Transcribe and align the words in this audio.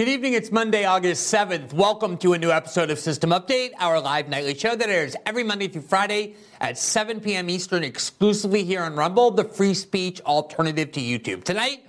Good 0.00 0.08
evening. 0.08 0.32
It's 0.32 0.50
Monday, 0.50 0.86
August 0.86 1.30
7th. 1.30 1.74
Welcome 1.74 2.16
to 2.18 2.32
a 2.32 2.38
new 2.38 2.50
episode 2.50 2.88
of 2.88 2.98
System 2.98 3.32
Update, 3.32 3.72
our 3.78 4.00
live 4.00 4.30
nightly 4.30 4.54
show 4.54 4.74
that 4.74 4.88
airs 4.88 5.14
every 5.26 5.44
Monday 5.44 5.68
through 5.68 5.82
Friday 5.82 6.36
at 6.58 6.78
7 6.78 7.20
p.m. 7.20 7.50
Eastern, 7.50 7.84
exclusively 7.84 8.64
here 8.64 8.80
on 8.80 8.96
Rumble, 8.96 9.30
the 9.30 9.44
free 9.44 9.74
speech 9.74 10.22
alternative 10.22 10.90
to 10.92 11.00
YouTube. 11.00 11.44
Tonight, 11.44 11.84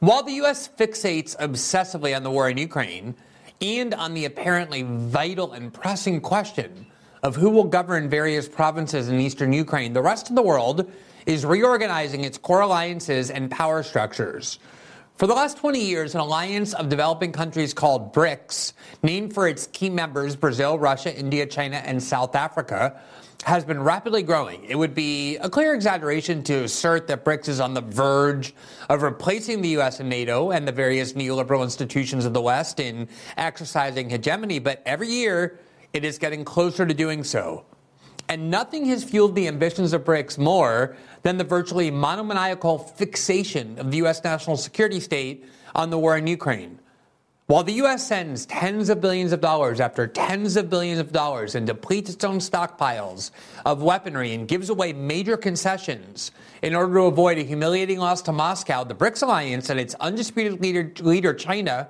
while 0.00 0.22
the 0.22 0.32
U.S. 0.32 0.68
fixates 0.68 1.34
obsessively 1.38 2.14
on 2.14 2.24
the 2.24 2.30
war 2.30 2.50
in 2.50 2.58
Ukraine 2.58 3.14
and 3.62 3.94
on 3.94 4.12
the 4.12 4.26
apparently 4.26 4.82
vital 4.82 5.52
and 5.52 5.72
pressing 5.72 6.20
question 6.20 6.84
of 7.22 7.36
who 7.36 7.48
will 7.48 7.64
govern 7.64 8.10
various 8.10 8.50
provinces 8.50 9.08
in 9.08 9.18
eastern 9.18 9.54
Ukraine, 9.54 9.94
the 9.94 10.02
rest 10.02 10.28
of 10.28 10.36
the 10.36 10.42
world 10.42 10.92
is 11.24 11.46
reorganizing 11.46 12.22
its 12.22 12.36
core 12.36 12.60
alliances 12.60 13.30
and 13.30 13.50
power 13.50 13.82
structures. 13.82 14.58
For 15.16 15.26
the 15.26 15.32
last 15.32 15.56
20 15.56 15.80
years, 15.80 16.14
an 16.14 16.20
alliance 16.20 16.74
of 16.74 16.90
developing 16.90 17.32
countries 17.32 17.72
called 17.72 18.12
BRICS, 18.12 18.74
named 19.02 19.32
for 19.32 19.48
its 19.48 19.66
key 19.68 19.88
members 19.88 20.36
Brazil, 20.36 20.78
Russia, 20.78 21.18
India, 21.18 21.46
China, 21.46 21.76
and 21.76 22.02
South 22.02 22.36
Africa, 22.36 23.00
has 23.44 23.64
been 23.64 23.82
rapidly 23.82 24.22
growing. 24.22 24.62
It 24.64 24.74
would 24.74 24.94
be 24.94 25.38
a 25.38 25.48
clear 25.48 25.74
exaggeration 25.74 26.42
to 26.42 26.64
assert 26.64 27.06
that 27.06 27.24
BRICS 27.24 27.48
is 27.48 27.60
on 27.60 27.72
the 27.72 27.80
verge 27.80 28.54
of 28.90 29.00
replacing 29.00 29.62
the 29.62 29.70
US 29.80 30.00
and 30.00 30.10
NATO 30.10 30.50
and 30.50 30.68
the 30.68 30.72
various 30.72 31.14
neoliberal 31.14 31.62
institutions 31.62 32.26
of 32.26 32.34
the 32.34 32.42
West 32.42 32.78
in 32.78 33.08
exercising 33.38 34.10
hegemony, 34.10 34.58
but 34.58 34.82
every 34.84 35.08
year 35.08 35.58
it 35.94 36.04
is 36.04 36.18
getting 36.18 36.44
closer 36.44 36.84
to 36.84 36.92
doing 36.92 37.24
so. 37.24 37.64
And 38.28 38.50
nothing 38.50 38.86
has 38.86 39.04
fueled 39.04 39.34
the 39.34 39.46
ambitions 39.48 39.92
of 39.92 40.04
BRICS 40.04 40.38
more 40.38 40.96
than 41.22 41.36
the 41.36 41.44
virtually 41.44 41.90
monomaniacal 41.90 42.78
fixation 42.78 43.78
of 43.78 43.90
the 43.90 43.98
U.S. 43.98 44.22
national 44.24 44.56
security 44.56 45.00
state 45.00 45.44
on 45.74 45.90
the 45.90 45.98
war 45.98 46.16
in 46.16 46.26
Ukraine. 46.26 46.80
While 47.46 47.62
the 47.62 47.74
U.S. 47.74 48.04
sends 48.04 48.44
tens 48.46 48.88
of 48.88 49.00
billions 49.00 49.30
of 49.30 49.40
dollars 49.40 49.78
after 49.78 50.08
tens 50.08 50.56
of 50.56 50.68
billions 50.68 50.98
of 50.98 51.12
dollars 51.12 51.54
and 51.54 51.64
depletes 51.64 52.10
its 52.10 52.24
own 52.24 52.38
stockpiles 52.38 53.30
of 53.64 53.82
weaponry 53.82 54.34
and 54.34 54.48
gives 54.48 54.68
away 54.68 54.92
major 54.92 55.36
concessions 55.36 56.32
in 56.62 56.74
order 56.74 56.92
to 56.94 57.02
avoid 57.02 57.38
a 57.38 57.42
humiliating 57.42 58.00
loss 58.00 58.22
to 58.22 58.32
Moscow, 58.32 58.82
the 58.82 58.96
BRICS 58.96 59.22
alliance 59.22 59.70
and 59.70 59.78
its 59.78 59.94
undisputed 60.00 60.60
leader, 60.60 60.92
leader 60.98 61.32
China 61.32 61.86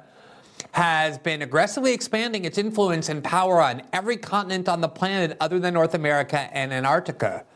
has 0.77 1.16
been 1.16 1.41
aggressively 1.41 1.94
expanding 1.94 2.44
its 2.44 2.58
influence 2.58 3.08
and 3.08 3.24
power 3.24 3.62
on 3.62 3.80
every 3.94 4.19
continent 4.19 4.69
on 4.69 4.82
the 4.82 4.88
planet 4.88 5.34
other 5.41 5.58
than 5.58 5.72
North 5.72 5.94
America 5.94 6.38
and 6.52 6.70
Antarctica. 6.70 7.46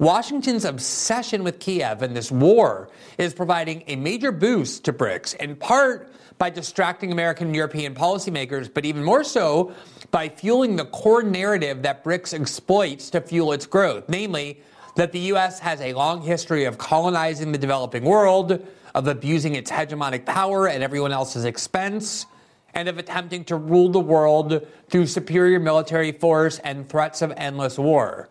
Washington's 0.00 0.64
obsession 0.64 1.44
with 1.44 1.60
Kiev 1.60 2.02
and 2.02 2.16
this 2.16 2.32
war 2.32 2.90
is 3.16 3.32
providing 3.32 3.84
a 3.86 3.94
major 3.94 4.32
boost 4.32 4.84
to 4.86 4.92
BRICS, 4.92 5.36
in 5.36 5.54
part 5.54 6.12
by 6.38 6.50
distracting 6.50 7.12
American 7.12 7.46
and 7.46 7.54
European 7.54 7.94
policymakers, 7.94 8.68
but 8.74 8.84
even 8.84 9.04
more 9.04 9.22
so 9.22 9.72
by 10.10 10.28
fueling 10.28 10.74
the 10.74 10.86
core 10.86 11.22
narrative 11.22 11.82
that 11.82 12.02
BRICS 12.02 12.40
exploits 12.40 13.08
to 13.10 13.20
fuel 13.20 13.52
its 13.52 13.66
growth, 13.66 14.08
namely 14.08 14.60
that 14.96 15.12
the 15.12 15.20
U.S. 15.20 15.60
has 15.60 15.80
a 15.80 15.92
long 15.92 16.22
history 16.22 16.64
of 16.64 16.76
colonizing 16.76 17.52
the 17.52 17.58
developing 17.58 18.02
world, 18.02 18.66
of 18.96 19.06
abusing 19.06 19.54
its 19.54 19.70
hegemonic 19.70 20.24
power 20.24 20.68
at 20.68 20.82
everyone 20.82 21.12
else's 21.12 21.44
expense, 21.44 22.26
and 22.74 22.88
of 22.88 22.98
attempting 22.98 23.44
to 23.44 23.56
rule 23.56 23.88
the 23.88 24.00
world 24.00 24.66
through 24.88 25.06
superior 25.06 25.58
military 25.58 26.12
force 26.12 26.58
and 26.60 26.88
threats 26.88 27.22
of 27.22 27.32
endless 27.36 27.78
war. 27.78 28.28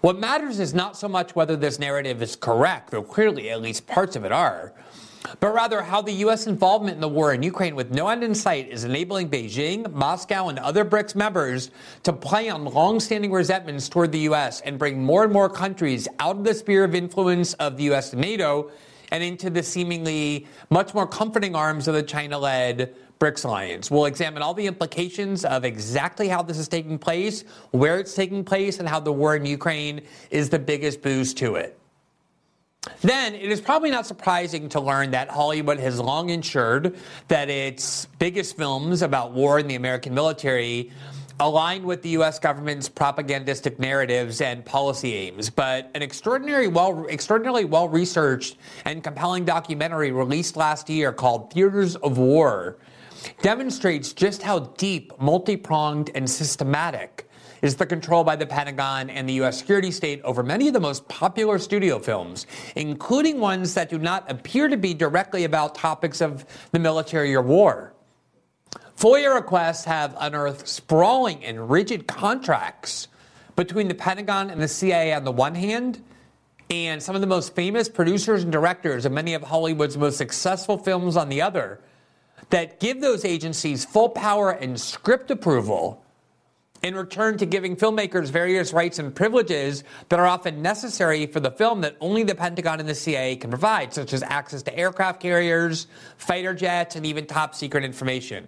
What 0.00 0.18
matters 0.18 0.60
is 0.60 0.72
not 0.72 0.96
so 0.96 1.08
much 1.08 1.36
whether 1.36 1.56
this 1.56 1.78
narrative 1.78 2.22
is 2.22 2.36
correct, 2.36 2.90
though 2.90 3.02
clearly 3.02 3.50
at 3.50 3.60
least 3.60 3.86
parts 3.86 4.16
of 4.16 4.24
it 4.24 4.32
are, 4.32 4.72
but 5.40 5.54
rather 5.54 5.82
how 5.82 6.02
the 6.02 6.12
U.S. 6.12 6.46
involvement 6.46 6.96
in 6.96 7.00
the 7.00 7.08
war 7.08 7.32
in 7.32 7.42
Ukraine 7.42 7.74
with 7.74 7.90
no 7.90 8.08
end 8.08 8.22
in 8.22 8.34
sight 8.34 8.68
is 8.68 8.84
enabling 8.84 9.30
Beijing, 9.30 9.90
Moscow, 9.92 10.48
and 10.48 10.58
other 10.58 10.84
BRICS 10.84 11.14
members 11.14 11.70
to 12.02 12.12
play 12.12 12.48
on 12.48 12.64
long-standing 12.64 13.32
resentments 13.32 13.88
toward 13.88 14.12
the 14.12 14.20
U.S. 14.20 14.60
and 14.62 14.78
bring 14.78 15.02
more 15.02 15.24
and 15.24 15.32
more 15.32 15.48
countries 15.48 16.08
out 16.18 16.36
of 16.36 16.44
the 16.44 16.54
sphere 16.54 16.84
of 16.84 16.94
influence 16.94 17.54
of 17.54 17.76
the 17.76 17.84
U.S. 17.84 18.12
and 18.12 18.20
NATO 18.20 18.70
and 19.10 19.22
into 19.22 19.50
the 19.50 19.62
seemingly 19.62 20.46
much 20.70 20.94
more 20.94 21.06
comforting 21.06 21.54
arms 21.54 21.88
of 21.88 21.94
the 21.94 22.02
China-led 22.02 22.94
BRICS 23.18 23.44
alliance. 23.44 23.90
We'll 23.90 24.06
examine 24.06 24.42
all 24.42 24.54
the 24.54 24.66
implications 24.66 25.44
of 25.44 25.64
exactly 25.64 26.28
how 26.28 26.42
this 26.42 26.58
is 26.58 26.68
taking 26.68 26.98
place, 26.98 27.42
where 27.70 27.98
it's 27.98 28.14
taking 28.14 28.44
place, 28.44 28.78
and 28.78 28.88
how 28.88 29.00
the 29.00 29.12
war 29.12 29.36
in 29.36 29.46
Ukraine 29.46 30.02
is 30.30 30.50
the 30.50 30.58
biggest 30.58 31.02
boost 31.02 31.36
to 31.38 31.56
it. 31.56 31.78
Then 33.00 33.34
it 33.34 33.50
is 33.50 33.60
probably 33.60 33.90
not 33.90 34.06
surprising 34.06 34.68
to 34.70 34.80
learn 34.80 35.12
that 35.12 35.30
Hollywood 35.30 35.78
has 35.78 35.98
long 35.98 36.30
ensured 36.30 36.96
that 37.28 37.48
its 37.48 38.06
biggest 38.18 38.56
films 38.56 39.02
about 39.02 39.32
war 39.32 39.58
and 39.58 39.70
the 39.70 39.74
American 39.74 40.14
military 40.14 40.92
align 41.40 41.82
with 41.84 42.02
the 42.02 42.10
U.S. 42.10 42.38
government's 42.38 42.88
propagandistic 42.88 43.78
narratives 43.78 44.40
and 44.40 44.64
policy 44.64 45.14
aims. 45.14 45.50
But 45.50 45.90
an 45.94 46.02
extraordinary 46.02 46.68
well, 46.68 47.06
extraordinarily 47.08 47.64
well 47.64 47.88
researched 47.88 48.56
and 48.84 49.02
compelling 49.02 49.44
documentary 49.44 50.12
released 50.12 50.56
last 50.56 50.88
year 50.88 51.12
called 51.12 51.52
Theaters 51.52 51.96
of 51.96 52.18
War 52.18 52.76
demonstrates 53.42 54.12
just 54.12 54.42
how 54.42 54.60
deep, 54.76 55.12
multi 55.20 55.56
pronged, 55.56 56.10
and 56.14 56.28
systematic 56.28 57.28
is 57.64 57.76
the 57.76 57.86
control 57.86 58.22
by 58.22 58.36
the 58.36 58.44
Pentagon 58.44 59.08
and 59.08 59.26
the 59.26 59.32
U.S. 59.34 59.58
security 59.58 59.90
state 59.90 60.20
over 60.22 60.42
many 60.42 60.68
of 60.68 60.74
the 60.74 60.80
most 60.80 61.08
popular 61.08 61.58
studio 61.58 61.98
films, 61.98 62.46
including 62.76 63.40
ones 63.40 63.72
that 63.72 63.88
do 63.88 63.98
not 63.98 64.30
appear 64.30 64.68
to 64.68 64.76
be 64.76 64.92
directly 64.92 65.44
about 65.44 65.74
topics 65.74 66.20
of 66.20 66.44
the 66.72 66.78
military 66.78 67.34
or 67.34 67.40
war. 67.40 67.94
FOIA 68.98 69.34
requests 69.34 69.84
have 69.86 70.14
unearthed 70.20 70.68
sprawling 70.68 71.42
and 71.42 71.70
rigid 71.70 72.06
contracts 72.06 73.08
between 73.56 73.88
the 73.88 73.94
Pentagon 73.94 74.50
and 74.50 74.60
the 74.60 74.68
CIA 74.68 75.14
on 75.14 75.24
the 75.24 75.32
one 75.32 75.54
hand, 75.54 76.04
and 76.68 77.02
some 77.02 77.14
of 77.14 77.22
the 77.22 77.26
most 77.26 77.54
famous 77.54 77.88
producers 77.88 78.42
and 78.42 78.52
directors 78.52 79.06
of 79.06 79.12
many 79.12 79.32
of 79.32 79.42
Hollywood's 79.42 79.96
most 79.96 80.18
successful 80.18 80.76
films 80.76 81.16
on 81.16 81.30
the 81.30 81.40
other 81.40 81.80
that 82.50 82.80
give 82.80 83.00
those 83.00 83.24
agencies 83.24 83.84
full 83.84 84.08
power 84.08 84.50
and 84.50 84.80
script 84.80 85.30
approval 85.30 86.04
in 86.84 86.94
return 86.94 87.38
to 87.38 87.46
giving 87.46 87.74
filmmakers 87.74 88.28
various 88.28 88.72
rights 88.74 88.98
and 88.98 89.14
privileges 89.14 89.84
that 90.10 90.20
are 90.20 90.26
often 90.26 90.60
necessary 90.60 91.24
for 91.24 91.40
the 91.40 91.50
film 91.50 91.80
that 91.80 91.96
only 91.98 92.22
the 92.22 92.34
Pentagon 92.34 92.78
and 92.78 92.88
the 92.88 92.94
CIA 92.94 93.36
can 93.36 93.48
provide, 93.48 93.94
such 93.94 94.12
as 94.12 94.22
access 94.22 94.62
to 94.62 94.78
aircraft 94.78 95.18
carriers, 95.18 95.86
fighter 96.18 96.52
jets, 96.52 96.94
and 96.94 97.06
even 97.06 97.24
top 97.26 97.54
secret 97.54 97.84
information. 97.84 98.46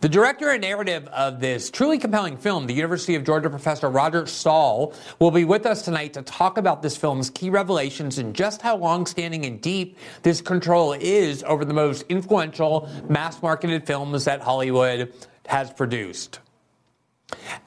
The 0.00 0.08
director 0.08 0.50
and 0.50 0.62
narrative 0.62 1.06
of 1.08 1.38
this 1.38 1.70
truly 1.70 1.98
compelling 1.98 2.36
film, 2.36 2.66
the 2.66 2.74
University 2.74 3.14
of 3.14 3.22
Georgia 3.22 3.48
professor 3.48 3.88
Roger 3.88 4.26
Stahl, 4.26 4.92
will 5.20 5.30
be 5.30 5.44
with 5.44 5.64
us 5.64 5.82
tonight 5.82 6.12
to 6.14 6.22
talk 6.22 6.58
about 6.58 6.82
this 6.82 6.96
film's 6.96 7.30
key 7.30 7.50
revelations 7.50 8.18
and 8.18 8.34
just 8.34 8.62
how 8.62 8.76
long-standing 8.76 9.46
and 9.46 9.60
deep 9.60 9.96
this 10.22 10.40
control 10.40 10.92
is 10.92 11.44
over 11.44 11.64
the 11.64 11.72
most 11.72 12.02
influential 12.08 12.90
mass-marketed 13.08 13.86
films 13.86 14.24
that 14.24 14.40
Hollywood 14.40 15.14
has 15.46 15.72
produced. 15.72 16.40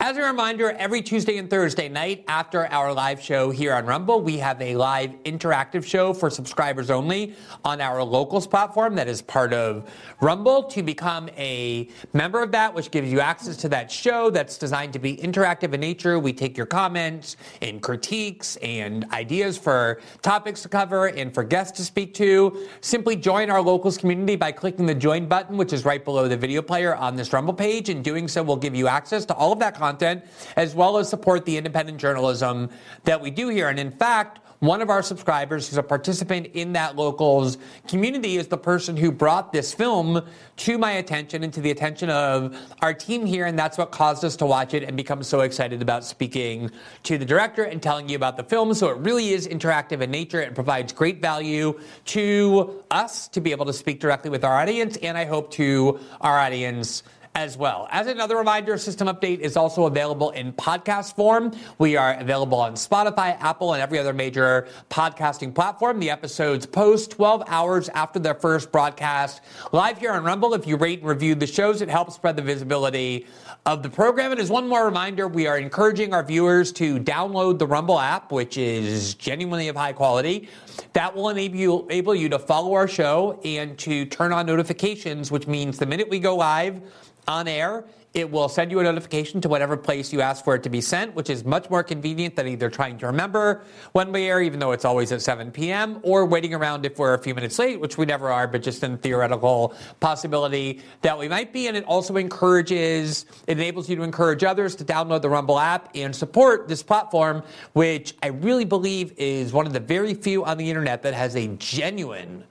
As 0.02 0.16
a 0.16 0.24
reminder, 0.24 0.72
every 0.72 1.02
Tuesday 1.02 1.38
and 1.38 1.50
Thursday 1.50 1.90
night 1.90 2.24
after 2.30 2.66
our 2.68 2.94
live 2.94 3.22
show 3.22 3.52
here 3.52 3.74
on 3.74 3.86
Rumble, 3.86 4.22
we 4.22 4.38
have 4.38 4.62
a 4.62 4.74
live 4.78 5.12
interactive 5.26 5.84
show 5.84 6.14
for 6.14 6.30
subscribers 6.30 6.90
only 6.90 7.36
on 7.66 7.82
our 7.82 8.02
locals 8.02 8.48
platform 8.48 8.96
that 8.96 9.10
is 9.10 9.22
part 9.22 9.52
of 9.52 9.92
Rumble. 10.22 10.64
To 10.64 10.82
become 10.82 11.30
a 11.36 11.90
member 12.14 12.42
of 12.42 12.54
that, 12.54 12.74
which 12.74 12.92
gives 12.92 13.12
you 13.12 13.20
access 13.20 13.58
to 13.58 13.70
that 13.70 13.92
show 13.92 14.30
that's 14.30 14.58
designed 14.58 14.94
to 14.94 15.00
be 15.00 15.18
interactive 15.18 15.74
in 15.74 15.82
nature, 15.82 16.18
we 16.18 16.32
take 16.32 16.56
your 16.56 16.66
comments 16.66 17.36
and 17.62 17.82
critiques 17.82 18.56
and 18.58 19.04
ideas 19.12 19.58
for 19.58 20.00
topics 20.22 20.62
to 20.62 20.70
cover 20.70 21.08
and 21.08 21.34
for 21.34 21.44
guests 21.44 21.78
to 21.78 21.84
speak 21.84 22.14
to. 22.14 22.66
Simply 22.80 23.18
join 23.18 23.50
our 23.50 23.62
locals 23.62 23.98
community 23.98 24.38
by 24.38 24.54
clicking 24.54 24.86
the 24.86 24.96
join 24.96 25.28
button, 25.28 25.58
which 25.58 25.74
is 25.74 25.84
right 25.84 26.06
below 26.06 26.30
the 26.30 26.38
video 26.38 26.62
player 26.62 26.96
on 26.96 27.18
this 27.18 27.34
Rumble 27.34 27.54
page. 27.54 27.90
And 27.90 28.02
doing 28.02 28.30
so 28.30 28.42
will 28.42 28.56
give 28.56 28.74
you 28.74 28.88
access 28.88 29.26
to 29.26 29.34
all 29.34 29.49
all 29.50 29.54
of 29.54 29.60
that 29.60 29.74
content, 29.74 30.24
as 30.58 30.76
well 30.76 31.00
as 31.00 31.10
support 31.10 31.44
the 31.44 31.58
independent 31.58 31.98
journalism 31.98 32.70
that 33.06 33.20
we 33.20 33.32
do 33.32 33.50
here. 33.50 33.68
And 33.68 33.80
in 33.80 33.90
fact, 33.90 34.40
one 34.60 34.80
of 34.82 34.92
our 34.92 35.02
subscribers 35.02 35.68
who's 35.68 35.78
a 35.78 35.84
participant 35.84 36.48
in 36.54 36.74
that 36.74 36.96
locals 36.96 37.58
community 37.88 38.36
is 38.36 38.48
the 38.50 38.58
person 38.58 38.96
who 38.96 39.12
brought 39.12 39.52
this 39.52 39.74
film 39.74 40.22
to 40.58 40.78
my 40.78 40.92
attention 40.92 41.44
and 41.44 41.52
to 41.54 41.62
the 41.62 41.72
attention 41.72 42.10
of 42.12 42.56
our 42.82 42.94
team 42.94 43.26
here. 43.26 43.46
And 43.46 43.58
that's 43.58 43.78
what 43.78 43.92
caused 43.92 44.24
us 44.24 44.36
to 44.36 44.46
watch 44.46 44.76
it 44.76 44.84
and 44.84 44.96
become 44.96 45.24
so 45.24 45.40
excited 45.40 45.82
about 45.82 46.04
speaking 46.04 46.70
to 47.04 47.18
the 47.18 47.26
director 47.26 47.64
and 47.64 47.82
telling 47.82 48.08
you 48.08 48.18
about 48.18 48.38
the 48.38 48.44
film. 48.44 48.74
So 48.76 48.90
it 48.90 48.98
really 48.98 49.30
is 49.30 49.48
interactive 49.48 50.02
in 50.02 50.12
nature 50.12 50.42
and 50.42 50.54
provides 50.54 50.94
great 50.94 51.22
value 51.22 51.80
to 52.06 52.84
us 52.92 53.30
to 53.30 53.42
be 53.42 53.52
able 53.52 53.66
to 53.66 53.74
speak 53.74 54.00
directly 54.00 54.30
with 54.30 54.44
our 54.44 54.60
audience. 54.60 54.98
And 54.98 55.18
I 55.18 55.26
hope 55.26 55.52
to 55.52 56.00
our 56.22 56.38
audience 56.38 57.02
as 57.36 57.58
well. 57.58 57.88
As 57.92 58.08
another 58.08 58.38
reminder, 58.38 58.78
System 58.78 59.08
Update 59.08 59.40
is 59.40 59.56
also 59.56 59.86
available 59.86 60.32
in 60.32 60.54
podcast 60.54 61.16
form. 61.16 61.52
We 61.78 61.96
are 61.96 62.16
available 62.16 62.60
on 62.60 62.74
Spotify, 62.74 63.40
Apple, 63.40 63.74
and 63.74 63.82
every 63.82 64.00
other 64.00 64.14
major 64.14 64.68
podcasting 64.90 65.54
platform. 65.54 66.00
The 66.00 66.10
episodes 66.10 66.66
post 66.66 67.12
12 67.12 67.44
hours 67.48 67.90
after 67.90 68.20
their 68.20 68.34
first 68.36 68.72
broadcast. 68.72 69.42
Live 69.72 70.00
here 70.00 70.12
on 70.12 70.24
Rumble, 70.24 70.54
if 70.54 70.66
you 70.68 70.78
rate 70.78 71.00
and 71.00 71.08
review 71.08 71.36
the 71.36 71.48
shows, 71.48 71.82
it 71.82 71.90
helps 71.90 72.16
spread 72.16 72.36
the 72.36 72.42
visibility 72.42 73.28
of 73.74 73.84
the 73.84 73.90
program. 73.90 74.32
And 74.32 74.42
as 74.42 74.50
one 74.50 74.68
more 74.68 74.84
reminder, 74.84 75.28
we 75.28 75.46
are 75.46 75.60
encouraging 75.60 76.12
our 76.12 76.24
viewers 76.24 76.72
to 76.72 77.00
download 77.00 77.60
the 77.60 77.68
Rumble 77.68 78.00
app, 78.00 78.32
which 78.32 78.58
is 78.58 79.14
genuinely 79.14 79.68
of 79.68 79.76
high 79.76 79.94
quality. 79.94 80.50
That 80.94 81.16
will 81.16 81.30
enable 81.30 81.58
you, 81.58 81.86
enable 81.86 82.16
you 82.16 82.30
to 82.30 82.40
follow 82.40 82.74
our 82.74 82.88
show 82.88 83.40
and 83.46 83.78
to 83.78 84.06
turn 84.06 84.34
on 84.34 84.48
notifications, 84.48 85.30
which 85.30 85.46
means 85.46 85.78
the 85.78 85.86
minute 85.86 86.10
we 86.10 86.18
go 86.18 86.36
live, 86.36 86.82
on 87.28 87.48
air. 87.48 87.84
It 88.16 88.32
will 88.32 88.50
send 88.50 88.72
you 88.72 88.80
a 88.80 88.84
notification 88.84 89.40
to 89.42 89.50
whatever 89.50 89.78
place 89.78 90.12
you 90.12 90.22
ask 90.22 90.44
for 90.44 90.56
it 90.56 90.64
to 90.64 90.70
be 90.70 90.82
sent, 90.82 91.14
which 91.14 91.30
is 91.30 91.46
much 91.46 91.70
more 91.70 91.84
convenient 91.84 92.36
than 92.36 92.48
either 92.48 92.68
trying 92.68 92.98
to 93.00 93.06
remember 93.06 93.62
when 93.92 94.12
we 94.12 94.24
air, 94.26 94.42
even 94.42 94.60
though 94.60 94.72
it's 94.72 94.84
always 94.84 95.12
at 95.12 95.22
7 95.22 95.52
p.m., 95.52 96.00
or 96.02 96.26
waiting 96.26 96.56
around 96.56 96.88
if 96.88 96.98
we're 96.98 97.14
a 97.14 97.20
few 97.20 97.36
minutes 97.36 97.60
late, 97.60 97.80
which 97.80 98.00
we 98.00 98.08
never 98.08 98.32
are, 98.32 98.48
but 98.48 98.64
just 98.64 98.84
in 98.84 98.98
theoretical 98.98 99.76
possibility 100.00 100.82
that 101.04 101.20
we 101.20 101.28
might 101.28 101.54
be. 101.54 101.68
And 101.68 101.78
it 101.78 101.84
also 101.84 102.18
encourages, 102.18 103.28
it 103.46 103.60
enables 103.60 103.88
you 103.88 103.96
to 103.98 104.02
encourage 104.02 104.44
others 104.44 104.76
to 104.78 104.84
download 104.84 105.22
the 105.22 105.30
Rumble 105.30 105.60
app 105.60 105.90
and 105.94 106.16
support 106.16 106.68
this 106.68 106.82
platform, 106.82 107.44
which 107.74 108.16
I 108.24 108.28
really 108.28 108.66
believe 108.66 109.14
is 109.18 109.54
one 109.54 109.68
of 109.68 109.74
the 109.74 109.80
very 109.80 110.16
few 110.16 110.46
on 110.46 110.58
the 110.58 110.68
internet 110.68 111.04
that 111.04 111.14
has 111.14 111.36
a 111.36 111.48
genuine 111.58 112.44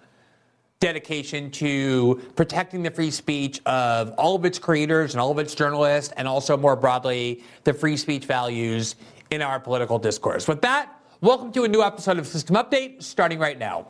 dedication 0.81 1.51
to 1.51 2.23
protecting 2.37 2.85
the 2.85 2.91
free 2.91 3.11
speech 3.11 3.61
of 3.67 4.15
all 4.17 4.37
of 4.37 4.45
its 4.45 4.61
creators 4.61 5.13
and 5.13 5.21
all 5.21 5.33
of 5.33 5.39
its 5.39 5.53
journalists, 5.55 6.15
and 6.17 6.29
also 6.29 6.57
more 6.57 6.77
broadly, 6.77 7.43
the 7.65 7.75
free 7.75 7.97
speech 7.97 8.27
values 8.27 8.95
in 9.31 9.43
our 9.43 9.59
political 9.59 9.99
discourse. 9.99 10.47
With 10.47 10.63
that, 10.63 11.01
welcome 11.21 11.51
to 11.53 11.65
a 11.65 11.69
new 11.69 11.83
episode 11.83 12.19
of 12.19 12.29
System 12.29 12.55
Update, 12.55 13.03
starting 13.03 13.41
right 13.41 13.59
now. 13.59 13.89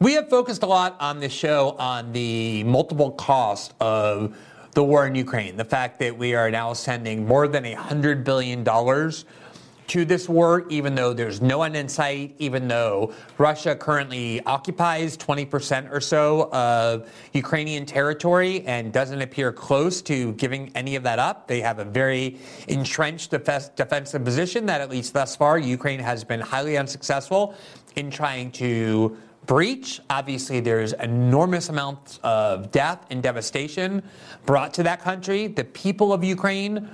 We 0.00 0.14
have 0.14 0.30
focused 0.30 0.62
a 0.62 0.66
lot 0.66 0.96
on 0.98 1.20
this 1.20 1.32
show 1.32 1.76
on 1.78 2.12
the 2.12 2.64
multiple 2.64 3.10
cost 3.10 3.74
of 3.80 4.36
the 4.76 4.84
war 4.84 5.06
in 5.06 5.14
Ukraine, 5.14 5.56
the 5.56 5.64
fact 5.64 5.98
that 6.00 6.18
we 6.18 6.34
are 6.34 6.50
now 6.50 6.74
sending 6.74 7.26
more 7.26 7.48
than 7.48 7.64
$100 7.64 8.24
billion 8.24 8.62
to 8.62 10.04
this 10.04 10.28
war, 10.28 10.66
even 10.68 10.94
though 10.94 11.14
there's 11.14 11.40
no 11.40 11.62
end 11.62 11.74
in 11.74 11.88
sight, 11.88 12.34
even 12.38 12.68
though 12.68 13.14
Russia 13.38 13.74
currently 13.74 14.44
occupies 14.44 15.16
20% 15.16 15.90
or 15.90 15.98
so 15.98 16.50
of 16.52 17.10
Ukrainian 17.32 17.86
territory 17.86 18.66
and 18.66 18.92
doesn't 18.92 19.22
appear 19.22 19.50
close 19.50 20.02
to 20.02 20.34
giving 20.34 20.70
any 20.74 20.94
of 20.94 21.02
that 21.04 21.18
up. 21.18 21.48
They 21.48 21.62
have 21.62 21.78
a 21.78 21.84
very 21.86 22.38
entrenched 22.68 23.30
defensive 23.30 24.22
position 24.22 24.66
that, 24.66 24.82
at 24.82 24.90
least 24.90 25.14
thus 25.14 25.34
far, 25.34 25.58
Ukraine 25.58 26.00
has 26.00 26.22
been 26.22 26.40
highly 26.40 26.76
unsuccessful 26.76 27.54
in 27.94 28.10
trying 28.10 28.50
to 28.52 29.16
breach. 29.46 30.00
Obviously, 30.10 30.60
there's 30.60 30.92
enormous 30.94 31.68
amounts 31.68 32.18
of 32.22 32.70
death 32.72 33.06
and 33.10 33.22
devastation 33.22 34.02
brought 34.44 34.74
to 34.74 34.82
that 34.82 35.00
country. 35.00 35.46
The 35.46 35.64
people 35.64 36.12
of 36.12 36.22
Ukraine, 36.24 36.88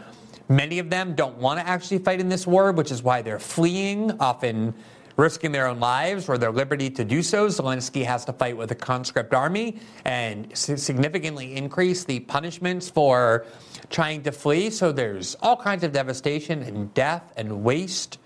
many 0.49 0.79
of 0.79 0.91
them 0.91 1.15
don't 1.15 1.37
want 1.39 1.61
to 1.61 1.67
actually 1.67 1.99
fight 1.99 2.21
in 2.21 2.29
this 2.29 2.47
war, 2.47 2.73
which 2.73 2.91
is 2.91 3.03
why 3.03 3.23
they're 3.23 3.39
fleeing, 3.39 4.13
often 4.21 4.75
risking 5.17 5.53
their 5.53 5.67
own 5.67 5.79
lives 5.79 6.29
or 6.29 6.39
their 6.39 6.51
liberty 6.51 6.89
to 6.89 7.05
do 7.05 7.23
so. 7.23 7.47
Zelensky 7.47 8.05
has 8.05 8.25
to 8.25 8.33
fight 8.33 8.57
with 8.57 8.71
a 8.71 8.75
conscript 8.75 9.35
army 9.35 9.79
and 10.05 10.57
significantly 10.57 11.55
increase 11.55 12.05
the 12.05 12.21
punishments 12.21 12.89
for 12.89 13.45
trying 13.91 14.23
to 14.23 14.33
flee. 14.33 14.71
So 14.71 14.91
there's 14.91 15.37
all 15.43 15.57
kinds 15.57 15.85
of 15.85 15.93
devastation 15.93 16.63
and 16.63 16.93
death 16.95 17.33
and 17.37 17.63
waste 17.63 18.19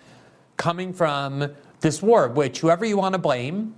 coming 0.57 0.93
from 0.93 1.53
this 1.81 2.01
war, 2.01 2.29
which 2.29 2.61
whoever 2.61 2.85
you 2.85 2.97
want 2.97 3.15
to 3.15 3.19
blame, 3.19 3.75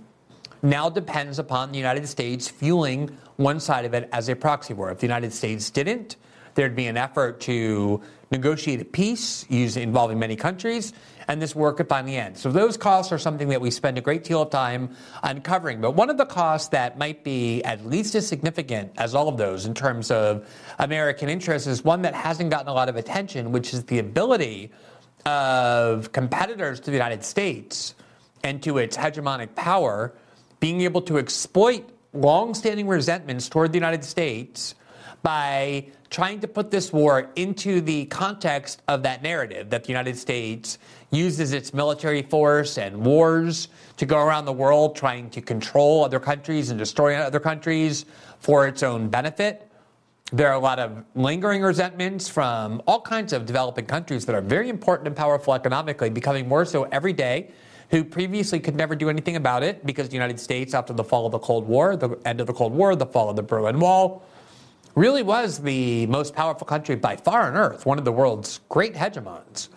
now 0.61 0.89
depends 0.89 1.39
upon 1.39 1.71
the 1.71 1.77
United 1.77 2.07
States 2.07 2.47
fueling 2.47 3.17
one 3.37 3.59
side 3.59 3.85
of 3.85 3.93
it 3.93 4.09
as 4.11 4.29
a 4.29 4.35
proxy 4.35 4.73
war. 4.73 4.91
If 4.91 4.99
the 4.99 5.07
United 5.07 5.33
States 5.33 5.69
didn't, 5.69 6.17
there'd 6.55 6.75
be 6.75 6.87
an 6.87 6.97
effort 6.97 7.39
to 7.41 8.01
negotiate 8.31 8.81
a 8.81 8.85
peace 8.85 9.45
using, 9.49 9.83
involving 9.83 10.19
many 10.19 10.35
countries, 10.35 10.93
and 11.27 11.41
this 11.41 11.55
war 11.55 11.73
could 11.73 11.87
finally 11.87 12.17
end. 12.17 12.37
So 12.37 12.51
those 12.51 12.75
costs 12.75 13.11
are 13.11 13.17
something 13.17 13.47
that 13.49 13.61
we 13.61 13.71
spend 13.71 13.97
a 13.97 14.01
great 14.01 14.23
deal 14.23 14.41
of 14.41 14.49
time 14.49 14.95
uncovering. 15.23 15.79
But 15.79 15.91
one 15.91 16.09
of 16.09 16.17
the 16.17 16.25
costs 16.25 16.69
that 16.69 16.97
might 16.97 17.23
be 17.23 17.63
at 17.63 17.85
least 17.85 18.15
as 18.15 18.27
significant 18.27 18.91
as 18.97 19.15
all 19.15 19.29
of 19.29 19.37
those 19.37 19.65
in 19.65 19.73
terms 19.73 20.11
of 20.11 20.47
American 20.79 21.29
interests 21.29 21.67
is 21.67 21.83
one 21.83 22.01
that 22.01 22.13
hasn't 22.13 22.49
gotten 22.49 22.67
a 22.67 22.73
lot 22.73 22.89
of 22.89 22.95
attention, 22.95 23.51
which 23.51 23.73
is 23.73 23.85
the 23.85 23.99
ability 23.99 24.71
of 25.25 26.11
competitors 26.11 26.79
to 26.79 26.87
the 26.87 26.97
United 26.97 27.23
States 27.23 27.95
and 28.43 28.61
to 28.63 28.77
its 28.77 28.97
hegemonic 28.97 29.53
power 29.55 30.13
being 30.59 30.81
able 30.81 31.01
to 31.01 31.17
exploit 31.17 31.89
long-standing 32.13 32.87
resentments 32.87 33.49
toward 33.49 33.71
the 33.71 33.77
United 33.77 34.03
States 34.03 34.75
by 35.21 35.85
trying 36.09 36.39
to 36.39 36.47
put 36.47 36.71
this 36.71 36.91
war 36.91 37.29
into 37.35 37.81
the 37.81 38.05
context 38.05 38.81
of 38.87 39.03
that 39.03 39.21
narrative 39.21 39.69
that 39.69 39.83
the 39.83 39.89
United 39.89 40.17
States 40.17 40.79
uses 41.11 41.53
its 41.53 41.73
military 41.73 42.21
force 42.23 42.77
and 42.77 43.05
wars 43.05 43.67
to 43.97 44.05
go 44.05 44.17
around 44.17 44.45
the 44.45 44.53
world 44.53 44.95
trying 44.95 45.29
to 45.29 45.41
control 45.41 46.03
other 46.03 46.19
countries 46.19 46.69
and 46.69 46.79
destroy 46.79 47.15
other 47.15 47.39
countries 47.39 48.05
for 48.39 48.67
its 48.67 48.81
own 48.81 49.09
benefit. 49.09 49.69
There 50.31 50.47
are 50.47 50.53
a 50.53 50.59
lot 50.59 50.79
of 50.79 51.03
lingering 51.15 51.61
resentments 51.61 52.29
from 52.29 52.81
all 52.87 53.01
kinds 53.01 53.33
of 53.33 53.45
developing 53.45 53.85
countries 53.85 54.25
that 54.25 54.35
are 54.35 54.41
very 54.41 54.69
important 54.69 55.07
and 55.07 55.15
powerful 55.15 55.53
economically, 55.53 56.09
becoming 56.09 56.47
more 56.47 56.65
so 56.65 56.83
every 56.83 57.13
day 57.13 57.51
who 57.89 58.03
previously 58.03 58.59
could 58.59 58.75
never 58.75 58.95
do 58.95 59.09
anything 59.09 59.35
about 59.35 59.63
it 59.63 59.85
because 59.85 60.09
the 60.09 60.13
United 60.13 60.39
States, 60.39 60.73
after 60.73 60.93
the 60.93 61.03
fall 61.03 61.25
of 61.25 61.31
the 61.31 61.39
Cold 61.39 61.67
War, 61.67 61.95
the 61.95 62.17
end 62.25 62.39
of 62.39 62.47
the 62.47 62.53
Cold 62.53 62.73
War, 62.73 62.95
the 62.95 63.05
fall 63.05 63.29
of 63.29 63.35
the 63.35 63.43
Berlin 63.43 63.79
Wall, 63.79 64.23
really 64.95 65.23
was 65.23 65.59
the 65.59 66.05
most 66.07 66.35
powerful 66.35 66.67
country 66.67 66.95
by 66.95 67.15
far 67.15 67.47
on 67.47 67.55
earth, 67.55 67.85
one 67.85 67.97
of 67.97 68.05
the 68.05 68.11
world's 68.11 68.59
great 68.69 68.93
hegemons. 68.93 69.69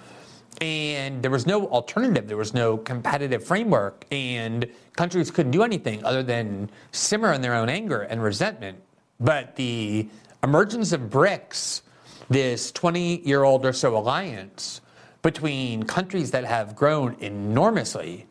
And 0.61 1.23
there 1.23 1.31
was 1.31 1.47
no 1.47 1.67
alternative, 1.69 2.29
there 2.29 2.37
was 2.37 2.55
no 2.55 2.76
competitive 2.76 3.43
framework, 3.43 4.05
and 4.12 4.70
countries 4.96 5.31
couldn't 5.31 5.53
do 5.53 5.63
anything 5.63 6.05
other 6.05 6.22
than 6.22 6.70
simmer 6.93 7.32
in 7.32 7.41
their 7.41 7.55
own 7.55 7.69
anger 7.69 8.03
and 8.03 8.22
resentment. 8.22 8.79
But 9.19 9.56
the 9.56 10.08
emergence 10.43 10.93
of 10.93 11.03
BRICS, 11.03 11.82
this 12.29 12.70
20 12.72 13.22
year 13.27 13.43
old 13.43 13.65
or 13.65 13.72
so 13.72 13.96
alliance, 13.96 14.82
between 15.22 15.84
countries 15.84 16.32
that 16.32 16.44
have 16.44 16.74
grown 16.74 17.17
enormously, 17.20 18.26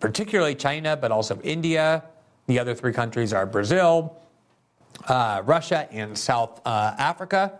particularly 0.00 0.54
China, 0.54 0.96
but 0.96 1.12
also 1.12 1.40
India. 1.42 2.04
The 2.46 2.58
other 2.58 2.74
three 2.74 2.92
countries 2.92 3.32
are 3.32 3.46
Brazil, 3.46 4.16
uh, 5.06 5.42
Russia, 5.44 5.88
and 5.92 6.18
South 6.18 6.60
uh, 6.66 6.94
Africa. 6.98 7.58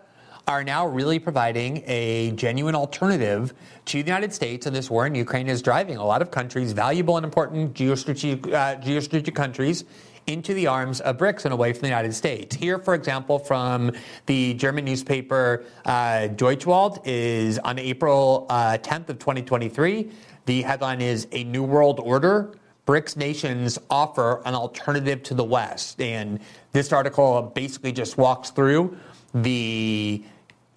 Are 0.49 0.64
now 0.64 0.88
really 0.88 1.21
providing 1.21 1.85
a 1.87 2.33
genuine 2.33 2.75
alternative 2.75 3.54
to 3.85 4.02
the 4.02 4.09
United 4.09 4.33
States, 4.33 4.66
and 4.66 4.75
this 4.75 4.90
war 4.90 5.07
in 5.07 5.14
Ukraine 5.14 5.49
is 5.49 5.62
driving 5.62 5.97
a 5.97 6.04
lot 6.04 6.23
of 6.23 6.33
countries, 6.33 6.73
valuable 6.73 7.16
and 7.19 7.25
important 7.25 7.73
geostrategic, 7.73 8.52
uh, 8.52 8.75
geostrategic 8.80 9.35
countries, 9.35 9.85
into 10.27 10.55
the 10.55 10.67
arms 10.67 11.00
of 11.00 11.17
BRICS 11.19 11.45
and 11.45 11.55
away 11.55 11.73
from 11.73 11.83
the 11.83 11.89
United 11.89 12.15
States. 12.15 12.55
Here, 12.57 12.79
for 12.79 12.95
example, 12.95 13.39
from 13.39 13.93
the 14.27 14.55
German 14.55 14.85
newspaper 14.85 15.65
uh, 15.85 16.29
Deutsche 16.29 16.67
Welle 16.67 17.00
is 17.05 17.59
on 17.59 17.79
April 17.79 18.47
uh, 18.49 18.79
10th 18.81 19.09
of 19.09 19.19
2023. 19.19 20.11
The 20.47 20.62
headline 20.62 21.00
is 21.00 21.27
A 21.33 21.45
New 21.45 21.62
World 21.62 22.00
Order. 22.00 22.53
BRICS 22.87 23.17
nations 23.17 23.79
offer 23.89 24.43
an 24.47 24.55
alternative 24.55 25.23
to 25.25 25.35
the 25.35 25.45
West. 25.45 26.00
And 26.00 26.41
this 26.73 26.93
article 26.93 27.43
basically 27.43 27.93
just 27.93 28.19
walks 28.19 28.50
through 28.50 28.97
the 29.35 30.25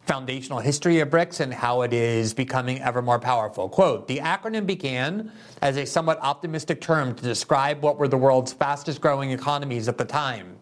foundational 0.06 0.60
history 0.60 1.00
of 1.00 1.10
BRICS 1.10 1.40
and 1.40 1.54
how 1.54 1.82
it 1.82 1.94
is 1.94 2.34
becoming 2.34 2.82
ever 2.82 3.02
more 3.02 3.20
powerful. 3.20 3.70
Quote 3.70 4.08
The 4.08 4.18
acronym 4.20 4.66
began 4.66 5.32
as 5.62 5.78
a 5.78 5.86
somewhat 5.86 6.20
optimistic 6.22 6.82
term 6.82 7.16
to 7.16 7.24
describe 7.24 7.82
what 7.82 7.98
were 7.98 8.08
the 8.08 8.18
world's 8.18 8.52
fastest 8.52 9.00
growing 9.00 9.32
economies 9.32 9.88
at 9.88 9.98
the 9.98 10.06
time. 10.06 10.58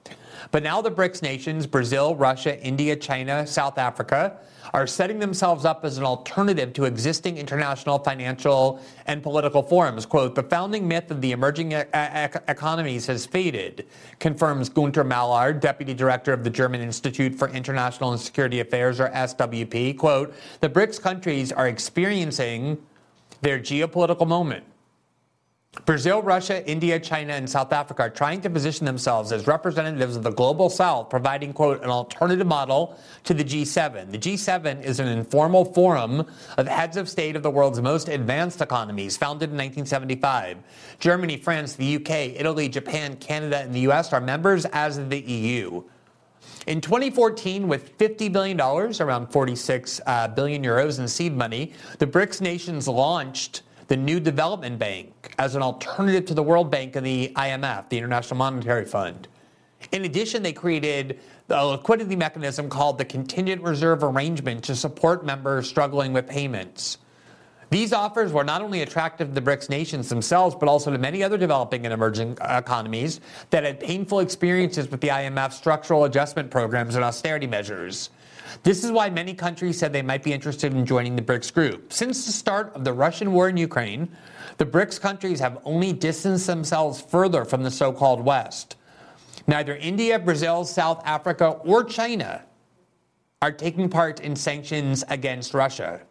But 0.52 0.64
now 0.64 0.82
the 0.82 0.92
BRICS 0.92 1.22
nations, 1.22 1.66
Brazil, 1.66 2.16
Russia, 2.16 2.60
India, 2.64 2.96
China, 2.96 3.48
South 3.48 3.78
Africa, 3.78 4.38
are 4.74 4.88
setting 4.88 5.20
themselves 5.20 5.66
up 5.66 5.84
as 5.84 5.98
an 5.98 6.04
alternative 6.04 6.74
to 6.74 6.86
existing 6.86 7.38
international 7.38 8.00
financial 8.00 8.82
and 9.08 9.22
political 9.22 9.62
forums. 9.62 10.06
Quote, 10.06 10.36
the 10.36 10.44
founding 10.44 10.88
myth 10.88 11.12
of 11.12 11.22
the 11.22 11.32
emerging 11.32 11.74
e- 11.74 11.76
e- 11.76 12.40
economies 12.48 13.08
has 13.08 13.26
faded, 13.26 13.86
confirms 14.20 14.70
Gunter 14.70 15.04
Maihold, 15.04 15.60
deputy 15.60 15.94
director 15.94 16.34
of 16.34 16.44
the 16.44 16.50
German 16.50 16.82
Institute 16.82 17.36
for 17.36 17.50
International 17.50 18.12
and 18.12 18.20
Security 18.20 18.60
Affairs, 18.60 19.00
or 19.00 19.10
SWP. 19.10 19.98
Quote, 19.98 20.34
the 20.62 20.70
BRICS 20.70 21.02
countries 21.02 21.52
are 21.52 21.68
experiencing 21.68 22.78
their 23.42 23.60
geopolitical 23.60 24.28
moment 24.28 24.64
Brazil, 25.86 26.22
Russia, 26.22 26.70
India, 26.70 27.00
China, 27.00 27.32
and 27.32 27.50
South 27.50 27.72
Africa 27.72 28.04
are 28.04 28.10
trying 28.10 28.42
to 28.42 28.50
position 28.50 28.86
themselves 28.86 29.32
as 29.32 29.48
representatives 29.48 30.18
of 30.18 30.24
the 30.24 30.32
global 30.32 30.70
south, 30.70 31.10
providing, 31.10 31.54
quote, 31.54 31.82
an 31.82 31.90
alternative 31.90 32.46
model 32.46 33.00
to 33.24 33.34
the 33.34 33.44
G7. 33.44 34.12
The 34.12 34.18
G7 34.18 34.84
is 34.84 35.00
an 35.00 35.08
informal 35.08 35.64
forum 35.64 36.28
of 36.58 36.68
heads 36.68 36.98
of 36.98 37.08
state 37.08 37.38
of 37.38 37.44
the 37.44 37.50
world's 37.50 37.82
most 37.82 38.10
advanced 38.10 38.60
economies, 38.60 39.16
founded 39.16 39.52
in 39.52 39.56
1975. 39.56 40.58
Germany, 41.00 41.38
France, 41.38 41.76
the 41.78 41.96
UK, 41.96 42.10
Italy, 42.38 42.68
Japan, 42.68 43.16
Canada, 43.16 43.60
and 43.60 43.74
the 43.74 43.90
US 43.92 44.12
are 44.12 44.20
members, 44.20 44.66
as 44.66 44.98
of 44.98 45.10
the 45.10 45.22
EU. 45.22 45.82
In 46.68 46.82
2014, 46.82 47.70
with 47.70 47.98
$50 47.98 48.30
billion, 48.30 48.60
around 48.60 49.28
46 49.28 50.02
uh, 50.06 50.28
billion 50.28 50.64
euros 50.66 51.00
in 51.00 51.08
seed 51.08 51.34
money, 51.34 51.72
the 51.98 52.08
BRICS 52.08 52.42
nations 52.42 52.90
launched 52.90 53.62
the 53.92 53.98
New 53.98 54.22
Development 54.22 54.80
Bank 54.80 55.36
as 55.38 55.54
an 55.54 55.62
alternative 55.62 56.26
to 56.28 56.34
the 56.34 56.42
World 56.42 56.72
Bank 56.72 56.96
and 56.96 57.06
the 57.06 57.34
IMF, 57.36 57.90
the 57.90 57.98
International 57.98 58.38
Monetary 58.38 58.86
Fund. 58.86 59.28
In 59.92 60.06
addition, 60.06 60.44
they 60.44 60.54
created 60.54 61.20
a 61.50 61.66
liquidity 61.66 62.16
mechanism 62.16 62.70
called 62.70 62.98
the 62.98 63.04
Contingent 63.04 63.62
Reserve 63.62 64.02
Arrangement 64.02 64.64
to 64.64 64.78
support 64.78 65.26
members 65.26 65.68
struggling 65.68 66.14
with 66.14 66.26
payments. 66.26 67.00
These 67.70 67.92
offers 67.92 68.32
were 68.32 68.46
not 68.46 68.62
only 68.62 68.82
attractive 68.82 69.28
to 69.28 69.34
the 69.34 69.42
BRICS 69.42 69.70
nations 69.70 70.08
themselves, 70.08 70.56
but 70.58 70.70
also 70.70 70.90
to 70.90 70.98
many 70.98 71.22
other 71.22 71.38
developing 71.38 71.84
and 71.84 71.94
emerging 71.94 72.38
economies 72.42 73.20
that 73.50 73.66
had 73.66 73.82
painful 73.82 74.22
experiences 74.22 74.90
with 74.90 75.02
the 75.02 75.10
IMF 75.10 75.52
structural 75.52 76.06
adjustment 76.06 76.50
programs 76.50 76.96
and 76.96 77.04
austerity 77.04 77.46
measures. 77.46 78.10
This 78.64 78.84
is 78.84 78.92
why 78.92 79.10
many 79.10 79.34
countries 79.34 79.78
said 79.78 79.94
they 79.94 80.02
might 80.02 80.24
be 80.24 80.34
interested 80.34 80.74
in 80.74 80.86
joining 80.86 81.16
the 81.16 81.22
BRICS 81.22 81.54
group. 81.54 81.94
Since 81.94 82.26
the 82.26 82.32
start 82.32 82.74
of 82.76 82.84
the 82.84 82.94
Russian 82.94 83.34
war 83.34 83.50
in 83.50 83.58
Ukraine, 83.58 84.10
the 84.58 84.66
BRICS 84.66 85.00
countries 85.00 85.40
have 85.40 85.60
only 85.66 85.94
distanced 85.94 86.48
themselves 86.48 87.02
further 87.02 87.46
from 87.46 87.64
the 87.64 87.72
so 87.72 87.92
called 87.92 88.22
West. 88.24 88.76
Neither 89.48 89.76
India, 89.76 90.20
Brazil, 90.20 90.66
South 90.66 91.02
Africa, 91.06 91.60
or 91.66 91.84
China 91.84 92.44
are 93.42 93.52
taking 93.52 93.90
part 93.90 94.20
in 94.20 94.36
sanctions 94.36 95.04
against 95.10 95.54
Russia. 95.54 96.02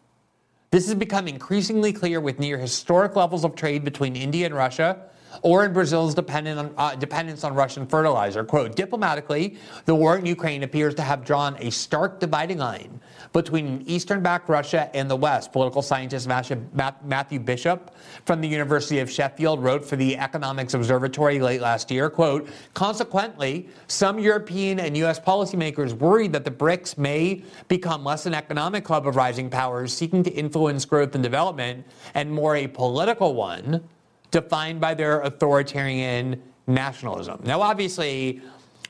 This 0.73 0.87
has 0.87 0.95
become 0.95 1.29
increasingly 1.29 1.93
clear 1.93 2.21
with 2.21 2.39
near 2.39 2.59
historic 2.59 3.17
levels 3.17 3.45
of 3.45 3.55
trade 3.55 3.85
between 3.85 4.17
India 4.17 4.47
and 4.47 4.55
Russia, 4.55 5.11
or 5.43 5.65
in 5.65 5.73
Brazil's 5.73 6.17
on, 6.19 6.75
uh, 6.77 6.95
dependence 6.95 7.45
on 7.45 7.55
Russian 7.55 7.87
fertilizer. 7.87 8.45
Quote, 8.45 8.77
diplomatically, 8.77 9.57
the 9.85 9.95
war 9.95 10.17
in 10.17 10.27
Ukraine 10.27 10.63
appears 10.63 10.95
to 10.97 11.03
have 11.03 11.25
drawn 11.25 11.57
a 11.59 11.71
stark 11.71 12.21
dividing 12.21 12.59
line 12.59 13.01
between 13.33 13.83
eastern 13.87 14.23
backed 14.23 14.49
Russia 14.49 14.91
and 14.95 15.11
the 15.11 15.17
West. 15.17 15.53
Political 15.53 15.83
scientist 15.83 16.29
Matthew 16.29 17.39
Bishop 17.39 17.95
from 18.25 18.41
the 18.41 18.49
University 18.49 18.99
of 18.99 19.11
Sheffield 19.11 19.63
wrote 19.63 19.85
for 19.85 19.97
the 19.97 20.17
Economics 20.17 20.75
Observatory 20.75 21.39
late 21.39 21.61
last 21.61 21.91
year, 21.91 22.11
quote, 22.11 22.49
consequently, 22.75 23.69
some 23.87 24.19
European 24.19 24.81
and 24.81 24.97
U.S. 24.99 25.21
policymakers 25.21 25.93
worry 25.93 26.29
that 26.29 26.45
the 26.45 26.51
BRICS 26.51 26.99
may 26.99 27.43
become 27.69 28.05
less 28.05 28.27
an 28.27 28.35
economic 28.35 28.85
club 28.85 29.07
of 29.07 29.17
rising 29.17 29.49
powers 29.49 29.93
seeking 29.93 30.23
to 30.25 30.31
influence 30.31 30.85
growth 30.85 31.15
and 31.15 31.23
development 31.23 31.87
and 32.15 32.31
more 32.31 32.57
a 32.57 32.67
political 32.67 33.35
one 33.35 33.83
defined 34.31 34.81
by 34.81 34.95
their 34.95 35.21
authoritarian 35.21 36.43
nationalism. 36.67 37.41
Now, 37.45 37.61
obviously, 37.63 38.41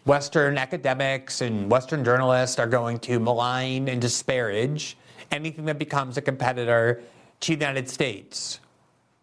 Western 0.05 0.59
academics 0.59 1.41
and 1.41 1.71
Western 1.71 2.05
journalists 2.05 2.59
are 2.59 2.67
going 2.67 2.99
to 3.01 3.19
malign 3.19 3.89
and 3.89 4.01
disparage 4.01 4.97
anything 5.31 5.65
that 5.67 5.79
becomes 5.79 6.17
a 6.17 6.21
competitor 6.21 7.03
to 7.41 7.57
the 7.57 7.65
United 7.67 7.89
States. 7.89 8.61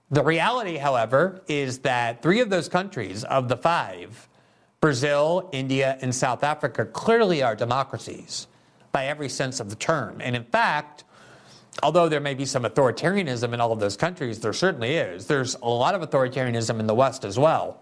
The 0.09 0.23
reality, 0.23 0.77
however, 0.77 1.41
is 1.47 1.79
that 1.79 2.21
three 2.21 2.39
of 2.39 2.49
those 2.49 2.69
countries, 2.69 3.23
of 3.25 3.49
the 3.49 3.57
five, 3.57 4.29
Brazil, 4.79 5.49
India, 5.51 5.97
and 6.01 6.13
South 6.13 6.43
Africa, 6.43 6.85
clearly 6.85 7.43
are 7.43 7.55
democracies 7.55 8.47
by 8.91 9.07
every 9.07 9.27
sense 9.27 9.59
of 9.59 9.69
the 9.69 9.75
term. 9.75 10.21
And 10.21 10.35
in 10.35 10.45
fact, 10.45 11.03
although 11.83 12.09
there 12.09 12.19
may 12.19 12.33
be 12.33 12.45
some 12.45 12.63
authoritarianism 12.63 13.53
in 13.53 13.61
all 13.61 13.71
of 13.71 13.79
those 13.79 13.97
countries, 13.97 14.39
there 14.39 14.53
certainly 14.53 14.95
is. 14.95 15.27
There's 15.27 15.55
a 15.55 15.67
lot 15.67 15.95
of 15.95 16.01
authoritarianism 16.01 16.79
in 16.79 16.87
the 16.87 16.95
West 16.95 17.25
as 17.25 17.37
well. 17.37 17.81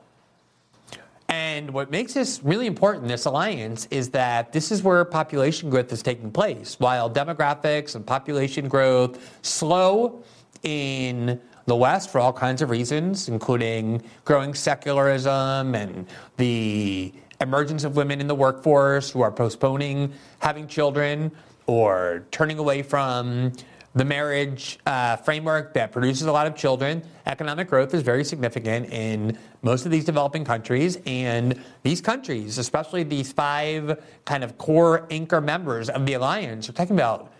And 1.28 1.72
what 1.72 1.90
makes 1.90 2.14
this 2.14 2.42
really 2.44 2.68
important, 2.68 3.08
this 3.08 3.26
alliance, 3.26 3.88
is 3.90 4.10
that 4.12 4.54
this 4.54 4.72
is 4.72 4.84
where 4.84 5.04
population 5.06 5.70
growth 5.70 5.92
is 5.92 6.04
taking 6.04 6.32
place. 6.32 6.80
While 6.80 7.10
demographics 7.10 7.96
and 7.96 8.06
population 8.06 8.68
growth 8.68 9.40
slow 9.42 10.24
in 10.64 11.40
the 11.66 11.76
West 11.76 12.12
for 12.12 12.20
all 12.20 12.34
kinds 12.34 12.62
of 12.62 12.70
reasons, 12.70 13.28
including 13.28 14.04
growing 14.24 14.54
secularism 14.54 15.74
and 15.74 16.06
the 16.38 17.12
emergence 17.42 17.84
of 17.84 17.96
women 17.96 18.22
in 18.22 18.28
the 18.28 18.36
workforce 18.36 19.10
who 19.10 19.22
are 19.22 19.32
postponing 19.32 20.14
having 20.40 20.68
children 20.68 21.32
or 21.66 22.24
turning 22.32 22.60
away 22.60 22.82
from 22.84 23.52
the 23.96 24.04
marriage 24.04 24.78
uh, 24.86 25.16
framework 25.16 25.74
that 25.74 25.94
produces 25.94 26.28
a 26.28 26.32
lot 26.32 26.46
of 26.46 26.56
children. 26.56 27.02
Economic 27.26 27.70
growth 27.70 27.94
is 27.94 28.02
very 28.02 28.26
significant 28.26 28.92
in 28.92 29.38
most 29.62 29.86
of 29.86 29.92
these 29.92 30.04
developing 30.04 30.44
countries. 30.44 31.00
And 31.06 31.58
these 31.84 32.02
countries, 32.02 32.58
especially 32.58 33.04
these 33.04 33.32
five 33.32 34.04
kind 34.26 34.44
of 34.44 34.58
core 34.58 35.08
anchor 35.10 35.40
members 35.40 35.90
of 35.90 36.06
the 36.06 36.14
alliance, 36.14 36.68
are 36.68 36.74
talking 36.74 36.98
about 36.98 37.32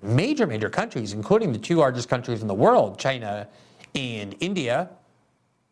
major, 0.00 0.46
major 0.46 0.70
countries, 0.70 1.12
including 1.12 1.52
the 1.52 1.58
two 1.58 1.76
largest 1.76 2.08
countries 2.08 2.40
in 2.40 2.46
the 2.46 2.54
world, 2.54 3.00
China 3.00 3.48
and 3.96 4.36
India. 4.38 4.88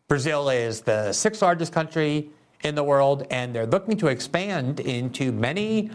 Brazil 0.09 0.49
is 0.49 0.81
the 0.81 1.13
sixth 1.13 1.41
largest 1.41 1.71
country 1.71 2.29
in 2.63 2.75
the 2.75 2.83
world, 2.83 3.25
and 3.31 3.55
they're 3.55 3.65
looking 3.65 3.95
to 3.97 4.07
expand 4.07 4.81
into 4.81 5.31
many 5.31 5.89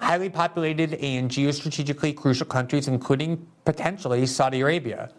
highly 0.00 0.30
populated 0.30 0.94
and 0.94 1.30
geostrategically 1.30 2.16
crucial 2.16 2.46
countries, 2.46 2.88
including 2.88 3.46
potentially 3.64 4.26
Saudi 4.26 4.60
Arabia, 4.60 5.10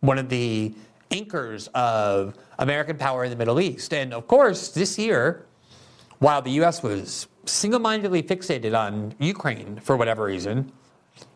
one 0.00 0.18
of 0.18 0.28
the 0.28 0.74
anchors 1.10 1.68
of 1.74 2.34
American 2.58 2.96
power 2.96 3.24
in 3.24 3.30
the 3.30 3.36
Middle 3.36 3.60
East. 3.60 3.92
And 3.92 4.12
of 4.12 4.26
course, 4.26 4.68
this 4.68 4.98
year, 4.98 5.46
while 6.18 6.42
the 6.42 6.50
U.S. 6.52 6.82
was 6.82 7.28
single 7.46 7.80
mindedly 7.80 8.22
fixated 8.22 8.78
on 8.78 9.14
Ukraine 9.18 9.78
for 9.80 9.96
whatever 9.96 10.24
reason, 10.24 10.72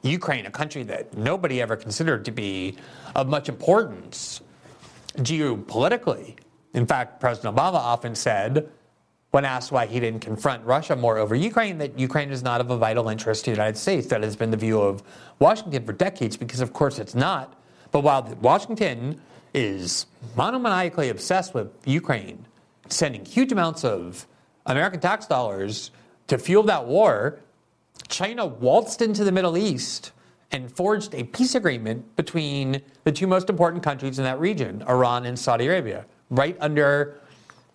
Ukraine, 0.03 0.47
a 0.47 0.51
country 0.51 0.83
that 0.85 1.17
nobody 1.17 1.61
ever 1.61 1.77
considered 1.77 2.25
to 2.25 2.31
be 2.31 2.77
of 3.15 3.29
much 3.29 3.49
importance 3.49 4.41
geopolitically. 5.19 6.37
In 6.75 6.87
fact, 6.87 7.21
President 7.21 7.57
Obama 7.57 7.75
often 7.75 8.15
said 8.15 8.69
when 9.31 9.45
asked 9.45 9.71
why 9.71 9.87
he 9.87 10.01
didn't 10.01 10.21
confront 10.21 10.65
Russia 10.65 10.97
more 10.97 11.19
over 11.19 11.35
Ukraine, 11.35 11.79
that 11.79 11.99
Ukraine 11.99 12.31
is 12.31 12.43
not 12.43 12.61
of 12.61 12.71
a 12.71 12.79
vital 12.79 13.09
interest 13.09 13.45
to 13.45 13.51
the 13.51 13.57
United 13.57 13.77
States. 13.77 14.07
That 14.07 14.23
has 14.23 14.37
been 14.37 14.51
the 14.51 14.57
view 14.57 14.81
of 14.81 15.03
Washington 15.39 15.85
for 15.85 15.93
decades, 15.93 16.37
because 16.37 16.61
of 16.61 16.73
course 16.73 16.99
it's 16.99 17.15
not. 17.15 17.55
But 17.91 18.01
while 18.01 18.23
Washington 18.41 19.21
is 19.53 20.07
monomaniacally 20.37 21.11
obsessed 21.11 21.53
with 21.55 21.71
Ukraine, 21.85 22.47
sending 22.89 23.25
huge 23.25 23.53
amounts 23.53 23.85
of 23.85 24.27
American 24.67 25.01
tax 25.01 25.27
dollars 25.27 25.91
to 26.29 26.39
fuel 26.39 26.63
that 26.65 26.87
war, 26.87 27.41
China 28.09 28.47
waltzed 28.47 29.03
into 29.03 29.25
the 29.25 29.33
Middle 29.33 29.59
East 29.59 30.13
and 30.53 30.75
forged 30.75 31.15
a 31.15 31.25
peace 31.25 31.55
agreement 31.55 32.17
between 32.17 32.81
the 33.05 33.13
two 33.13 33.27
most 33.27 33.51
important 33.51 33.83
countries 33.83 34.19
in 34.19 34.25
that 34.25 34.41
region, 34.41 34.83
Iran 34.89 35.27
and 35.27 35.39
Saudi 35.39 35.67
Arabia, 35.67 36.07
right 36.31 36.57
under 36.61 37.21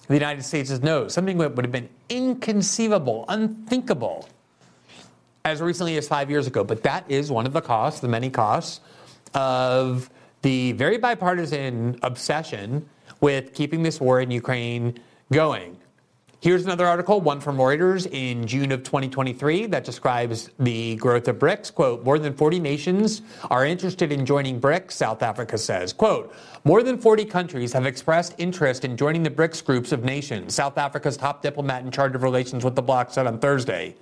the 0.07 0.13
United 0.13 0.43
States' 0.43 0.81
nose, 0.81 1.13
something 1.13 1.37
that 1.37 1.55
would 1.55 1.65
have 1.65 1.71
been 1.71 1.89
inconceivable, 2.09 3.25
unthinkable 3.29 4.27
as 5.45 5.61
recently 5.61 5.97
as 5.97 6.07
five 6.07 6.29
years 6.29 6.47
ago. 6.47 6.63
But 6.63 6.83
that 6.83 7.05
is 7.09 7.31
one 7.31 7.45
of 7.45 7.53
the 7.53 7.61
costs, 7.61 7.99
the 7.99 8.07
many 8.07 8.29
costs, 8.29 8.81
of 9.33 10.09
the 10.41 10.73
very 10.73 10.97
bipartisan 10.97 11.97
obsession 12.03 12.87
with 13.21 13.53
keeping 13.53 13.83
this 13.83 13.99
war 13.99 14.19
in 14.21 14.31
Ukraine 14.31 14.99
going. 15.31 15.77
Here's 16.43 16.65
another 16.65 16.85
article, 16.85 17.21
one 17.21 17.39
from 17.39 17.55
Reuters 17.55 18.05
in 18.11 18.45
June 18.45 18.73
of 18.73 18.83
2023, 18.83 19.67
that 19.67 19.85
describes 19.85 20.49
the 20.59 20.97
growth 20.97 21.29
of 21.29 21.39
BRICS. 21.39 21.73
Quote, 21.73 22.03
more 22.03 22.19
than 22.19 22.33
40 22.33 22.59
nations 22.59 23.21
are 23.49 23.65
interested 23.65 24.11
in 24.11 24.25
joining 24.25 24.59
BRICS, 24.59 24.91
South 24.91 25.23
Africa 25.23 25.57
says. 25.57 25.93
Quote, 25.93 26.35
more 26.65 26.83
than 26.83 26.97
40 26.97 27.23
countries 27.23 27.71
have 27.71 27.85
expressed 27.85 28.35
interest 28.39 28.83
in 28.83 28.97
joining 28.97 29.23
the 29.23 29.29
BRICS 29.29 29.63
groups 29.63 29.93
of 29.93 30.03
nations, 30.03 30.53
South 30.53 30.77
Africa's 30.77 31.15
top 31.15 31.41
diplomat 31.41 31.85
in 31.85 31.91
charge 31.91 32.13
of 32.13 32.23
relations 32.23 32.65
with 32.65 32.75
the 32.75 32.81
bloc 32.81 33.11
said 33.11 33.25
on 33.25 33.39
Thursday. 33.39 33.95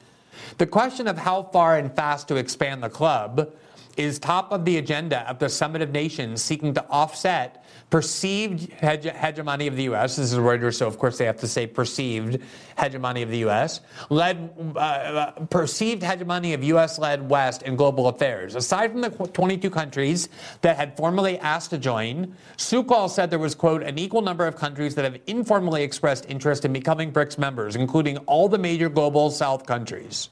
The 0.57 0.65
question 0.65 1.07
of 1.07 1.19
how 1.19 1.43
far 1.43 1.77
and 1.77 1.95
fast 1.95 2.27
to 2.29 2.37
expand 2.37 2.81
the 2.81 2.89
club 2.89 3.53
is 3.97 4.17
top 4.17 4.51
of 4.51 4.65
the 4.65 4.77
agenda 4.77 5.29
of 5.29 5.37
the 5.37 5.47
Summit 5.47 5.83
of 5.83 5.91
Nations 5.91 6.41
seeking 6.41 6.73
to 6.73 6.83
offset 6.89 7.63
perceived 7.91 8.71
hege- 8.71 9.13
hegemony 9.13 9.67
of 9.67 9.75
the 9.75 9.83
U.S. 9.83 10.15
This 10.15 10.31
is 10.31 10.39
Reuters, 10.39 10.75
so 10.75 10.87
of 10.87 10.97
course 10.97 11.17
they 11.17 11.25
have 11.25 11.37
to 11.41 11.47
say 11.47 11.67
perceived 11.67 12.41
hegemony 12.79 13.21
of 13.21 13.29
the 13.29 13.39
U.S. 13.39 13.81
Led 14.09 14.49
uh, 14.75 14.79
uh, 14.79 15.31
perceived 15.47 16.01
hegemony 16.01 16.53
of 16.53 16.63
U.S.-led 16.63 17.21
West 17.23 17.63
in 17.63 17.75
global 17.75 18.07
affairs. 18.07 18.55
Aside 18.55 18.91
from 18.91 19.01
the 19.01 19.09
22 19.09 19.69
countries 19.69 20.29
that 20.61 20.77
had 20.77 20.95
formally 20.95 21.37
asked 21.39 21.69
to 21.71 21.77
join, 21.77 22.33
Sooklal 22.57 23.09
said 23.09 23.29
there 23.29 23.39
was 23.39 23.53
quote 23.53 23.83
an 23.83 23.99
equal 23.99 24.21
number 24.21 24.47
of 24.47 24.55
countries 24.55 24.95
that 24.95 25.03
have 25.03 25.19
informally 25.27 25.83
expressed 25.83 26.25
interest 26.29 26.63
in 26.63 26.71
becoming 26.71 27.11
BRICS 27.11 27.37
members, 27.37 27.75
including 27.75 28.17
all 28.19 28.47
the 28.47 28.57
major 28.57 28.87
global 28.87 29.29
South 29.29 29.65
countries. 29.65 30.29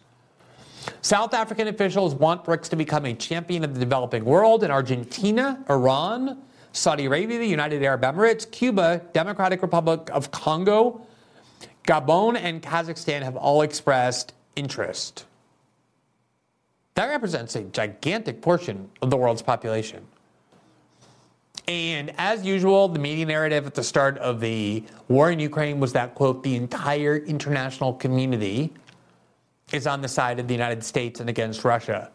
South 1.02 1.34
African 1.34 1.68
officials 1.68 2.16
want 2.16 2.46
BRICS 2.46 2.70
to 2.70 2.78
become 2.78 3.06
a 3.06 3.14
champion 3.14 3.66
of 3.66 3.74
the 3.74 3.82
developing 3.82 4.24
world, 4.24 4.64
and 4.64 4.72
Argentina, 4.72 5.62
Iran, 5.70 6.42
Saudi 6.72 7.06
Arabia, 7.06 7.40
the 7.40 7.48
United 7.48 7.84
Arab 7.84 8.02
Emirates, 8.02 8.50
Cuba, 8.50 9.02
Democratic 9.14 9.62
Republic 9.62 10.10
of 10.12 10.32
Congo, 10.32 11.02
Gabon, 11.88 12.38
and 12.38 12.62
Kazakhstan 12.62 13.22
have 13.24 13.36
all 13.36 13.62
expressed 13.62 14.34
interest. 14.56 15.26
That 16.96 17.08
represents 17.08 17.56
a 17.56 17.64
gigantic 17.64 18.42
portion 18.42 18.90
of 19.02 19.10
the 19.10 19.18
world's 19.18 19.42
population. 19.42 20.06
And 21.68 22.14
as 22.18 22.46
usual, 22.46 22.88
the 22.88 23.00
media 23.00 23.26
narrative 23.26 23.68
at 23.68 23.76
the 23.76 23.84
start 23.84 24.18
of 24.18 24.40
the 24.40 24.84
war 25.08 25.32
in 25.32 25.40
Ukraine 25.40 25.80
was 25.80 25.94
that, 25.94 26.16
quote, 26.16 26.44
the 26.44 26.56
entire 26.56 27.18
international 27.18 27.94
community 27.94 28.74
is 29.72 29.86
on 29.86 30.02
the 30.02 30.08
side 30.08 30.40
of 30.40 30.48
the 30.48 30.54
United 30.54 30.84
States 30.84 31.20
and 31.20 31.30
against 31.30 31.64
Russia. 31.64 32.12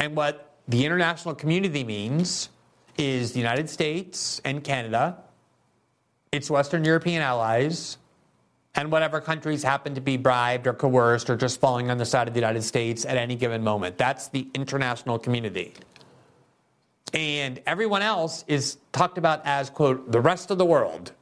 And 0.00 0.16
what 0.16 0.56
the 0.66 0.84
international 0.84 1.34
community 1.34 1.84
means 1.84 2.48
is 2.96 3.32
the 3.32 3.38
United 3.38 3.68
States 3.68 4.40
and 4.44 4.62
Canada, 4.62 5.18
its 6.32 6.50
Western 6.50 6.84
European 6.84 7.22
allies, 7.22 7.98
and 8.74 8.90
whatever 8.90 9.20
countries 9.20 9.62
happen 9.62 9.94
to 9.94 10.00
be 10.00 10.16
bribed 10.16 10.66
or 10.66 10.72
coerced 10.72 11.30
or 11.30 11.36
just 11.36 11.60
falling 11.60 11.90
on 11.90 11.98
the 11.98 12.04
side 12.04 12.26
of 12.26 12.34
the 12.34 12.40
United 12.40 12.62
States 12.62 13.04
at 13.04 13.16
any 13.16 13.36
given 13.36 13.62
moment. 13.62 13.96
That's 13.98 14.28
the 14.28 14.48
international 14.54 15.18
community. 15.18 15.74
And 17.12 17.60
everyone 17.66 18.02
else 18.02 18.44
is 18.48 18.78
talked 18.90 19.18
about 19.18 19.42
as, 19.44 19.70
quote, 19.70 20.10
the 20.10 20.20
rest 20.20 20.50
of 20.50 20.58
the 20.58 20.64
world. 20.64 21.12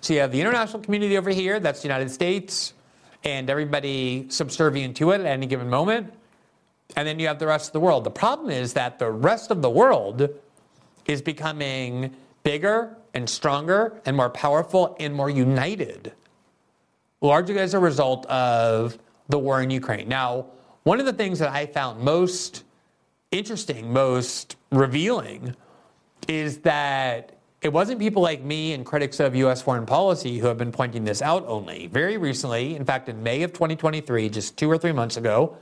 So 0.00 0.14
you 0.14 0.20
have 0.20 0.32
the 0.32 0.40
international 0.40 0.82
community 0.82 1.16
over 1.16 1.30
here, 1.30 1.60
that's 1.60 1.80
the 1.82 1.86
United 1.86 2.10
States, 2.10 2.74
and 3.22 3.48
everybody 3.48 4.26
subservient 4.28 4.96
to 4.96 5.12
it 5.12 5.20
at 5.20 5.26
any 5.26 5.46
given 5.46 5.70
moment. 5.70 6.12
And 6.96 7.06
then 7.06 7.20
you 7.20 7.28
have 7.28 7.38
the 7.38 7.46
rest 7.46 7.68
of 7.68 7.72
the 7.72 7.80
world. 7.80 8.02
The 8.02 8.10
problem 8.10 8.50
is 8.50 8.72
that 8.72 8.98
the 8.98 9.10
rest 9.10 9.52
of 9.52 9.62
the 9.62 9.70
world 9.70 10.28
is 11.06 11.22
becoming 11.22 12.14
bigger 12.42 12.96
and 13.14 13.28
stronger 13.28 14.00
and 14.04 14.16
more 14.16 14.30
powerful 14.30 14.96
and 15.00 15.14
more 15.14 15.30
united, 15.30 16.12
largely 17.20 17.58
as 17.58 17.74
a 17.74 17.78
result 17.78 18.26
of 18.26 18.98
the 19.28 19.38
war 19.38 19.62
in 19.62 19.70
Ukraine. 19.70 20.08
Now, 20.08 20.46
one 20.84 21.00
of 21.00 21.06
the 21.06 21.12
things 21.12 21.38
that 21.40 21.48
I 21.48 21.66
found 21.66 22.00
most 22.00 22.62
interesting, 23.32 23.92
most 23.92 24.56
revealing, 24.70 25.56
is 26.28 26.58
that 26.58 27.36
it 27.62 27.72
wasn't 27.72 27.98
people 27.98 28.22
like 28.22 28.42
me 28.42 28.72
and 28.74 28.86
critics 28.86 29.18
of 29.18 29.34
U.S. 29.34 29.62
foreign 29.62 29.86
policy 29.86 30.38
who 30.38 30.46
have 30.46 30.58
been 30.58 30.70
pointing 30.70 31.04
this 31.04 31.22
out 31.22 31.44
only. 31.48 31.88
Very 31.88 32.16
recently, 32.16 32.76
in 32.76 32.84
fact, 32.84 33.08
in 33.08 33.22
May 33.22 33.42
of 33.42 33.52
2023, 33.52 34.28
just 34.28 34.56
two 34.56 34.70
or 34.70 34.78
three 34.78 34.92
months 34.92 35.16
ago, 35.16 35.56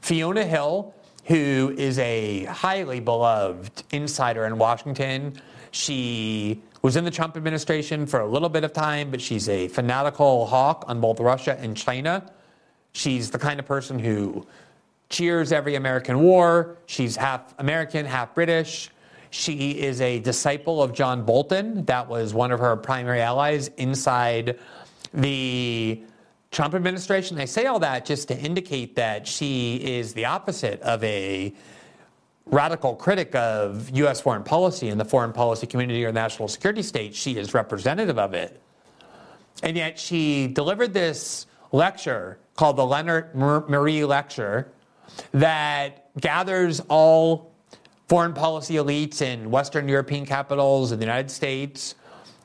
Fiona 0.00 0.44
Hill 0.44 0.92
who 1.24 1.74
is 1.76 1.98
a 1.98 2.44
highly 2.44 3.00
beloved 3.00 3.82
insider 3.92 4.44
in 4.46 4.58
Washington. 4.58 5.40
She 5.70 6.62
was 6.82 6.96
in 6.96 7.04
the 7.04 7.10
Trump 7.10 7.36
administration 7.36 8.06
for 8.06 8.20
a 8.20 8.26
little 8.26 8.48
bit 8.50 8.62
of 8.62 8.72
time, 8.72 9.10
but 9.10 9.20
she's 9.20 9.48
a 9.48 9.68
fanatical 9.68 10.46
hawk 10.46 10.84
on 10.86 11.00
both 11.00 11.18
Russia 11.20 11.56
and 11.58 11.76
China. 11.76 12.30
She's 12.92 13.30
the 13.30 13.38
kind 13.38 13.58
of 13.58 13.66
person 13.66 13.98
who 13.98 14.46
cheers 15.08 15.50
every 15.50 15.76
American 15.76 16.20
war. 16.20 16.76
She's 16.86 17.16
half 17.16 17.54
American, 17.58 18.04
half 18.04 18.34
British. 18.34 18.90
She 19.30 19.80
is 19.80 20.00
a 20.00 20.20
disciple 20.20 20.82
of 20.82 20.92
John 20.92 21.24
Bolton. 21.24 21.84
That 21.86 22.08
was 22.08 22.34
one 22.34 22.52
of 22.52 22.60
her 22.60 22.76
primary 22.76 23.20
allies 23.20 23.68
inside 23.78 24.58
the 25.12 26.02
Trump 26.54 26.72
administration. 26.74 27.38
I 27.40 27.46
say 27.46 27.66
all 27.66 27.80
that 27.80 28.06
just 28.06 28.28
to 28.28 28.38
indicate 28.38 28.94
that 28.94 29.26
she 29.26 29.74
is 29.74 30.14
the 30.14 30.24
opposite 30.26 30.80
of 30.82 31.02
a 31.02 31.52
radical 32.46 32.94
critic 32.94 33.34
of 33.34 33.90
U.S. 33.90 34.20
foreign 34.20 34.44
policy 34.44 34.88
and 34.88 35.00
the 35.00 35.04
foreign 35.04 35.32
policy 35.32 35.66
community 35.66 36.04
or 36.04 36.12
national 36.12 36.46
security 36.46 36.82
state. 36.82 37.12
She 37.12 37.36
is 37.38 37.54
representative 37.54 38.20
of 38.20 38.34
it. 38.34 38.60
And 39.64 39.76
yet 39.76 39.98
she 39.98 40.46
delivered 40.46 40.94
this 40.94 41.46
lecture 41.72 42.38
called 42.54 42.76
the 42.76 42.86
Lennart 42.86 43.34
Meri 43.68 44.04
Lecture 44.04 44.70
that 45.32 46.08
gathers 46.20 46.80
all 46.88 47.52
foreign 48.08 48.32
policy 48.32 48.74
elites 48.74 49.22
in 49.22 49.50
Western 49.50 49.88
European 49.88 50.24
capitals 50.24 50.92
in 50.92 51.00
the 51.00 51.04
United 51.04 51.32
States 51.32 51.96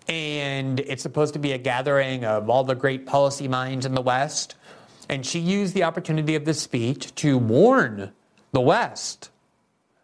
and 0.09 0.79
it's 0.79 1.03
supposed 1.03 1.33
to 1.33 1.39
be 1.39 1.51
a 1.51 1.57
gathering 1.57 2.25
of 2.25 2.49
all 2.49 2.63
the 2.63 2.75
great 2.75 3.05
policy 3.05 3.47
minds 3.47 3.85
in 3.85 3.93
the 3.93 4.01
West. 4.01 4.55
And 5.07 5.23
she 5.23 5.39
used 5.39 5.75
the 5.75 5.83
opportunity 5.83 6.35
of 6.35 6.45
this 6.45 6.59
speech 6.59 7.13
to 7.15 7.37
warn 7.37 8.11
the 8.51 8.59
West 8.61 9.29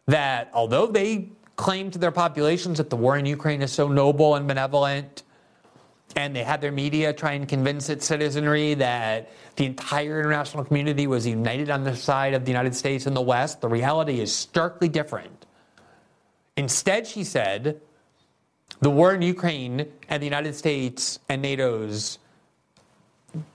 that 0.06 0.52
although 0.54 0.86
they 0.86 1.30
claim 1.56 1.90
to 1.90 1.98
their 1.98 2.12
populations 2.12 2.78
that 2.78 2.92
the 2.92 2.96
war 2.96 3.18
in 3.18 3.26
Ukraine 3.26 3.64
is 3.64 3.72
so 3.72 3.88
noble 3.88 4.36
and 4.36 4.48
benevolent, 4.48 5.24
and 6.16 6.36
they 6.36 6.44
had 6.44 6.62
their 6.62 6.72
media 6.72 7.12
try 7.12 7.34
and 7.34 7.48
convince 7.48 7.90
its 7.90 8.06
citizenry 8.06 8.76
that 8.76 9.32
the 9.56 9.66
entire 9.66 10.20
international 10.20 10.64
community 10.64 11.08
was 11.08 11.26
united 11.26 11.72
on 11.72 11.84
the 11.84 11.96
side 11.96 12.36
of 12.36 12.46
the 12.46 12.52
United 12.52 12.76
States 12.76 13.08
and 13.08 13.16
the 13.16 13.22
West, 13.22 13.62
the 13.62 13.68
reality 13.68 14.20
is 14.20 14.34
starkly 14.34 14.88
different. 14.88 15.46
Instead, 16.58 17.08
she 17.08 17.24
said, 17.24 17.82
the 18.82 18.90
war 18.90 19.14
in 19.14 19.22
Ukraine 19.22 19.88
and 20.10 20.22
the 20.22 20.26
United 20.26 20.56
States 20.56 21.20
and 21.30 21.42
NATO's 21.42 22.20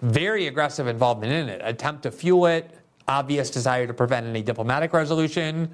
very 0.02 0.46
aggressive 0.46 0.87
involvement 0.87 1.33
in 1.33 1.48
it, 1.48 1.61
attempt 1.64 2.02
to 2.02 2.11
fuel 2.11 2.46
it, 2.46 2.76
obvious 3.09 3.50
desire 3.50 3.87
to 3.87 3.94
prevent 3.94 4.26
any 4.26 4.42
diplomatic 4.42 4.92
resolution, 4.92 5.70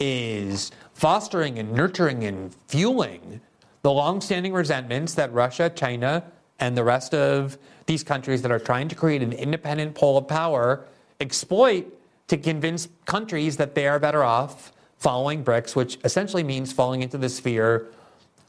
is 0.00 0.70
fostering 0.94 1.58
and 1.58 1.72
nurturing 1.72 2.24
and 2.24 2.54
fueling 2.68 3.40
the 3.82 3.92
longstanding 3.92 4.52
resentments 4.52 5.14
that 5.14 5.32
Russia, 5.32 5.70
China, 5.70 6.24
and 6.60 6.76
the 6.76 6.84
rest 6.84 7.14
of 7.14 7.58
these 7.86 8.04
countries 8.04 8.42
that 8.42 8.52
are 8.52 8.58
trying 8.58 8.88
to 8.88 8.94
create 8.94 9.22
an 9.22 9.32
independent 9.32 9.94
pole 9.94 10.16
of 10.16 10.28
power 10.28 10.86
exploit 11.20 11.86
to 12.28 12.36
convince 12.36 12.88
countries 13.04 13.56
that 13.56 13.74
they 13.74 13.88
are 13.88 13.98
better 13.98 14.22
off 14.22 14.72
following 14.98 15.44
BRICS, 15.44 15.74
which 15.74 15.98
essentially 16.04 16.44
means 16.44 16.72
falling 16.72 17.02
into 17.02 17.18
the 17.18 17.28
sphere 17.28 17.88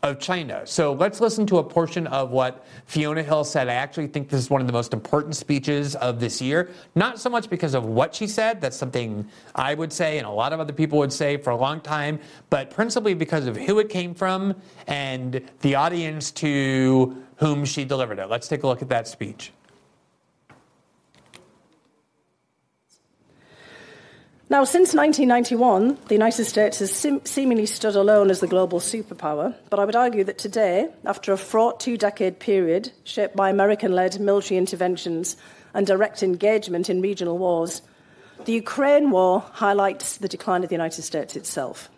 of 0.03 0.19
China. 0.19 0.61
So 0.65 0.91
let's 0.93 1.21
listen 1.21 1.45
to 1.47 1.59
a 1.59 1.63
portion 1.63 2.07
of 2.07 2.29
what 2.31 2.65
Fiona 2.85 3.23
Hill 3.23 3.45
said. 3.45 3.69
I 3.69 3.75
actually 3.75 4.07
think 4.07 4.27
this 4.27 4.41
is 4.41 4.49
one 4.49 4.59
of 4.59 4.67
the 4.67 4.73
most 4.73 4.93
important 4.93 5.35
speeches 5.35 5.95
of 5.95 6.19
this 6.19 6.41
year. 6.41 6.69
Not 6.93 7.19
so 7.19 7.29
much 7.29 7.49
because 7.49 7.73
of 7.73 7.85
what 7.85 8.13
she 8.13 8.27
said, 8.27 8.59
that's 8.59 8.75
something 8.75 9.25
I 9.55 9.73
would 9.73 9.93
say 9.93 10.17
and 10.17 10.27
a 10.27 10.29
lot 10.29 10.51
of 10.51 10.59
other 10.59 10.73
people 10.73 10.99
would 10.99 11.13
say 11.13 11.37
for 11.37 11.51
a 11.51 11.55
long 11.55 11.79
time, 11.79 12.19
but 12.49 12.69
principally 12.69 13.13
because 13.13 13.47
of 13.47 13.55
who 13.55 13.79
it 13.79 13.87
came 13.87 14.13
from 14.13 14.55
and 14.87 15.41
the 15.61 15.75
audience 15.75 16.31
to 16.31 17.23
whom 17.37 17.63
she 17.63 17.85
delivered 17.85 18.19
it. 18.19 18.29
Let's 18.29 18.49
take 18.49 18.63
a 18.63 18.67
look 18.67 18.81
at 18.81 18.89
that 18.89 19.07
speech. 19.07 19.53
Now, 24.53 24.65
since 24.65 24.93
1991, 24.93 25.97
the 26.09 26.13
United 26.13 26.45
States 26.45 26.77
has 26.77 26.91
sim- 26.93 27.25
seemingly 27.25 27.65
stood 27.65 27.95
alone 27.95 28.29
as 28.29 28.39
the 28.39 28.45
global 28.45 28.79
superpower, 28.79 29.55
but 29.71 29.79
I 29.79 29.85
would 29.85 29.95
argue 29.95 30.23
that 30.25 30.37
today, 30.37 30.89
after 31.05 31.33
a 31.33 31.39
fraught 31.39 31.79
two 31.79 31.97
decade 31.97 32.37
period 32.37 32.91
shaped 33.03 33.35
by 33.35 33.49
American 33.49 33.93
led 33.93 34.19
military 34.19 34.59
interventions 34.59 35.37
and 35.73 35.87
direct 35.87 36.21
engagement 36.21 36.87
in 36.87 37.01
regional 37.01 37.39
wars, 37.39 37.81
the 38.45 38.51
Ukraine 38.53 39.09
war 39.09 39.39
highlights 39.53 40.17
the 40.17 40.27
decline 40.27 40.61
of 40.61 40.69
the 40.69 40.75
United 40.75 41.01
States 41.01 41.35
itself. 41.35 41.89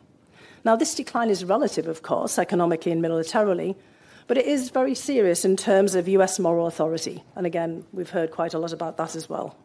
Now, 0.63 0.77
this 0.77 0.95
decline 0.95 1.29
is 1.29 1.43
relative, 1.43 1.89
of 1.89 2.03
course, 2.03 2.39
economically 2.39 2.93
and 2.93 3.01
militarily, 3.01 3.75
but 4.27 4.37
it 4.37 4.45
is 4.45 4.69
very 4.69 4.95
serious 4.95 5.43
in 5.43 5.57
terms 5.57 5.93
of 5.93 6.07
US 6.07 6.39
moral 6.39 6.67
authority. 6.67 7.21
And 7.35 7.45
again, 7.45 7.83
we've 7.91 8.11
heard 8.11 8.31
quite 8.31 8.53
a 8.53 8.59
lot 8.59 8.71
about 8.71 8.95
that 8.95 9.13
as 9.13 9.27
well. 9.27 9.57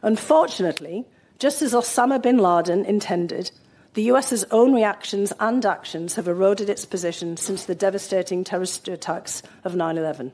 Unfortunately, 0.00 1.04
just 1.38 1.62
as 1.62 1.72
Osama 1.72 2.20
bin 2.20 2.38
Laden 2.38 2.84
intended, 2.84 3.50
the 3.94 4.04
US's 4.04 4.44
own 4.50 4.74
reactions 4.74 5.32
and 5.40 5.64
actions 5.64 6.14
have 6.14 6.28
eroded 6.28 6.68
its 6.68 6.84
position 6.84 7.36
since 7.36 7.64
the 7.64 7.74
devastating 7.74 8.44
terrorist 8.44 8.88
attacks 8.88 9.42
of 9.64 9.74
9 9.74 9.98
11. 9.98 10.32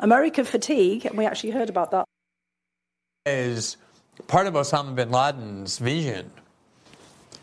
America 0.00 0.44
fatigue, 0.44 1.06
and 1.06 1.16
we 1.16 1.24
actually 1.24 1.50
heard 1.50 1.68
about 1.68 1.90
that. 1.92 2.04
Is 3.26 3.76
part 4.26 4.46
of 4.46 4.54
Osama 4.54 4.94
bin 4.94 5.10
Laden's 5.10 5.78
vision 5.78 6.30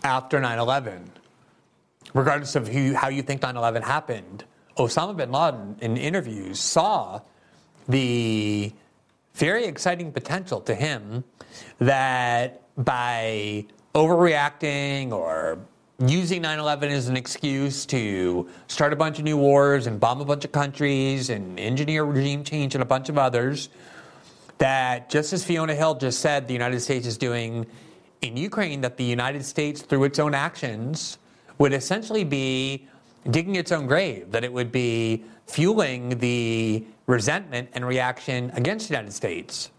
after 0.04 0.40
9 0.40 0.60
11 0.60 1.12
regardless 2.14 2.56
of 2.56 2.68
who, 2.68 2.94
how 2.94 3.10
you 3.10 3.22
think 3.22 3.42
9 3.42 3.56
11 3.56 3.84
happened, 3.84 4.44
Osama 4.78 5.16
bin 5.16 5.32
Laden 5.32 5.78
in 5.82 5.98
interviews 5.98 6.60
saw 6.60 7.22
the 7.88 8.72
very 9.34 9.66
exciting 9.66 10.12
potential 10.12 10.62
to 10.62 10.76
him 10.76 11.24
that 11.80 12.62
by 12.78 13.66
overreacting 13.96 15.12
or 15.12 15.60
using 16.00 16.42
9 16.42 16.60
11 16.60 16.92
as 16.92 17.08
an 17.08 17.18
excuse 17.18 17.86
to 17.86 18.48
start 18.68 18.92
a 18.92 18.96
bunch 18.96 19.20
of 19.20 19.26
new 19.26 19.38
wars 19.38 19.88
and 19.88 20.00
bomb 20.00 20.22
a 20.22 20.26
bunch 20.26 20.46
of 20.46 20.52
countries 20.52 21.30
and 21.30 21.60
engineer 21.60 22.04
regime 22.04 22.44
change 22.44 22.76
and 22.76 22.82
a 22.82 22.86
bunch 22.86 23.10
of 23.10 23.18
others, 23.18 23.70
that 24.58 25.10
just 25.10 25.34
as 25.34 25.44
Fiona 25.44 25.76
Hill 25.76 25.96
just 25.96 26.20
said, 26.20 26.48
the 26.48 26.54
United 26.54 26.80
States 26.80 27.06
is 27.06 27.18
doing 27.18 27.66
in 28.22 28.38
Ukraine, 28.38 28.82
that 28.82 28.98
the 28.98 29.04
United 29.04 29.44
States, 29.44 29.82
through 29.82 30.04
its 30.04 30.20
own 30.20 30.36
actions, 30.36 31.18
would 31.58 31.74
essentially 31.74 32.24
be 32.24 32.88
digging 33.30 33.56
its 33.56 33.72
own 33.72 33.88
grave, 33.88 34.32
that 34.32 34.44
it 34.44 34.54
would 34.54 34.72
be 34.72 35.24
fueling 35.48 36.18
the 36.20 36.84
resentment 37.12 37.70
and 37.74 37.86
reaction 37.86 38.52
against 38.56 38.88
the 38.88 38.94
United 38.94 39.12
States. 39.12 39.70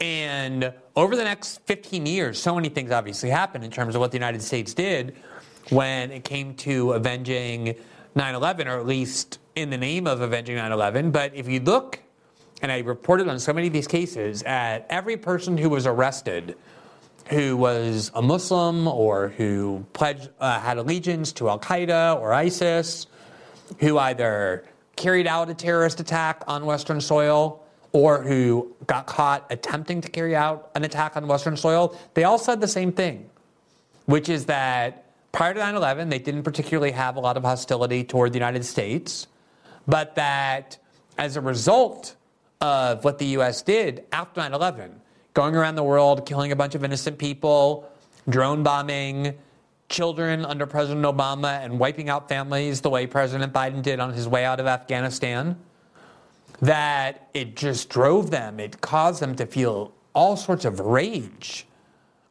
And 0.00 0.72
over 0.94 1.16
the 1.16 1.24
next 1.24 1.60
15 1.66 2.06
years, 2.06 2.40
so 2.40 2.54
many 2.54 2.68
things 2.68 2.90
obviously 2.90 3.30
happened 3.30 3.64
in 3.64 3.70
terms 3.70 3.94
of 3.94 4.00
what 4.00 4.10
the 4.10 4.16
United 4.16 4.42
States 4.42 4.74
did 4.74 5.16
when 5.70 6.10
it 6.10 6.24
came 6.24 6.54
to 6.56 6.92
avenging 6.92 7.74
9 8.14 8.34
11, 8.34 8.68
or 8.68 8.78
at 8.78 8.86
least 8.86 9.38
in 9.56 9.70
the 9.70 9.78
name 9.78 10.06
of 10.06 10.20
avenging 10.20 10.56
9 10.56 10.72
11. 10.72 11.10
But 11.10 11.34
if 11.34 11.48
you 11.48 11.60
look, 11.60 12.00
and 12.60 12.70
I 12.70 12.80
reported 12.80 13.28
on 13.28 13.38
so 13.38 13.52
many 13.52 13.68
of 13.68 13.72
these 13.72 13.86
cases, 13.86 14.42
at 14.42 14.86
every 14.90 15.16
person 15.16 15.56
who 15.56 15.68
was 15.68 15.86
arrested 15.86 16.56
who 17.28 17.56
was 17.56 18.10
a 18.14 18.22
Muslim 18.22 18.86
or 18.88 19.28
who 19.28 19.86
pledged, 19.92 20.28
uh, 20.40 20.60
had 20.60 20.76
allegiance 20.76 21.32
to 21.32 21.48
Al 21.48 21.58
Qaeda 21.58 22.20
or 22.20 22.32
ISIS, 22.32 23.06
who 23.78 23.96
either 23.96 24.64
carried 24.96 25.26
out 25.26 25.48
a 25.50 25.54
terrorist 25.54 26.00
attack 26.00 26.42
on 26.46 26.66
Western 26.66 27.00
soil 27.00 27.62
or 27.92 28.22
who 28.22 28.74
got 28.86 29.06
caught 29.06 29.46
attempting 29.50 30.00
to 30.00 30.10
carry 30.10 30.34
out 30.34 30.70
an 30.74 30.84
attack 30.84 31.16
on 31.16 31.26
Western 31.26 31.56
soil, 31.56 31.96
they 32.14 32.24
all 32.24 32.38
said 32.38 32.60
the 32.60 32.68
same 32.68 32.90
thing, 32.92 33.28
which 34.06 34.28
is 34.28 34.46
that 34.46 35.04
prior 35.30 35.52
to 35.52 35.60
9 35.60 35.74
11, 35.74 36.08
they 36.08 36.18
didn't 36.18 36.42
particularly 36.42 36.90
have 36.92 37.16
a 37.16 37.20
lot 37.20 37.36
of 37.36 37.42
hostility 37.42 38.02
toward 38.02 38.32
the 38.32 38.38
United 38.38 38.64
States, 38.64 39.26
but 39.86 40.14
that 40.14 40.78
as 41.18 41.36
a 41.36 41.40
result 41.40 42.16
of 42.60 43.04
what 43.04 43.18
the 43.18 43.26
U.S. 43.26 43.60
did 43.62 44.04
after 44.12 44.40
9 44.40 44.54
11, 44.54 45.00
going 45.34 45.54
around 45.54 45.74
the 45.74 45.84
world, 45.84 46.24
killing 46.24 46.52
a 46.52 46.56
bunch 46.56 46.74
of 46.74 46.84
innocent 46.84 47.18
people, 47.18 47.90
drone 48.28 48.62
bombing 48.62 49.36
children 49.92 50.44
under 50.44 50.66
President 50.66 51.04
Obama, 51.04 51.64
and 51.64 51.78
wiping 51.78 52.08
out 52.08 52.28
families 52.28 52.80
the 52.80 52.90
way 52.90 53.06
President 53.06 53.52
Biden 53.52 53.82
did 53.82 54.00
on 54.00 54.12
his 54.12 54.26
way 54.26 54.44
out 54.44 54.58
of 54.58 54.66
Afghanistan, 54.66 55.56
that 56.60 57.28
it 57.34 57.54
just 57.54 57.88
drove 57.88 58.30
them, 58.30 58.58
it 58.58 58.80
caused 58.80 59.20
them 59.20 59.36
to 59.36 59.46
feel 59.46 59.92
all 60.14 60.36
sorts 60.36 60.64
of 60.64 60.80
rage 60.80 61.66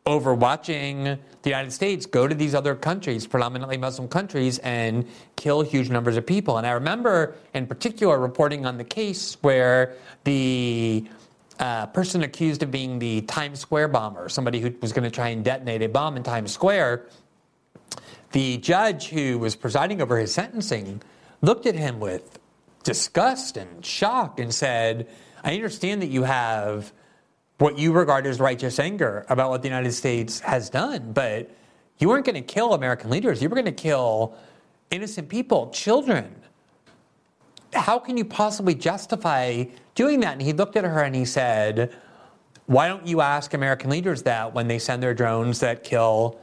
over 0.06 0.34
watching 0.34 1.04
the 1.04 1.50
United 1.50 1.72
States 1.72 2.06
go 2.06 2.28
to 2.28 2.34
these 2.34 2.56
other 2.56 2.76
countries, 2.76 3.28
predominantly 3.28 3.78
Muslim 3.78 4.08
countries, 4.08 4.58
and 4.60 5.08
kill 5.36 5.62
huge 5.62 5.90
numbers 5.90 6.18
of 6.18 6.26
people. 6.26 6.58
And 6.58 6.66
I 6.66 6.72
remember, 6.72 7.36
in 7.54 7.68
particular, 7.68 8.20
reporting 8.20 8.66
on 8.66 8.78
the 8.78 8.84
case 8.84 9.38
where 9.42 9.96
the 10.24 11.06
uh, 11.60 11.86
person 11.88 12.24
accused 12.24 12.64
of 12.64 12.72
being 12.72 12.98
the 12.98 13.22
Times 13.22 13.60
Square 13.60 13.90
bomber, 13.90 14.28
somebody 14.28 14.60
who 14.60 14.74
was 14.82 14.92
going 14.92 15.04
to 15.04 15.12
try 15.12 15.30
and 15.30 15.44
detonate 15.44 15.84
a 15.84 15.90
bomb 15.90 16.18
in 16.18 16.24
Times 16.24 16.52
Square, 16.52 17.06
the 18.32 18.58
judge 18.58 19.10
who 19.10 19.40
was 19.40 19.56
presiding 19.56 20.02
over 20.02 20.18
his 20.18 20.34
sentencing 20.34 21.02
looked 21.42 21.66
at 21.66 21.76
him 21.76 22.00
with 22.00 22.40
disgust 22.84 23.58
and 23.58 23.86
shock 23.86 24.40
and 24.40 24.54
said, 24.54 25.08
I 25.44 25.54
understand 25.54 26.02
that 26.02 26.08
you 26.08 26.24
have 26.24 26.92
what 27.58 27.78
you 27.78 27.92
regard 27.92 28.26
as 28.26 28.40
righteous 28.40 28.80
anger 28.80 29.26
about 29.30 29.50
what 29.50 29.62
the 29.62 29.68
United 29.68 29.92
States 29.92 30.40
has 30.40 30.70
done, 30.70 31.14
but 31.14 31.52
you 32.00 32.10
weren't 32.10 32.26
going 32.26 32.36
to 32.36 32.42
kill 32.42 32.74
American 32.74 33.10
leaders. 33.10 33.42
You 33.42 33.50
were 33.50 33.56
going 33.56 33.66
to 33.66 33.72
kill 33.72 34.36
innocent 34.90 35.30
people, 35.30 35.70
children. 35.70 36.36
How 37.74 38.00
can 38.00 38.18
you 38.18 38.26
possibly 38.26 38.74
justify 38.74 39.66
doing 39.96 40.22
that. 40.22 40.34
And 40.34 40.42
he 40.42 40.54
looked 40.54 40.76
at 40.76 40.84
her 40.84 41.02
and 41.02 41.16
he 41.16 41.26
said, 41.26 41.94
Why 42.66 42.88
don't 42.88 43.06
you 43.06 43.22
ask 43.22 43.54
American 43.54 43.90
leaders 43.90 44.24
that 44.24 44.54
when 44.54 44.68
they 44.68 44.80
send 44.80 45.04
their 45.04 45.14
drones 45.14 45.60
that 45.60 45.84
kill 45.84 46.40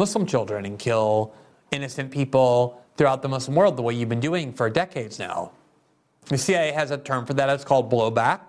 Muslim 0.00 0.24
children 0.24 0.64
and 0.64 0.78
kill 0.78 1.34
innocent 1.72 2.10
people 2.10 2.82
throughout 2.96 3.20
the 3.20 3.28
Muslim 3.28 3.54
world 3.54 3.76
the 3.76 3.82
way 3.82 3.92
you've 3.92 4.08
been 4.08 4.18
doing 4.18 4.50
for 4.50 4.70
decades 4.70 5.18
now? 5.18 5.52
The 6.28 6.38
CIA 6.38 6.72
has 6.72 6.90
a 6.90 6.96
term 6.96 7.26
for 7.26 7.34
that. 7.34 7.50
It's 7.50 7.64
called 7.64 7.92
blowback. 7.92 8.40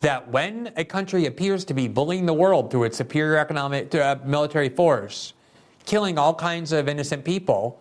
That 0.00 0.30
when 0.30 0.72
a 0.76 0.84
country 0.84 1.26
appears 1.26 1.66
to 1.66 1.74
be 1.74 1.86
bullying 1.86 2.24
the 2.24 2.32
world 2.32 2.70
through 2.70 2.84
its 2.84 2.96
superior 2.96 3.36
economic 3.36 3.94
uh, 3.94 4.16
military 4.24 4.70
force, 4.70 5.34
killing 5.84 6.16
all 6.16 6.34
kinds 6.34 6.72
of 6.72 6.88
innocent 6.88 7.26
people, 7.26 7.78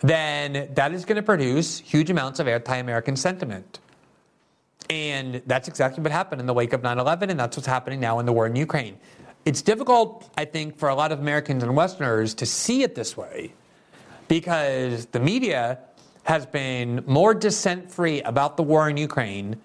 then 0.00 0.68
that 0.74 0.92
is 0.92 1.04
going 1.04 1.16
to 1.16 1.22
produce 1.22 1.78
huge 1.78 2.10
amounts 2.10 2.40
of 2.40 2.48
anti-American 2.48 3.14
sentiment. 3.14 3.78
And 4.88 5.42
that's 5.46 5.68
exactly 5.68 6.02
what 6.02 6.10
happened 6.10 6.40
in 6.40 6.46
the 6.48 6.54
wake 6.54 6.72
of 6.72 6.82
9 6.82 6.98
11, 6.98 7.30
and 7.30 7.38
that's 7.38 7.56
what's 7.56 7.68
happening 7.68 8.00
now 8.00 8.18
in 8.18 8.26
the 8.26 8.32
war 8.32 8.48
in 8.48 8.56
Ukraine. 8.56 8.98
It's 9.44 9.62
difficult, 9.62 10.30
I 10.36 10.44
think, 10.44 10.78
for 10.78 10.88
a 10.88 10.94
lot 10.94 11.12
of 11.12 11.20
Americans 11.20 11.62
and 11.62 11.74
Westerners 11.74 12.34
to 12.34 12.46
see 12.46 12.82
it 12.82 12.94
this 12.94 13.16
way 13.16 13.54
because 14.28 15.06
the 15.06 15.20
media 15.20 15.78
has 16.24 16.44
been 16.46 17.02
more 17.06 17.32
dissent 17.34 17.90
free 17.90 18.20
about 18.22 18.56
the 18.56 18.62
war 18.62 18.88
in 18.88 18.96
Ukraine 18.96 19.56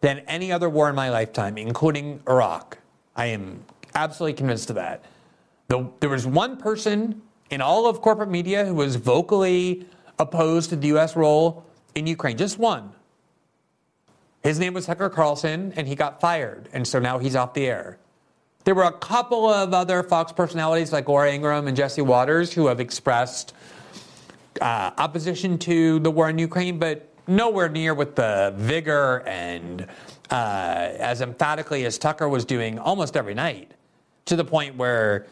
than 0.00 0.18
any 0.20 0.50
other 0.50 0.68
war 0.68 0.88
in 0.88 0.96
my 0.96 1.10
lifetime, 1.10 1.56
including 1.56 2.20
Iraq. 2.28 2.78
I 3.14 3.26
am 3.26 3.64
absolutely 3.94 4.34
convinced 4.34 4.70
of 4.70 4.76
that. 4.76 5.04
The, 5.68 5.88
there 6.00 6.10
was 6.10 6.26
one 6.26 6.56
person 6.56 7.22
in 7.50 7.60
all 7.60 7.86
of 7.86 8.00
corporate 8.00 8.30
media 8.30 8.64
who 8.64 8.74
was 8.74 8.96
vocally 8.96 9.86
opposed 10.18 10.70
to 10.70 10.76
the 10.76 10.88
U.S. 10.88 11.14
role 11.16 11.64
in 11.94 12.06
Ukraine, 12.06 12.36
just 12.36 12.58
one. 12.58 12.92
His 14.42 14.58
name 14.58 14.74
was 14.74 14.86
Tucker 14.86 15.10
Carlson, 15.10 15.72
and 15.76 15.86
he 15.86 15.94
got 15.94 16.20
fired, 16.20 16.68
and 16.72 16.86
so 16.86 16.98
now 16.98 17.18
he's 17.18 17.36
off 17.36 17.54
the 17.54 17.66
air. 17.66 17.98
There 18.64 18.74
were 18.74 18.84
a 18.84 18.92
couple 18.92 19.48
of 19.48 19.72
other 19.72 20.02
Fox 20.02 20.32
personalities 20.32 20.92
like 20.92 21.08
Laura 21.08 21.32
Ingraham 21.32 21.66
and 21.66 21.76
Jesse 21.76 22.02
Watters 22.02 22.52
who 22.52 22.66
have 22.66 22.78
expressed 22.78 23.54
uh, 24.60 24.90
opposition 24.98 25.56
to 25.58 25.98
the 26.00 26.10
war 26.10 26.28
in 26.28 26.38
Ukraine, 26.38 26.78
but 26.78 27.08
nowhere 27.26 27.68
near 27.68 27.94
with 27.94 28.16
the 28.16 28.52
vigor 28.56 29.22
and 29.26 29.86
uh, 30.30 30.34
as 30.98 31.22
emphatically 31.22 31.86
as 31.86 31.96
Tucker 31.96 32.28
was 32.28 32.44
doing 32.44 32.78
almost 32.78 33.16
every 33.16 33.34
night, 33.34 33.72
to 34.26 34.36
the 34.36 34.44
point 34.44 34.76
where 34.76 35.26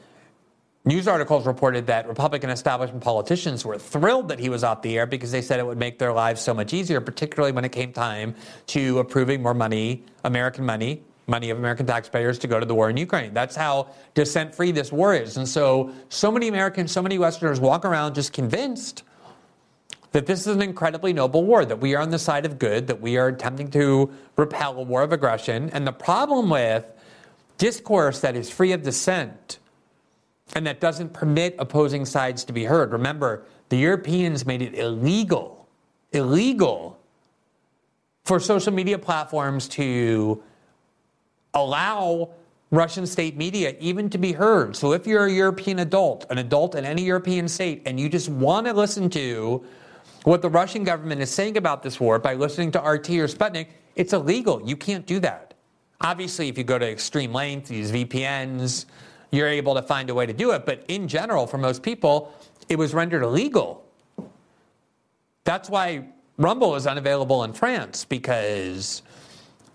News 0.85 1.07
articles 1.07 1.47
reported 1.47 1.87
that 1.89 2.09
Republican 2.09 2.49
establishment 2.49 3.03
politicians 3.03 3.63
were 3.63 3.79
thrilled 3.79 4.29
that 4.29 4.39
he 4.39 4.49
was 4.49 4.65
off 4.65 4.81
the 4.81 4.97
air 4.97 5.05
because 5.05 5.31
they 5.31 5.43
said 5.43 5.61
it 5.61 5.67
would 5.67 5.77
make 5.77 5.99
their 5.99 6.15
lives 6.15 6.41
so 6.41 6.55
much 6.55 6.73
easier, 6.73 6.99
particularly 7.01 7.53
when 7.53 7.65
it 7.65 7.73
came 7.73 7.93
time 7.93 8.35
to 8.69 8.99
approving 8.99 9.43
more 9.43 9.53
money, 9.53 10.03
American 10.25 10.65
money, 10.65 11.03
money 11.29 11.51
of 11.51 11.59
American 11.59 11.87
taxpayers 11.87 12.39
to 12.39 12.47
go 12.47 12.59
to 12.59 12.67
the 12.67 12.75
war 12.75 12.89
in 12.91 12.97
Ukraine. 12.97 13.35
That's 13.35 13.55
how 13.55 13.89
dissent 14.15 14.55
free 14.55 14.73
this 14.73 14.91
war 14.91 15.15
is. 15.15 15.37
And 15.37 15.47
so, 15.47 15.93
so 16.09 16.33
many 16.33 16.49
Americans, 16.49 16.91
so 16.91 17.03
many 17.03 17.19
Westerners 17.19 17.61
walk 17.61 17.85
around 17.85 18.15
just 18.15 18.33
convinced 18.33 19.03
that 20.13 20.25
this 20.25 20.41
is 20.41 20.47
an 20.49 20.63
incredibly 20.63 21.13
noble 21.13 21.45
war, 21.45 21.67
that 21.67 21.81
we 21.81 21.95
are 21.95 22.01
on 22.01 22.11
the 22.11 22.19
side 22.19 22.47
of 22.47 22.59
good, 22.59 22.87
that 22.87 23.01
we 23.01 23.19
are 23.19 23.29
attempting 23.29 23.71
to 23.73 24.11
repel 24.37 24.79
a 24.79 24.83
war 24.83 25.03
of 25.03 25.13
aggression. 25.13 25.69
And 25.71 25.87
the 25.87 25.93
problem 25.93 26.49
with 26.49 26.91
discourse 27.59 28.21
that 28.21 28.35
is 28.35 28.49
free 28.51 28.73
of 28.73 28.83
dissent 28.83 29.59
and 30.55 30.67
that 30.67 30.81
doesn't 30.81 31.13
permit 31.13 31.55
opposing 31.59 32.07
sides 32.07 32.45
to 32.45 32.55
be 32.55 32.65
heard. 32.65 32.93
Remember, 32.93 33.45
the 33.69 33.77
Europeans 33.77 34.47
made 34.47 34.63
it 34.63 34.75
illegal, 34.75 35.69
illegal 36.13 36.99
for 38.25 38.41
social 38.41 38.73
media 38.73 38.99
platforms 38.99 39.69
to 39.69 40.43
allow 41.55 42.31
Russian 42.71 43.07
state 43.07 43.37
media 43.37 43.75
even 43.81 44.11
to 44.11 44.19
be 44.19 44.33
heard. 44.33 44.77
So 44.77 44.93
if 44.93 45.07
you're 45.07 45.27
a 45.27 45.33
European 45.33 45.79
adult, 45.79 46.27
an 46.31 46.39
adult 46.39 46.75
in 46.75 46.85
any 46.85 47.03
European 47.03 47.49
state, 47.49 47.83
and 47.87 47.99
you 47.99 48.09
just 48.09 48.29
want 48.29 48.67
to 48.67 48.73
listen 48.73 49.09
to 49.11 49.65
what 50.25 50.43
the 50.43 50.51
Russian 50.51 50.85
government 50.85 51.23
is 51.23 51.31
saying 51.31 51.57
about 51.57 51.83
this 51.83 51.99
war 51.99 52.19
by 52.19 52.35
listening 52.35 52.71
to 52.73 52.79
RT 52.79 53.11
or 53.11 53.27
Sputnik, 53.27 53.69
it's 53.97 54.13
illegal. 54.13 54.61
You 54.65 54.77
can't 54.77 55.07
do 55.07 55.19
that. 55.21 55.55
Obviously, 56.01 56.49
if 56.49 56.59
you 56.59 56.65
go 56.65 56.79
to 56.79 56.89
extreme 56.89 57.33
lengths, 57.33 57.71
use 57.71 57.91
VPNs, 57.91 58.85
you're 59.31 59.49
able 59.49 59.75
to 59.75 59.83
find 59.83 60.11
a 60.11 60.15
way 60.15 60.27
to 60.27 60.33
do 60.33 60.53
it. 60.53 60.67
But 60.67 60.85
in 60.89 61.09
general, 61.09 61.47
for 61.47 61.59
most 61.59 61.83
people, 61.83 62.33
it 62.69 62.77
was 62.77 62.95
rendered 62.95 63.23
illegal. 63.23 63.85
That's 65.45 65.71
why 65.71 66.05
Rumble 66.37 66.77
is 66.77 66.87
unavailable 66.87 67.45
in 67.45 67.53
France 67.53 68.05
because 68.05 69.03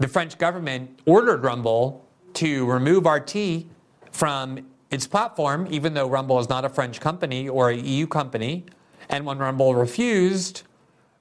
the 0.03 0.09
French 0.09 0.37
government 0.37 0.99
ordered 1.05 1.45
Rumble 1.45 2.05
to 2.33 2.65
remove 2.65 3.05
RT 3.05 3.67
from 4.11 4.67
its 4.91 5.07
platform, 5.07 5.65
even 5.71 5.93
though 5.93 6.09
Rumble 6.09 6.39
is 6.39 6.49
not 6.49 6.65
a 6.65 6.69
French 6.69 6.99
company 6.99 7.47
or 7.47 7.69
a 7.69 7.75
EU 7.77 8.05
company. 8.05 8.65
And 9.07 9.25
when 9.25 9.37
Rumble 9.37 9.73
refused, 9.73 10.63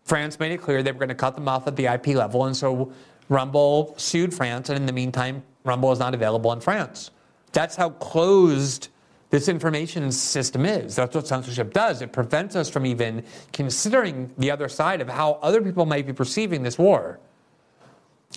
France 0.03 0.41
made 0.41 0.51
it 0.51 0.61
clear 0.61 0.83
they 0.83 0.91
were 0.91 0.99
going 0.99 1.11
to 1.11 1.15
cut 1.15 1.37
them 1.37 1.47
off 1.47 1.69
at 1.69 1.77
the 1.77 1.87
IP 1.87 2.09
level. 2.09 2.47
And 2.47 2.57
so 2.57 2.93
Rumble 3.29 3.95
sued 3.99 4.35
France. 4.35 4.69
And 4.69 4.77
in 4.77 4.87
the 4.87 4.93
meantime, 4.93 5.45
Rumble 5.63 5.93
is 5.93 6.01
not 6.01 6.13
available 6.13 6.53
in 6.53 6.61
France. 6.61 7.13
That's 7.53 7.77
how 7.77 7.91
closed 7.91 8.89
this 9.31 9.47
information 9.47 10.11
system 10.11 10.67
is. 10.67 10.97
That's 10.97 11.15
what 11.15 11.29
censorship 11.29 11.73
does. 11.73 12.03
It 12.03 12.13
prevents 12.13 12.57
us 12.57 12.69
from 12.69 12.85
even 12.87 13.23
considering 13.53 14.33
the 14.39 14.51
other 14.51 14.69
side 14.69 15.01
of 15.01 15.09
how 15.09 15.35
other 15.35 15.63
people 15.63 15.87
might 15.87 16.05
be 16.05 16.13
perceiving 16.13 16.65
this 16.65 16.79
war. 16.79 17.21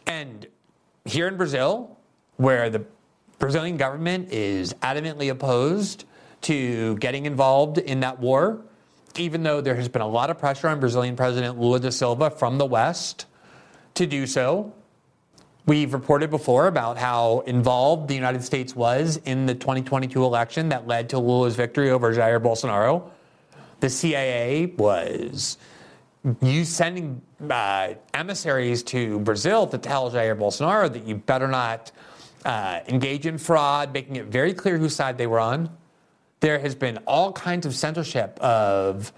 And 0.07 0.47
here 1.05 1.27
in 1.27 1.37
Brazil, 1.37 1.97
where 2.37 2.69
the 2.69 2.85
Brazilian 3.39 3.77
government 3.77 4.31
is 4.31 4.73
adamantly 4.75 5.29
opposed 5.29 6.05
to 6.41 6.95
getting 6.97 7.25
involved 7.25 7.77
in 7.77 8.01
that 8.01 8.19
war, 8.19 8.61
even 9.17 9.43
though 9.43 9.61
there 9.61 9.75
has 9.75 9.87
been 9.87 10.01
a 10.01 10.07
lot 10.07 10.29
of 10.29 10.37
pressure 10.37 10.67
on 10.67 10.79
Brazilian 10.79 11.15
President 11.15 11.59
Lula 11.59 11.79
da 11.79 11.89
Silva 11.89 12.29
from 12.29 12.57
the 12.57 12.65
West 12.65 13.25
to 13.95 14.05
do 14.05 14.27
so. 14.27 14.73
We've 15.65 15.93
reported 15.93 16.29
before 16.29 16.67
about 16.67 16.97
how 16.97 17.39
involved 17.47 18.07
the 18.07 18.13
United 18.13 18.43
States 18.43 18.75
was 18.75 19.17
in 19.25 19.47
the 19.47 19.55
2022 19.55 20.23
election 20.23 20.69
that 20.69 20.85
led 20.85 21.09
to 21.09 21.19
Lula's 21.19 21.55
victory 21.55 21.89
over 21.89 22.13
Jair 22.13 22.39
Bolsonaro. 22.39 23.09
The 23.79 23.89
CIA 23.89 24.67
was 24.77 25.57
you 26.41 26.65
sending 26.65 27.21
uh, 27.49 27.93
emissaries 28.13 28.83
to 28.83 29.19
Brazil 29.19 29.67
to 29.67 29.77
tell 29.77 30.09
Jair 30.09 30.38
Bolsonaro 30.38 30.91
that 30.91 31.05
you 31.05 31.15
better 31.15 31.47
not 31.47 31.91
uh, 32.45 32.79
engage 32.88 33.25
in 33.25 33.38
fraud, 33.38 33.93
making 33.93 34.15
it 34.15 34.25
very 34.25 34.53
clear 34.53 34.77
whose 34.77 34.95
side 34.95 35.17
they 35.17 35.27
were 35.27 35.39
on. 35.39 35.69
There 36.39 36.59
has 36.59 36.75
been 36.75 36.97
all 37.07 37.31
kinds 37.31 37.65
of 37.65 37.75
censorship 37.75 38.39
of 38.39 39.13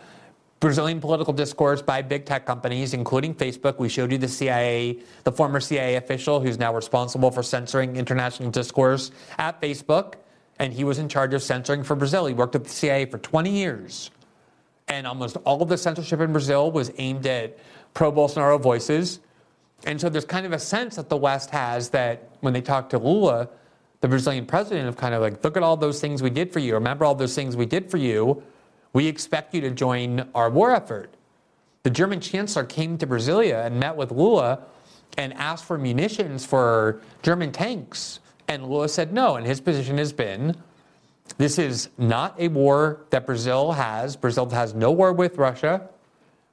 Brazilian 0.59 0.99
political 0.99 1.33
discourse 1.33 1.81
by 1.81 2.01
big 2.01 2.25
tech 2.25 2.45
companies, 2.45 2.93
including 2.93 3.35
Facebook. 3.35 3.77
We 3.77 3.89
showed 3.89 4.11
you 4.11 4.17
the 4.17 4.27
CIA, 4.27 4.99
the 5.23 5.31
former 5.31 5.59
CIA 5.59 5.95
official 5.95 6.39
who's 6.39 6.57
now 6.57 6.73
responsible 6.73 7.31
for 7.31 7.43
censoring 7.43 7.95
international 7.95 8.49
discourse 8.49 9.11
at 9.37 9.61
Facebook, 9.61 10.15
and 10.59 10.73
he 10.73 10.83
was 10.83 10.97
in 10.97 11.07
charge 11.07 11.33
of 11.33 11.43
censoring 11.43 11.83
for 11.83 11.95
Brazil. 11.95 12.25
He 12.25 12.33
worked 12.33 12.55
at 12.55 12.63
the 12.63 12.69
CIA 12.69 13.05
for 13.05 13.19
20 13.19 13.51
years. 13.51 14.09
And 14.87 15.05
almost 15.05 15.37
all 15.37 15.61
of 15.61 15.69
the 15.69 15.77
censorship 15.77 16.19
in 16.21 16.31
Brazil 16.31 16.71
was 16.71 16.91
aimed 16.97 17.27
at 17.27 17.57
pro 17.93 18.11
Bolsonaro 18.11 18.61
voices. 18.61 19.19
And 19.85 19.99
so 19.99 20.09
there's 20.09 20.25
kind 20.25 20.45
of 20.45 20.53
a 20.53 20.59
sense 20.59 20.95
that 20.95 21.09
the 21.09 21.17
West 21.17 21.49
has 21.51 21.89
that 21.89 22.29
when 22.39 22.53
they 22.53 22.61
talk 22.61 22.89
to 22.89 22.97
Lula, 22.97 23.49
the 24.01 24.07
Brazilian 24.07 24.45
president, 24.45 24.87
of 24.87 24.95
kind 24.95 25.13
of 25.13 25.21
like, 25.21 25.43
look 25.43 25.57
at 25.57 25.63
all 25.63 25.77
those 25.77 25.99
things 25.99 26.21
we 26.21 26.29
did 26.29 26.53
for 26.53 26.59
you. 26.59 26.73
Remember 26.73 27.05
all 27.05 27.15
those 27.15 27.35
things 27.35 27.55
we 27.55 27.65
did 27.65 27.89
for 27.89 27.97
you. 27.97 28.41
We 28.93 29.07
expect 29.07 29.53
you 29.53 29.61
to 29.61 29.71
join 29.71 30.27
our 30.33 30.49
war 30.49 30.71
effort. 30.71 31.13
The 31.83 31.89
German 31.89 32.19
chancellor 32.19 32.63
came 32.63 32.97
to 32.97 33.07
Brasilia 33.07 33.65
and 33.65 33.79
met 33.79 33.95
with 33.95 34.11
Lula 34.11 34.63
and 35.17 35.33
asked 35.33 35.65
for 35.65 35.77
munitions 35.77 36.45
for 36.45 37.01
German 37.23 37.51
tanks. 37.51 38.19
And 38.47 38.67
Lula 38.69 38.89
said 38.89 39.13
no. 39.13 39.35
And 39.35 39.45
his 39.45 39.59
position 39.61 39.97
has 39.97 40.13
been 40.13 40.55
this 41.37 41.59
is 41.59 41.89
not 41.97 42.39
a 42.39 42.47
war 42.47 43.05
that 43.11 43.25
Brazil 43.25 43.71
has. 43.71 44.15
Brazil 44.15 44.49
has 44.49 44.73
no 44.73 44.91
war 44.91 45.13
with 45.13 45.37
Russia. 45.37 45.89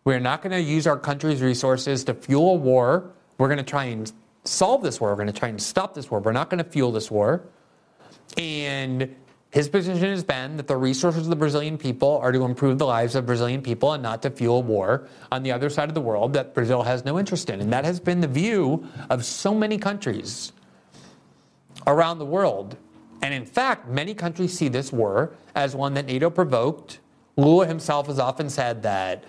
We're 0.05 0.20
not 0.20 0.42
going 0.42 0.53
to 0.53 0.61
use 0.61 0.87
our 0.87 0.99
country's 0.99 1.40
resources 1.40 2.05
to 2.05 2.14
fuel 2.14 2.55
a 2.55 2.57
war. 2.57 3.11
We're 3.38 3.49
going 3.49 3.59
to 3.59 3.64
try 3.64 3.85
and 3.85 4.12
solve 4.44 4.83
this 4.83 5.01
war. 5.01 5.11
We're 5.11 5.16
going 5.16 5.33
to 5.33 5.33
try 5.33 5.49
and 5.49 5.61
stop 5.61 5.94
this 5.94 6.11
war. 6.11 6.20
We're 6.20 6.33
not 6.33 6.51
going 6.51 6.62
to 6.62 6.68
fuel 6.68 6.92
this 6.92 7.11
war. 7.11 7.42
And 8.37 9.14
his 9.51 9.68
position 9.68 10.03
has 10.03 10.25
been 10.25 10.57
that 10.59 10.66
the 10.66 10.77
resources 10.77 11.23
of 11.23 11.31
the 11.31 11.37
Brazilian 11.37 11.79
people 11.79 12.18
are 12.18 12.33
to 12.33 12.44
improve 12.44 12.77
the 12.77 12.87
lives 12.87 13.14
of 13.14 13.25
Brazilian 13.25 13.62
people 13.62 13.92
and 13.92 14.03
not 14.03 14.20
to 14.23 14.31
fuel 14.31 14.62
war 14.62 15.09
on 15.33 15.42
the 15.42 15.53
other 15.53 15.70
side 15.70 15.88
of 15.88 15.94
the 15.94 16.01
world 16.01 16.33
that 16.35 16.55
Brazil 16.55 16.83
has 16.83 17.05
no 17.05 17.18
interest 17.18 17.49
in. 17.49 17.61
And 17.61 17.73
that 17.73 17.85
has 17.85 18.01
been 18.01 18.20
the 18.20 18.29
view 18.29 18.87
of 19.09 19.25
so 19.25 19.55
many 19.55 19.79
countries 19.79 20.53
around 21.87 22.18
the 22.18 22.27
world. 22.27 22.77
And 23.25 23.33
in 23.33 23.47
fact, 23.47 23.89
many 23.89 24.13
countries 24.13 24.53
see 24.53 24.69
this 24.69 24.93
war 24.93 25.33
as 25.55 25.75
one 25.75 25.95
that 25.95 26.05
NATO 26.05 26.29
provoked. 26.29 26.99
Lula 27.39 27.67
himself 27.67 28.09
has 28.09 28.19
often 28.19 28.51
said 28.51 28.83
that 28.83 29.25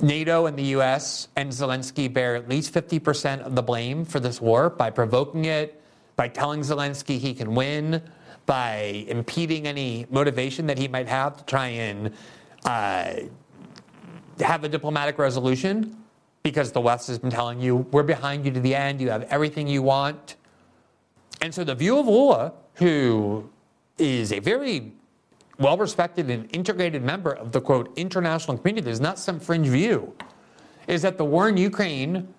NATO 0.00 0.46
and 0.46 0.58
the 0.58 0.64
US 0.76 1.28
and 1.36 1.52
Zelensky 1.52 2.12
bear 2.12 2.34
at 2.34 2.48
least 2.48 2.74
50% 2.74 3.42
of 3.42 3.54
the 3.54 3.62
blame 3.62 4.04
for 4.04 4.18
this 4.18 4.40
war 4.40 4.68
by 4.68 4.90
provoking 4.90 5.44
it, 5.44 5.80
by 6.16 6.26
telling 6.26 6.62
Zelensky 6.62 7.20
he 7.20 7.34
can 7.34 7.54
win, 7.54 8.02
by 8.46 9.04
impeding 9.06 9.68
any 9.68 10.04
motivation 10.10 10.66
that 10.66 10.76
he 10.76 10.88
might 10.88 11.06
have 11.06 11.36
to 11.36 11.44
try 11.44 11.68
and 11.68 12.12
uh, 12.64 13.14
have 14.40 14.64
a 14.64 14.68
diplomatic 14.68 15.20
resolution 15.20 15.96
because 16.42 16.72
the 16.72 16.80
West 16.80 17.06
has 17.06 17.20
been 17.20 17.30
telling 17.30 17.60
you, 17.60 17.76
we're 17.92 18.02
behind 18.02 18.44
you 18.44 18.50
to 18.50 18.58
the 18.58 18.74
end, 18.74 19.00
you 19.00 19.08
have 19.08 19.22
everything 19.30 19.68
you 19.68 19.82
want. 19.82 20.34
And 21.40 21.54
so 21.54 21.62
the 21.62 21.76
view 21.76 21.96
of 21.96 22.08
Lula 22.08 22.54
who 22.74 23.48
is 23.98 24.32
a 24.32 24.38
very 24.38 24.92
well 25.58 25.76
respected 25.76 26.30
and 26.30 26.54
integrated 26.54 27.02
member 27.02 27.32
of 27.32 27.52
the 27.52 27.60
quote 27.60 27.92
international 27.96 28.58
community, 28.58 28.84
there's 28.84 29.00
not 29.00 29.18
some 29.18 29.38
fringe 29.38 29.68
view, 29.68 30.14
is 30.86 31.02
that 31.02 31.18
the 31.18 31.24
war 31.24 31.48
in 31.48 31.56
Ukraine 31.56 32.32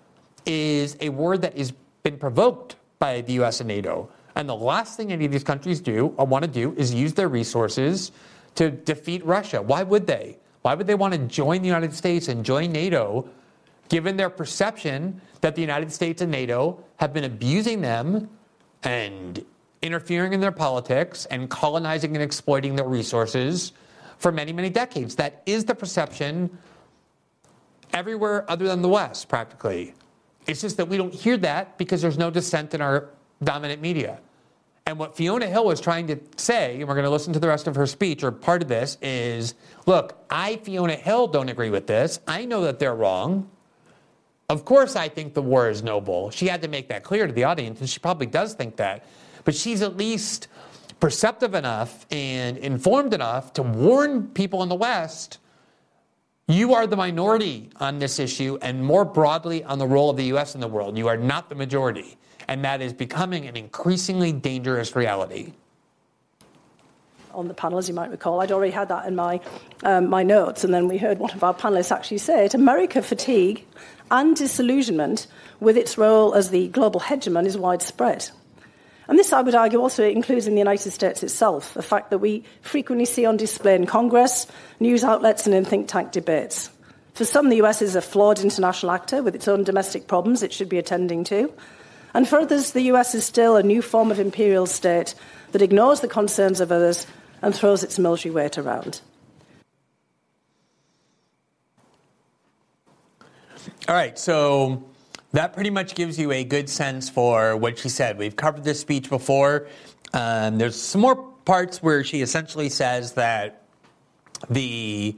is 0.46 0.96
a 1.00 1.08
war 1.08 1.38
that 1.38 1.56
has 1.56 1.72
been 2.02 2.18
provoked 2.18 2.76
by 2.98 3.20
the 3.22 3.34
US 3.34 3.60
and 3.60 3.68
NATO. 3.68 4.08
And 4.34 4.48
the 4.48 4.54
last 4.54 4.96
thing 4.96 5.12
any 5.12 5.24
of 5.24 5.32
these 5.32 5.44
countries 5.44 5.80
do 5.80 6.12
or 6.16 6.26
want 6.26 6.44
to 6.44 6.50
do 6.50 6.74
is 6.76 6.92
use 6.92 7.14
their 7.14 7.28
resources 7.28 8.12
to 8.56 8.70
defeat 8.70 9.24
Russia. 9.24 9.62
Why 9.62 9.82
would 9.82 10.06
they? 10.06 10.38
Why 10.62 10.74
would 10.74 10.86
they 10.86 10.94
want 10.94 11.14
to 11.14 11.20
join 11.20 11.60
the 11.60 11.68
United 11.68 11.94
States 11.94 12.28
and 12.28 12.44
join 12.44 12.72
NATO, 12.72 13.28
given 13.88 14.16
their 14.16 14.30
perception 14.30 15.20
that 15.40 15.54
the 15.54 15.60
United 15.60 15.92
States 15.92 16.22
and 16.22 16.30
NATO 16.30 16.82
have 16.96 17.12
been 17.12 17.24
abusing 17.24 17.80
them 17.80 18.28
and 18.82 19.44
interfering 19.84 20.32
in 20.32 20.40
their 20.40 20.50
politics 20.50 21.26
and 21.26 21.50
colonizing 21.50 22.16
and 22.16 22.22
exploiting 22.22 22.74
their 22.74 22.88
resources 22.88 23.72
for 24.16 24.32
many, 24.32 24.52
many 24.52 24.70
decades. 24.70 25.14
That 25.16 25.42
is 25.44 25.66
the 25.66 25.74
perception 25.74 26.58
everywhere 27.92 28.50
other 28.50 28.66
than 28.66 28.80
the 28.80 28.88
West, 28.88 29.28
practically. 29.28 29.94
It's 30.46 30.62
just 30.62 30.78
that 30.78 30.88
we 30.88 30.96
don't 30.96 31.12
hear 31.12 31.36
that 31.36 31.76
because 31.76 32.00
there's 32.00 32.16
no 32.16 32.30
dissent 32.30 32.72
in 32.72 32.80
our 32.80 33.10
dominant 33.42 33.82
media. 33.82 34.20
And 34.86 34.98
what 34.98 35.16
Fiona 35.16 35.46
Hill 35.46 35.66
was 35.66 35.80
trying 35.80 36.06
to 36.06 36.18
say, 36.36 36.80
and 36.80 36.88
we're 36.88 36.94
going 36.94 37.04
to 37.04 37.10
listen 37.10 37.34
to 37.34 37.38
the 37.38 37.48
rest 37.48 37.66
of 37.66 37.74
her 37.74 37.86
speech, 37.86 38.22
or 38.22 38.32
part 38.32 38.62
of 38.62 38.68
this, 38.68 38.96
is 39.02 39.54
look, 39.86 40.16
I, 40.30 40.56
Fiona 40.56 40.94
Hill, 40.94 41.26
don't 41.26 41.48
agree 41.50 41.70
with 41.70 41.86
this. 41.86 42.20
I 42.26 42.46
know 42.46 42.62
that 42.62 42.78
they're 42.78 42.94
wrong. 42.94 43.50
Of 44.48 44.64
course, 44.64 44.96
I 44.96 45.08
think 45.08 45.34
the 45.34 45.42
war 45.42 45.68
is 45.68 45.82
noble. 45.82 46.30
She 46.30 46.46
had 46.48 46.62
to 46.62 46.68
make 46.68 46.88
that 46.88 47.02
clear 47.02 47.26
to 47.26 47.32
the 47.32 47.44
audience, 47.44 47.80
and 47.80 47.88
she 47.88 47.98
probably 47.98 48.26
does 48.26 48.54
think 48.54 48.76
that 48.76 49.04
but 49.44 49.54
she's 49.54 49.82
at 49.82 49.96
least 49.96 50.48
perceptive 51.00 51.54
enough 51.54 52.06
and 52.10 52.56
informed 52.58 53.14
enough 53.14 53.52
to 53.54 53.62
warn 53.62 54.28
people 54.28 54.62
in 54.62 54.68
the 54.68 54.74
West 54.74 55.38
you 56.46 56.74
are 56.74 56.86
the 56.86 56.96
minority 56.96 57.70
on 57.80 57.98
this 57.98 58.18
issue, 58.18 58.58
and 58.60 58.84
more 58.84 59.06
broadly 59.06 59.64
on 59.64 59.78
the 59.78 59.86
role 59.86 60.10
of 60.10 60.18
the 60.18 60.24
U.S. 60.24 60.54
in 60.54 60.60
the 60.60 60.68
world. 60.68 60.98
You 60.98 61.08
are 61.08 61.16
not 61.16 61.48
the 61.48 61.54
majority. 61.54 62.18
And 62.48 62.62
that 62.66 62.82
is 62.82 62.92
becoming 62.92 63.46
an 63.46 63.56
increasingly 63.56 64.32
dangerous 64.32 64.94
reality. 64.94 65.54
On 67.32 67.48
the 67.48 67.54
panel, 67.54 67.78
as 67.78 67.88
you 67.88 67.94
might 67.94 68.10
recall, 68.10 68.42
I'd 68.42 68.52
already 68.52 68.72
had 68.72 68.88
that 68.88 69.06
in 69.06 69.16
my, 69.16 69.40
um, 69.84 70.10
my 70.10 70.22
notes, 70.22 70.64
and 70.64 70.74
then 70.74 70.86
we 70.86 70.98
heard 70.98 71.18
one 71.18 71.30
of 71.30 71.42
our 71.42 71.54
panelists 71.54 71.90
actually 71.90 72.18
say 72.18 72.44
it 72.44 72.54
America 72.54 73.00
fatigue 73.00 73.66
and 74.10 74.36
disillusionment 74.36 75.26
with 75.60 75.78
its 75.78 75.96
role 75.96 76.34
as 76.34 76.50
the 76.50 76.68
global 76.68 77.00
hegemon 77.00 77.46
is 77.46 77.56
widespread. 77.56 78.30
And 79.08 79.18
this, 79.18 79.32
I 79.32 79.42
would 79.42 79.54
argue, 79.54 79.80
also 79.80 80.02
includes 80.02 80.46
in 80.46 80.54
the 80.54 80.60
United 80.60 80.90
States 80.90 81.22
itself, 81.22 81.74
the 81.74 81.82
fact 81.82 82.10
that 82.10 82.18
we 82.18 82.44
frequently 82.62 83.04
see 83.04 83.26
on 83.26 83.36
display 83.36 83.74
in 83.74 83.86
Congress, 83.86 84.46
news 84.80 85.04
outlets, 85.04 85.46
and 85.46 85.54
in 85.54 85.64
think 85.64 85.88
tank 85.88 86.12
debates. 86.12 86.70
For 87.14 87.24
some, 87.24 87.48
the 87.48 87.62
US 87.62 87.82
is 87.82 87.94
a 87.94 88.02
flawed 88.02 88.40
international 88.40 88.92
actor 88.92 89.22
with 89.22 89.34
its 89.34 89.46
own 89.46 89.62
domestic 89.62 90.06
problems 90.06 90.42
it 90.42 90.52
should 90.52 90.68
be 90.68 90.78
attending 90.78 91.22
to. 91.24 91.52
And 92.14 92.28
for 92.28 92.38
others, 92.38 92.72
the 92.72 92.82
US 92.92 93.14
is 93.14 93.24
still 93.24 93.56
a 93.56 93.62
new 93.62 93.82
form 93.82 94.10
of 94.10 94.18
imperial 94.18 94.66
state 94.66 95.14
that 95.52 95.62
ignores 95.62 96.00
the 96.00 96.08
concerns 96.08 96.60
of 96.60 96.72
others 96.72 97.06
and 97.42 97.54
throws 97.54 97.84
its 97.84 97.98
military 97.98 98.34
weight 98.34 98.56
around. 98.56 99.00
All 103.86 103.94
right, 103.94 104.18
so 104.18 104.82
that 105.34 105.52
pretty 105.52 105.70
much 105.70 105.96
gives 105.96 106.16
you 106.16 106.30
a 106.30 106.44
good 106.44 106.70
sense 106.70 107.10
for 107.10 107.56
what 107.56 107.76
she 107.76 107.88
said. 107.88 108.16
We've 108.16 108.36
covered 108.36 108.62
this 108.62 108.80
speech 108.80 109.10
before. 109.10 109.66
Um, 110.12 110.58
there's 110.58 110.80
some 110.80 111.00
more 111.00 111.16
parts 111.44 111.82
where 111.82 112.04
she 112.04 112.22
essentially 112.22 112.68
says 112.68 113.14
that 113.14 113.64
the 114.48 115.16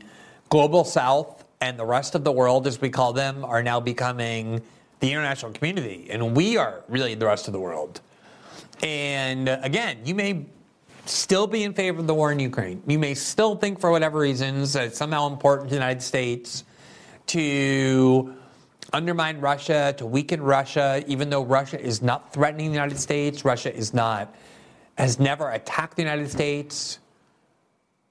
global 0.49 0.85
south 0.85 1.45
and 1.61 1.79
the 1.79 1.85
rest 1.85 2.15
of 2.15 2.25
the 2.25 2.33
world, 2.33 2.67
as 2.67 2.81
we 2.81 2.89
call 2.89 3.13
them, 3.13 3.45
are 3.45 3.63
now 3.63 3.79
becoming 3.79 4.63
the 5.01 5.13
international 5.13 5.53
community. 5.53 6.09
And 6.11 6.35
we 6.35 6.57
are 6.57 6.83
really 6.89 7.15
the 7.15 7.27
rest 7.27 7.47
of 7.47 7.53
the 7.53 7.61
world. 7.61 8.01
And 8.83 9.51
again, 9.51 9.99
you 10.07 10.15
may 10.15 10.47
still 11.05 11.47
be 11.47 11.63
in 11.63 11.75
favor 11.75 12.01
of 12.01 12.07
the 12.07 12.15
war 12.15 12.33
in 12.33 12.39
Ukraine. 12.39 12.83
You 12.87 12.99
may 12.99 13.13
still 13.13 13.55
think, 13.55 13.81
for 13.81 13.91
whatever 13.91 14.19
reasons, 14.19 14.73
that 14.73 14.85
it's 14.85 14.99
somehow 14.99 15.27
important 15.27 15.69
to 15.69 15.75
the 15.75 15.81
United 15.81 16.03
States 16.03 16.65
to 17.27 18.35
undermine 18.97 19.39
Russia, 19.43 19.95
to 19.99 20.07
weaken 20.07 20.43
Russia, 20.43 21.05
even 21.07 21.29
though 21.29 21.45
Russia 21.45 21.79
is 21.79 22.01
not 22.01 22.33
threatening 22.33 22.69
the 22.69 22.73
United 22.73 22.99
States. 22.99 23.45
Russia 23.45 23.75
is 23.77 23.93
not, 23.93 24.35
has 24.97 25.21
never 25.21 25.51
attacked 25.51 25.97
the 25.97 26.03
United 26.03 26.31
States. 26.31 26.99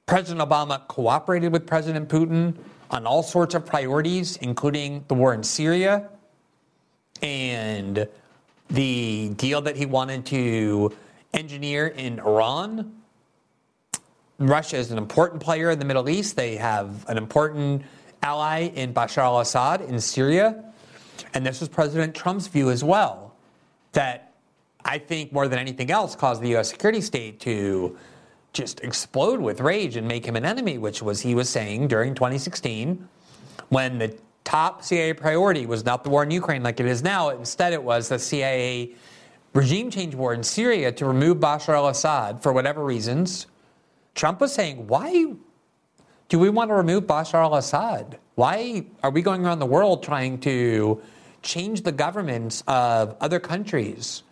President 0.06 0.48
Obama 0.48 0.88
cooperated 0.88 1.52
with 1.52 1.66
President 1.66 2.08
Putin 2.08 2.56
on 2.92 3.08
all 3.08 3.24
sorts 3.24 3.56
of 3.56 3.66
priorities, 3.66 4.38
including 4.38 5.04
the 5.08 5.16
war 5.16 5.34
in 5.34 5.42
Syria 5.42 6.08
and 7.24 8.08
the 8.70 9.30
deal 9.30 9.62
that 9.62 9.76
he 9.76 9.88
wanted 9.88 10.24
to 10.28 10.94
engineer 11.34 11.88
in 11.88 12.20
Iran. 12.20 13.02
Russia 14.38 14.78
is 14.78 14.92
an 14.92 15.00
important 15.00 15.42
player 15.42 15.72
in 15.72 15.80
the 15.80 15.86
Middle 15.86 16.08
East. 16.10 16.36
They 16.36 16.58
have 16.58 17.10
an 17.10 17.18
important 17.18 17.82
ally 18.22 18.70
in 18.76 18.94
Bashar 18.94 19.24
al 19.24 19.40
Assad 19.40 19.82
in 19.82 20.00
Syria. 20.00 20.64
And 21.34 21.46
this 21.46 21.60
was 21.60 21.70
President 21.70 22.16
Trump's 22.16 22.48
view 22.48 22.70
as 22.70 22.84
well 22.84 23.36
that 23.94 24.34
I 24.84 24.98
think 24.98 25.34
more 25.34 25.48
than 25.48 25.60
anything 25.60 25.92
else 25.92 26.16
caused 26.16 26.42
the 26.42 26.50
U.S. 26.50 26.70
security 26.70 27.02
state 27.02 27.40
to 27.42 27.98
just 28.54 28.82
explode 28.82 29.40
with 29.40 29.60
rage 29.60 29.96
and 29.96 30.08
make 30.08 30.26
him 30.26 30.36
an 30.36 30.46
enemy, 30.46 30.78
which 30.78 31.02
was 31.02 31.22
he 31.22 31.36
was 31.36 31.50
saying 31.50 31.88
during 31.88 32.14
2016 32.14 33.08
when 33.70 33.98
the 33.98 34.18
top 34.44 34.84
CIA 34.84 35.14
priority 35.14 35.66
was 35.66 35.84
not 35.84 36.04
the 36.04 36.10
war 36.10 36.24
in 36.24 36.32
Ukraine 36.32 36.64
like 36.64 36.80
it 36.80 36.86
is 36.86 37.04
now. 37.04 37.30
Instead, 37.30 37.74
it 37.74 37.84
was 37.84 38.10
the 38.10 38.20
CIA 38.20 38.96
regime 39.54 39.90
change 39.90 40.16
war 40.16 40.34
in 40.34 40.44
Syria 40.44 40.92
to 40.92 41.06
remove 41.06 41.38
Bashar 41.38 41.74
al 41.76 41.88
Assad 41.88 42.42
for 42.44 42.54
whatever 42.54 42.84
reasons. 42.84 43.48
Trump 44.14 44.40
was 44.40 44.54
saying, 44.54 44.88
why 44.88 45.26
do 46.30 46.40
we 46.40 46.50
want 46.50 46.70
to 46.70 46.76
remove 46.76 47.04
Bashar 47.04 47.36
al 47.36 47.56
Assad? 47.56 48.18
Why 48.36 48.86
are 49.04 49.12
we 49.12 49.22
going 49.22 49.46
around 49.46 49.60
the 49.60 49.66
world 49.66 50.04
trying 50.04 50.40
to 50.40 51.02
change 51.42 51.84
the 51.84 51.92
governments 51.92 52.64
of 52.68 53.16
other 53.22 53.40
countries? 53.40 54.24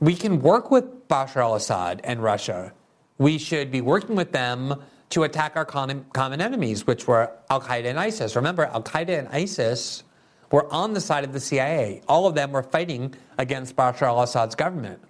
We 0.00 0.14
can 0.14 0.40
work 0.40 0.70
with 0.70 1.08
Bashar 1.08 1.42
al 1.42 1.54
Assad 1.54 2.00
and 2.04 2.22
Russia. 2.22 2.72
We 3.18 3.38
should 3.38 3.70
be 3.70 3.80
working 3.80 4.16
with 4.16 4.32
them 4.32 4.82
to 5.10 5.24
attack 5.24 5.56
our 5.56 5.64
common, 5.64 6.06
common 6.12 6.40
enemies, 6.40 6.86
which 6.86 7.06
were 7.06 7.30
Al 7.50 7.60
Qaeda 7.60 7.86
and 7.86 7.98
ISIS. 7.98 8.36
Remember, 8.36 8.66
Al 8.66 8.82
Qaeda 8.82 9.18
and 9.18 9.28
ISIS 9.28 10.04
were 10.50 10.72
on 10.72 10.94
the 10.94 11.00
side 11.00 11.24
of 11.24 11.32
the 11.32 11.40
CIA. 11.40 12.02
All 12.08 12.26
of 12.26 12.34
them 12.34 12.52
were 12.52 12.62
fighting 12.62 13.14
against 13.38 13.76
Bashar 13.76 14.02
al 14.02 14.22
Assad's 14.22 14.54
government. 14.54 15.00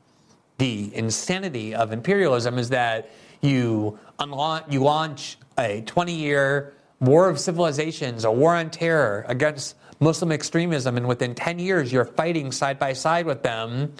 The 0.58 0.94
insanity 0.94 1.74
of 1.74 1.92
imperialism 1.92 2.58
is 2.58 2.68
that 2.70 3.10
you, 3.40 3.98
unla- 4.18 4.70
you 4.70 4.82
launch 4.82 5.38
a 5.60 5.82
20 5.82 6.14
year 6.14 6.74
war 7.00 7.28
of 7.28 7.38
civilizations, 7.38 8.24
a 8.24 8.32
war 8.32 8.54
on 8.54 8.70
terror 8.70 9.24
against 9.28 9.76
Muslim 10.00 10.32
extremism, 10.32 10.96
and 10.96 11.06
within 11.06 11.34
10 11.34 11.58
years, 11.58 11.92
you're 11.92 12.04
fighting 12.04 12.52
side 12.52 12.78
by 12.78 12.92
side 12.92 13.26
with 13.26 13.42
them 13.42 13.92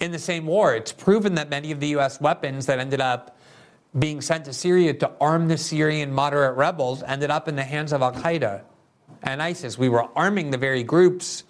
in 0.00 0.12
the 0.12 0.18
same 0.18 0.46
war. 0.46 0.74
It's 0.74 0.92
proven 0.92 1.34
that 1.34 1.50
many 1.50 1.72
of 1.72 1.80
the 1.80 1.88
U.S. 1.88 2.20
weapons 2.20 2.66
that 2.66 2.78
ended 2.78 3.00
up 3.00 3.36
being 3.98 4.20
sent 4.20 4.44
to 4.44 4.52
Syria 4.52 4.94
to 4.94 5.10
arm 5.20 5.48
the 5.48 5.56
Syrian 5.56 6.12
moderate 6.12 6.56
rebels 6.56 7.02
ended 7.02 7.30
up 7.30 7.48
in 7.48 7.56
the 7.56 7.64
hands 7.64 7.92
of 7.92 8.02
Al 8.02 8.12
Qaeda 8.12 8.62
and 9.22 9.42
ISIS. 9.42 9.78
We 9.78 9.88
were 9.88 10.06
arming 10.14 10.50
the 10.50 10.58
very 10.58 10.82
groups 10.82 11.44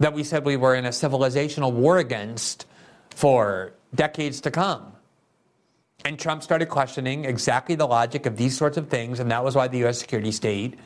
that 0.00 0.12
we 0.12 0.24
said 0.24 0.44
we 0.44 0.56
were 0.56 0.74
in 0.74 0.84
a 0.84 0.90
civilizational 0.90 1.72
war 1.72 1.98
against 1.98 2.66
for 3.10 3.72
decades 3.94 4.40
to 4.42 4.50
come. 4.50 4.95
And 6.04 6.18
Trump 6.18 6.42
started 6.42 6.66
questioning 6.66 7.24
exactly 7.24 7.74
the 7.74 7.86
logic 7.86 8.26
of 8.26 8.36
these 8.36 8.56
sorts 8.56 8.76
of 8.76 8.88
things, 8.88 9.18
and 9.18 9.30
that 9.30 9.42
was 9.42 9.56
why 9.56 9.66
the 9.66 9.78
U.S. 9.78 9.98
security 9.98 10.30
state 10.30 10.78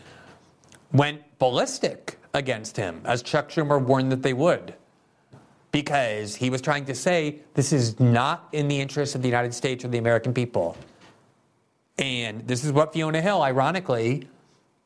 went 0.92 1.20
ballistic 1.38 2.18
against 2.32 2.76
him, 2.76 3.02
as 3.04 3.22
Chuck 3.22 3.50
Schumer 3.50 3.82
warned 3.82 4.12
that 4.12 4.22
they 4.22 4.32
would. 4.32 4.74
Because 5.72 6.34
he 6.34 6.50
was 6.50 6.60
trying 6.60 6.84
to 6.86 6.94
say 6.94 7.40
this 7.54 7.72
is 7.72 8.00
not 8.00 8.48
in 8.52 8.66
the 8.68 8.80
interest 8.80 9.14
of 9.14 9.22
the 9.22 9.28
United 9.28 9.54
States 9.54 9.84
or 9.84 9.88
the 9.88 9.98
American 9.98 10.34
people. 10.34 10.76
And 11.98 12.46
this 12.48 12.64
is 12.64 12.72
what 12.72 12.92
Fiona 12.92 13.20
Hill, 13.20 13.42
ironically, 13.42 14.26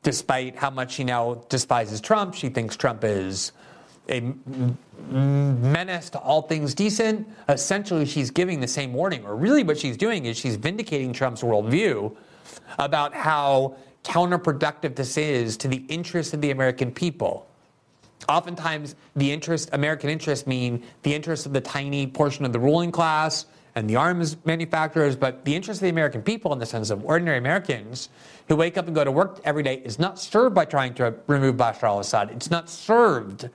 despite 0.03 0.57
how 0.57 0.69
much 0.69 0.91
she 0.93 1.03
now 1.03 1.45
despises 1.49 2.01
Trump, 2.01 2.35
she 2.35 2.49
thinks 2.49 2.75
Trump 2.75 3.03
is 3.03 3.51
a 4.09 4.33
menace 5.09 6.09
to 6.11 6.19
all 6.19 6.41
things 6.41 6.73
decent. 6.73 7.27
Essentially, 7.49 8.05
she's 8.05 8.31
giving 8.31 8.59
the 8.59 8.67
same 8.67 8.93
warning, 8.93 9.25
or 9.25 9.35
really 9.35 9.63
what 9.63 9.77
she's 9.77 9.97
doing 9.97 10.25
is 10.25 10.37
she's 10.37 10.55
vindicating 10.55 11.13
Trump's 11.13 11.41
worldview 11.41 12.15
about 12.79 13.13
how 13.13 13.75
counterproductive 14.03 14.95
this 14.95 15.17
is 15.17 15.57
to 15.57 15.67
the 15.67 15.83
interests 15.87 16.33
of 16.33 16.41
the 16.41 16.51
American 16.51 16.91
people. 16.91 17.47
Oftentimes, 18.29 18.95
the 19.15 19.31
interest, 19.31 19.69
American 19.73 20.09
interests 20.09 20.47
mean 20.47 20.83
the 21.03 21.13
interests 21.13 21.45
of 21.45 21.53
the 21.53 21.61
tiny 21.61 22.07
portion 22.07 22.45
of 22.45 22.53
the 22.53 22.59
ruling 22.59 22.91
class 22.91 23.45
and 23.75 23.89
the 23.89 23.95
arms 23.95 24.37
manufacturers, 24.45 25.15
but 25.15 25.43
the 25.43 25.53
interests 25.53 25.81
of 25.81 25.85
the 25.85 25.89
American 25.89 26.21
people, 26.21 26.53
in 26.53 26.59
the 26.59 26.65
sense 26.65 26.89
of 26.89 27.03
ordinary 27.03 27.37
Americans 27.37 28.09
who 28.47 28.55
wake 28.55 28.77
up 28.77 28.87
and 28.87 28.95
go 28.95 29.03
to 29.03 29.11
work 29.11 29.41
every 29.43 29.63
day, 29.63 29.81
is 29.83 29.99
not 29.99 30.17
served 30.17 30.55
by 30.55 30.63
trying 30.65 30.93
to 30.93 31.13
remove 31.27 31.55
Bashar 31.55 31.83
al 31.83 31.99
Assad. 31.99 32.31
It's 32.31 32.49
not 32.49 32.69
served 32.69 33.49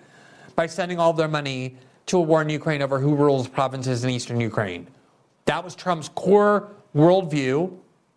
by 0.61 0.67
sending 0.67 0.99
all 0.99 1.15
their 1.15 1.27
money 1.27 1.75
to 2.05 2.19
a 2.19 2.21
war 2.21 2.43
in 2.43 2.51
Ukraine 2.51 2.83
over 2.83 2.99
who 2.99 3.15
rules 3.15 3.49
provinces 3.49 4.05
in 4.05 4.11
eastern 4.11 4.39
Ukraine. 4.39 4.87
That 5.47 5.65
was 5.65 5.75
Trump's 5.75 6.11
core 6.11 6.69
worldview, 6.95 7.75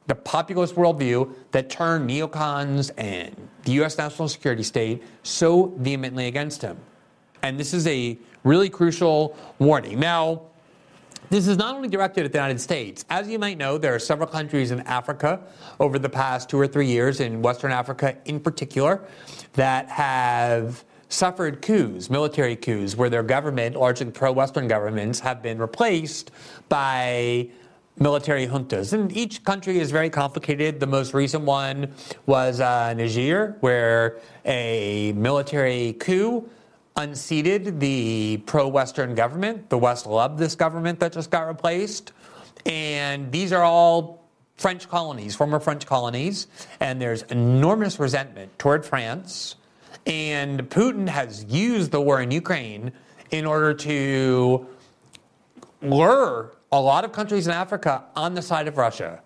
the 0.08 0.16
populist 0.16 0.76
worldview 0.76 1.34
that 1.52 1.70
turned 1.70 2.10
neocons 2.10 2.92
and 2.98 3.34
the 3.64 3.72
U.S. 3.80 3.98
national 3.98 4.28
security 4.28 4.62
state 4.62 5.02
so 5.24 5.68
vehemently 5.78 6.28
against 6.28 6.62
him. 6.62 6.76
And 7.44 7.58
this 7.58 7.74
is 7.74 7.88
a 7.88 8.18
really 8.44 8.70
crucial 8.70 9.38
warning. 9.60 9.98
Now, 9.98 10.42
this 11.30 11.48
is 11.48 11.56
not 11.56 11.76
only 11.76 11.88
directed 11.88 12.26
at 12.26 12.34
the 12.34 12.40
United 12.40 12.60
States. 12.60 13.06
As 13.10 13.30
you 13.30 13.40
might 13.40 13.58
know, 13.58 13.78
there 13.78 13.96
are 13.96 14.00
several 14.00 14.28
countries 14.28 14.72
in 14.72 14.82
Africa 14.82 15.40
over 15.80 15.98
the 15.98 16.10
past 16.10 16.50
two 16.50 16.60
or 16.60 16.68
three 16.68 16.88
years, 16.88 17.22
in 17.22 17.42
Western 17.42 17.72
Africa 17.72 18.18
in 18.26 18.42
particular, 18.42 19.00
that 19.54 19.88
have 19.88 20.84
suffered 21.14 21.62
coups, 21.62 22.10
military 22.10 22.56
coups, 22.56 22.98
where 22.98 23.10
their 23.10 23.24
government, 23.24 23.76
largely 23.76 24.10
pro 24.12 24.32
Western 24.32 24.68
governments, 24.68 25.20
have 25.20 25.42
been 25.42 25.60
replaced 25.60 26.32
by 26.70 27.48
military 28.00 28.48
juntas. 28.48 28.94
And 28.94 29.16
each 29.16 29.44
country 29.44 29.80
is 29.80 29.92
very 29.92 30.10
complicated. 30.10 30.80
The 30.80 30.88
most 30.88 31.14
recent 31.14 31.44
one 31.44 31.94
was 32.26 32.60
uh, 32.60 32.94
Niger, 32.96 33.56
where 33.60 34.20
a 34.46 35.14
military 35.16 35.94
coup 35.94 36.50
unseated 36.96 37.80
the 37.80 38.42
pro 38.46 38.68
Western 38.68 39.14
government. 39.14 39.70
The 39.70 39.78
West 39.78 40.08
loved 40.08 40.40
this 40.40 40.56
government 40.56 41.00
that 41.00 41.14
just 41.14 41.30
got 41.30 41.48
replaced. 41.48 42.12
And 42.66 43.32
these 43.32 43.54
are 43.54 43.64
all 43.64 44.24
French 44.58 44.90
colonies, 44.90 45.36
former 45.36 45.60
French 45.60 45.86
colonies. 45.86 46.48
And 46.80 47.00
there's 47.00 47.22
enormous 47.24 48.00
resentment 48.00 48.58
toward 48.58 48.86
France 48.86 49.56
and 50.06 50.70
Putin 50.70 51.08
has 51.08 51.46
used 51.46 51.92
the 51.92 52.02
war 52.02 52.22
in 52.22 52.32
Ukraine 52.32 52.92
in 53.32 53.46
order 53.46 53.74
to 53.74 54.68
lure 55.82 56.56
a 56.72 56.80
lot 56.80 57.06
of 57.06 57.12
countries 57.12 57.48
in 57.48 57.54
Africa 57.54 58.04
on 58.16 58.34
the 58.34 58.42
side 58.42 58.68
of 58.68 58.78
Russia 58.78 59.22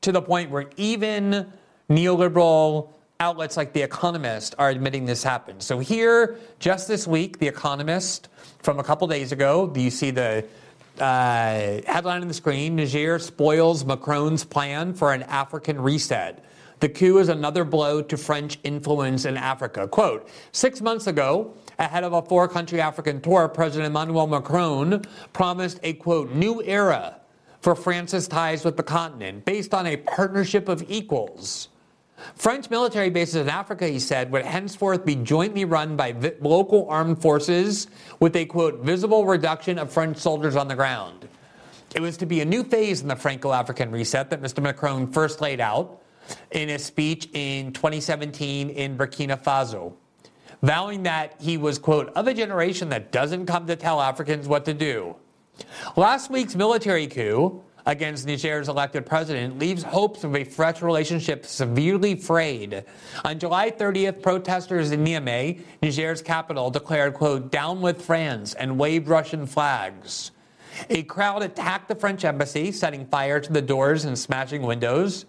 to 0.00 0.12
the 0.12 0.22
point 0.22 0.50
where 0.50 0.68
even 0.76 1.52
neoliberal 1.88 2.90
outlets 3.20 3.56
like 3.56 3.72
The 3.72 3.82
Economist 3.82 4.54
are 4.58 4.70
admitting 4.70 5.04
this 5.04 5.22
happened. 5.22 5.62
So, 5.62 5.78
here, 5.78 6.38
just 6.58 6.88
this 6.88 7.06
week, 7.06 7.38
The 7.38 7.48
Economist 7.48 8.28
from 8.62 8.78
a 8.78 8.82
couple 8.82 9.06
days 9.08 9.32
ago, 9.32 9.72
you 9.74 9.90
see 9.90 10.10
the 10.10 10.44
uh, 10.98 11.80
headline 11.86 12.22
on 12.22 12.28
the 12.28 12.34
screen 12.34 12.76
Niger 12.76 13.18
spoils 13.18 13.84
Macron's 13.84 14.44
plan 14.44 14.94
for 14.94 15.12
an 15.12 15.22
African 15.24 15.80
reset. 15.80 16.44
The 16.80 16.88
coup 16.88 17.18
is 17.18 17.28
another 17.28 17.64
blow 17.64 18.00
to 18.00 18.16
French 18.16 18.58
influence 18.64 19.26
in 19.26 19.36
Africa. 19.36 19.86
Quote 19.86 20.28
Six 20.52 20.80
months 20.80 21.06
ago, 21.06 21.54
ahead 21.78 22.04
of 22.04 22.14
a 22.14 22.22
four 22.22 22.48
country 22.48 22.80
African 22.80 23.20
tour, 23.20 23.48
President 23.48 23.86
Emmanuel 23.86 24.26
Macron 24.26 25.02
promised 25.34 25.78
a 25.82 25.92
quote, 25.94 26.32
new 26.32 26.62
era 26.62 27.20
for 27.60 27.74
France's 27.74 28.26
ties 28.26 28.64
with 28.64 28.78
the 28.78 28.82
continent 28.82 29.44
based 29.44 29.74
on 29.74 29.86
a 29.86 29.98
partnership 29.98 30.68
of 30.68 30.82
equals. 30.88 31.68
French 32.34 32.70
military 32.70 33.10
bases 33.10 33.36
in 33.36 33.48
Africa, 33.48 33.86
he 33.86 33.98
said, 33.98 34.30
would 34.30 34.44
henceforth 34.44 35.04
be 35.04 35.16
jointly 35.16 35.66
run 35.66 35.96
by 35.96 36.12
vi- 36.12 36.32
local 36.40 36.88
armed 36.88 37.20
forces 37.20 37.88
with 38.20 38.36
a 38.36 38.46
quote, 38.46 38.80
visible 38.80 39.26
reduction 39.26 39.78
of 39.78 39.92
French 39.92 40.16
soldiers 40.16 40.56
on 40.56 40.68
the 40.68 40.74
ground. 40.74 41.28
It 41.94 42.00
was 42.00 42.16
to 42.18 42.26
be 42.26 42.40
a 42.40 42.44
new 42.44 42.62
phase 42.62 43.02
in 43.02 43.08
the 43.08 43.16
Franco 43.16 43.52
African 43.52 43.90
reset 43.90 44.30
that 44.30 44.40
Mr. 44.40 44.62
Macron 44.62 45.10
first 45.10 45.40
laid 45.40 45.60
out 45.60 45.99
in 46.50 46.70
a 46.70 46.78
speech 46.78 47.28
in 47.32 47.72
2017 47.72 48.70
in 48.70 48.96
Burkina 48.96 49.42
Faso, 49.42 49.94
vowing 50.62 51.02
that 51.04 51.34
he 51.40 51.56
was, 51.56 51.78
quote, 51.78 52.08
of 52.14 52.26
a 52.26 52.34
generation 52.34 52.88
that 52.90 53.12
doesn't 53.12 53.46
come 53.46 53.66
to 53.66 53.76
tell 53.76 54.00
Africans 54.00 54.48
what 54.48 54.64
to 54.64 54.74
do. 54.74 55.16
Last 55.96 56.30
week's 56.30 56.54
military 56.54 57.06
coup 57.06 57.62
against 57.86 58.26
Niger's 58.26 58.68
elected 58.68 59.06
president 59.06 59.58
leaves 59.58 59.82
hopes 59.82 60.24
of 60.24 60.36
a 60.36 60.44
fresh 60.44 60.82
relationship 60.82 61.46
severely 61.46 62.14
frayed. 62.14 62.84
On 63.24 63.38
July 63.38 63.70
30th, 63.70 64.22
protesters 64.22 64.90
in 64.92 65.04
Niamey, 65.04 65.62
Niger's 65.82 66.22
capital, 66.22 66.70
declared, 66.70 67.14
quote, 67.14 67.50
down 67.50 67.80
with 67.80 68.02
France 68.02 68.54
and 68.54 68.78
waved 68.78 69.08
Russian 69.08 69.46
flags. 69.46 70.30
A 70.88 71.02
crowd 71.02 71.42
attacked 71.42 71.88
the 71.88 71.94
French 71.94 72.24
embassy, 72.24 72.72
setting 72.72 73.06
fire 73.06 73.40
to 73.40 73.52
the 73.52 73.62
doors 73.62 74.04
and 74.04 74.18
smashing 74.18 74.62
windows. 74.62 75.26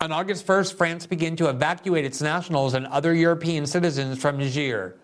On 0.00 0.12
August 0.12 0.46
1st, 0.46 0.74
France 0.74 1.06
began 1.06 1.36
to 1.36 1.48
evacuate 1.48 2.04
its 2.04 2.20
nationals 2.20 2.74
and 2.74 2.86
other 2.86 3.14
European 3.14 3.66
citizens 3.66 4.18
from 4.18 4.38
Niger. 4.38 4.96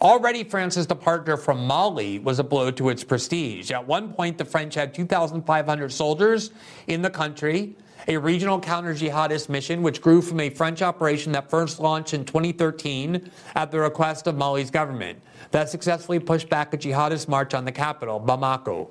Already, 0.00 0.42
France's 0.42 0.86
departure 0.86 1.36
from 1.36 1.64
Mali 1.64 2.18
was 2.18 2.40
a 2.40 2.44
blow 2.44 2.72
to 2.72 2.88
its 2.88 3.04
prestige. 3.04 3.70
At 3.70 3.86
one 3.86 4.12
point, 4.12 4.36
the 4.36 4.44
French 4.44 4.74
had 4.74 4.92
2,500 4.92 5.92
soldiers 5.92 6.50
in 6.88 7.02
the 7.02 7.10
country, 7.10 7.76
a 8.08 8.16
regional 8.16 8.58
counter 8.58 8.94
jihadist 8.94 9.48
mission 9.48 9.82
which 9.82 10.00
grew 10.00 10.20
from 10.20 10.40
a 10.40 10.50
French 10.50 10.82
operation 10.82 11.32
that 11.32 11.48
first 11.48 11.78
launched 11.78 12.14
in 12.14 12.24
2013 12.24 13.30
at 13.54 13.70
the 13.70 13.78
request 13.78 14.26
of 14.26 14.36
Mali's 14.36 14.70
government 14.70 15.20
that 15.52 15.68
successfully 15.68 16.18
pushed 16.18 16.48
back 16.48 16.74
a 16.74 16.78
jihadist 16.78 17.28
march 17.28 17.54
on 17.54 17.64
the 17.64 17.72
capital, 17.72 18.20
Bamako. 18.20 18.88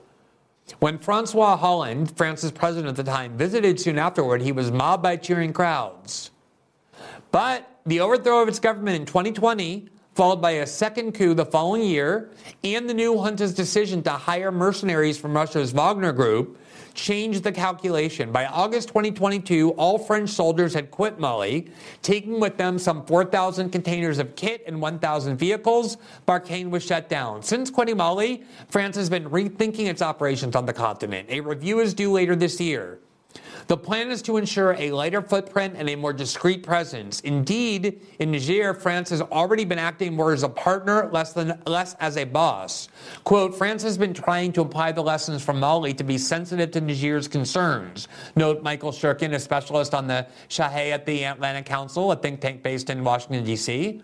When 0.79 0.97
Francois 0.97 1.57
Hollande, 1.57 2.15
France's 2.17 2.51
president 2.51 2.87
at 2.87 2.95
the 2.95 3.09
time, 3.09 3.37
visited 3.37 3.79
soon 3.79 3.99
afterward, 3.99 4.41
he 4.41 4.51
was 4.51 4.71
mobbed 4.71 5.03
by 5.03 5.15
cheering 5.15 5.53
crowds. 5.53 6.31
But 7.31 7.69
the 7.85 7.99
overthrow 7.99 8.41
of 8.41 8.47
its 8.47 8.59
government 8.59 8.95
in 8.95 9.05
2020 9.05 9.89
followed 10.15 10.41
by 10.41 10.51
a 10.51 10.65
second 10.65 11.11
coup 11.13 11.33
the 11.33 11.45
following 11.45 11.83
year, 11.83 12.31
and 12.63 12.89
the 12.89 12.93
new 12.93 13.15
junta's 13.15 13.53
decision 13.53 14.01
to 14.01 14.11
hire 14.11 14.49
mercenaries 14.49 15.17
from 15.17 15.35
Russia's 15.35 15.73
Wagner 15.73 16.13
Group 16.13 16.57
changed 16.95 17.43
the 17.43 17.51
calculation. 17.51 18.31
By 18.31 18.45
August 18.47 18.87
2022, 18.87 19.71
all 19.71 19.99
French 19.99 20.29
soldiers 20.29 20.73
had 20.73 20.89
quit 20.89 21.19
Mali, 21.19 21.69
taking 22.01 22.39
with 22.39 22.57
them 22.57 22.79
some 22.79 23.05
4,000 23.05 23.69
containers 23.69 24.17
of 24.17 24.35
kit 24.35 24.63
and 24.65 24.81
1,000 24.81 25.37
vehicles. 25.37 25.97
Barkhane 26.27 26.69
was 26.69 26.83
shut 26.83 27.09
down. 27.09 27.43
Since 27.43 27.69
quitting 27.69 27.97
Mali, 27.97 28.43
France 28.69 28.95
has 28.95 29.09
been 29.09 29.29
rethinking 29.29 29.87
its 29.87 30.01
operations 30.01 30.55
on 30.55 30.65
the 30.65 30.73
continent. 30.73 31.29
A 31.29 31.41
review 31.41 31.79
is 31.79 31.93
due 31.93 32.11
later 32.11 32.35
this 32.35 32.59
year. 32.59 32.99
The 33.67 33.77
plan 33.77 34.11
is 34.11 34.21
to 34.23 34.37
ensure 34.37 34.73
a 34.73 34.91
lighter 34.91 35.21
footprint 35.21 35.73
and 35.75 35.89
a 35.89 35.95
more 35.95 36.13
discreet 36.13 36.61
presence. 36.61 37.19
Indeed, 37.21 38.01
in 38.19 38.31
Niger, 38.31 38.75
France 38.75 39.09
has 39.09 39.21
already 39.21 39.65
been 39.65 39.79
acting 39.79 40.15
more 40.15 40.33
as 40.33 40.43
a 40.43 40.49
partner, 40.49 41.09
less 41.11 41.33
than 41.33 41.59
less 41.65 41.95
as 41.95 42.17
a 42.17 42.25
boss. 42.25 42.89
Quote, 43.23 43.55
France 43.55 43.81
has 43.81 43.97
been 43.97 44.13
trying 44.13 44.51
to 44.53 44.61
apply 44.61 44.91
the 44.91 45.01
lessons 45.01 45.43
from 45.43 45.59
Mali 45.59 45.93
to 45.95 46.03
be 46.03 46.17
sensitive 46.17 46.69
to 46.71 46.81
Niger's 46.81 47.27
concerns. 47.27 48.07
Note 48.35 48.61
Michael 48.61 48.91
Shurkin, 48.91 49.33
a 49.33 49.39
specialist 49.39 49.95
on 49.95 50.05
the 50.05 50.27
Sahel 50.47 50.93
at 50.93 51.05
the 51.07 51.23
Atlantic 51.23 51.65
Council, 51.65 52.11
a 52.11 52.15
think 52.15 52.41
tank 52.41 52.61
based 52.61 52.91
in 52.91 53.03
Washington, 53.03 53.43
D.C. 53.43 54.01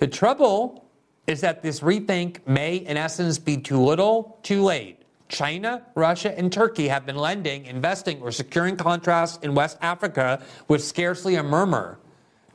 The 0.00 0.06
trouble 0.06 0.84
is 1.26 1.40
that 1.40 1.62
this 1.62 1.80
rethink 1.80 2.46
may, 2.46 2.76
in 2.76 2.96
essence, 2.96 3.38
be 3.38 3.56
too 3.56 3.80
little, 3.80 4.38
too 4.42 4.62
late. 4.62 4.97
China, 5.28 5.82
Russia, 5.94 6.36
and 6.36 6.52
Turkey 6.52 6.88
have 6.88 7.06
been 7.06 7.16
lending, 7.16 7.66
investing, 7.66 8.20
or 8.22 8.32
securing 8.32 8.76
contracts 8.76 9.38
in 9.42 9.54
West 9.54 9.78
Africa 9.80 10.42
with 10.68 10.82
scarcely 10.82 11.36
a 11.36 11.42
murmur. 11.42 11.98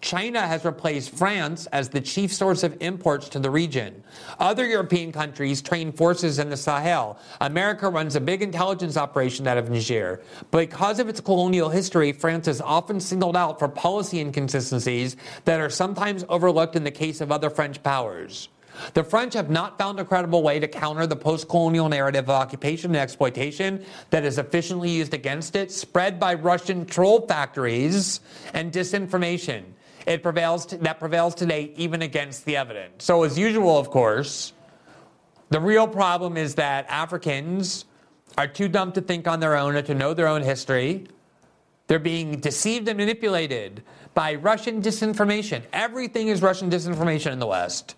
China 0.01 0.41
has 0.41 0.65
replaced 0.65 1.11
France 1.11 1.65
as 1.67 1.87
the 1.87 2.01
chief 2.01 2.33
source 2.33 2.61
of 2.63 2.75
imports 2.81 3.29
to 3.29 3.39
the 3.39 3.49
region. 3.49 4.03
Other 4.37 4.65
European 4.65 5.13
countries 5.13 5.61
train 5.61 5.93
forces 5.93 6.39
in 6.39 6.49
the 6.49 6.57
Sahel. 6.57 7.17
America 7.39 7.89
runs 7.89 8.17
a 8.17 8.19
big 8.19 8.41
intelligence 8.41 8.97
operation 8.97 9.47
out 9.47 9.57
of 9.57 9.69
Niger. 9.69 10.21
Because 10.51 10.99
of 10.99 11.07
its 11.07 11.21
colonial 11.21 11.69
history, 11.69 12.11
France 12.11 12.49
is 12.49 12.59
often 12.59 12.99
singled 12.99 13.37
out 13.37 13.59
for 13.59 13.69
policy 13.69 14.19
inconsistencies 14.19 15.15
that 15.45 15.61
are 15.61 15.69
sometimes 15.69 16.25
overlooked 16.27 16.75
in 16.75 16.83
the 16.83 16.91
case 16.91 17.21
of 17.21 17.31
other 17.31 17.49
French 17.49 17.81
powers. 17.81 18.49
The 18.93 19.03
French 19.03 19.33
have 19.33 19.49
not 19.49 19.77
found 19.77 19.99
a 19.99 20.05
credible 20.05 20.43
way 20.43 20.59
to 20.59 20.67
counter 20.67 21.07
the 21.07 21.15
post 21.15 21.49
colonial 21.49 21.89
narrative 21.89 22.25
of 22.25 22.29
occupation 22.29 22.91
and 22.91 22.97
exploitation 22.97 23.85
that 24.09 24.23
is 24.23 24.37
efficiently 24.37 24.89
used 24.89 25.13
against 25.13 25.55
it, 25.55 25.71
spread 25.71 26.19
by 26.19 26.33
Russian 26.33 26.85
troll 26.85 27.25
factories 27.27 28.19
and 28.53 28.71
disinformation. 28.71 29.63
It 30.05 30.21
prevails 30.21 30.65
t- 30.65 30.77
that 30.77 30.99
prevails 30.99 31.35
today 31.35 31.73
even 31.77 32.01
against 32.01 32.45
the 32.45 32.57
evidence. 32.57 33.05
So, 33.05 33.23
as 33.23 33.37
usual, 33.37 33.77
of 33.77 33.89
course, 33.89 34.53
the 35.49 35.59
real 35.59 35.87
problem 35.87 36.35
is 36.35 36.55
that 36.55 36.85
Africans 36.89 37.85
are 38.37 38.47
too 38.47 38.67
dumb 38.67 38.91
to 38.93 39.01
think 39.01 39.27
on 39.27 39.39
their 39.39 39.55
own 39.55 39.75
or 39.75 39.81
to 39.83 39.93
know 39.93 40.13
their 40.13 40.27
own 40.27 40.41
history. 40.41 41.07
They're 41.87 41.99
being 41.99 42.39
deceived 42.39 42.87
and 42.87 42.97
manipulated 42.97 43.83
by 44.13 44.35
Russian 44.35 44.81
disinformation. 44.81 45.63
Everything 45.71 46.27
is 46.27 46.41
Russian 46.41 46.69
disinformation 46.69 47.31
in 47.31 47.39
the 47.39 47.47
West. 47.47 47.95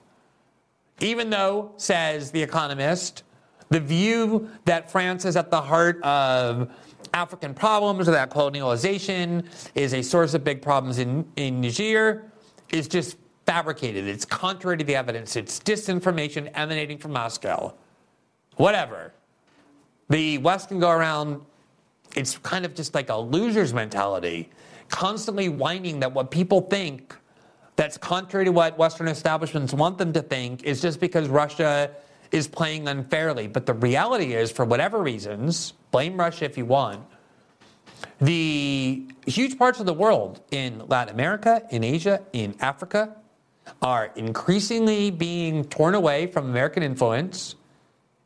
Even 1.00 1.30
though, 1.30 1.74
says 1.78 2.32
The 2.32 2.42
Economist, 2.42 3.24
the 3.70 3.80
view 3.80 4.50
that 4.66 4.92
France 4.92 5.26
is 5.26 5.36
at 5.36 5.52
the 5.52 5.62
heart 5.62 6.02
of 6.04 6.72
African 7.14 7.54
problems 7.54 8.08
or 8.08 8.12
that 8.12 8.30
colonialization 8.30 9.46
is 9.74 9.94
a 9.94 10.02
source 10.02 10.34
of 10.34 10.44
big 10.44 10.62
problems 10.62 11.00
in, 11.00 11.26
in 11.36 11.62
Niger 11.62 12.32
is 12.70 12.88
just 12.88 13.18
fabricated. 13.46 14.08
It's 14.08 14.26
contrary 14.26 14.78
to 14.78 14.84
the 14.84 14.96
evidence. 14.96 15.36
It's 15.36 15.60
disinformation 15.60 16.52
emanating 16.54 16.98
from 16.98 17.12
Moscow. 17.12 17.74
Whatever. 18.58 19.14
The 20.10 20.38
West 20.40 20.70
can 20.70 20.80
go 20.80 20.90
around, 20.90 21.42
it's 22.16 22.38
kind 22.40 22.66
of 22.66 22.76
just 22.76 22.94
like 22.94 23.10
a 23.10 23.16
loser's 23.16 23.74
mentality, 23.74 24.50
constantly 24.90 25.50
whining 25.50 26.00
that 26.00 26.14
what 26.14 26.32
people 26.32 26.62
think 26.62 27.16
that's 27.76 27.98
contrary 27.98 28.46
to 28.46 28.52
what 28.52 28.78
Western 28.78 29.08
establishments 29.08 29.74
want 29.74 29.98
them 29.98 30.14
to 30.14 30.22
think 30.22 30.64
is 30.64 30.82
just 30.82 31.00
because 31.00 31.28
Russia 31.28 31.92
is 32.32 32.48
playing 32.48 32.88
unfairly. 32.88 33.48
But 33.48 33.66
the 33.66 33.74
reality 33.74 34.34
is, 34.34 34.52
for 34.52 34.66
whatever 34.66 35.02
reasons, 35.02 35.74
blame 35.92 36.18
Russia 36.18 36.46
if 36.46 36.58
you 36.58 36.66
want, 36.66 37.06
the 38.20 39.06
huge 39.26 39.58
parts 39.58 39.80
of 39.80 39.86
the 39.86 39.94
world 39.94 40.42
in 40.52 40.84
Latin 40.88 41.14
America, 41.14 41.64
in 41.72 41.84
Asia, 41.84 42.22
in 42.34 42.56
Africa 42.60 43.16
are 43.82 44.12
increasingly 44.16 45.10
being 45.12 45.66
torn 45.66 45.96
away 45.96 46.28
from 46.28 46.50
American 46.50 46.84
influence, 46.84 47.56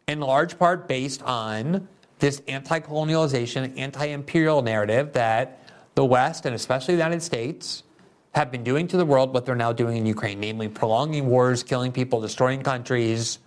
in 0.08 0.20
large 0.20 0.58
part 0.60 0.88
based 0.88 1.24
on 1.24 1.88
this 2.20 2.42
anti 2.48 2.80
colonialization, 2.80 3.78
anti 3.78 4.06
imperial 4.06 4.62
narrative 4.62 5.14
that 5.14 5.64
the 5.96 6.04
West, 6.06 6.46
and 6.46 6.54
especially 6.56 6.96
the 6.96 7.04
United 7.04 7.24
States, 7.24 7.84
have 8.34 8.52
been 8.52 8.64
doing 8.64 8.88
to 8.88 8.98
the 8.98 9.06
world 9.06 9.34
what 9.34 9.46
they're 9.46 9.56
now 9.56 9.74
doing 9.74 9.98
in 9.98 10.06
Ukraine, 10.06 10.40
namely 10.40 10.68
prolonging 10.68 11.28
wars, 11.28 11.64
killing 11.64 11.92
people, 11.92 12.22
destroying 12.22 12.62
countries, 12.62 13.40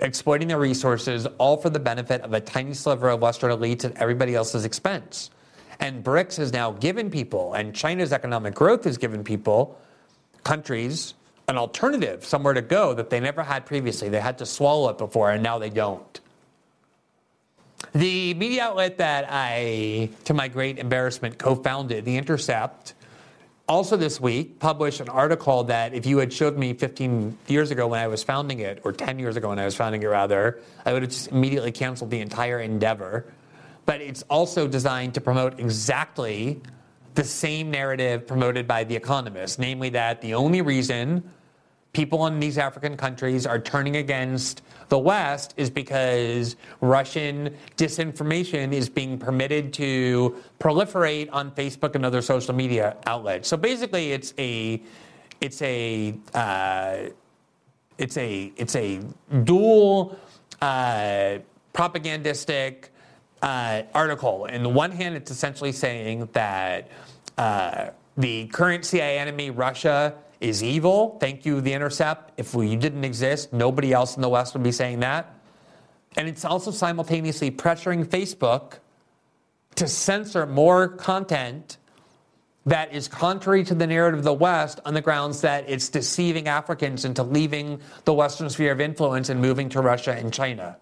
exploiting 0.00 0.48
their 0.48 0.58
resources, 0.58 1.26
all 1.38 1.56
for 1.56 1.70
the 1.70 1.78
benefit 1.78 2.20
of 2.22 2.32
a 2.32 2.40
tiny 2.40 2.74
sliver 2.74 3.08
of 3.08 3.20
Western 3.20 3.50
elites 3.50 3.84
at 3.84 3.96
everybody 3.96 4.34
else's 4.34 4.64
expense. 4.64 5.30
And 5.78 6.02
BRICS 6.02 6.36
has 6.38 6.52
now 6.52 6.72
given 6.72 7.10
people, 7.10 7.54
and 7.54 7.74
China's 7.74 8.12
economic 8.12 8.54
growth 8.54 8.84
has 8.84 8.98
given 8.98 9.22
people, 9.22 9.78
countries, 10.42 11.14
an 11.48 11.56
alternative, 11.56 12.24
somewhere 12.24 12.54
to 12.54 12.62
go 12.62 12.92
that 12.94 13.10
they 13.10 13.20
never 13.20 13.42
had 13.42 13.66
previously. 13.66 14.08
They 14.08 14.20
had 14.20 14.38
to 14.38 14.46
swallow 14.46 14.88
it 14.90 14.98
before, 14.98 15.30
and 15.30 15.42
now 15.42 15.58
they 15.58 15.70
don't. 15.70 16.20
The 17.94 18.34
media 18.34 18.64
outlet 18.64 18.98
that 18.98 19.26
I, 19.28 20.10
to 20.24 20.34
my 20.34 20.48
great 20.48 20.78
embarrassment, 20.78 21.38
co 21.38 21.54
founded, 21.54 22.04
The 22.04 22.16
Intercept, 22.16 22.94
also 23.68 23.96
this 23.96 24.20
week 24.20 24.58
published 24.58 25.00
an 25.00 25.08
article 25.08 25.64
that 25.64 25.92
if 25.92 26.06
you 26.06 26.18
had 26.18 26.32
showed 26.32 26.56
me 26.56 26.72
15 26.72 27.36
years 27.48 27.70
ago 27.70 27.88
when 27.88 28.00
I 28.00 28.06
was 28.06 28.22
founding 28.22 28.60
it, 28.60 28.80
or 28.84 28.92
10 28.92 29.18
years 29.18 29.36
ago 29.36 29.48
when 29.48 29.58
I 29.58 29.64
was 29.64 29.74
founding 29.74 30.02
it 30.02 30.06
rather, 30.06 30.60
I 30.84 30.92
would 30.92 31.02
have 31.02 31.10
just 31.10 31.28
immediately 31.28 31.72
canceled 31.72 32.10
the 32.10 32.20
entire 32.20 32.60
endeavor. 32.60 33.26
But 33.84 34.00
it's 34.00 34.22
also 34.24 34.66
designed 34.68 35.14
to 35.14 35.20
promote 35.20 35.58
exactly 35.58 36.60
the 37.14 37.24
same 37.24 37.70
narrative 37.70 38.26
promoted 38.26 38.68
by 38.68 38.84
The 38.84 38.94
Economist, 38.94 39.58
namely 39.58 39.88
that 39.90 40.20
the 40.20 40.34
only 40.34 40.60
reason 40.60 41.28
people 41.92 42.26
in 42.26 42.38
these 42.38 42.58
African 42.58 42.96
countries 42.96 43.46
are 43.46 43.58
turning 43.58 43.96
against 43.96 44.62
the 44.88 44.98
West 44.98 45.54
is 45.56 45.70
because 45.70 46.56
Russian 46.80 47.54
disinformation 47.76 48.72
is 48.72 48.88
being 48.88 49.18
permitted 49.18 49.72
to 49.74 50.36
proliferate 50.60 51.28
on 51.32 51.50
Facebook 51.52 51.94
and 51.94 52.04
other 52.04 52.22
social 52.22 52.54
media 52.54 52.96
outlets. 53.06 53.48
So 53.48 53.56
basically, 53.56 54.12
it's 54.12 54.32
a 54.38 54.82
it's 55.40 55.60
a 55.62 56.14
uh, 56.34 56.96
it's 57.98 58.16
a 58.16 58.52
it's 58.56 58.76
a 58.76 59.00
dual 59.44 60.18
uh, 60.60 61.38
propagandistic 61.72 62.90
uh, 63.42 63.82
article. 63.94 64.46
In 64.46 64.62
the 64.62 64.68
one 64.68 64.90
hand, 64.90 65.16
it's 65.16 65.30
essentially 65.30 65.72
saying 65.72 66.28
that 66.32 66.88
uh, 67.36 67.90
the 68.16 68.46
current 68.46 68.84
CIA 68.84 69.18
enemy, 69.18 69.50
Russia, 69.50 70.14
is 70.48 70.62
evil. 70.62 71.18
Thank 71.20 71.44
you, 71.46 71.60
The 71.60 71.72
Intercept. 71.72 72.32
If 72.36 72.54
we 72.54 72.76
didn't 72.76 73.04
exist, 73.04 73.52
nobody 73.52 73.92
else 73.92 74.16
in 74.16 74.22
the 74.22 74.28
West 74.28 74.54
would 74.54 74.62
be 74.62 74.72
saying 74.72 75.00
that. 75.00 75.34
And 76.16 76.28
it's 76.28 76.44
also 76.44 76.70
simultaneously 76.70 77.50
pressuring 77.50 78.06
Facebook 78.06 78.78
to 79.76 79.86
censor 79.86 80.46
more 80.46 80.88
content 80.88 81.76
that 82.64 82.92
is 82.92 83.06
contrary 83.06 83.62
to 83.64 83.74
the 83.74 83.86
narrative 83.86 84.18
of 84.18 84.24
the 84.24 84.32
West 84.32 84.80
on 84.84 84.94
the 84.94 85.00
grounds 85.00 85.42
that 85.42 85.68
it's 85.68 85.88
deceiving 85.88 86.48
Africans 86.48 87.04
into 87.04 87.22
leaving 87.22 87.80
the 88.04 88.12
Western 88.12 88.50
sphere 88.50 88.72
of 88.72 88.80
influence 88.80 89.28
and 89.28 89.40
moving 89.40 89.68
to 89.68 89.80
Russia 89.80 90.12
and 90.12 90.32
China. 90.32 90.76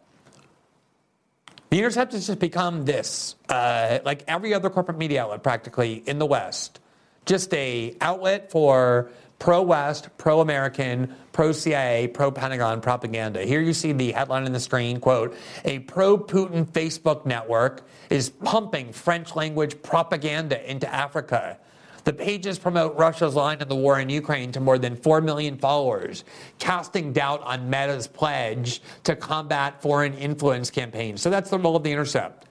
The 1.69 1.79
Intercept 1.79 2.13
has 2.13 2.27
just 2.27 2.39
become 2.39 2.85
this, 2.85 3.35
uh, 3.49 3.99
like 4.05 4.25
every 4.29 4.55
other 4.55 4.71
corporate 4.71 4.97
media 4.97 5.25
outlet 5.25 5.43
practically 5.43 6.03
in 6.07 6.19
the 6.19 6.27
West, 6.27 6.81
just 7.27 7.53
a 7.53 7.97
outlet 8.01 8.51
for 8.51 9.11
pro-West, 9.39 10.09
pro-American, 10.17 11.15
pro-CIA, 11.33 12.09
pro-Pentagon 12.09 12.81
propaganda. 12.81 13.43
Here 13.45 13.61
you 13.61 13.73
see 13.73 13.93
the 13.93 14.13
headline 14.13 14.45
on 14.45 14.53
the 14.53 14.61
screen, 14.61 15.01
quote, 15.01 15.37
a 15.65 15.81
pro-Putin 15.81 16.67
Facebook 16.67 17.27
network 17.27 17.87
is 18.11 18.31
pumping 18.31 18.93
French 18.93 19.37
language 19.37 19.83
propaganda 19.83 20.71
into 20.71 20.93
Africa. 20.93 21.59
The 22.05 22.13
pages 22.13 22.59
promote 22.59 22.97
Russia's 22.97 23.35
line 23.35 23.63
in 23.63 23.69
the 23.69 23.75
war 23.75 23.99
in 23.99 24.11
Ukraine 24.11 24.53
to 24.53 24.61
more 24.61 24.79
than 24.79 24.95
4 24.95 25.23
million 25.23 25.57
followers, 25.57 26.25
casting 26.59 27.13
doubt 27.15 27.43
on 27.43 27.71
Meta's 27.71 28.07
pledge 28.07 28.83
to 29.05 29.17
combat 29.17 29.81
foreign 29.81 30.13
influence 30.15 30.71
campaigns. 30.71 31.23
So 31.23 31.31
that's 31.31 31.49
the 31.49 31.59
role 31.59 31.77
of 31.77 31.83
The 31.83 31.93
Intercept 31.93 32.47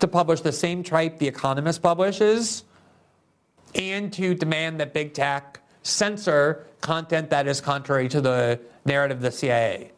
to 0.00 0.08
publish 0.08 0.42
the 0.42 0.52
same 0.52 0.82
tripe 0.82 1.18
The 1.18 1.26
Economist 1.26 1.82
publishes 1.82 2.64
and 3.74 4.12
to 4.12 4.34
demand 4.34 4.80
that 4.80 4.92
big 4.92 5.14
tech 5.14 5.60
censor 5.88 6.66
content 6.80 7.30
that 7.30 7.46
is 7.46 7.60
contrary 7.60 8.08
to 8.08 8.20
the 8.20 8.60
narrative 8.84 9.18
of 9.18 9.22
the 9.22 9.32
CIA. 9.32 9.90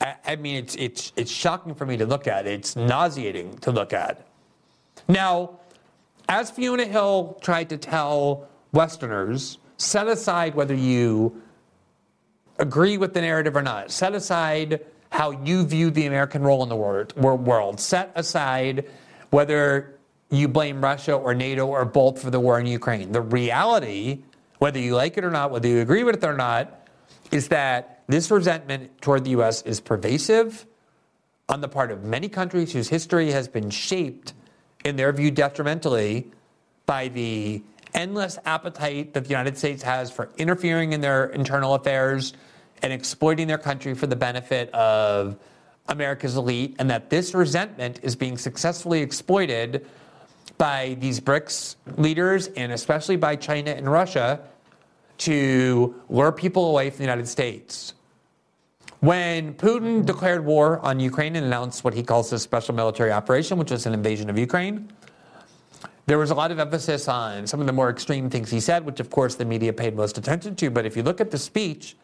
I, 0.00 0.14
I 0.26 0.36
mean, 0.36 0.56
it's, 0.56 0.74
it's, 0.76 1.12
it's 1.16 1.30
shocking 1.30 1.74
for 1.74 1.86
me 1.86 1.96
to 1.96 2.06
look 2.06 2.26
at. 2.26 2.46
It's 2.46 2.76
nauseating 2.76 3.58
to 3.58 3.70
look 3.70 3.92
at. 3.92 4.26
Now, 5.08 5.58
as 6.28 6.50
Fiona 6.50 6.86
Hill 6.86 7.38
tried 7.40 7.68
to 7.70 7.76
tell 7.76 8.48
Westerners, 8.72 9.58
set 9.76 10.08
aside 10.08 10.54
whether 10.54 10.74
you 10.74 11.42
agree 12.58 12.96
with 12.96 13.14
the 13.14 13.20
narrative 13.20 13.56
or 13.56 13.62
not, 13.62 13.90
set 13.90 14.14
aside 14.14 14.84
how 15.10 15.30
you 15.30 15.64
view 15.64 15.90
the 15.90 16.06
American 16.06 16.42
role 16.42 16.62
in 16.62 16.68
the 16.68 16.76
world, 16.76 17.80
set 17.80 18.12
aside 18.14 18.88
whether 19.30 19.98
you 20.30 20.48
blame 20.48 20.82
Russia 20.82 21.14
or 21.14 21.34
NATO 21.34 21.66
or 21.66 21.84
both 21.84 22.22
for 22.22 22.30
the 22.30 22.40
war 22.40 22.58
in 22.58 22.66
Ukraine. 22.66 23.12
The 23.12 23.20
reality, 23.20 24.22
whether 24.62 24.78
you 24.78 24.94
like 24.94 25.18
it 25.18 25.24
or 25.24 25.30
not, 25.30 25.50
whether 25.50 25.66
you 25.66 25.80
agree 25.80 26.04
with 26.04 26.22
it 26.22 26.24
or 26.24 26.36
not, 26.36 26.86
is 27.32 27.48
that 27.48 28.04
this 28.06 28.30
resentment 28.30 29.02
toward 29.02 29.24
the 29.24 29.30
U.S. 29.30 29.60
is 29.62 29.80
pervasive 29.80 30.66
on 31.48 31.60
the 31.60 31.66
part 31.66 31.90
of 31.90 32.04
many 32.04 32.28
countries 32.28 32.72
whose 32.72 32.88
history 32.88 33.32
has 33.32 33.48
been 33.48 33.70
shaped 33.70 34.34
in 34.84 34.94
their 34.94 35.12
view, 35.12 35.32
detrimentally 35.32 36.30
by 36.86 37.08
the 37.08 37.60
endless 37.92 38.38
appetite 38.44 39.14
that 39.14 39.24
the 39.24 39.30
United 39.30 39.58
States 39.58 39.82
has 39.82 40.12
for 40.12 40.30
interfering 40.38 40.92
in 40.92 41.00
their 41.00 41.24
internal 41.24 41.74
affairs 41.74 42.32
and 42.82 42.92
exploiting 42.92 43.48
their 43.48 43.58
country 43.58 43.94
for 43.94 44.06
the 44.06 44.14
benefit 44.14 44.72
of 44.72 45.36
America's 45.88 46.36
elite, 46.36 46.76
and 46.78 46.88
that 46.88 47.10
this 47.10 47.34
resentment 47.34 47.98
is 48.04 48.14
being 48.14 48.38
successfully 48.38 49.02
exploited 49.02 49.84
by 50.56 50.96
these 51.00 51.18
BRICS 51.18 51.74
leaders 51.96 52.46
and 52.46 52.70
especially 52.70 53.16
by 53.16 53.34
China 53.34 53.72
and 53.72 53.90
Russia 53.90 54.38
to 55.22 55.94
lure 56.08 56.32
people 56.32 56.70
away 56.70 56.90
from 56.90 56.98
the 56.98 57.04
United 57.04 57.28
States. 57.28 57.94
When 59.00 59.54
Putin 59.54 60.04
declared 60.04 60.44
war 60.44 60.78
on 60.80 61.00
Ukraine 61.00 61.36
and 61.36 61.46
announced 61.46 61.84
what 61.84 61.94
he 61.94 62.02
calls 62.02 62.30
his 62.30 62.42
special 62.42 62.74
military 62.74 63.10
operation, 63.10 63.58
which 63.58 63.70
was 63.70 63.86
an 63.86 63.94
invasion 63.94 64.30
of 64.30 64.38
Ukraine, 64.38 64.92
there 66.06 66.18
was 66.18 66.30
a 66.30 66.34
lot 66.34 66.50
of 66.50 66.58
emphasis 66.58 67.06
on 67.08 67.46
some 67.46 67.60
of 67.60 67.66
the 67.66 67.72
more 67.72 67.88
extreme 67.88 68.28
things 68.28 68.50
he 68.50 68.60
said, 68.60 68.84
which 68.84 69.00
of 69.00 69.10
course 69.10 69.36
the 69.36 69.44
media 69.44 69.72
paid 69.72 69.94
most 69.94 70.18
attention 70.18 70.56
to. 70.56 70.70
But 70.70 70.86
if 70.86 70.96
you 70.96 71.04
look 71.04 71.20
at 71.20 71.30
the 71.30 71.38
speech, 71.38 71.96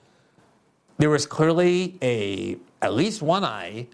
there 0.98 1.10
was 1.10 1.26
clearly 1.26 1.98
a 2.02 2.56
at 2.82 2.94
least 2.94 3.22
one 3.22 3.44
eye 3.44 3.88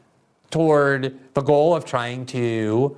toward 0.51 1.19
the 1.35 1.41
goal 1.41 1.75
of 1.75 1.85
trying 1.85 2.27
to 2.27 2.97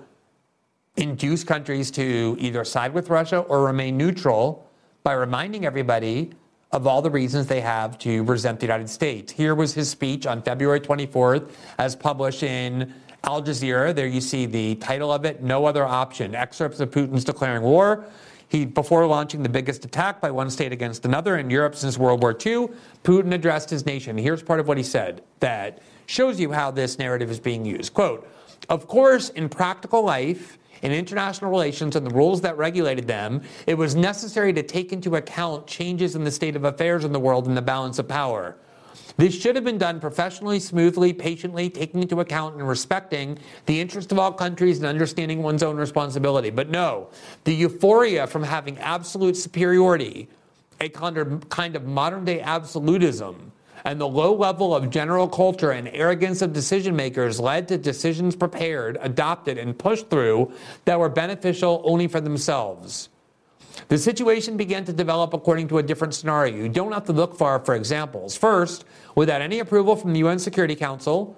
induce 0.96 1.44
countries 1.44 1.90
to 1.92 2.36
either 2.40 2.64
side 2.64 2.92
with 2.92 3.10
Russia 3.10 3.38
or 3.38 3.64
remain 3.64 3.96
neutral 3.96 4.65
by 5.06 5.12
reminding 5.12 5.64
everybody 5.64 6.32
of 6.72 6.84
all 6.84 7.00
the 7.00 7.08
reasons 7.08 7.46
they 7.46 7.60
have 7.60 7.96
to 7.96 8.24
resent 8.24 8.58
the 8.58 8.66
United 8.66 8.90
States. 8.90 9.32
Here 9.32 9.54
was 9.54 9.72
his 9.72 9.88
speech 9.88 10.26
on 10.26 10.42
February 10.42 10.80
24th, 10.80 11.48
as 11.78 11.94
published 11.94 12.42
in 12.42 12.92
Al 13.22 13.40
Jazeera. 13.40 13.94
There 13.94 14.08
you 14.08 14.20
see 14.20 14.46
the 14.46 14.74
title 14.74 15.12
of 15.12 15.24
it 15.24 15.44
No 15.44 15.64
Other 15.64 15.84
Option 15.84 16.34
Excerpts 16.34 16.80
of 16.80 16.90
Putin's 16.90 17.22
declaring 17.22 17.62
war. 17.62 18.04
He, 18.48 18.64
before 18.64 19.06
launching 19.06 19.44
the 19.44 19.48
biggest 19.48 19.84
attack 19.84 20.20
by 20.20 20.32
one 20.32 20.50
state 20.50 20.72
against 20.72 21.04
another 21.04 21.38
in 21.38 21.50
Europe 21.50 21.76
since 21.76 21.96
World 21.96 22.20
War 22.20 22.32
II, 22.32 22.70
Putin 23.04 23.32
addressed 23.32 23.70
his 23.70 23.86
nation. 23.86 24.18
Here's 24.18 24.42
part 24.42 24.58
of 24.58 24.66
what 24.66 24.76
he 24.76 24.82
said 24.82 25.22
that 25.38 25.82
shows 26.06 26.40
you 26.40 26.50
how 26.50 26.72
this 26.72 26.98
narrative 26.98 27.30
is 27.30 27.38
being 27.38 27.64
used. 27.64 27.94
Quote, 27.94 28.28
of 28.68 28.88
course, 28.88 29.28
in 29.28 29.50
practical 29.50 30.02
life, 30.02 30.58
in 30.82 30.92
international 30.92 31.50
relations 31.50 31.96
and 31.96 32.06
the 32.06 32.14
rules 32.14 32.40
that 32.42 32.56
regulated 32.56 33.06
them, 33.06 33.42
it 33.66 33.74
was 33.74 33.94
necessary 33.94 34.52
to 34.52 34.62
take 34.62 34.92
into 34.92 35.16
account 35.16 35.66
changes 35.66 36.16
in 36.16 36.24
the 36.24 36.30
state 36.30 36.56
of 36.56 36.64
affairs 36.64 37.04
in 37.04 37.12
the 37.12 37.20
world 37.20 37.46
and 37.46 37.56
the 37.56 37.62
balance 37.62 37.98
of 37.98 38.08
power. 38.08 38.56
This 39.18 39.34
should 39.34 39.56
have 39.56 39.64
been 39.64 39.78
done 39.78 39.98
professionally, 39.98 40.60
smoothly, 40.60 41.14
patiently, 41.14 41.70
taking 41.70 42.02
into 42.02 42.20
account 42.20 42.56
and 42.56 42.68
respecting 42.68 43.38
the 43.64 43.80
interest 43.80 44.12
of 44.12 44.18
all 44.18 44.30
countries 44.30 44.76
and 44.76 44.86
understanding 44.86 45.42
one's 45.42 45.62
own 45.62 45.76
responsibility. 45.76 46.50
But 46.50 46.68
no, 46.68 47.08
the 47.44 47.54
euphoria 47.54 48.26
from 48.26 48.42
having 48.42 48.76
absolute 48.78 49.36
superiority, 49.36 50.28
a 50.80 50.90
kind 50.90 51.76
of 51.76 51.86
modern 51.86 52.26
day 52.26 52.42
absolutism, 52.42 53.52
and 53.84 54.00
the 54.00 54.08
low 54.08 54.34
level 54.34 54.74
of 54.74 54.90
general 54.90 55.28
culture 55.28 55.70
and 55.70 55.88
arrogance 55.88 56.42
of 56.42 56.52
decision 56.52 56.96
makers 56.96 57.38
led 57.38 57.68
to 57.68 57.78
decisions 57.78 58.34
prepared, 58.34 58.98
adopted, 59.00 59.58
and 59.58 59.78
pushed 59.78 60.10
through 60.10 60.52
that 60.84 60.98
were 60.98 61.08
beneficial 61.08 61.82
only 61.84 62.08
for 62.08 62.20
themselves. 62.20 63.08
The 63.88 63.98
situation 63.98 64.56
began 64.56 64.84
to 64.86 64.92
develop 64.92 65.34
according 65.34 65.68
to 65.68 65.78
a 65.78 65.82
different 65.82 66.14
scenario. 66.14 66.56
You 66.56 66.68
don't 66.68 66.92
have 66.92 67.04
to 67.04 67.12
look 67.12 67.36
far 67.36 67.58
for 67.64 67.74
examples. 67.74 68.36
First, 68.36 68.84
without 69.14 69.42
any 69.42 69.58
approval 69.58 69.96
from 69.96 70.12
the 70.12 70.20
UN 70.20 70.38
Security 70.38 70.74
Council, 70.74 71.36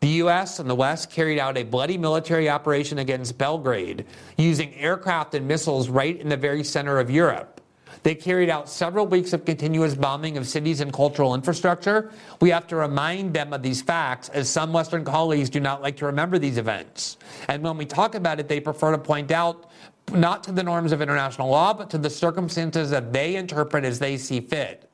the 0.00 0.08
U.S. 0.08 0.58
and 0.58 0.70
the 0.70 0.74
West 0.74 1.10
carried 1.10 1.38
out 1.38 1.58
a 1.58 1.62
bloody 1.62 1.98
military 1.98 2.48
operation 2.48 2.98
against 2.98 3.36
Belgrade 3.36 4.06
using 4.38 4.74
aircraft 4.74 5.34
and 5.34 5.46
missiles 5.46 5.90
right 5.90 6.18
in 6.18 6.30
the 6.30 6.36
very 6.36 6.64
center 6.64 6.98
of 6.98 7.10
Europe. 7.10 7.59
They 8.02 8.14
carried 8.14 8.48
out 8.48 8.68
several 8.68 9.06
weeks 9.06 9.32
of 9.32 9.44
continuous 9.44 9.94
bombing 9.94 10.36
of 10.36 10.46
cities 10.46 10.80
and 10.80 10.92
cultural 10.92 11.34
infrastructure. 11.34 12.10
We 12.40 12.50
have 12.50 12.66
to 12.68 12.76
remind 12.76 13.34
them 13.34 13.52
of 13.52 13.62
these 13.62 13.82
facts, 13.82 14.28
as 14.30 14.48
some 14.48 14.72
Western 14.72 15.04
colleagues 15.04 15.50
do 15.50 15.60
not 15.60 15.82
like 15.82 15.96
to 15.98 16.06
remember 16.06 16.38
these 16.38 16.56
events. 16.56 17.18
And 17.48 17.62
when 17.62 17.76
we 17.76 17.84
talk 17.84 18.14
about 18.14 18.40
it, 18.40 18.48
they 18.48 18.60
prefer 18.60 18.92
to 18.92 18.98
point 18.98 19.30
out 19.30 19.70
not 20.12 20.42
to 20.44 20.52
the 20.52 20.62
norms 20.62 20.92
of 20.92 21.02
international 21.02 21.48
law, 21.48 21.74
but 21.74 21.90
to 21.90 21.98
the 21.98 22.10
circumstances 22.10 22.90
that 22.90 23.12
they 23.12 23.36
interpret 23.36 23.84
as 23.84 23.98
they 23.98 24.16
see 24.16 24.40
fit. 24.40 24.90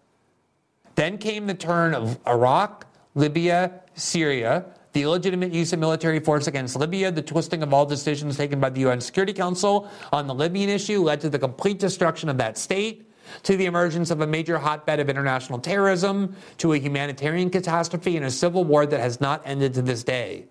Then 0.94 1.18
came 1.18 1.46
the 1.46 1.54
turn 1.54 1.94
of 1.94 2.18
Iraq, 2.26 2.86
Libya, 3.14 3.82
Syria, 3.94 4.64
the 4.96 5.02
illegitimate 5.02 5.52
use 5.52 5.74
of 5.74 5.78
military 5.78 6.18
force 6.18 6.46
against 6.46 6.74
Libya, 6.74 7.12
the 7.12 7.20
twisting 7.20 7.62
of 7.62 7.74
all 7.74 7.84
decisions 7.84 8.38
taken 8.38 8.58
by 8.58 8.70
the 8.70 8.80
UN 8.80 8.98
Security 8.98 9.34
Council 9.34 9.90
on 10.10 10.26
the 10.26 10.32
Libyan 10.32 10.70
issue 10.70 11.02
led 11.02 11.20
to 11.20 11.28
the 11.28 11.38
complete 11.38 11.78
destruction 11.78 12.30
of 12.30 12.38
that 12.38 12.56
state, 12.56 13.06
to 13.42 13.58
the 13.58 13.66
emergence 13.66 14.10
of 14.10 14.22
a 14.22 14.26
major 14.26 14.56
hotbed 14.56 14.98
of 14.98 15.10
international 15.10 15.58
terrorism, 15.58 16.34
to 16.56 16.72
a 16.72 16.78
humanitarian 16.78 17.50
catastrophe, 17.50 18.16
and 18.16 18.24
a 18.24 18.30
civil 18.30 18.64
war 18.64 18.86
that 18.86 18.98
has 18.98 19.20
not 19.20 19.42
ended 19.44 19.74
to 19.74 19.82
this 19.82 20.02
day. 20.02 20.46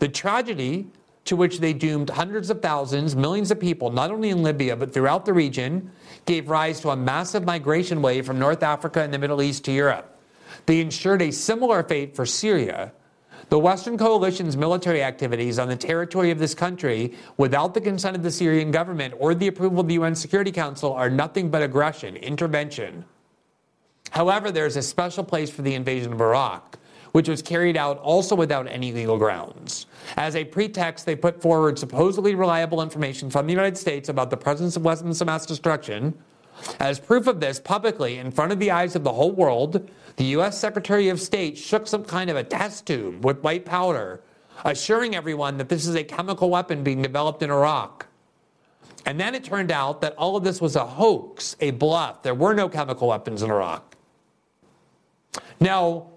The 0.00 0.08
tragedy 0.08 0.88
to 1.26 1.36
which 1.36 1.60
they 1.60 1.72
doomed 1.72 2.10
hundreds 2.10 2.50
of 2.50 2.60
thousands, 2.60 3.14
millions 3.14 3.52
of 3.52 3.60
people, 3.60 3.92
not 3.92 4.10
only 4.10 4.30
in 4.30 4.42
Libya, 4.42 4.74
but 4.74 4.92
throughout 4.92 5.24
the 5.24 5.32
region, 5.32 5.92
gave 6.24 6.48
rise 6.48 6.80
to 6.80 6.90
a 6.90 6.96
massive 6.96 7.44
migration 7.44 8.02
wave 8.02 8.26
from 8.26 8.40
North 8.40 8.64
Africa 8.64 9.02
and 9.02 9.14
the 9.14 9.18
Middle 9.20 9.40
East 9.40 9.64
to 9.66 9.72
Europe. 9.72 10.18
They 10.66 10.80
ensured 10.80 11.22
a 11.22 11.30
similar 11.30 11.84
fate 11.84 12.16
for 12.16 12.26
Syria, 12.26 12.92
the 13.48 13.58
Western 13.58 13.96
coalition's 13.96 14.56
military 14.56 15.02
activities 15.02 15.58
on 15.58 15.68
the 15.68 15.76
territory 15.76 16.30
of 16.30 16.38
this 16.38 16.54
country 16.54 17.14
without 17.36 17.74
the 17.74 17.80
consent 17.80 18.16
of 18.16 18.22
the 18.22 18.30
Syrian 18.30 18.72
government 18.72 19.14
or 19.18 19.34
the 19.34 19.46
approval 19.46 19.80
of 19.80 19.88
the 19.88 19.94
UN 19.94 20.16
Security 20.16 20.50
Council 20.50 20.92
are 20.92 21.08
nothing 21.08 21.48
but 21.48 21.62
aggression, 21.62 22.16
intervention. 22.16 23.04
However, 24.10 24.50
there 24.50 24.66
is 24.66 24.76
a 24.76 24.82
special 24.82 25.22
place 25.22 25.50
for 25.50 25.62
the 25.62 25.74
invasion 25.74 26.12
of 26.12 26.20
Iraq, 26.20 26.78
which 27.12 27.28
was 27.28 27.40
carried 27.40 27.76
out 27.76 27.98
also 27.98 28.34
without 28.34 28.66
any 28.68 28.92
legal 28.92 29.16
grounds. 29.16 29.86
As 30.16 30.34
a 30.34 30.44
pretext, 30.44 31.06
they 31.06 31.14
put 31.16 31.40
forward 31.40 31.78
supposedly 31.78 32.34
reliable 32.34 32.82
information 32.82 33.30
from 33.30 33.46
the 33.46 33.52
United 33.52 33.78
States 33.78 34.08
about 34.08 34.30
the 34.30 34.36
presence 34.36 34.76
of 34.76 34.84
weapons 34.84 35.20
of 35.20 35.26
mass 35.26 35.46
destruction. 35.46 36.14
As 36.80 36.98
proof 36.98 37.26
of 37.26 37.40
this, 37.40 37.60
publicly, 37.60 38.18
in 38.18 38.30
front 38.30 38.52
of 38.52 38.58
the 38.58 38.70
eyes 38.70 38.96
of 38.96 39.04
the 39.04 39.12
whole 39.12 39.32
world, 39.32 39.88
the 40.16 40.24
U.S. 40.24 40.58
Secretary 40.58 41.08
of 41.08 41.20
State 41.20 41.58
shook 41.58 41.86
some 41.86 42.04
kind 42.04 42.30
of 42.30 42.36
a 42.36 42.44
test 42.44 42.86
tube 42.86 43.24
with 43.24 43.42
white 43.42 43.64
powder 43.64 44.22
assuring 44.64 45.14
everyone 45.14 45.58
that 45.58 45.68
this 45.68 45.86
is 45.86 45.94
a 45.94 46.04
chemical 46.04 46.50
weapon 46.50 46.82
being 46.82 47.02
developed 47.02 47.42
in 47.42 47.50
Iraq. 47.50 48.06
And 49.04 49.20
then 49.20 49.34
it 49.34 49.44
turned 49.44 49.70
out 49.70 50.00
that 50.00 50.14
all 50.16 50.36
of 50.36 50.44
this 50.44 50.60
was 50.60 50.74
a 50.74 50.84
hoax, 50.84 51.56
a 51.60 51.70
bluff. 51.70 52.22
There 52.22 52.34
were 52.34 52.54
no 52.54 52.68
chemical 52.68 53.08
weapons 53.08 53.42
in 53.42 53.50
Iraq. 53.50 53.96
Now, 55.60 56.08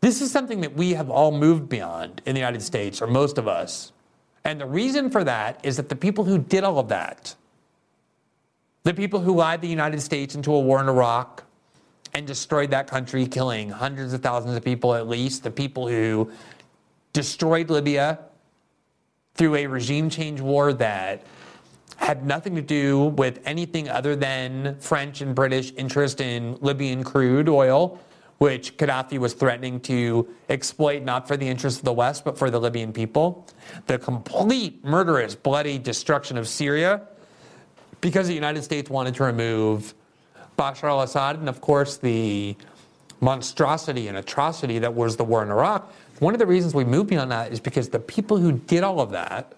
this 0.00 0.20
is 0.20 0.30
something 0.30 0.60
that 0.60 0.74
we 0.74 0.92
have 0.94 1.08
all 1.08 1.32
moved 1.32 1.68
beyond 1.68 2.20
in 2.26 2.34
the 2.34 2.40
United 2.40 2.62
States, 2.62 3.00
or 3.00 3.06
most 3.06 3.38
of 3.38 3.48
us. 3.48 3.92
And 4.44 4.60
the 4.60 4.66
reason 4.66 5.10
for 5.10 5.24
that 5.24 5.60
is 5.64 5.76
that 5.78 5.88
the 5.88 5.96
people 5.96 6.24
who 6.24 6.38
did 6.38 6.62
all 6.62 6.78
of 6.78 6.88
that, 6.88 7.34
the 8.86 8.94
people 8.94 9.18
who 9.18 9.34
lied 9.34 9.60
the 9.60 9.66
United 9.66 10.00
States 10.00 10.36
into 10.36 10.54
a 10.54 10.60
war 10.60 10.80
in 10.80 10.88
Iraq 10.88 11.42
and 12.14 12.24
destroyed 12.24 12.70
that 12.70 12.86
country, 12.86 13.26
killing 13.26 13.68
hundreds 13.68 14.12
of 14.12 14.22
thousands 14.22 14.56
of 14.56 14.64
people 14.64 14.94
at 14.94 15.08
least, 15.08 15.42
the 15.42 15.50
people 15.50 15.88
who 15.88 16.30
destroyed 17.12 17.68
Libya 17.68 18.20
through 19.34 19.56
a 19.56 19.66
regime 19.66 20.08
change 20.08 20.40
war 20.40 20.72
that 20.72 21.24
had 21.96 22.24
nothing 22.24 22.54
to 22.54 22.62
do 22.62 23.06
with 23.06 23.40
anything 23.44 23.88
other 23.88 24.14
than 24.14 24.78
French 24.78 25.20
and 25.20 25.34
British 25.34 25.72
interest 25.76 26.20
in 26.20 26.56
Libyan 26.60 27.02
crude 27.02 27.48
oil 27.48 27.98
which 28.38 28.76
Gaddafi 28.76 29.18
was 29.18 29.32
threatening 29.32 29.80
to 29.80 30.28
exploit 30.48 31.02
not 31.02 31.26
for 31.26 31.36
the 31.38 31.48
interests 31.48 31.80
of 31.80 31.86
the 31.86 31.92
West, 31.92 32.22
but 32.22 32.38
for 32.38 32.50
the 32.50 32.60
Libyan 32.60 32.92
people. 32.92 33.46
The 33.86 33.98
complete 33.98 34.84
murderous, 34.84 35.34
bloody 35.34 35.78
destruction 35.78 36.36
of 36.36 36.46
Syria 36.46 37.08
because 38.00 38.26
the 38.28 38.34
United 38.34 38.62
States 38.62 38.90
wanted 38.90 39.14
to 39.16 39.24
remove 39.24 39.94
Bashar 40.58 40.88
al 40.88 41.02
Assad, 41.02 41.38
and 41.38 41.48
of 41.48 41.60
course, 41.60 41.96
the 41.96 42.56
monstrosity 43.20 44.08
and 44.08 44.16
atrocity 44.16 44.78
that 44.78 44.94
was 44.94 45.16
the 45.16 45.24
war 45.24 45.42
in 45.42 45.50
Iraq. 45.50 45.92
One 46.18 46.34
of 46.34 46.38
the 46.38 46.46
reasons 46.46 46.74
we 46.74 46.84
moved 46.84 47.10
beyond 47.10 47.30
that 47.30 47.52
is 47.52 47.60
because 47.60 47.88
the 47.88 47.98
people 47.98 48.36
who 48.36 48.52
did 48.52 48.82
all 48.82 49.00
of 49.00 49.10
that 49.10 49.54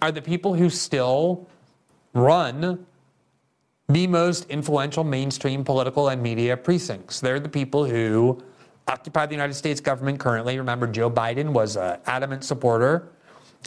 are 0.00 0.12
the 0.12 0.22
people 0.22 0.54
who 0.54 0.70
still 0.70 1.46
run 2.14 2.86
the 3.88 4.06
most 4.06 4.48
influential 4.48 5.02
mainstream 5.02 5.64
political 5.64 6.08
and 6.08 6.22
media 6.22 6.56
precincts. 6.56 7.20
They're 7.20 7.40
the 7.40 7.48
people 7.48 7.84
who 7.84 8.40
occupy 8.86 9.26
the 9.26 9.34
United 9.34 9.54
States 9.54 9.80
government 9.80 10.20
currently. 10.20 10.58
Remember, 10.58 10.86
Joe 10.86 11.10
Biden 11.10 11.50
was 11.50 11.76
an 11.76 11.98
adamant 12.06 12.44
supporter 12.44 13.08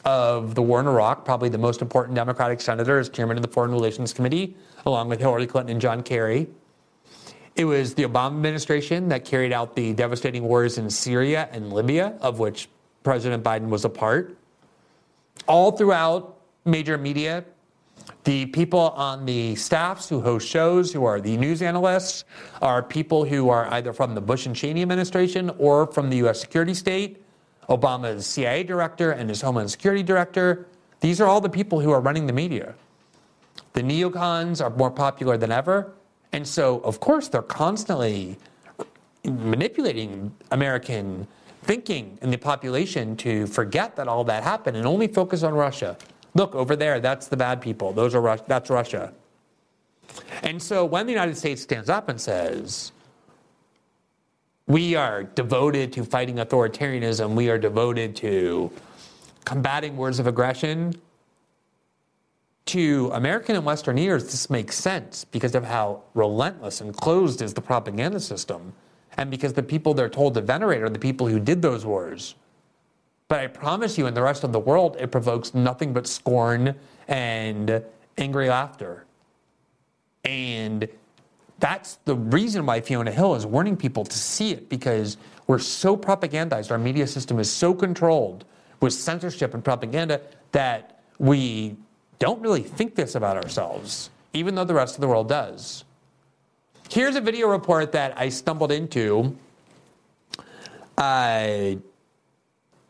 of 0.06 0.56
the 0.56 0.62
war 0.62 0.80
in 0.80 0.88
Iraq, 0.88 1.26
probably 1.26 1.50
the 1.50 1.58
most 1.58 1.82
important 1.82 2.16
Democratic 2.16 2.62
senator 2.62 3.00
as 3.00 3.10
chairman 3.10 3.38
of 3.38 3.44
the 3.44 3.50
Foreign 3.50 3.72
Relations 3.72 4.14
Committee, 4.14 4.56
along 4.86 5.10
with 5.10 5.20
Hillary 5.20 5.48
Clinton 5.48 5.72
and 5.72 5.82
John 5.82 6.04
Kerry. 6.04 6.48
It 7.56 7.66
was 7.66 7.94
the 7.94 8.04
Obama 8.04 8.36
administration 8.36 9.10
that 9.10 9.26
carried 9.26 9.54
out 9.54 9.76
the 9.76 9.94
devastating 9.94 10.44
wars 10.44 10.78
in 10.78 10.89
Syria 10.89 11.48
and 11.52 11.72
Libya, 11.72 12.18
of 12.20 12.39
which 12.39 12.68
President 13.04 13.44
Biden 13.44 13.70
was 13.70 13.86
a 13.86 13.89
part. 13.89 14.38
All 15.48 15.72
throughout 15.72 16.38
major 16.66 16.98
media, 16.98 17.46
the 18.24 18.48
people 18.48 18.80
on 18.80 19.26
the 19.26 19.56
staffs 19.56 20.10
who 20.10 20.22
host 20.22 20.48
shows, 20.48 20.91
who 20.91 21.06
are 21.06 21.22
the 21.22 21.38
news 21.38 21.62
analysts, 21.62 22.24
are 22.62 22.82
people 22.82 23.24
who 23.26 23.50
are 23.50 23.68
either 23.74 23.94
from 23.94 24.16
the 24.16 24.22
Bush 24.22 24.46
and 24.46 24.56
Cheney 24.56 24.82
administration 24.82 25.52
or 25.58 25.88
from 25.88 26.10
the 26.10 26.18
U.S. 26.18 26.41
security 26.41 26.74
state. 26.74 27.22
Obama's 27.70 28.26
CIA 28.26 28.64
director 28.64 29.11
and 29.11 29.30
his 29.30 29.41
Homeland 29.41 29.72
Security 29.72 30.03
director. 30.03 30.66
These 30.99 31.20
are 31.22 31.28
all 31.28 31.41
the 31.41 31.49
people 31.49 31.80
who 31.80 31.91
are 31.91 32.01
running 32.01 32.28
the 32.28 32.34
media. 32.34 32.76
The 33.74 33.82
neocons 33.82 34.64
are 34.64 34.70
more 34.70 34.91
popular 34.91 35.38
than 35.38 35.51
ever. 35.51 35.93
And 36.32 36.47
so, 36.47 36.80
of 36.80 36.99
course, 36.99 37.28
they're 37.28 37.41
constantly 37.41 38.38
manipulating 39.24 40.34
American 40.51 41.28
thinking 41.64 42.18
in 42.22 42.30
the 42.30 42.38
population 42.38 43.16
to 43.18 43.47
forget 43.47 43.95
that 43.95 44.07
all 44.07 44.24
that 44.26 44.43
happened 44.43 44.78
and 44.78 44.86
only 44.86 45.07
focus 45.07 45.43
on 45.43 45.53
Russia. 45.53 45.97
Look 46.36 46.55
over 46.55 46.76
there, 46.76 46.99
that's 46.99 47.28
the 47.28 47.38
bad 47.38 47.61
people. 47.61 47.93
Those 47.93 48.16
are 48.16 48.22
Rus- 48.22 48.41
that's 48.47 48.70
Russia. 48.70 49.14
And 50.41 50.61
so 50.61 50.86
when 50.86 51.05
the 51.05 51.11
United 51.11 51.38
States 51.38 51.61
stands 51.61 51.89
up 51.89 52.09
and 52.09 52.20
says, 52.20 52.91
we 54.74 54.95
are 54.95 55.21
devoted 55.21 55.93
to 55.93 56.03
fighting 56.03 56.38
authoritarianism, 56.38 57.36
we 57.36 57.47
are 57.47 57.59
devoted 57.59 58.15
to 58.15 58.71
combating 59.45 59.95
words 59.95 60.17
of 60.17 60.26
aggression, 60.26 60.99
to 62.65 63.11
American 63.13 63.55
and 63.55 63.63
Western 63.63 63.99
ears, 63.99 64.24
this 64.24 64.49
makes 64.49 64.76
sense 64.76 65.26
because 65.26 65.53
of 65.53 65.63
how 65.63 66.01
relentless 66.15 66.82
and 66.82 66.91
closed 66.97 67.43
is 67.43 67.53
the 67.53 67.61
propaganda 67.61 68.19
system, 68.19 68.74
and 69.15 69.30
because 69.30 69.53
the 69.53 69.61
people 69.61 69.93
they're 69.93 70.09
told 70.09 70.34
to 70.34 70.41
venerate 70.41 70.82
are 70.82 70.89
the 70.89 70.97
people 70.97 71.28
who 71.28 71.39
did 71.39 71.61
those 71.61 71.86
wars. 71.86 72.34
But 73.28 73.41
I 73.41 73.47
promise 73.47 73.95
you, 73.99 74.07
in 74.07 74.15
the 74.15 74.24
rest 74.24 74.43
of 74.43 74.53
the 74.53 74.59
world, 74.59 74.97
it 74.99 75.11
provokes 75.11 75.53
nothing 75.53 75.93
but 75.93 76.07
scorn 76.07 76.74
and 77.07 77.84
angry 78.17 78.49
laughter. 78.49 79.05
And 80.24 80.88
that's 81.64 81.95
the 82.03 82.14
reason 82.18 82.66
why 82.66 82.82
Fiona 82.82 83.09
Hill 83.09 83.36
is 83.36 83.45
warning 83.45 83.78
people 83.78 84.03
to 84.03 84.18
see 84.18 84.51
it 84.51 84.68
because 84.68 85.16
we're 85.47 85.59
so 85.59 85.95
propagandized. 85.95 86.72
Our 86.72 86.78
media 86.78 87.07
system 87.07 87.39
is 87.39 87.49
so 87.49 87.74
controlled 87.74 88.43
with 88.82 88.91
censorship 88.91 89.53
and 89.53 89.64
propaganda 89.64 90.20
that 90.51 90.99
we 91.20 91.78
don't 92.20 92.41
really 92.41 92.64
think 92.64 92.95
this 92.95 93.16
about 93.16 93.38
ourselves, 93.38 94.09
even 94.34 94.55
though 94.55 94.66
the 94.66 94.74
rest 94.74 94.95
of 94.95 95.01
the 95.01 95.07
world 95.07 95.30
does. 95.30 95.86
Here's 96.89 97.16
a 97.16 97.22
video 97.22 97.47
report 97.47 97.93
that 97.93 98.20
I 98.20 98.28
stumbled 98.28 98.74
into. 98.74 99.34
Uh, 100.97 101.76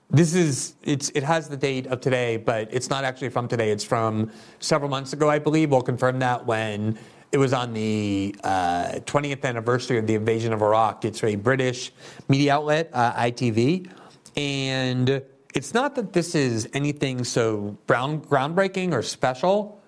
this 0.09 0.34
is 0.34 0.74
it 0.84 1.24
has 1.24 1.47
the 1.47 1.57
date 1.57 1.86
of 1.88 2.01
today, 2.01 2.38
but 2.38 2.69
it's 2.71 2.89
not 2.89 3.03
actually 3.03 3.30
from 3.30 3.47
today. 3.47 3.69
It's 3.69 3.84
from 3.84 4.32
several 4.59 4.89
months 4.89 5.13
ago, 5.13 5.30
I 5.30 5.38
believe. 5.38 5.69
We'll 5.69 5.82
confirm 5.82 6.17
that 6.19 6.45
when 6.47 6.97
it 7.34 7.39
was 7.39 7.51
on 7.51 7.73
the 7.73 8.36
uh, 8.43 8.99
20th 9.05 9.43
anniversary 9.43 9.97
of 9.97 10.05
the 10.05 10.13
invasion 10.13 10.53
of 10.53 10.61
Iraq. 10.61 11.03
It's 11.03 11.23
a 11.23 11.36
British 11.36 11.91
media 12.29 12.53
outlet, 12.53 12.91
uh, 12.93 13.11
ITV, 13.13 13.89
and 14.38 15.23
it's 15.55 15.73
not 15.73 15.95
that 15.95 16.13
this 16.13 16.36
is 16.36 16.69
anything 16.73 17.23
so 17.23 17.75
ground, 17.88 18.29
groundbreaking 18.29 18.93
or 18.93 19.01
special, 19.01 19.81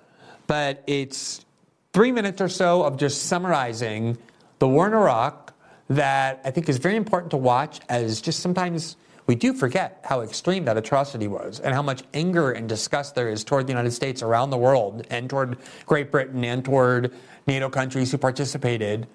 but 0.47 0.83
it's 0.87 1.45
three 1.93 2.11
minutes 2.11 2.41
or 2.41 2.49
so 2.49 2.81
of 2.81 2.97
just 2.97 3.27
summarizing 3.27 4.17
the 4.57 4.67
war 4.67 4.87
in 4.87 4.93
Iraq 4.93 5.53
that 5.87 6.41
I 6.43 6.49
think 6.49 6.67
is 6.67 6.79
very 6.79 6.95
important 6.95 7.29
to 7.29 7.37
watch 7.37 7.79
as 7.89 8.21
just 8.21 8.39
sometimes 8.39 8.97
we 9.27 9.35
do 9.35 9.53
forget 9.53 9.99
how 10.03 10.21
extreme 10.21 10.65
that 10.65 10.77
atrocity 10.77 11.27
was 11.27 11.59
and 11.59 11.73
how 11.73 11.81
much 11.81 12.03
anger 12.13 12.51
and 12.51 12.69
disgust 12.69 13.15
there 13.15 13.29
is 13.29 13.43
toward 13.43 13.65
the 13.65 13.71
United 13.71 13.91
States 13.91 14.21
around 14.21 14.51
the 14.51 14.57
world 14.57 15.05
and 15.09 15.29
toward 15.29 15.57
Great 15.85 16.11
Britain 16.11 16.43
and 16.43 16.63
toward 16.63 17.13
NATO 17.47 17.69
countries 17.69 18.11
who 18.11 18.17
participated 18.17 19.07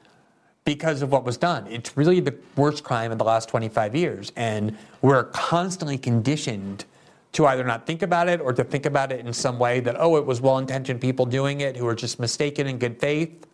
because 0.64 1.02
of 1.02 1.12
what 1.12 1.24
was 1.24 1.36
done. 1.36 1.66
It's 1.68 1.96
really 1.96 2.20
the 2.20 2.34
worst 2.56 2.84
crime 2.84 3.12
in 3.12 3.18
the 3.18 3.24
last 3.24 3.48
25 3.48 3.94
years. 3.94 4.32
And 4.36 4.76
we're 5.00 5.24
constantly 5.24 5.96
conditioned 5.96 6.84
to 7.32 7.46
either 7.46 7.64
not 7.64 7.86
think 7.86 8.02
about 8.02 8.28
it 8.28 8.40
or 8.40 8.52
to 8.52 8.64
think 8.64 8.86
about 8.86 9.12
it 9.12 9.24
in 9.24 9.32
some 9.32 9.58
way 9.58 9.80
that, 9.80 9.96
oh, 9.98 10.16
it 10.16 10.26
was 10.26 10.40
well 10.40 10.58
intentioned 10.58 11.00
people 11.00 11.24
doing 11.24 11.60
it 11.60 11.76
who 11.76 11.84
were 11.84 11.94
just 11.94 12.18
mistaken 12.18 12.66
in 12.66 12.78
good 12.78 12.98
faith. 12.98 13.46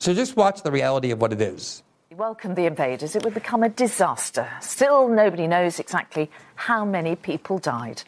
So 0.00 0.12
just 0.14 0.36
watch 0.36 0.62
the 0.62 0.72
reality 0.72 1.12
of 1.12 1.20
what 1.20 1.32
it 1.32 1.40
is 1.40 1.82
welcomed 2.20 2.54
the 2.54 2.66
invaders, 2.66 3.16
it 3.16 3.24
would 3.24 3.32
become 3.32 3.62
a 3.62 3.68
disaster. 3.70 4.46
Still, 4.60 5.08
nobody 5.08 5.46
knows 5.46 5.80
exactly 5.80 6.30
how 6.54 6.84
many 6.84 7.16
people 7.16 7.56
died. 7.56 8.02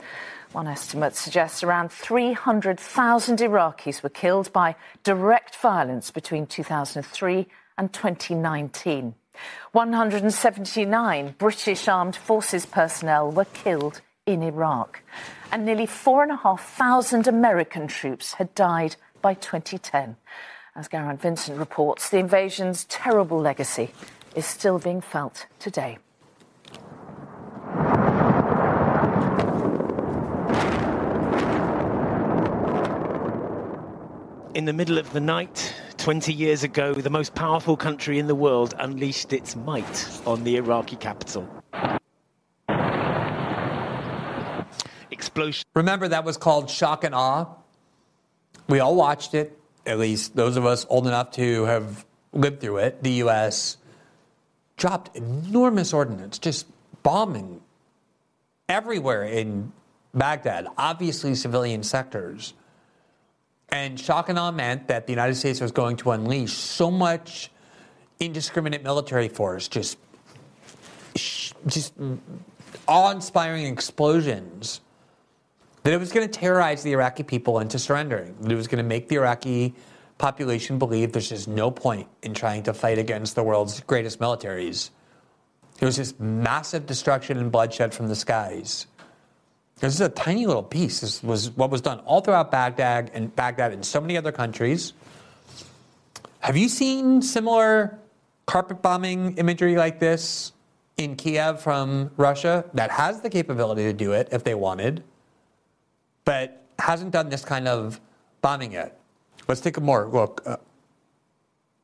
One 0.53 0.69
estimate 0.69 1.17
suggests 1.17 1.63
around 1.63 1.91
300,000 1.91 3.39
Iraqis 3.39 4.03
were 4.03 4.11
killed 4.11 4.53
by 4.53 4.77
direct 5.03 5.57
violence 5.57 6.11
between 6.11 6.47
2003 6.47 7.47
and 7.79 7.91
2019. 7.91 9.15
179 9.73 11.35
British 11.39 11.89
Armed 11.89 12.15
Forces 12.15 12.67
personnel 12.67 13.31
were 13.31 13.47
killed 13.47 14.03
in 14.27 14.43
Iraq, 14.43 15.01
and 15.51 15.65
nearly 15.65 15.87
4,500 15.87 17.27
American 17.27 17.87
troops 17.87 18.35
had 18.35 18.55
died 18.55 18.97
by 19.23 19.33
2010. 19.33 20.17
As 20.75 20.89
Geraint 20.89 21.20
Vincent 21.20 21.59
reports, 21.59 22.09
the 22.09 22.16
invasion's 22.16 22.85
terrible 22.85 23.39
legacy 23.39 23.91
is 24.35 24.47
still 24.47 24.79
being 24.79 25.03
felt 25.03 25.45
today. 25.59 25.99
In 34.55 34.64
the 34.64 34.73
middle 34.73 34.97
of 34.97 35.12
the 35.12 35.20
night, 35.20 35.75
20 35.99 36.33
years 36.33 36.62
ago, 36.62 36.95
the 36.95 37.11
most 37.11 37.35
powerful 37.35 37.77
country 37.77 38.18
in 38.18 38.27
the 38.27 38.35
world 38.35 38.73
unleashed 38.79 39.35
its 39.35 39.55
might 39.55 40.09
on 40.27 40.43
the 40.43 40.57
Iraqi 40.57 40.97
capital. 40.97 41.47
Explosion. 45.11 45.64
Remember, 45.75 46.09
that 46.09 46.25
was 46.25 46.39
called 46.39 46.70
Shock 46.70 47.05
and 47.05 47.14
Awe. 47.14 47.47
We 48.68 48.81
all 48.81 48.97
watched 48.97 49.35
it 49.35 49.59
at 49.87 49.99
least 49.99 50.37
those 50.37 50.57
of 50.57 50.66
us 50.66 50.87
old 50.89 51.07
enough 51.07 51.33
to 51.33 51.64
have 51.64 52.05
lived 52.33 52.61
through 52.61 52.78
it, 52.78 53.03
the 53.03 53.12
U.S. 53.24 53.76
dropped 54.76 55.16
enormous 55.16 55.93
ordnance, 55.93 56.39
just 56.39 56.66
bombing 57.03 57.61
everywhere 58.68 59.24
in 59.24 59.72
Baghdad, 60.14 60.66
obviously 60.78 61.35
civilian 61.35 61.83
sectors. 61.83 62.55
And 63.70 63.99
shock 63.99 64.28
and 64.28 64.39
awe 64.39 64.51
meant 64.51 64.89
that 64.89 65.07
the 65.07 65.12
United 65.12 65.35
States 65.35 65.61
was 65.61 65.72
going 65.72 65.97
to 65.99 66.11
unleash 66.11 66.53
so 66.53 66.91
much 66.91 67.51
indiscriminate 68.20 68.83
military 68.83 69.28
force, 69.28 69.66
just, 69.66 69.99
just 71.66 71.95
awe-inspiring 72.87 73.66
explosions, 73.66 74.80
that 75.83 75.93
it 75.93 75.99
was 75.99 76.12
going 76.12 76.28
to 76.28 76.39
terrorize 76.39 76.83
the 76.83 76.93
Iraqi 76.93 77.22
people 77.22 77.59
into 77.59 77.78
surrendering. 77.78 78.35
That 78.41 78.53
it 78.53 78.57
was 78.57 78.68
going 78.68 78.83
to 78.83 78.89
make 78.89 79.09
the 79.09 79.16
Iraqi 79.16 79.74
population 80.18 80.78
believe 80.78 81.12
there's 81.12 81.28
just 81.28 81.49
no 81.49 81.70
point 81.70 82.09
in 82.22 82.35
trying 82.35 82.62
to 82.64 82.74
fight 82.74 82.99
against 82.99 83.35
the 83.35 83.43
world's 83.43 83.80
greatest 83.80 84.20
militaries. 84.20 84.91
It 85.80 85.85
was 85.85 85.97
just 85.97 86.20
massive 86.20 86.87
destruction 86.87 87.39
and 87.39 87.51
bloodshed 87.51 87.93
from 87.93 88.09
the 88.09 88.14
skies. 88.14 88.87
This 89.80 89.95
is 89.95 90.01
a 90.01 90.09
tiny 90.09 90.47
little 90.47 90.62
piece. 90.62 91.01
This 91.01 91.22
was 91.24 91.51
what 91.51 91.70
was 91.70 91.80
done 91.80 91.99
all 92.01 92.20
throughout 92.20 92.53
Baghdad 92.53 93.11
and 93.14 93.35
Baghdad 93.35 93.72
and 93.72 93.85
so 93.85 94.01
many 94.01 94.16
other 94.16 94.30
countries. 94.30 94.93
Have 96.39 96.57
you 96.57 96.68
seen 96.68 97.20
similar 97.20 97.99
carpet 98.47 98.80
bombing 98.80 99.37
imagery 99.39 99.76
like 99.76 99.99
this 99.99 100.53
in 100.97 101.16
Kiev 101.16 101.61
from 101.61 102.11
Russia 102.16 102.64
that 102.74 102.93
has 102.93 103.22
the 103.22 103.30
capability 103.30 103.83
to 103.85 103.93
do 103.93 104.12
it 104.12 104.28
if 104.30 104.45
they 104.45 104.55
wanted, 104.55 105.03
but 106.25 106.64
hasn't 106.79 107.12
done 107.12 107.29
this 107.29 107.45
kind 107.45 107.68
of 107.68 108.01
bombing 108.41 108.73
yet? 108.73 108.99
Let's 109.49 109.61
take 109.61 109.77
a 109.77 109.81
more 109.81 110.07
look. 110.07 110.43
Uh, 110.47 110.57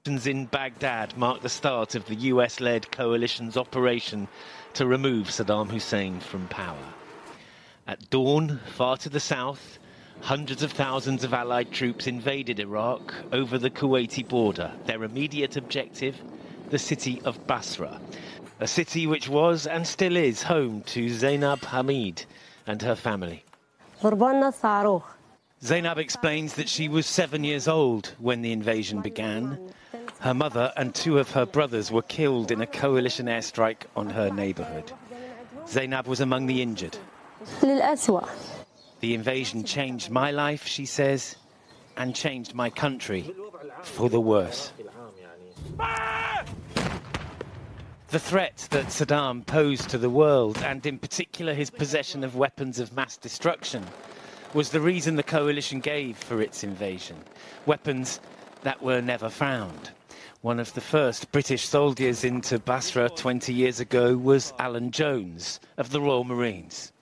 in 0.07 0.47
Baghdad 0.47 1.17
marked 1.19 1.43
the 1.43 1.51
start 1.51 1.95
of 1.95 2.07
the 2.07 2.15
US 2.15 2.61
led 2.61 2.91
coalition's 2.91 3.59
operation 3.59 4.27
to 4.73 4.87
remove 4.87 5.29
Saddam 5.29 5.71
Hussein 5.71 6.21
from 6.21 6.49
power. 6.49 6.95
At 7.87 8.09
dawn, 8.09 8.61
far 8.75 8.97
to 8.99 9.11
the 9.11 9.21
south, 9.21 9.79
hundreds 10.21 10.63
of 10.63 10.73
thousands 10.73 11.25
of 11.25 11.35
Allied 11.35 11.73
troops 11.73 12.07
invaded 12.07 12.59
Iraq 12.59 13.15
over 13.33 13.59
the 13.59 13.71
Kuwaiti 13.71 14.27
border. 14.27 14.73
Their 14.87 15.05
immediate 15.05 15.57
objective, 15.57 16.17
the 16.71 16.79
city 16.79 17.21
of 17.25 17.47
Basra, 17.47 18.01
a 18.61 18.67
city 18.67 19.07
which 19.07 19.29
was 19.29 19.67
and 19.67 19.87
still 19.87 20.17
is 20.17 20.43
home 20.43 20.83
to 20.83 21.09
Zainab 21.09 21.61
Hamid 21.65 22.25
and 22.67 22.81
her 22.83 22.97
family. 22.97 23.45
Zainab 25.63 25.99
explains 25.99 26.55
that 26.55 26.69
she 26.69 26.89
was 26.89 27.07
seven 27.07 27.43
years 27.43 27.67
old 27.67 28.15
when 28.19 28.43
the 28.43 28.53
invasion 28.53 29.01
began. 29.01 29.73
Her 30.21 30.35
mother 30.35 30.73
and 30.77 30.95
two 30.95 31.19
of 31.19 31.31
her 31.33 31.47
brothers 31.47 31.91
were 31.91 32.03
killed 32.03 32.51
in 32.51 32.61
a 32.61 32.67
coalition 32.67 33.27
airstrike 33.27 33.83
on 33.97 34.11
her 34.11 34.31
neighborhood. 34.31 34.93
Zainab 35.67 36.07
was 36.07 36.21
among 36.21 36.47
the 36.47 36.63
injured 36.63 36.97
the 39.01 39.15
invasion 39.15 39.65
changed 39.65 40.11
my 40.11 40.31
life, 40.31 40.67
she 40.67 40.87
says, 40.87 41.37
and 41.97 42.15
changed 42.15 42.55
my 42.55 42.71
country 42.71 43.35
for 43.83 44.09
the 44.09 44.21
worse. 44.21 44.73
The 48.09 48.19
threat 48.19 48.69
that 48.71 48.87
Saddam 48.87 49.45
posed 49.45 49.91
to 49.91 49.99
the 49.99 50.11
world, 50.11 50.59
and 50.59 50.85
in 50.87 50.99
particular 50.99 51.55
his 51.55 51.71
possession 51.71 52.25
of 52.25 52.37
weapons 52.37 52.79
of 52.79 52.95
mass 52.95 53.17
destruction, 53.17 53.85
was 54.55 54.71
the 54.71 54.81
reason 54.81 55.17
the 55.17 55.23
coalition 55.23 55.81
gave 55.81 56.17
for 56.17 56.41
its 56.41 56.65
invasion. 56.65 57.17
Weapons 57.67 58.21
that 58.63 58.83
were 58.83 59.01
never 59.01 59.29
found. 59.29 59.91
One 60.41 60.59
of 60.59 60.73
the 60.75 60.81
first 60.81 61.31
British 61.33 61.69
soldiers 61.69 62.25
into 62.25 62.59
Basra 62.59 63.11
20 63.11 63.53
years 63.53 63.81
ago 63.81 64.17
was 64.17 64.53
Alan 64.59 64.91
Jones 64.91 65.61
of 65.77 65.91
the 65.91 66.01
Royal 66.01 66.25
Marines 66.25 66.93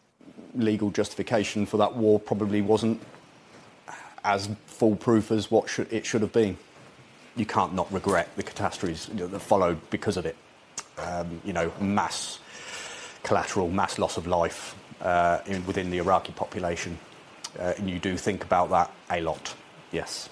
legal 0.56 0.90
justification 0.90 1.66
for 1.66 1.76
that 1.76 1.94
war 1.94 2.18
probably 2.18 2.62
wasn't 2.62 3.00
as 4.24 4.48
foolproof 4.66 5.30
as 5.30 5.50
what 5.50 5.78
it 5.90 6.04
should 6.04 6.22
have 6.22 6.32
been. 6.32 6.56
You 7.36 7.46
can't 7.46 7.74
not 7.74 7.92
regret 7.92 8.28
the 8.36 8.42
catastrophes 8.42 9.06
that 9.12 9.40
followed 9.40 9.78
because 9.90 10.16
of 10.16 10.26
it. 10.26 10.36
Um, 10.98 11.40
you 11.44 11.52
know, 11.52 11.72
mass 11.80 12.38
collateral, 13.22 13.68
mass 13.68 13.98
loss 13.98 14.16
of 14.16 14.26
life 14.26 14.74
uh, 15.00 15.40
in, 15.46 15.66
within 15.66 15.90
the 15.90 15.98
Iraqi 15.98 16.32
population. 16.32 16.98
Uh, 17.58 17.74
and 17.76 17.90
you 17.90 17.98
do 17.98 18.16
think 18.16 18.44
about 18.44 18.70
that 18.70 18.90
a 19.10 19.20
lot, 19.20 19.54
yes. 19.92 20.28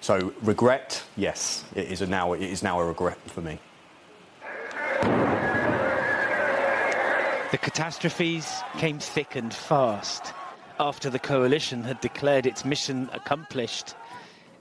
So 0.00 0.32
regret, 0.42 1.02
yes, 1.16 1.64
it 1.74 1.88
is 1.90 2.00
a 2.00 2.06
now 2.06 2.32
it 2.32 2.42
is 2.42 2.62
now 2.62 2.80
a 2.80 2.84
regret 2.84 3.18
for 3.26 3.40
me. 3.40 3.58
The 7.50 7.58
catastrophes 7.58 8.62
came 8.78 8.98
thick 8.98 9.36
and 9.36 9.52
fast. 9.52 10.32
After 10.78 11.10
the 11.10 11.18
coalition 11.18 11.82
had 11.82 12.00
declared 12.00 12.46
its 12.46 12.64
mission 12.64 13.08
accomplished, 13.12 13.94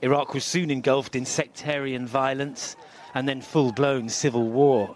Iraq 0.02 0.34
was 0.34 0.46
soon 0.46 0.72
engulfed 0.72 1.16
in 1.16 1.26
sectarian 1.26 2.08
violence 2.08 2.76
and 3.14 3.28
then 3.28 3.42
full 3.42 3.72
blown 3.72 4.10
civil 4.10 4.48
war. 4.48 4.96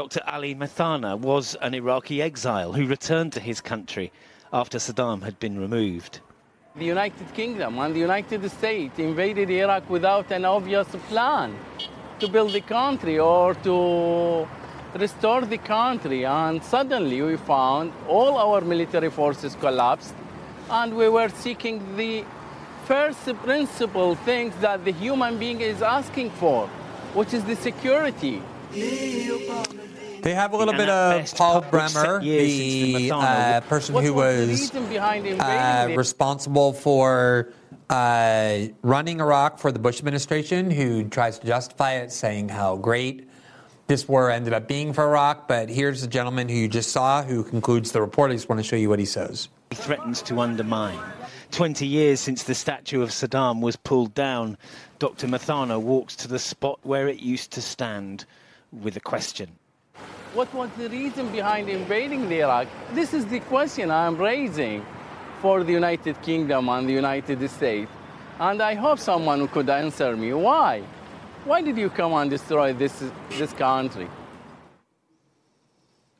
Dr. 0.00 0.22
Ali 0.26 0.54
Mathana 0.54 1.18
was 1.18 1.56
an 1.56 1.74
Iraqi 1.74 2.22
exile 2.22 2.72
who 2.72 2.86
returned 2.86 3.34
to 3.34 3.38
his 3.38 3.60
country 3.60 4.10
after 4.50 4.78
Saddam 4.78 5.22
had 5.22 5.38
been 5.38 5.60
removed. 5.60 6.20
The 6.74 6.86
United 6.86 7.34
Kingdom 7.34 7.78
and 7.78 7.94
the 7.94 8.00
United 8.00 8.50
States 8.50 8.98
invaded 8.98 9.50
Iraq 9.50 9.90
without 9.90 10.30
an 10.30 10.46
obvious 10.46 10.88
plan 11.10 11.54
to 12.18 12.28
build 12.28 12.54
the 12.54 12.62
country 12.62 13.18
or 13.18 13.52
to 13.56 14.48
restore 14.94 15.42
the 15.42 15.58
country. 15.58 16.24
And 16.24 16.64
suddenly 16.64 17.20
we 17.20 17.36
found 17.36 17.92
all 18.08 18.38
our 18.38 18.62
military 18.62 19.10
forces 19.10 19.54
collapsed, 19.54 20.14
and 20.70 20.96
we 20.96 21.10
were 21.10 21.28
seeking 21.28 21.98
the 21.98 22.24
first 22.86 23.26
principle 23.44 24.14
things 24.14 24.54
that 24.62 24.82
the 24.86 24.92
human 24.92 25.36
being 25.36 25.60
is 25.60 25.82
asking 25.82 26.30
for, 26.30 26.68
which 27.12 27.34
is 27.34 27.44
the 27.44 27.56
security. 27.56 28.40
They 30.22 30.34
have 30.34 30.52
a 30.52 30.56
little 30.56 30.74
bit 30.74 30.88
of 30.88 31.34
Paul 31.34 31.62
Bremer, 31.62 32.20
the 32.20 33.10
uh, 33.12 33.60
person 33.62 33.94
who 33.96 34.14
was 34.14 34.74
uh, 34.74 35.88
responsible 35.96 36.72
for 36.72 37.52
uh, 37.88 38.58
running 38.82 39.20
Iraq 39.20 39.58
for 39.58 39.72
the 39.72 39.78
Bush 39.78 39.98
administration, 39.98 40.70
who 40.70 41.04
tries 41.08 41.38
to 41.38 41.46
justify 41.46 41.94
it, 41.94 42.12
saying 42.12 42.48
how 42.48 42.76
great 42.76 43.28
this 43.86 44.08
war 44.08 44.30
ended 44.30 44.52
up 44.52 44.68
being 44.68 44.92
for 44.92 45.04
Iraq. 45.04 45.48
But 45.48 45.68
here's 45.68 46.02
the 46.02 46.06
gentleman 46.06 46.48
who 46.48 46.54
you 46.56 46.68
just 46.68 46.92
saw 46.92 47.22
who 47.22 47.42
concludes 47.42 47.92
the 47.92 48.00
report. 48.00 48.30
I 48.30 48.34
just 48.34 48.48
want 48.48 48.60
to 48.60 48.64
show 48.64 48.76
you 48.76 48.88
what 48.88 48.98
he 48.98 49.04
says. 49.04 49.48
He 49.70 49.76
threatens 49.76 50.22
to 50.22 50.40
undermine. 50.40 50.98
20 51.50 51.86
years 51.86 52.20
since 52.20 52.44
the 52.44 52.54
statue 52.54 53.02
of 53.02 53.10
Saddam 53.10 53.60
was 53.60 53.74
pulled 53.76 54.14
down, 54.14 54.56
Dr. 55.00 55.26
Mathana 55.26 55.80
walks 55.80 56.14
to 56.16 56.28
the 56.28 56.38
spot 56.38 56.78
where 56.82 57.08
it 57.08 57.18
used 57.18 57.50
to 57.52 57.62
stand 57.62 58.24
with 58.72 58.96
a 58.96 59.00
question. 59.00 59.50
What 60.32 60.54
was 60.54 60.70
the 60.78 60.88
reason 60.88 61.32
behind 61.32 61.68
invading 61.68 62.28
the 62.28 62.42
Iraq? 62.42 62.68
This 62.92 63.12
is 63.14 63.26
the 63.26 63.40
question 63.40 63.90
I'm 63.90 64.16
raising 64.16 64.86
for 65.42 65.64
the 65.64 65.72
United 65.72 66.22
Kingdom 66.22 66.68
and 66.68 66.88
the 66.88 66.92
United 66.92 67.50
States. 67.50 67.90
And 68.38 68.62
I 68.62 68.74
hope 68.74 69.00
someone 69.00 69.48
could 69.48 69.68
answer 69.68 70.16
me. 70.16 70.32
Why? 70.32 70.82
Why 71.44 71.62
did 71.62 71.76
you 71.76 71.90
come 71.90 72.12
and 72.12 72.30
destroy 72.30 72.72
this, 72.72 73.02
this 73.30 73.52
country? 73.52 74.08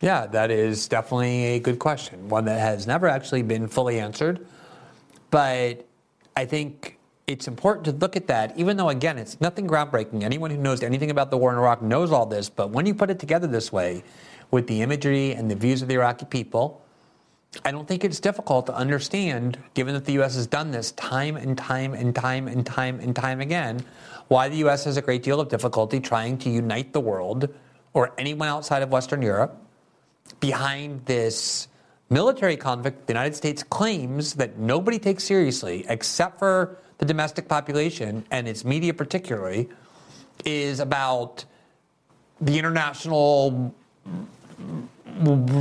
Yeah, 0.01 0.27
that 0.27 0.51
is 0.51 0.89
definitely 0.89 1.45
a 1.45 1.61
good 1.61 1.79
question, 1.79 2.29
one 2.29 2.47
that 2.47 2.59
has 2.59 2.89
never 2.89 3.07
actually 3.07 3.43
been 3.43 3.69
fully 3.69 4.01
answered. 4.01 4.45
But 5.31 5.87
I 6.37 6.47
think 6.47 6.99
it's 7.31 7.47
important 7.47 7.85
to 7.85 7.93
look 7.93 8.17
at 8.17 8.27
that, 8.27 8.59
even 8.59 8.77
though, 8.77 8.89
again, 8.89 9.17
it's 9.17 9.41
nothing 9.41 9.67
groundbreaking. 9.67 10.23
Anyone 10.23 10.51
who 10.51 10.57
knows 10.57 10.83
anything 10.83 11.11
about 11.11 11.31
the 11.31 11.39
war 11.39 11.53
in 11.53 11.59
Iraq 11.59 11.81
knows 11.81 12.11
all 12.11 12.27
this. 12.27 12.51
But 12.51 12.71
when 12.71 12.87
you 12.87 12.95
put 12.95 13.09
it 13.09 13.21
together 13.21 13.47
this 13.47 13.73
way, 13.73 14.03
with 14.51 14.67
the 14.67 14.83
imagery 14.83 15.33
and 15.33 15.49
the 15.49 15.55
views 15.55 15.81
of 15.81 15.87
the 15.87 15.95
Iraqi 15.95 16.27
people, 16.27 16.83
I 17.65 17.71
don't 17.71 17.87
think 17.87 18.05
it's 18.05 18.19
difficult 18.19 18.67
to 18.67 18.75
understand, 18.75 19.59
given 19.75 19.95
that 19.95 20.05
the 20.05 20.13
U.S. 20.15 20.35
has 20.35 20.49
done 20.49 20.73
this 20.73 20.91
time 20.93 21.37
and 21.37 21.57
time 21.57 21.95
and 21.95 22.15
time 22.15 22.49
and 22.49 22.67
time 22.67 22.99
and 22.99 23.15
time 23.15 23.41
again, 23.41 23.85
why 24.27 24.49
the 24.49 24.57
U.S. 24.59 24.85
has 24.85 24.97
a 24.97 25.03
great 25.03 25.23
deal 25.23 25.41
of 25.41 25.49
difficulty 25.49 26.01
trying 26.01 26.37
to 26.39 26.51
unite 26.51 26.93
the 26.93 27.01
world 27.01 27.49
or 27.93 28.13
anyone 28.19 28.49
outside 28.49 28.83
of 28.83 28.91
Western 28.91 29.23
Europe 29.23 29.57
behind 30.41 31.07
this 31.07 31.69
military 32.09 32.57
conflict 32.57 33.07
the 33.07 33.13
United 33.13 33.37
States 33.37 33.63
claims 33.63 34.35
that 34.35 34.59
nobody 34.59 34.99
takes 34.99 35.23
seriously 35.23 35.85
except 35.89 36.39
for 36.39 36.79
the 37.01 37.07
domestic 37.07 37.49
population 37.49 38.25
and 38.31 38.47
its 38.47 38.63
media 38.63 38.93
particularly 38.93 39.71
is 40.45 40.81
about 40.81 41.47
the 42.43 42.59
international 42.59 43.75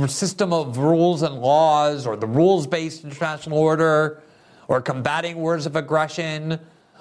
system 0.06 0.52
of 0.52 0.76
rules 0.76 1.22
and 1.22 1.34
laws 1.40 2.06
or 2.06 2.16
the 2.16 2.26
rules 2.26 2.66
based 2.66 3.04
international 3.04 3.58
order 3.58 4.22
or 4.68 4.82
combating 4.82 5.38
wars 5.38 5.64
of 5.64 5.76
aggression 5.76 6.60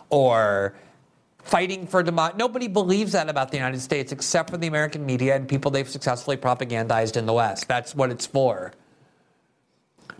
or 0.09 0.73
fighting 1.43 1.85
for 1.85 2.01
democracy. 2.01 2.37
Nobody 2.37 2.69
believes 2.69 3.11
that 3.11 3.29
about 3.29 3.51
the 3.51 3.57
United 3.57 3.81
States 3.81 4.13
except 4.13 4.49
for 4.49 4.57
the 4.57 4.67
American 4.67 5.05
media 5.05 5.35
and 5.35 5.49
people 5.49 5.69
they've 5.69 5.87
successfully 5.87 6.37
propagandized 6.37 7.17
in 7.17 7.25
the 7.25 7.33
West. 7.33 7.67
That's 7.67 7.93
what 7.93 8.09
it's 8.09 8.25
for. 8.25 8.71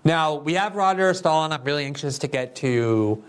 Now, 0.03 0.36
we 0.36 0.53
have 0.55 0.76
Roger 0.76 1.13
Stahl 1.13 1.38
on. 1.38 1.53
I'm 1.53 1.63
really 1.63 1.86
anxious 1.86 2.20
to 2.20 2.28
get 2.28 2.55
to 2.57 3.24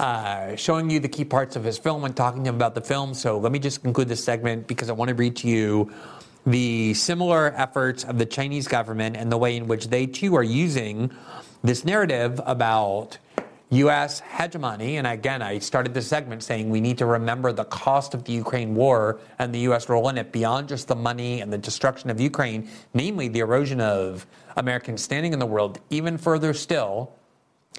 uh, 0.00 0.56
showing 0.56 0.88
you 0.88 0.98
the 0.98 1.08
key 1.08 1.26
parts 1.26 1.56
of 1.56 1.62
his 1.62 1.76
film 1.76 2.04
and 2.04 2.16
talking 2.16 2.42
to 2.42 2.48
him 2.48 2.54
about 2.54 2.74
the 2.74 2.80
film. 2.80 3.12
So 3.12 3.36
let 3.38 3.52
me 3.52 3.58
just 3.58 3.82
conclude 3.82 4.08
this 4.08 4.24
segment 4.24 4.66
because 4.66 4.88
I 4.88 4.94
want 4.94 5.10
to 5.10 5.14
read 5.14 5.36
to 5.36 5.48
you 5.48 5.92
the 6.46 6.94
similar 6.94 7.52
efforts 7.54 8.04
of 8.04 8.16
the 8.16 8.24
Chinese 8.24 8.66
government 8.66 9.14
and 9.14 9.30
the 9.30 9.36
way 9.36 9.58
in 9.58 9.68
which 9.68 9.88
they 9.88 10.06
too 10.06 10.34
are 10.36 10.42
using 10.42 11.10
this 11.62 11.84
narrative 11.84 12.40
about 12.46 13.18
U.S. 13.72 14.20
hegemony. 14.20 14.96
And 14.96 15.06
again, 15.06 15.42
I 15.42 15.58
started 15.58 15.92
this 15.92 16.06
segment 16.06 16.42
saying 16.42 16.70
we 16.70 16.80
need 16.80 16.96
to 16.96 17.04
remember 17.04 17.52
the 17.52 17.66
cost 17.66 18.14
of 18.14 18.24
the 18.24 18.32
Ukraine 18.32 18.74
war 18.74 19.20
and 19.38 19.54
the 19.54 19.60
U.S. 19.60 19.90
role 19.90 20.08
in 20.08 20.16
it 20.16 20.32
beyond 20.32 20.68
just 20.68 20.88
the 20.88 20.96
money 20.96 21.42
and 21.42 21.52
the 21.52 21.58
destruction 21.58 22.08
of 22.08 22.18
Ukraine, 22.18 22.70
namely 22.94 23.28
the 23.28 23.40
erosion 23.40 23.82
of 23.82 24.26
American 24.56 24.96
standing 24.96 25.34
in 25.34 25.38
the 25.38 25.46
world. 25.46 25.78
Even 25.90 26.16
further 26.16 26.54
still, 26.54 27.12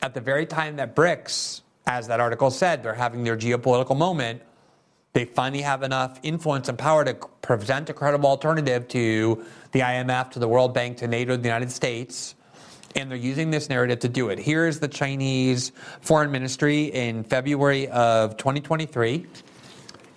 at 0.03 0.13
the 0.13 0.21
very 0.21 0.45
time 0.45 0.75
that 0.75 0.95
BRICS, 0.95 1.61
as 1.87 2.07
that 2.07 2.19
article 2.19 2.51
said, 2.51 2.83
they're 2.83 2.93
having 2.93 3.23
their 3.23 3.37
geopolitical 3.37 3.97
moment, 3.97 4.41
they 5.13 5.25
finally 5.25 5.61
have 5.61 5.83
enough 5.83 6.19
influence 6.23 6.69
and 6.69 6.77
power 6.77 7.03
to 7.03 7.13
present 7.41 7.89
a 7.89 7.93
credible 7.93 8.29
alternative 8.29 8.87
to 8.89 9.43
the 9.73 9.79
IMF, 9.81 10.31
to 10.31 10.39
the 10.39 10.47
World 10.47 10.73
Bank, 10.73 10.97
to 10.97 11.07
NATO, 11.07 11.35
to 11.35 11.41
the 11.41 11.47
United 11.47 11.71
States. 11.71 12.35
And 12.95 13.09
they're 13.09 13.17
using 13.17 13.51
this 13.51 13.69
narrative 13.69 13.99
to 13.99 14.09
do 14.09 14.29
it. 14.29 14.39
Here 14.39 14.67
is 14.67 14.79
the 14.79 14.87
Chinese 14.87 15.71
Foreign 16.01 16.31
Ministry 16.31 16.85
in 16.85 17.23
February 17.23 17.87
of 17.87 18.37
2023, 18.37 19.25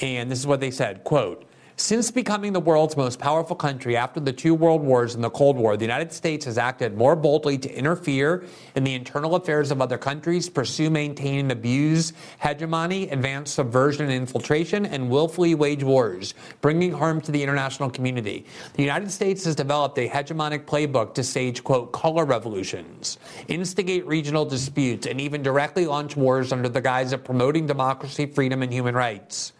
and 0.01 0.31
this 0.31 0.39
is 0.39 0.47
what 0.47 0.61
they 0.61 0.71
said, 0.71 1.05
quote, 1.05 1.45
since 1.77 2.09
becoming 2.13 2.53
the 2.53 2.61
world's 2.61 2.97
most 2.97 3.19
powerful 3.19 3.57
country 3.57 3.97
after 3.97 4.21
the 4.21 4.33
two 4.33 4.55
world 4.55 4.81
wars 4.81 5.17
and 5.17 5.25
the 5.25 5.31
Cold 5.31 5.57
War, 5.57 5.77
the 5.77 5.85
United 5.85 6.13
States 6.13 6.45
has 6.45 6.57
acted 6.57 6.97
more 6.97 7.17
boldly 7.17 7.59
to 7.59 7.69
interfere 7.69 8.45
in 8.77 8.85
the 8.85 8.95
internal 8.95 9.35
affairs 9.35 9.73
of 9.73 9.83
other 9.83 9.99
countries, 9.99 10.49
pursue, 10.49 10.89
maintain, 10.89 11.41
and 11.41 11.53
abuse 11.53 12.13
hegemony, 12.39 13.09
advance 13.11 13.51
subversion 13.51 14.05
and 14.05 14.15
infiltration, 14.15 14.87
and 14.87 15.11
willfully 15.11 15.57
wage 15.57 15.83
wars, 15.83 16.35
bringing 16.61 16.93
harm 16.93 17.21
to 17.21 17.33
the 17.33 17.43
international 17.43 17.91
community. 17.91 18.47
The 18.75 18.83
United 18.83 19.11
States 19.11 19.45
has 19.45 19.57
developed 19.57 19.99
a 19.99 20.09
hegemonic 20.09 20.67
playbook 20.67 21.15
to 21.15 21.25
stage, 21.25 21.65
quote, 21.65 21.91
color 21.93 22.25
revolutions, 22.25 23.19
instigate 23.49 24.07
regional 24.07 24.45
disputes, 24.45 25.09
and 25.09 25.21
even 25.21 25.43
directly 25.43 25.87
launch 25.87 26.17
wars 26.17 26.53
under 26.53 26.69
the 26.69 26.81
guise 26.81 27.13
of 27.13 27.25
promoting 27.25 27.67
democracy, 27.67 28.27
freedom, 28.27 28.63
and 28.63 28.73
human 28.73 28.95
rights. 28.95 29.53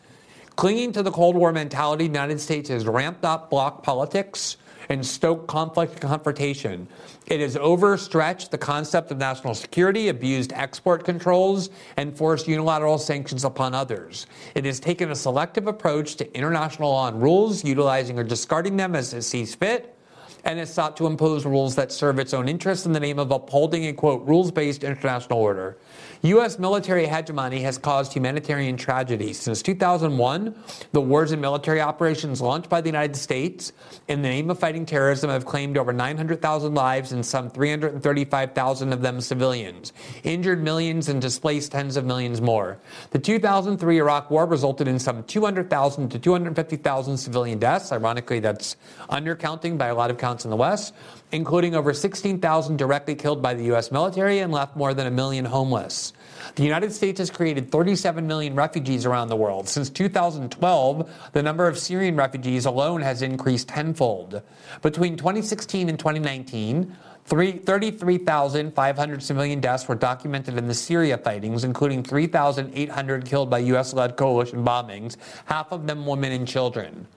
Clinging 0.57 0.93
to 0.93 1.03
the 1.03 1.11
Cold 1.11 1.35
War 1.35 1.53
mentality, 1.53 2.05
the 2.05 2.13
United 2.13 2.41
States 2.41 2.69
has 2.69 2.87
ramped 2.87 3.25
up 3.25 3.51
bloc 3.51 3.83
politics 3.83 4.57
and 4.89 5.05
stoked 5.05 5.49
conflict 5.49 5.93
and 5.95 6.03
confrontation. 6.03 6.87
It 7.27 7.41
has 7.41 7.57
overstretched 7.57 8.51
the 8.51 8.59
concept 8.59 9.11
of 9.11 9.19
national 9.19 9.55
security, 9.55 10.09
abused 10.09 10.53
export 10.53 11.05
controls, 11.05 11.71
and 11.97 12.17
forced 12.17 12.47
unilateral 12.47 12.99
sanctions 12.99 13.45
upon 13.45 13.75
others. 13.75 14.27
It 14.55 14.65
has 14.65 14.79
taken 14.79 15.11
a 15.11 15.17
selective 15.17 15.67
approach 15.67 16.17
to 16.17 16.37
international 16.37 16.91
law 16.91 17.09
and 17.09 17.21
rules, 17.21 17.65
utilizing 17.65 18.19
or 18.19 18.25
discarding 18.25 18.77
them 18.77 18.95
as 18.95 19.13
it 19.13 19.23
sees 19.23 19.55
fit 19.55 19.97
and 20.45 20.59
has 20.59 20.73
sought 20.73 20.97
to 20.99 21.07
impose 21.07 21.45
rules 21.47 21.75
that 21.75 21.91
serve 21.91 22.19
its 22.19 22.35
own 22.35 22.49
interests 22.49 22.87
in 22.87 22.93
the 22.93 23.01
name 23.01 23.19
of 23.19 23.31
upholding 23.31 23.87
a 23.87 23.93
quote 23.93 24.27
rules 24.27 24.51
based 24.51 24.85
international 24.85 25.39
order. 25.39 25.77
U.S. 26.25 26.59
military 26.59 27.07
hegemony 27.07 27.61
has 27.61 27.77
caused 27.77 28.15
humanitarian 28.15 28.79
tragedy. 28.79 29.35
Since 29.35 29.61
2001, 29.61 30.55
the 30.93 31.01
wars 31.03 31.33
and 31.33 31.43
military 31.43 31.83
operations 31.83 32.41
launched 32.41 32.71
by 32.71 32.81
the 32.81 32.89
United 32.89 33.15
States 33.15 33.75
in 34.09 34.23
the 34.23 34.29
name 34.31 34.49
of 34.49 34.59
fighting 34.59 34.87
terrorism 34.87 35.29
have 35.29 35.45
claimed 35.45 35.77
over 35.77 35.93
900,000 35.93 36.73
lives 36.73 37.13
and 37.13 37.27
some 37.27 37.51
335,000 37.51 38.95
of 38.95 39.03
them 39.03 39.21
civilians, 39.21 39.93
injured 40.23 40.63
millions 40.63 41.11
and 41.11 41.21
displaced 41.21 41.73
tens 41.73 41.95
of 41.99 42.07
millions 42.07 42.41
more. 42.41 42.79
The 43.11 43.19
2003 43.19 43.99
Iraq 43.99 44.31
War 44.31 44.47
resulted 44.47 44.89
in 44.89 44.99
some 44.99 45.25
200,000 45.25 46.09
to 46.09 46.19
250,000 46.19 47.19
civilian 47.19 47.59
deaths. 47.59 47.93
Ironically, 47.93 48.41
that's 48.41 48.77
undercounting 49.11 49.77
by 49.77 49.89
a 49.89 49.95
lot 49.95 50.11
of 50.11 50.17
counts 50.17 50.47
in 50.47 50.51
the 50.51 50.57
West 50.57 50.95
including 51.35 51.75
over 51.75 51.93
16,000 51.93 52.77
directly 52.77 53.17
killed 53.17 53.43
by 53.43 53.55
the 53.55 53.65
U.S. 53.65 53.91
military 53.91 54.39
and 54.39 54.53
left 54.53 54.77
more 54.77 54.95
than 54.95 55.09
a 55.09 55.11
million 55.11 55.45
homeless. 55.45 56.13
The 56.55 56.63
United 56.63 56.93
States 56.93 57.19
has 57.19 57.29
created 57.29 57.73
37 57.73 58.25
million 58.29 58.55
refugees 58.55 59.05
around 59.05 59.29
the 59.29 59.37
world. 59.37 59.69
Since 59.69 59.91
2012, 59.91 61.11
the 61.33 61.43
number 61.43 61.67
of 61.67 61.77
Syrian 61.77 62.15
refugees 62.15 62.67
alone 62.67 63.01
has 63.01 63.21
increased 63.21 63.67
tenfold. 63.67 64.43
Between 64.81 65.17
2016 65.17 65.89
and 65.89 65.99
2019, 65.99 66.97
33,500 67.25 69.23
civilian 69.23 69.59
deaths 69.59 69.89
were 69.89 69.97
documented 69.97 70.57
in 70.57 70.69
the 70.69 70.75
Syria 70.75 71.19
fightings, 71.19 71.65
including 71.65 72.05
3,800 72.05 73.25
killed 73.25 73.51
by 73.51 73.59
U.S. 73.59 73.93
led 73.93 74.17
coalition 74.17 74.65
bombings, 74.65 75.17
half 75.47 75.73
of 75.73 75.89
them 75.89 76.07
women 76.07 76.31
and 76.31 76.47
children. 76.47 77.09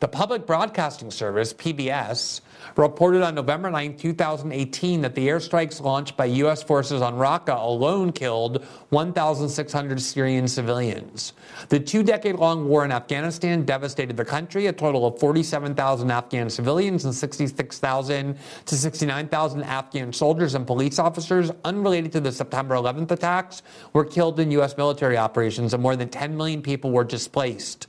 The 0.00 0.08
Public 0.08 0.46
Broadcasting 0.46 1.10
Service, 1.10 1.54
PBS, 1.54 2.42
reported 2.76 3.22
on 3.22 3.34
November 3.34 3.70
9, 3.70 3.96
2018, 3.96 5.00
that 5.02 5.14
the 5.14 5.28
airstrikes 5.28 5.80
launched 5.80 6.16
by 6.16 6.24
U.S. 6.24 6.62
forces 6.62 7.02
on 7.02 7.14
Raqqa 7.14 7.56
alone 7.56 8.12
killed 8.12 8.64
1,600 8.90 10.00
Syrian 10.00 10.48
civilians. 10.48 11.32
The 11.68 11.78
two 11.78 12.02
decade 12.02 12.36
long 12.36 12.68
war 12.68 12.84
in 12.84 12.92
Afghanistan 12.92 13.64
devastated 13.64 14.16
the 14.16 14.24
country. 14.24 14.66
A 14.66 14.72
total 14.72 15.06
of 15.06 15.18
47,000 15.18 16.10
Afghan 16.10 16.50
civilians 16.50 17.04
and 17.04 17.14
66,000 17.14 18.38
to 18.66 18.74
69,000 18.74 19.62
Afghan 19.62 20.12
soldiers 20.12 20.54
and 20.54 20.66
police 20.66 20.98
officers 20.98 21.50
unrelated 21.64 22.12
to 22.12 22.20
the 22.20 22.32
September 22.32 22.74
11th 22.74 23.10
attacks 23.10 23.62
were 23.92 24.04
killed 24.04 24.40
in 24.40 24.50
U.S. 24.52 24.76
military 24.76 25.16
operations, 25.16 25.74
and 25.74 25.82
more 25.82 25.96
than 25.96 26.08
10 26.08 26.36
million 26.36 26.62
people 26.62 26.90
were 26.90 27.04
displaced. 27.04 27.86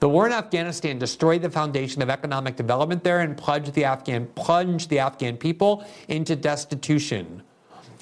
The 0.00 0.08
war 0.08 0.26
in 0.26 0.32
Afghanistan 0.32 0.98
destroyed 0.98 1.42
the 1.42 1.50
foundation 1.50 2.02
of 2.02 2.10
economic 2.10 2.56
development 2.56 3.04
there 3.04 3.20
and 3.20 3.36
plunged 3.36 3.74
the 3.74 3.84
Afghan, 3.84 4.26
plunged 4.34 4.90
the 4.90 4.98
Afghan 4.98 5.36
people 5.36 5.84
into 6.08 6.36
destitution. 6.36 7.42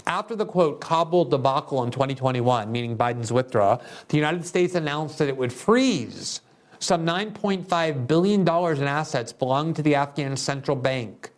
After 0.07 0.35
the 0.35 0.47
quote 0.47 0.81
Kabul 0.81 1.27
debacle 1.27 1.85
in 1.85 1.91
2021, 1.91 2.73
meaning 2.73 2.97
Biden's 2.97 3.33
withdrawal, 3.33 3.83
the 4.09 4.17
United 4.17 4.45
States 4.45 4.75
announced 4.75 5.19
that 5.19 5.29
it 5.29 5.37
would 5.37 5.53
freeze 5.53 6.41
some 6.81 7.07
$9.5 7.07 8.07
billion 8.09 8.41
in 8.41 8.89
assets 8.89 9.33
belonging 9.33 9.75
to 9.75 9.83
the 9.83 9.95
Afghan 9.95 10.37
central 10.37 10.77
bank, 10.77 11.31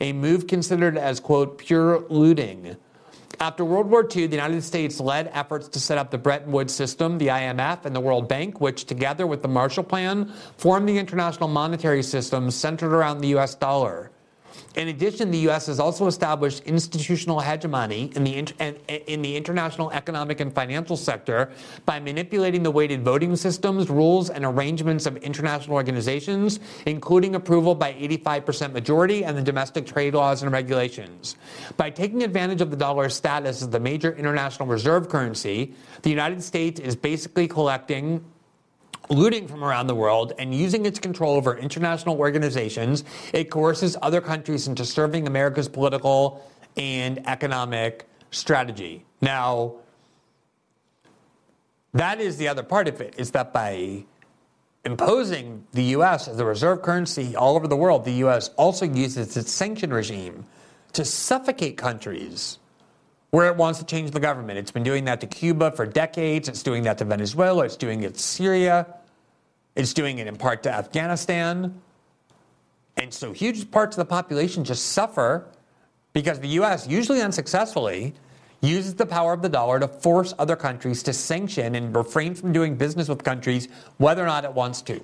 a 0.00 0.12
move 0.12 0.46
considered 0.46 0.98
as 0.98 1.20
quote 1.20 1.56
pure 1.56 2.00
looting. 2.08 2.76
After 3.42 3.64
World 3.64 3.88
War 3.90 4.02
II, 4.02 4.26
the 4.26 4.36
United 4.36 4.62
States 4.62 5.00
led 5.00 5.30
efforts 5.32 5.66
to 5.68 5.80
set 5.80 5.96
up 5.96 6.10
the 6.10 6.18
Bretton 6.18 6.52
Woods 6.52 6.74
system, 6.74 7.16
the 7.16 7.28
IMF, 7.28 7.86
and 7.86 7.96
the 7.96 8.00
World 8.00 8.28
Bank, 8.28 8.60
which, 8.60 8.84
together 8.84 9.26
with 9.26 9.40
the 9.40 9.48
Marshall 9.48 9.82
Plan, 9.82 10.30
formed 10.58 10.86
the 10.86 10.98
international 10.98 11.48
monetary 11.48 12.02
system 12.02 12.50
centered 12.50 12.92
around 12.92 13.22
the 13.22 13.28
US 13.38 13.54
dollar. 13.54 14.10
In 14.76 14.88
addition, 14.88 15.30
the 15.30 15.38
U.S. 15.38 15.66
has 15.66 15.80
also 15.80 16.06
established 16.06 16.62
institutional 16.64 17.40
hegemony 17.40 18.12
in 18.14 18.24
the, 18.24 18.34
in 19.06 19.22
the 19.22 19.36
international 19.36 19.90
economic 19.90 20.40
and 20.40 20.52
financial 20.52 20.96
sector 20.96 21.50
by 21.86 21.98
manipulating 21.98 22.62
the 22.62 22.70
weighted 22.70 23.02
voting 23.02 23.34
systems, 23.36 23.90
rules, 23.90 24.30
and 24.30 24.44
arrangements 24.44 25.06
of 25.06 25.16
international 25.18 25.74
organizations, 25.76 26.60
including 26.86 27.34
approval 27.34 27.74
by 27.74 27.92
85% 27.94 28.72
majority 28.72 29.24
and 29.24 29.36
the 29.36 29.42
domestic 29.42 29.86
trade 29.86 30.14
laws 30.14 30.42
and 30.42 30.52
regulations. 30.52 31.36
By 31.76 31.90
taking 31.90 32.22
advantage 32.22 32.60
of 32.60 32.70
the 32.70 32.76
dollar's 32.76 33.14
status 33.14 33.62
as 33.62 33.70
the 33.70 33.80
major 33.80 34.14
international 34.14 34.68
reserve 34.68 35.08
currency, 35.08 35.74
the 36.02 36.10
United 36.10 36.42
States 36.42 36.80
is 36.80 36.96
basically 36.96 37.48
collecting 37.48 38.24
looting 39.10 39.48
from 39.48 39.64
around 39.64 39.88
the 39.88 39.94
world 39.94 40.32
and 40.38 40.54
using 40.54 40.86
its 40.86 40.98
control 40.98 41.34
over 41.34 41.56
international 41.56 42.16
organizations, 42.16 43.04
it 43.32 43.50
coerces 43.50 43.96
other 44.00 44.20
countries 44.20 44.68
into 44.68 44.84
serving 44.84 45.26
America's 45.26 45.68
political 45.68 46.48
and 46.76 47.26
economic 47.26 48.08
strategy. 48.30 49.04
Now, 49.20 49.74
that 51.92 52.20
is 52.20 52.36
the 52.36 52.48
other 52.48 52.62
part 52.62 52.86
of 52.86 53.00
it, 53.00 53.14
is 53.18 53.32
that 53.32 53.52
by 53.52 54.04
imposing 54.84 55.66
the 55.72 55.82
U.S. 55.84 56.28
as 56.28 56.36
the 56.36 56.44
reserve 56.44 56.82
currency 56.82 57.34
all 57.34 57.56
over 57.56 57.66
the 57.66 57.76
world, 57.76 58.04
the 58.04 58.12
U.S. 58.12 58.50
also 58.56 58.86
uses 58.86 59.36
its 59.36 59.52
sanction 59.52 59.92
regime 59.92 60.46
to 60.92 61.04
suffocate 61.04 61.76
countries 61.76 62.58
where 63.30 63.46
it 63.46 63.56
wants 63.56 63.78
to 63.78 63.84
change 63.84 64.10
the 64.10 64.20
government. 64.20 64.58
It's 64.58 64.70
been 64.70 64.82
doing 64.82 65.04
that 65.04 65.20
to 65.20 65.26
Cuba 65.26 65.72
for 65.72 65.86
decades. 65.86 66.48
It's 66.48 66.62
doing 66.62 66.82
that 66.84 66.98
to 66.98 67.04
Venezuela. 67.04 67.64
It's 67.64 67.76
doing 67.76 68.02
it 68.02 68.14
to 68.14 68.20
Syria. 68.20 68.86
It's 69.76 69.92
doing 69.94 70.18
it 70.18 70.26
in 70.26 70.36
part 70.36 70.62
to 70.64 70.72
Afghanistan. 70.72 71.80
And 72.96 73.12
so 73.12 73.32
huge 73.32 73.70
parts 73.70 73.96
of 73.96 74.06
the 74.06 74.10
population 74.10 74.64
just 74.64 74.86
suffer 74.86 75.46
because 76.12 76.40
the 76.40 76.48
U.S., 76.48 76.86
usually 76.86 77.22
unsuccessfully, 77.22 78.14
uses 78.60 78.94
the 78.94 79.06
power 79.06 79.32
of 79.32 79.42
the 79.42 79.48
dollar 79.48 79.80
to 79.80 79.88
force 79.88 80.34
other 80.38 80.56
countries 80.56 81.02
to 81.04 81.12
sanction 81.12 81.74
and 81.74 81.94
refrain 81.94 82.34
from 82.34 82.52
doing 82.52 82.76
business 82.76 83.08
with 83.08 83.24
countries 83.24 83.68
whether 83.96 84.22
or 84.22 84.26
not 84.26 84.44
it 84.44 84.52
wants 84.52 84.82
to. 84.82 85.00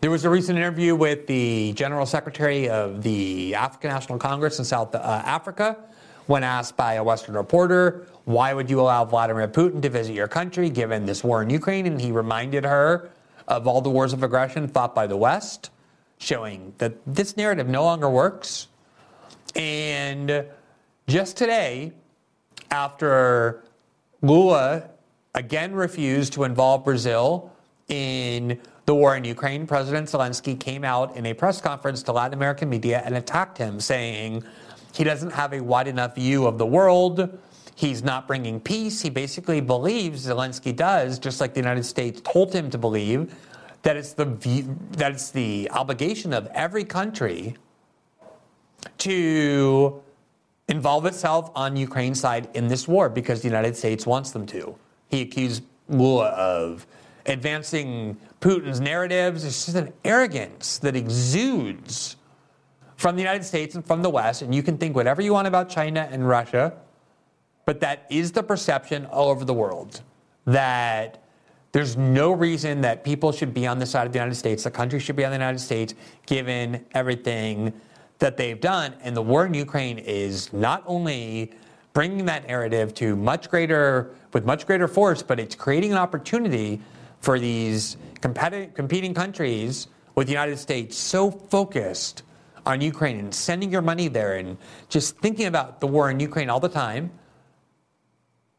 There 0.00 0.10
was 0.10 0.24
a 0.24 0.30
recent 0.30 0.58
interview 0.58 0.94
with 0.94 1.26
the 1.26 1.72
General 1.72 2.06
Secretary 2.06 2.68
of 2.68 3.02
the 3.02 3.54
African 3.54 3.90
National 3.90 4.18
Congress 4.18 4.58
in 4.58 4.64
South 4.64 4.94
uh, 4.94 4.98
Africa 4.98 5.76
when 6.26 6.42
asked 6.42 6.76
by 6.76 6.94
a 6.94 7.04
Western 7.04 7.34
reporter, 7.34 8.06
why 8.26 8.52
would 8.52 8.68
you 8.68 8.80
allow 8.80 9.04
Vladimir 9.04 9.46
Putin 9.46 9.80
to 9.82 9.88
visit 9.88 10.12
your 10.12 10.26
country 10.26 10.68
given 10.68 11.06
this 11.06 11.22
war 11.22 11.42
in 11.42 11.48
Ukraine? 11.48 11.86
And 11.86 12.00
he 12.00 12.10
reminded 12.10 12.64
her 12.64 13.10
of 13.46 13.68
all 13.68 13.80
the 13.80 13.88
wars 13.88 14.12
of 14.12 14.24
aggression 14.24 14.66
fought 14.66 14.96
by 14.96 15.06
the 15.06 15.16
West, 15.16 15.70
showing 16.18 16.74
that 16.78 16.94
this 17.06 17.36
narrative 17.36 17.68
no 17.68 17.84
longer 17.84 18.10
works. 18.10 18.66
And 19.54 20.44
just 21.06 21.36
today, 21.36 21.92
after 22.72 23.62
Lula 24.22 24.90
again 25.36 25.72
refused 25.72 26.32
to 26.32 26.42
involve 26.42 26.84
Brazil 26.84 27.52
in 27.86 28.58
the 28.86 28.94
war 28.94 29.14
in 29.16 29.22
Ukraine, 29.24 29.68
President 29.68 30.08
Zelensky 30.08 30.58
came 30.58 30.82
out 30.82 31.16
in 31.16 31.26
a 31.26 31.34
press 31.34 31.60
conference 31.60 32.02
to 32.02 32.12
Latin 32.12 32.34
American 32.34 32.68
media 32.68 33.02
and 33.04 33.14
attacked 33.14 33.56
him, 33.56 33.78
saying 33.78 34.42
he 34.94 35.04
doesn't 35.04 35.30
have 35.30 35.52
a 35.52 35.60
wide 35.60 35.86
enough 35.86 36.16
view 36.16 36.48
of 36.48 36.58
the 36.58 36.66
world. 36.66 37.38
He's 37.76 38.02
not 38.02 38.26
bringing 38.26 38.58
peace. 38.58 39.02
He 39.02 39.10
basically 39.10 39.60
believes, 39.60 40.26
Zelensky 40.26 40.74
does, 40.74 41.18
just 41.18 41.42
like 41.42 41.52
the 41.52 41.60
United 41.60 41.84
States 41.84 42.22
told 42.22 42.54
him 42.54 42.70
to 42.70 42.78
believe, 42.78 43.34
that 43.82 43.98
it's 43.98 44.14
the, 44.14 44.24
that 44.92 45.12
it's 45.12 45.30
the 45.30 45.70
obligation 45.70 46.32
of 46.32 46.46
every 46.54 46.84
country 46.84 47.54
to 48.96 50.02
involve 50.68 51.04
itself 51.04 51.50
on 51.54 51.76
Ukraine's 51.76 52.18
side 52.18 52.48
in 52.54 52.66
this 52.66 52.88
war 52.88 53.10
because 53.10 53.42
the 53.42 53.48
United 53.48 53.76
States 53.76 54.06
wants 54.06 54.30
them 54.30 54.46
to. 54.46 54.74
He 55.10 55.20
accused 55.20 55.62
Lula 55.90 56.28
of 56.28 56.86
advancing 57.26 58.16
Putin's 58.40 58.80
narratives. 58.80 59.44
It's 59.44 59.66
just 59.66 59.76
an 59.76 59.92
arrogance 60.02 60.78
that 60.78 60.96
exudes 60.96 62.16
from 62.96 63.16
the 63.16 63.22
United 63.22 63.44
States 63.44 63.74
and 63.74 63.86
from 63.86 64.00
the 64.00 64.08
West. 64.08 64.40
And 64.40 64.54
you 64.54 64.62
can 64.62 64.78
think 64.78 64.96
whatever 64.96 65.20
you 65.20 65.34
want 65.34 65.46
about 65.46 65.68
China 65.68 66.08
and 66.10 66.26
Russia, 66.26 66.72
but 67.66 67.80
that 67.80 68.06
is 68.08 68.32
the 68.32 68.42
perception 68.42 69.04
all 69.06 69.28
over 69.28 69.44
the 69.44 69.52
world 69.52 70.00
that 70.46 71.22
there's 71.72 71.96
no 71.96 72.32
reason 72.32 72.80
that 72.80 73.04
people 73.04 73.32
should 73.32 73.52
be 73.52 73.66
on 73.66 73.78
the 73.78 73.84
side 73.84 74.06
of 74.06 74.12
the 74.14 74.18
United 74.18 74.36
States, 74.36 74.64
the 74.64 74.70
country 74.70 74.98
should 74.98 75.16
be 75.16 75.26
on 75.26 75.30
the 75.30 75.36
United 75.36 75.58
States, 75.58 75.92
given 76.24 76.82
everything 76.92 77.70
that 78.18 78.38
they've 78.38 78.60
done. 78.60 78.94
And 79.02 79.14
the 79.14 79.20
war 79.20 79.44
in 79.44 79.52
Ukraine 79.52 79.98
is 79.98 80.50
not 80.54 80.82
only 80.86 81.52
bringing 81.92 82.24
that 82.26 82.46
narrative 82.46 82.94
to 82.94 83.14
much 83.14 83.50
greater, 83.50 84.14
with 84.32 84.46
much 84.46 84.66
greater 84.66 84.88
force, 84.88 85.22
but 85.22 85.38
it's 85.38 85.54
creating 85.54 85.92
an 85.92 85.98
opportunity 85.98 86.80
for 87.20 87.38
these 87.38 87.98
competing 88.22 89.12
countries 89.12 89.88
with 90.14 90.28
the 90.28 90.32
United 90.32 90.58
States 90.58 90.96
so 90.96 91.30
focused 91.30 92.22
on 92.64 92.80
Ukraine 92.80 93.18
and 93.18 93.34
sending 93.34 93.70
your 93.70 93.82
money 93.82 94.08
there 94.08 94.36
and 94.36 94.56
just 94.88 95.18
thinking 95.18 95.46
about 95.46 95.80
the 95.80 95.86
war 95.86 96.10
in 96.10 96.20
Ukraine 96.20 96.48
all 96.48 96.60
the 96.60 96.68
time. 96.68 97.10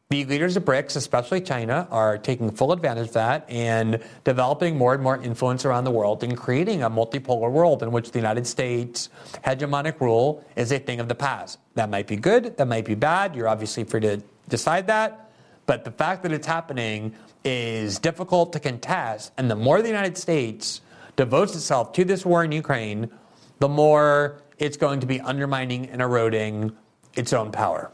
The 0.10 0.24
leaders 0.24 0.56
of 0.56 0.64
BRICS, 0.64 0.96
especially 0.96 1.42
China, 1.42 1.86
are 1.92 2.18
taking 2.18 2.50
full 2.50 2.72
advantage 2.72 3.10
of 3.10 3.14
that 3.16 3.46
and 3.50 4.02
developing 4.24 4.78
more 4.78 4.94
and 4.94 5.04
more 5.04 5.22
influence 5.22 5.66
around 5.66 5.84
the 5.84 5.92
world 5.92 6.24
and 6.24 6.38
creating 6.38 6.82
a 6.82 6.90
multipolar 6.90 7.52
world 7.52 7.84
in 7.84 7.92
which 7.92 8.12
the 8.12 8.18
United 8.18 8.48
States 8.48 9.10
hegemonic 9.44 10.00
rule 10.00 10.46
is 10.56 10.72
a 10.72 10.80
thing 10.80 11.02
of 11.02 11.10
the 11.10 11.16
past. 11.16 11.60
That 11.76 11.90
might 11.90 12.08
be 12.08 12.16
good, 12.16 12.56
that 12.56 12.70
might 12.70 12.86
be 12.86 12.96
bad. 12.96 13.36
You're 13.36 13.50
obviously 13.50 13.84
free 13.84 14.00
to 14.00 14.24
decide 14.48 14.88
that. 14.88 15.30
But 15.66 15.84
the 15.84 15.92
fact 15.92 16.24
that 16.24 16.32
it's 16.32 16.48
happening 16.48 17.14
is 17.44 18.00
difficult 18.00 18.54
to 18.54 18.62
contest. 18.62 19.34
And 19.38 19.52
the 19.52 19.58
more 19.58 19.82
the 19.82 19.90
United 19.90 20.18
States 20.18 20.80
devotes 21.18 21.54
itself 21.54 21.92
to 21.92 22.06
this 22.06 22.26
war 22.26 22.46
in 22.46 22.54
Ukraine, 22.54 23.12
the 23.60 23.68
more 23.68 24.42
it's 24.58 24.78
going 24.78 25.02
to 25.02 25.06
be 25.06 25.20
undermining 25.20 25.90
and 25.90 26.02
eroding 26.02 26.72
its 27.18 27.34
own 27.34 27.52
power. 27.52 27.92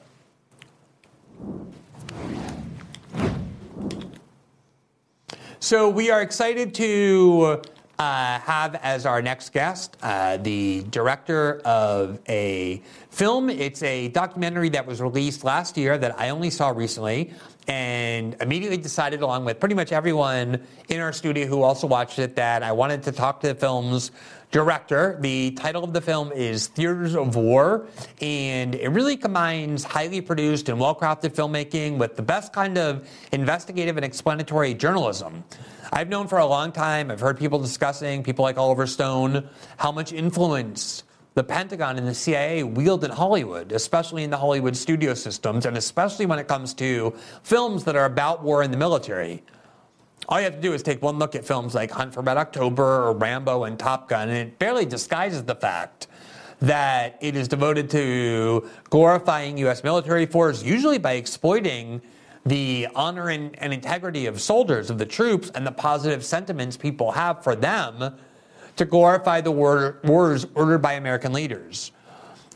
So 5.59 5.89
we 5.89 6.11
are 6.11 6.22
excited 6.22 6.74
to 6.76 7.61
uh, 7.97 8.39
have 8.39 8.76
as 8.76 9.05
our 9.05 9.22
next 9.22 9.53
guest 9.53 9.95
uh, 10.01 10.38
the 10.38 10.84
director 10.89 11.61
of 11.64 12.20
a 12.28 12.82
film. 13.09 13.49
It's 13.49 13.82
a 13.84 14.09
documentary 14.09 14.70
that 14.70 14.86
was 14.86 15.01
released 15.01 15.43
last 15.43 15.78
year 15.78 15.97
that 15.97 16.20
I 16.20 16.30
only 16.30 16.49
saw 16.49 16.70
recently 16.70 17.32
and 17.68 18.36
immediately 18.41 18.78
decided, 18.78 19.22
along 19.22 19.45
with 19.45 19.59
pretty 19.59 19.76
much 19.76 19.93
everyone 19.93 20.61
in 20.89 20.99
our 20.99 21.14
studio 21.14 21.47
who 21.47 21.61
also 21.61 21.88
watched 21.88 22.20
it, 22.20 22.36
that 22.36 22.61
I 22.61 22.74
wanted 22.74 23.03
to 23.03 23.14
talk 23.14 23.39
to 23.41 23.47
the 23.47 23.55
film's 23.55 24.11
director. 24.54 25.18
The 25.20 25.51
title 25.51 25.84
of 25.84 25.93
the 25.93 25.99
film 25.99 26.32
is 26.32 26.68
Theaters 26.68 27.16
of 27.16 27.36
War, 27.36 27.88
and 28.22 28.76
it 28.76 28.89
really 28.89 29.18
combines 29.18 29.84
highly 29.84 30.22
produced 30.22 30.70
and 30.70 30.80
well 30.80 30.95
crafted 30.95 31.34
filmmaking 31.34 31.97
with 31.97 32.16
the 32.16 32.22
best 32.22 32.54
kind 32.54 32.78
of 32.78 33.10
investigative 33.32 33.97
and 33.97 34.06
explanatory 34.06 34.76
journalism. 34.76 35.43
I've 35.91 36.08
known 36.08 36.28
for 36.28 36.38
a 36.38 36.45
long 36.45 36.72
time, 36.72 37.10
I've 37.10 37.20
heard 37.20 37.38
people 37.38 37.58
discussing, 37.58 38.24
people 38.24 38.43
like 38.43 38.58
Oliver 38.58 38.86
Stone, 38.86 39.49
how 39.78 39.91
much 39.91 40.14
influence 40.14 41.04
the 41.34 41.43
Pentagon 41.43 41.97
and 41.97 42.08
the 42.08 42.14
CIA 42.14 42.62
wield 42.62 43.04
in 43.04 43.10
Hollywood, 43.10 43.72
especially 43.72 44.24
in 44.24 44.30
the 44.30 44.38
Hollywood 44.38 44.78
studio 44.78 45.16
systems, 45.16 45.66
and 45.66 45.76
especially 45.78 46.28
when 46.28 46.38
it 46.38 46.47
comes 46.47 46.76
to 46.76 47.16
films 47.41 47.86
that 47.86 47.95
are 47.95 48.06
about 48.06 48.43
war 48.43 48.62
in 48.62 48.70
the 48.70 48.78
military. 48.78 49.41
All 50.30 50.39
you 50.39 50.45
have 50.45 50.55
to 50.55 50.61
do 50.61 50.74
is 50.74 50.84
take 50.84 51.01
one 51.01 51.19
look 51.19 51.36
at 51.36 51.45
films 51.45 51.76
like 51.76 51.91
Hunt 51.91 52.13
for 52.13 52.21
Red 52.21 52.38
October 52.38 53.07
or 53.07 53.13
Rambo 53.13 53.65
and 53.65 53.78
Top 53.78 54.07
Gun, 54.07 54.30
and 54.30 54.38
it 54.38 54.57
barely 54.59 54.86
disguises 54.86 55.43
the 55.43 55.55
fact 55.55 56.07
that 56.61 57.17
it 57.19 57.36
is 57.36 57.49
devoted 57.49 57.89
to 57.89 58.69
glorifying 58.89 59.57
U.S. 59.59 59.84
military 59.84 60.26
force, 60.26 60.63
usually 60.63 60.97
by 60.97 61.13
exploiting 61.13 62.01
the 62.45 62.88
honor 62.95 63.30
and, 63.30 63.57
and 63.59 63.74
integrity 63.74 64.26
of 64.26 64.39
soldiers, 64.39 64.89
of 64.89 64.97
the 64.97 65.05
troops, 65.05 65.51
and 65.55 65.67
the 65.67 65.71
positive 65.71 66.24
sentiments 66.24 66.78
people 66.78 67.11
have 67.11 67.43
for 67.43 67.55
them 67.55 68.15
to 68.78 68.86
glorify 68.86 69.41
the 69.41 69.51
war, 69.51 69.99
wars 70.05 70.45
ordered 70.55 70.80
by 70.80 70.93
American 70.93 71.34
leaders. 71.34 71.91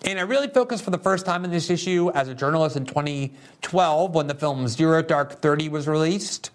And 0.05 0.19
I 0.19 0.21
really 0.21 0.47
focused 0.47 0.83
for 0.85 0.91
the 0.91 0.97
first 0.97 1.25
time 1.25 1.43
on 1.43 1.51
this 1.51 1.69
issue 1.69 2.11
as 2.11 2.29
a 2.29 2.33
journalist 2.33 2.77
in 2.77 2.85
2012 2.85 4.15
when 4.15 4.27
the 4.27 4.35
film 4.35 4.67
Zero 4.67 5.01
Dark 5.01 5.41
30 5.41 5.69
was 5.69 5.87
released. 5.87 6.51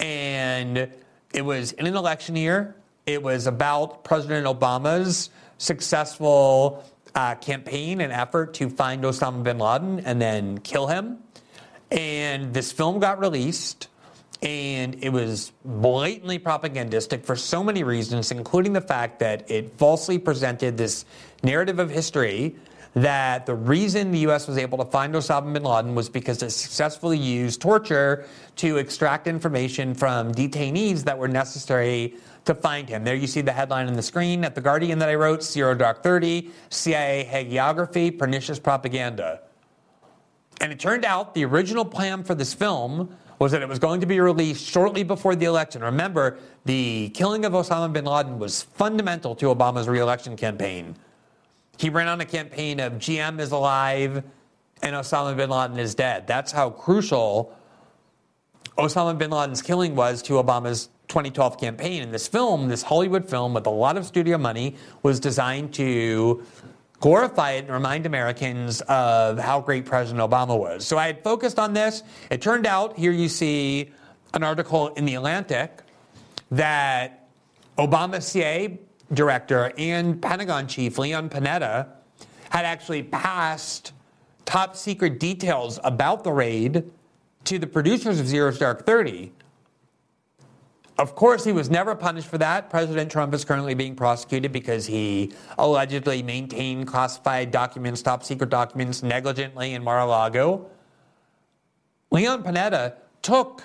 And 0.00 0.90
it 1.32 1.42
was 1.42 1.72
in 1.72 1.86
an 1.86 1.96
election 1.96 2.36
year. 2.36 2.76
It 3.06 3.22
was 3.22 3.46
about 3.46 4.04
President 4.04 4.46
Obama's 4.46 5.30
successful 5.58 6.84
uh, 7.14 7.34
campaign 7.36 8.00
and 8.00 8.12
effort 8.12 8.54
to 8.54 8.68
find 8.68 9.02
Osama 9.04 9.42
bin 9.42 9.58
Laden 9.58 10.00
and 10.00 10.20
then 10.20 10.58
kill 10.58 10.86
him. 10.86 11.18
And 11.90 12.52
this 12.52 12.72
film 12.72 12.98
got 12.98 13.18
released 13.18 13.88
and 14.42 15.02
it 15.02 15.08
was 15.08 15.52
blatantly 15.64 16.38
propagandistic 16.38 17.24
for 17.24 17.36
so 17.36 17.64
many 17.64 17.82
reasons, 17.82 18.30
including 18.30 18.74
the 18.74 18.80
fact 18.80 19.18
that 19.20 19.50
it 19.50 19.78
falsely 19.78 20.18
presented 20.18 20.76
this 20.76 21.06
narrative 21.42 21.78
of 21.78 21.90
history 21.90 22.54
that 22.94 23.46
the 23.46 23.54
reason 23.54 24.10
the 24.10 24.20
U.S. 24.20 24.46
was 24.48 24.58
able 24.58 24.78
to 24.78 24.84
find 24.84 25.14
Osama 25.14 25.52
bin 25.52 25.62
Laden 25.62 25.94
was 25.94 26.08
because 26.08 26.42
it 26.42 26.50
successfully 26.50 27.18
used 27.18 27.60
torture 27.60 28.26
to 28.56 28.78
extract 28.78 29.26
information 29.26 29.94
from 29.94 30.32
detainees 30.32 31.04
that 31.04 31.18
were 31.18 31.28
necessary 31.28 32.16
to 32.46 32.54
find 32.54 32.88
him. 32.88 33.04
There 33.04 33.14
you 33.14 33.26
see 33.26 33.40
the 33.40 33.52
headline 33.52 33.88
on 33.88 33.94
the 33.94 34.02
screen 34.02 34.44
at 34.44 34.54
The 34.54 34.60
Guardian 34.60 34.98
that 35.00 35.08
I 35.08 35.14
wrote 35.14 35.42
Zero 35.42 35.74
Dark 35.74 36.02
30, 36.02 36.50
CIA 36.70 37.28
hagiography, 37.30 38.16
pernicious 38.16 38.58
propaganda. 38.58 39.40
And 40.60 40.72
it 40.72 40.80
turned 40.80 41.04
out 41.04 41.34
the 41.34 41.44
original 41.44 41.84
plan 41.84 42.24
for 42.24 42.34
this 42.34 42.54
film 42.54 43.14
was 43.38 43.52
that 43.52 43.60
it 43.60 43.68
was 43.68 43.78
going 43.78 44.00
to 44.00 44.06
be 44.06 44.20
released 44.20 44.64
shortly 44.64 45.02
before 45.02 45.36
the 45.36 45.44
election. 45.44 45.82
Remember, 45.82 46.38
the 46.64 47.10
killing 47.10 47.44
of 47.44 47.52
Osama 47.52 47.92
bin 47.92 48.06
Laden 48.06 48.38
was 48.38 48.62
fundamental 48.62 49.34
to 49.34 49.46
Obama's 49.46 49.88
reelection 49.88 50.36
campaign. 50.36 50.96
He 51.78 51.90
ran 51.90 52.08
on 52.08 52.20
a 52.20 52.24
campaign 52.24 52.80
of 52.80 52.94
GM 52.94 53.40
is 53.40 53.52
alive 53.52 54.24
and 54.82 54.94
Osama 54.94 55.36
bin 55.36 55.50
Laden 55.50 55.78
is 55.78 55.94
dead. 55.94 56.26
That's 56.26 56.52
how 56.52 56.70
crucial 56.70 57.54
Osama 58.78 59.16
bin 59.16 59.30
Laden's 59.30 59.62
killing 59.62 59.94
was 59.94 60.22
to 60.22 60.34
Obama's 60.34 60.88
2012 61.08 61.58
campaign. 61.58 62.02
And 62.02 62.12
this 62.12 62.28
film, 62.28 62.68
this 62.68 62.82
Hollywood 62.82 63.28
film 63.28 63.54
with 63.54 63.66
a 63.66 63.70
lot 63.70 63.96
of 63.96 64.04
studio 64.06 64.38
money, 64.38 64.76
was 65.02 65.20
designed 65.20 65.72
to 65.74 66.42
glorify 67.00 67.52
it 67.52 67.64
and 67.64 67.70
remind 67.70 68.06
Americans 68.06 68.80
of 68.82 69.38
how 69.38 69.60
great 69.60 69.84
President 69.84 70.20
Obama 70.20 70.58
was. 70.58 70.86
So 70.86 70.98
I 70.98 71.06
had 71.06 71.22
focused 71.22 71.58
on 71.58 71.74
this. 71.74 72.02
It 72.30 72.42
turned 72.42 72.66
out, 72.66 72.98
here 72.98 73.12
you 73.12 73.28
see 73.28 73.90
an 74.34 74.42
article 74.42 74.88
in 74.88 75.04
The 75.04 75.14
Atlantic 75.14 75.82
that 76.50 77.28
Obama's 77.78 78.26
CIA 78.26 78.78
director 79.12 79.72
and 79.78 80.20
Pentagon 80.20 80.66
chief 80.66 80.98
Leon 80.98 81.28
Panetta 81.28 81.88
had 82.50 82.64
actually 82.64 83.02
passed 83.02 83.92
top 84.44 84.76
secret 84.76 85.20
details 85.20 85.78
about 85.84 86.24
the 86.24 86.32
raid 86.32 86.84
to 87.44 87.58
the 87.58 87.66
producers 87.66 88.18
of 88.20 88.26
Zero 88.26 88.50
Dark 88.52 88.84
30 88.86 89.32
of 90.98 91.14
course, 91.14 91.44
he 91.44 91.52
was 91.52 91.68
never 91.68 91.94
punished 91.94 92.26
for 92.26 92.38
that. 92.38 92.70
President 92.70 93.12
Trump 93.12 93.34
is 93.34 93.44
currently 93.44 93.74
being 93.74 93.94
prosecuted 93.94 94.50
because 94.50 94.86
he 94.86 95.32
allegedly 95.58 96.22
maintained 96.22 96.86
classified 96.86 97.50
documents, 97.50 98.00
top 98.00 98.24
secret 98.24 98.48
documents, 98.48 99.02
negligently 99.02 99.74
in 99.74 99.84
Mar 99.84 100.00
a 100.00 100.06
Lago. 100.06 100.70
Leon 102.10 102.42
Panetta 102.42 102.94
took 103.20 103.64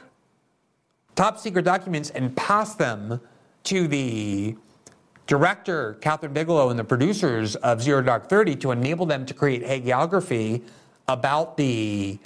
top 1.16 1.40
secret 1.40 1.64
documents 1.64 2.10
and 2.10 2.36
passed 2.36 2.78
them 2.78 3.22
to 3.64 3.88
the 3.88 4.58
director, 5.32 5.98
Kathryn 6.02 6.34
Bigelow, 6.34 6.72
and 6.72 6.78
the 6.78 6.84
producers 6.84 7.56
of 7.56 7.82
Zero 7.82 8.02
Dark 8.02 8.28
30 8.28 8.58
to 8.58 8.72
enable 8.72 9.06
them 9.06 9.26
to 9.26 9.34
create 9.34 9.64
hagiography 9.64 10.62
about 11.08 11.56
the 11.56 12.20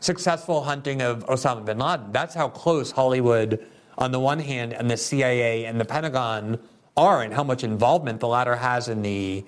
successful 0.00 0.64
hunting 0.64 1.00
of 1.00 1.24
Osama 1.26 1.64
bin 1.64 1.78
Laden. 1.78 2.10
That's 2.10 2.34
how 2.34 2.48
close 2.48 2.90
Hollywood, 2.90 3.64
on 3.96 4.10
the 4.10 4.18
one 4.18 4.40
hand, 4.40 4.72
and 4.72 4.90
the 4.90 4.96
CIA 4.96 5.66
and 5.66 5.80
the 5.80 5.84
Pentagon 5.84 6.58
are, 6.96 7.22
and 7.22 7.32
how 7.32 7.44
much 7.44 7.62
involvement 7.62 8.18
the 8.18 8.26
latter 8.26 8.56
has 8.56 8.88
in 8.88 9.02
the 9.02 9.44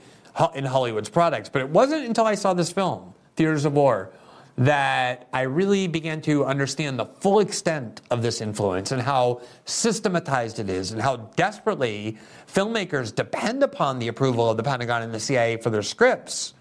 in 0.55 0.66
Hollywood's 0.66 1.09
products. 1.09 1.49
But 1.49 1.62
it 1.62 1.70
wasn't 1.70 2.07
until 2.07 2.24
I 2.24 2.36
saw 2.36 2.55
this 2.55 2.70
film, 2.70 3.14
Theaters 3.34 3.64
of 3.64 3.72
War, 3.72 4.12
that 4.61 5.28
I 5.32 5.42
really 5.42 5.88
began 5.88 6.20
to 6.22 6.44
understand 6.44 6.98
the 6.98 7.06
full 7.06 7.40
extent 7.40 8.02
of 8.11 8.22
this 8.22 8.40
influence 8.40 8.92
and 8.92 9.02
how 9.02 9.40
systematized 9.64 10.58
it 10.58 10.70
is, 10.70 10.92
and 10.92 11.00
how 11.00 11.16
desperately 11.16 12.18
filmmakers 12.46 13.12
depend 13.12 13.62
upon 13.62 13.98
the 13.98 14.08
approval 14.08 14.48
of 14.48 14.56
the 14.56 14.62
Pentagon 14.62 15.02
and 15.02 15.12
the 15.12 15.20
CIA 15.20 15.56
for 15.56 15.70
their 15.70 15.82
scripts 15.82 16.54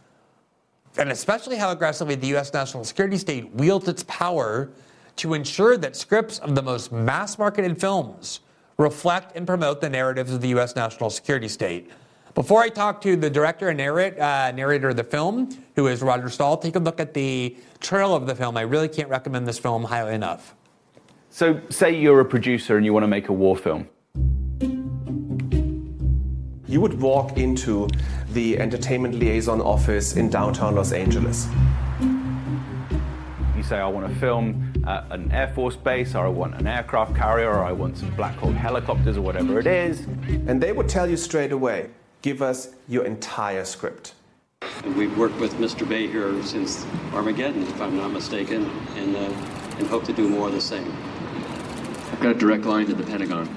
and 0.97 1.11
especially 1.11 1.55
how 1.55 1.71
aggressively 1.71 2.15
the 2.15 2.27
U.S. 2.27 2.53
national 2.53 2.83
security 2.83 3.17
state 3.17 3.49
wields 3.53 3.87
its 3.87 4.03
power 4.03 4.69
to 5.17 5.33
ensure 5.33 5.77
that 5.77 5.95
scripts 5.95 6.39
of 6.39 6.55
the 6.55 6.61
most 6.61 6.91
mass 6.91 7.37
marketed 7.37 7.79
films 7.79 8.39
reflect 8.77 9.35
and 9.35 9.45
promote 9.45 9.81
the 9.81 9.89
narratives 9.89 10.33
of 10.33 10.41
the 10.41 10.49
U.S. 10.49 10.75
national 10.75 11.09
security 11.09 11.47
state. 11.47 11.91
Before 12.35 12.61
I 12.61 12.69
talk 12.69 13.01
to 13.01 13.15
the 13.15 13.29
director 13.29 13.69
and 13.69 13.77
narrate, 13.77 14.19
uh, 14.19 14.51
narrator 14.51 14.89
of 14.89 14.95
the 14.95 15.03
film, 15.03 15.49
who 15.75 15.87
is 15.87 16.01
Roger 16.03 16.29
Stahl, 16.29 16.57
take 16.57 16.75
a 16.75 16.79
look 16.79 16.99
at 16.99 17.13
the 17.13 17.57
trail 17.79 18.13
of 18.15 18.27
the 18.27 18.35
film. 18.35 18.55
I 18.55 18.61
really 18.61 18.87
can't 18.87 19.09
recommend 19.09 19.47
this 19.47 19.57
film 19.57 19.83
highly 19.83 20.13
enough. 20.13 20.55
So, 21.31 21.59
say 21.69 21.99
you're 21.99 22.19
a 22.19 22.25
producer 22.25 22.77
and 22.77 22.85
you 22.85 22.93
want 22.93 23.03
to 23.03 23.07
make 23.07 23.29
a 23.29 23.33
war 23.33 23.55
film. 23.55 23.87
You 26.67 26.81
would 26.81 27.01
walk 27.01 27.37
into 27.37 27.87
the 28.31 28.59
entertainment 28.59 29.15
liaison 29.15 29.59
office 29.59 30.15
in 30.15 30.29
downtown 30.29 30.75
Los 30.75 30.91
Angeles. 30.91 31.47
You 33.57 33.63
say, 33.63 33.79
I 33.79 33.87
want 33.87 34.07
to 34.07 34.19
film 34.19 34.71
uh, 34.85 35.03
an 35.09 35.31
Air 35.31 35.51
Force 35.55 35.75
base, 35.75 36.13
or 36.13 36.25
I 36.27 36.29
want 36.29 36.55
an 36.55 36.67
aircraft 36.67 37.15
carrier, 37.15 37.49
or 37.49 37.63
I 37.63 37.71
want 37.71 37.97
some 37.97 38.11
Black 38.15 38.35
Hawk 38.35 38.53
helicopters, 38.53 39.17
or 39.17 39.21
whatever 39.21 39.59
it 39.59 39.65
is. 39.65 40.01
And 40.47 40.61
they 40.61 40.71
would 40.71 40.87
tell 40.87 41.09
you 41.09 41.17
straight 41.17 41.51
away 41.51 41.89
give 42.21 42.41
us 42.41 42.69
your 42.87 43.05
entire 43.05 43.65
script. 43.65 44.13
We've 44.95 45.15
worked 45.17 45.39
with 45.39 45.53
Mr. 45.55 45.87
Bay 45.87 46.07
here 46.07 46.41
since 46.43 46.85
Armageddon, 47.13 47.63
if 47.63 47.81
I'm 47.81 47.97
not 47.97 48.11
mistaken, 48.11 48.65
and, 48.95 49.15
uh, 49.15 49.19
and 49.77 49.87
hope 49.87 50.03
to 50.05 50.13
do 50.13 50.27
more 50.27 50.47
of 50.47 50.53
the 50.53 50.61
same. 50.61 50.91
I've 52.11 52.19
got 52.19 52.35
a 52.35 52.39
direct 52.39 52.65
line 52.65 52.87
to 52.87 52.93
the 52.93 53.03
Pentagon. 53.03 53.47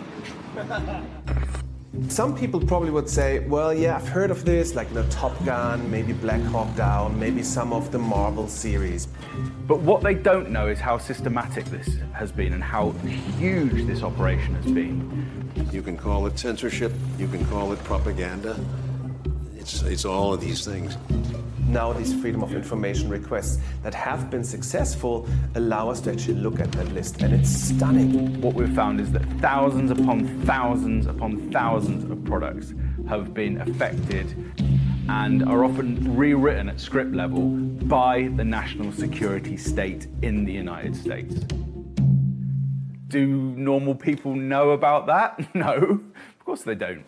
Some 2.09 2.35
people 2.35 2.59
probably 2.59 2.89
would 2.89 3.09
say, 3.09 3.41
well, 3.41 3.75
yeah, 3.75 3.97
I've 3.97 4.09
heard 4.09 4.31
of 4.31 4.47
this, 4.47 4.75
like 4.75 4.93
the 4.95 5.07
Top 5.11 5.33
Gun, 5.45 5.91
maybe 5.91 6.15
Black 6.15 6.41
Hawk 6.41 6.75
Down, 6.75 7.19
maybe 7.19 7.43
some 7.43 7.75
of 7.75 7.93
the 7.93 7.99
Marvel 7.99 8.49
series. 8.49 9.09
But 9.67 9.81
what 9.81 10.03
they 10.03 10.15
don't 10.15 10.51
know 10.51 10.69
is 10.69 10.81
how 10.81 10.97
systematic 10.97 11.67
this 11.67 11.99
has 12.15 12.33
been 12.33 12.55
and 12.55 12.65
how 12.65 12.93
huge 13.39 13.87
this 13.87 14.03
operation 14.03 14.55
has 14.55 14.73
been. 14.73 15.53
You 15.71 15.83
can 15.83 15.99
call 15.99 16.27
it 16.27 16.39
censorship, 16.39 16.93
you 17.19 17.29
can 17.29 17.45
call 17.47 17.73
it 17.73 17.85
propaganda. 17.85 18.59
It's, 19.59 19.83
it's 19.83 20.07
all 20.07 20.33
of 20.33 20.41
these 20.41 20.65
things 20.65 20.97
now 21.73 21.91
these 21.95 22.13
freedom 22.21 22.43
of 22.43 22.55
information 22.55 23.09
requests 23.09 23.59
that 23.83 23.95
have 23.95 24.29
been 24.29 24.45
successful 24.45 25.27
allow 25.55 25.89
us 25.89 26.03
to 26.03 26.13
actually 26.13 26.35
look 26.35 26.61
at 26.61 26.71
that 26.73 26.93
list 26.93 27.23
and 27.23 27.33
it's 27.33 27.49
stunning. 27.49 28.39
What 28.43 28.53
we've 28.53 28.75
found 28.75 29.01
is 29.01 29.11
that 29.13 29.23
thousands 29.41 29.91
upon 29.91 30.27
thousands 30.43 31.07
upon 31.07 31.51
thousands 31.51 32.05
of 32.11 32.23
products 32.25 32.75
have 33.09 33.33
been 33.33 33.63
affected 33.63 34.37
and 35.09 35.43
are 35.45 35.65
often 35.65 36.15
rewritten 36.15 36.69
at 36.69 36.79
script 36.79 37.15
level 37.15 37.49
by 37.49 38.29
the 38.37 38.45
national 38.45 38.93
security 38.93 39.57
state 39.57 40.07
in 40.21 40.45
the 40.45 40.53
United 40.53 40.95
States. 40.95 41.35
Do 43.09 43.27
normal 43.27 43.95
people 43.95 44.35
know 44.35 44.71
about 44.71 45.07
that? 45.07 45.41
No, 45.55 45.75
of 45.75 46.45
course 46.45 46.63
they 46.63 46.75
don't. 46.75 47.05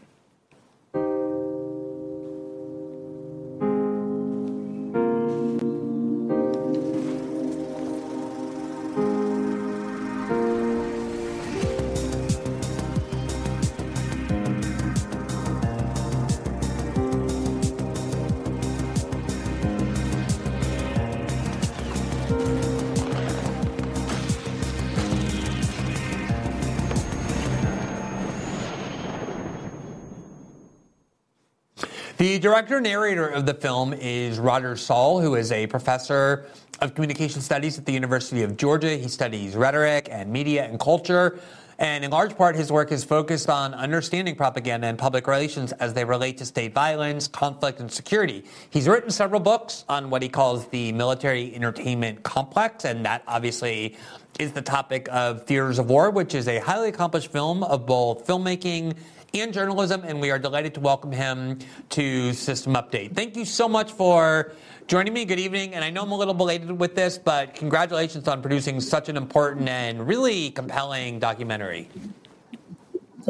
Director 32.54 32.80
narrator 32.80 33.26
of 33.26 33.46
the 33.46 33.54
film 33.54 33.92
is 33.92 34.38
Roger 34.38 34.76
Stahl, 34.76 35.20
who 35.20 35.34
is 35.34 35.50
a 35.50 35.66
professor 35.66 36.46
of 36.80 36.94
communication 36.94 37.40
studies 37.40 37.78
at 37.78 37.84
the 37.84 37.90
University 37.90 38.44
of 38.44 38.56
Georgia. 38.56 38.96
He 38.96 39.08
studies 39.08 39.56
rhetoric 39.56 40.06
and 40.08 40.30
media 40.30 40.64
and 40.64 40.78
culture. 40.78 41.40
And 41.80 42.04
in 42.04 42.12
large 42.12 42.36
part, 42.36 42.54
his 42.54 42.70
work 42.70 42.92
is 42.92 43.02
focused 43.02 43.50
on 43.50 43.74
understanding 43.74 44.36
propaganda 44.36 44.86
and 44.86 44.96
public 44.96 45.26
relations 45.26 45.72
as 45.72 45.94
they 45.94 46.04
relate 46.04 46.38
to 46.38 46.46
state 46.46 46.72
violence, 46.72 47.26
conflict, 47.26 47.80
and 47.80 47.90
security. 47.90 48.44
He's 48.70 48.86
written 48.86 49.10
several 49.10 49.40
books 49.40 49.84
on 49.88 50.08
what 50.08 50.22
he 50.22 50.28
calls 50.28 50.68
the 50.68 50.92
military 50.92 51.52
entertainment 51.56 52.22
complex, 52.22 52.84
and 52.84 53.04
that 53.04 53.24
obviously 53.26 53.96
is 54.38 54.52
the 54.52 54.62
topic 54.62 55.08
of 55.10 55.42
Theaters 55.42 55.80
of 55.80 55.90
War, 55.90 56.12
which 56.12 56.36
is 56.36 56.46
a 56.46 56.60
highly 56.60 56.90
accomplished 56.90 57.32
film 57.32 57.64
of 57.64 57.84
both 57.84 58.24
filmmaking 58.28 58.94
and 59.40 59.52
journalism, 59.52 60.02
and 60.04 60.20
we 60.20 60.30
are 60.30 60.38
delighted 60.38 60.74
to 60.74 60.80
welcome 60.80 61.10
him 61.10 61.58
to 61.90 62.32
System 62.32 62.74
Update. 62.74 63.14
Thank 63.14 63.36
you 63.36 63.44
so 63.44 63.68
much 63.68 63.90
for 63.90 64.52
joining 64.86 65.12
me. 65.12 65.24
Good 65.24 65.40
evening. 65.40 65.74
And 65.74 65.84
I 65.84 65.90
know 65.90 66.02
I'm 66.02 66.12
a 66.12 66.16
little 66.16 66.34
belated 66.34 66.70
with 66.70 66.94
this, 66.94 67.18
but 67.18 67.54
congratulations 67.54 68.28
on 68.28 68.42
producing 68.42 68.80
such 68.80 69.08
an 69.08 69.16
important 69.16 69.68
and 69.68 70.06
really 70.06 70.50
compelling 70.52 71.18
documentary. 71.18 71.88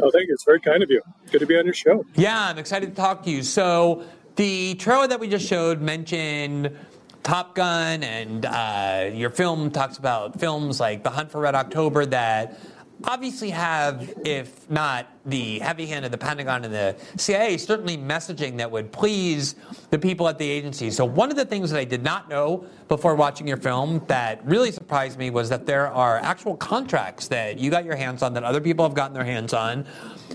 Oh, 0.01 0.11
thank 0.11 0.27
you. 0.27 0.33
It's 0.33 0.43
very 0.43 0.59
kind 0.59 0.83
of 0.83 0.91
you. 0.91 1.01
Good 1.31 1.39
to 1.39 1.47
be 1.47 1.57
on 1.57 1.65
your 1.65 1.73
show. 1.73 2.05
Yeah, 2.15 2.49
I'm 2.49 2.59
excited 2.59 2.89
to 2.89 2.95
talk 2.95 3.23
to 3.23 3.31
you. 3.31 3.41
So, 3.41 4.03
the 4.35 4.75
trailer 4.75 5.07
that 5.07 5.19
we 5.19 5.27
just 5.27 5.47
showed 5.47 5.81
mentioned 5.81 6.77
Top 7.23 7.55
Gun, 7.55 8.03
and 8.03 8.45
uh, 8.45 9.09
your 9.13 9.31
film 9.31 9.71
talks 9.71 9.97
about 9.97 10.39
films 10.39 10.79
like 10.79 11.03
The 11.03 11.09
Hunt 11.09 11.31
for 11.31 11.41
Red 11.41 11.55
October 11.55 12.05
that 12.07 12.59
obviously 13.03 13.49
have, 13.49 14.13
if 14.23 14.69
not 14.69 15.07
the 15.25 15.59
heavy 15.59 15.85
hand 15.85 16.05
of 16.05 16.11
the 16.11 16.17
Pentagon 16.17 16.63
and 16.65 16.73
the 16.73 16.95
CIA, 17.17 17.57
certainly 17.57 17.97
messaging 17.97 18.57
that 18.57 18.69
would 18.69 18.91
please 18.91 19.55
the 19.89 19.99
people 19.99 20.27
at 20.27 20.37
the 20.37 20.49
agency. 20.49 20.89
So, 20.91 21.05
one 21.05 21.29
of 21.29 21.37
the 21.37 21.45
things 21.45 21.69
that 21.71 21.79
I 21.79 21.83
did 21.83 22.03
not 22.03 22.29
know 22.29 22.65
before 22.87 23.15
watching 23.15 23.47
your 23.47 23.57
film 23.57 24.03
that 24.07 24.45
really 24.45 24.71
surprised 24.71 25.17
me 25.17 25.29
was 25.29 25.49
that 25.49 25.65
there 25.65 25.87
are 25.87 26.17
actual 26.17 26.55
contracts 26.55 27.27
that 27.29 27.59
you 27.59 27.69
got 27.69 27.85
your 27.85 27.95
hands 27.95 28.21
on, 28.23 28.33
that 28.33 28.43
other 28.43 28.61
people 28.61 28.85
have 28.85 28.93
gotten 28.93 29.13
their 29.13 29.25
hands 29.25 29.53
on, 29.53 29.85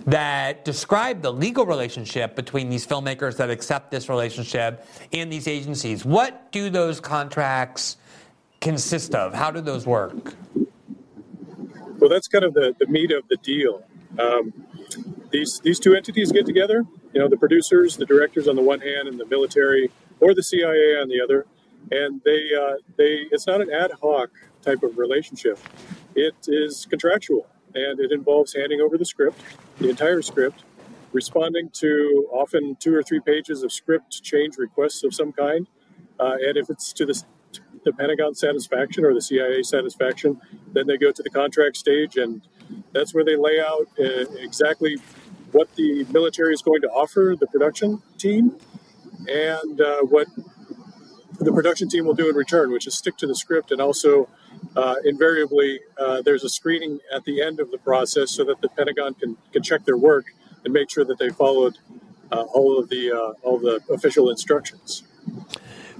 that 0.07 0.65
describe 0.65 1.23
the 1.23 1.32
legal 1.32 1.66
relationship 1.66 2.35
between 2.35 2.69
these 2.69 2.87
filmmakers 2.87 3.37
that 3.37 3.51
accept 3.51 3.91
this 3.91 4.09
relationship 4.09 4.87
and 5.12 5.32
these 5.32 5.47
agencies. 5.47 6.05
What 6.05 6.51
do 6.53 6.70
those 6.70 7.01
contracts 7.01 7.97
consist 8.61 9.15
of? 9.15 9.35
How 9.35 9.51
do 9.51 9.61
those 9.61 9.87
work? 9.87 10.35
Well, 12.01 12.09
that's 12.09 12.28
kind 12.28 12.44
of 12.44 12.55
the, 12.55 12.74
the 12.78 12.86
meat 12.86 13.12
of 13.12 13.28
the 13.28 13.36
deal. 13.36 13.85
Um, 14.18 14.55
these 15.31 15.60
these 15.62 15.78
two 15.78 15.94
entities 15.94 16.32
get 16.32 16.47
together. 16.47 16.85
You 17.12 17.20
know, 17.20 17.28
the 17.28 17.36
producers, 17.36 17.97
the 17.97 18.06
directors 18.06 18.48
on 18.48 18.56
the 18.56 18.62
one 18.62 18.81
hand, 18.81 19.06
and 19.06 19.20
the 19.20 19.27
military 19.27 19.90
or 20.18 20.35
the 20.35 20.43
CIA 20.43 20.98
on 21.01 21.09
the 21.09 21.20
other, 21.22 21.47
and 21.90 22.22
they 22.24 22.48
uh, 22.59 22.77
they 22.97 23.27
it's 23.31 23.47
not 23.47 23.60
an 23.60 23.70
ad 23.70 23.93
hoc 24.02 24.31
type 24.62 24.82
of 24.82 24.97
relationship. 24.97 25.59
It 26.14 26.35
is 26.48 26.86
contractual, 26.89 27.47
and 27.74 28.01
it 28.01 28.12
involves 28.12 28.55
handing 28.55 28.81
over 28.81 28.97
the 28.97 29.05
script, 29.05 29.39
the 29.78 29.90
entire 29.90 30.22
script, 30.22 30.64
responding 31.12 31.68
to 31.74 32.28
often 32.32 32.77
two 32.81 32.94
or 32.94 33.02
three 33.02 33.20
pages 33.20 33.62
of 33.62 33.72
script 33.72 34.22
change 34.22 34.56
requests 34.56 35.05
of 35.05 35.14
some 35.14 35.32
kind, 35.32 35.68
uh, 36.18 36.36
and 36.40 36.56
if 36.56 36.70
it's 36.70 36.94
to 36.94 37.05
the 37.05 37.22
the 37.85 37.93
Pentagon 37.93 38.35
satisfaction 38.35 39.05
or 39.05 39.15
the 39.15 39.23
CIA 39.23 39.62
satisfaction. 39.62 40.40
Then 40.73 40.86
they 40.86 40.98
go 40.98 41.12
to 41.12 41.23
the 41.23 41.31
contract 41.31 41.77
stage, 41.77 42.16
and 42.16 42.43
That's 42.93 43.15
where 43.15 43.24
they 43.24 43.36
lay 43.36 43.61
out 43.61 43.89
uh, 43.98 44.31
exactly 44.39 44.98
what 45.52 45.74
the 45.77 46.05
military 46.11 46.55
is 46.55 46.62
going 46.62 46.81
to 46.82 46.89
offer 46.89 47.36
the 47.39 47.47
production 47.47 48.02
team 48.19 48.57
and 49.28 49.81
uh, 49.81 50.02
what 50.02 50.28
the 51.40 51.52
production 51.52 51.89
team 51.89 52.05
will 52.05 52.15
do 52.15 52.28
in 52.28 52.36
return, 52.36 52.70
which 52.73 52.86
is 52.86 52.97
stick 52.97 53.16
to 53.19 53.27
the 53.27 53.35
script 53.35 53.73
and 53.73 53.81
also 53.81 54.28
uh, 54.77 54.97
invariably 55.05 55.81
uh, 55.98 56.23
there's 56.23 56.44
a 56.44 56.48
screening 56.48 57.01
at 57.15 57.24
the 57.24 57.43
end 57.43 57.61
of 57.61 57.70
the 57.70 57.78
process 57.78 58.31
so 58.31 58.44
that 58.44 58.61
the 58.61 58.69
Pentagon 58.69 59.15
can, 59.15 59.36
can 59.52 59.62
check 59.62 59.85
their 59.85 59.97
work 59.97 60.27
and 60.65 60.73
make 60.74 60.90
sure 60.90 61.05
that 61.05 61.19
they 61.19 61.31
followed 61.31 61.78
uh, 62.32 62.43
all 62.55 62.78
of 62.78 62.89
the 62.90 63.11
uh, 63.12 63.32
all 63.43 63.59
the 63.59 63.81
official 63.90 64.31
instructions. 64.31 65.02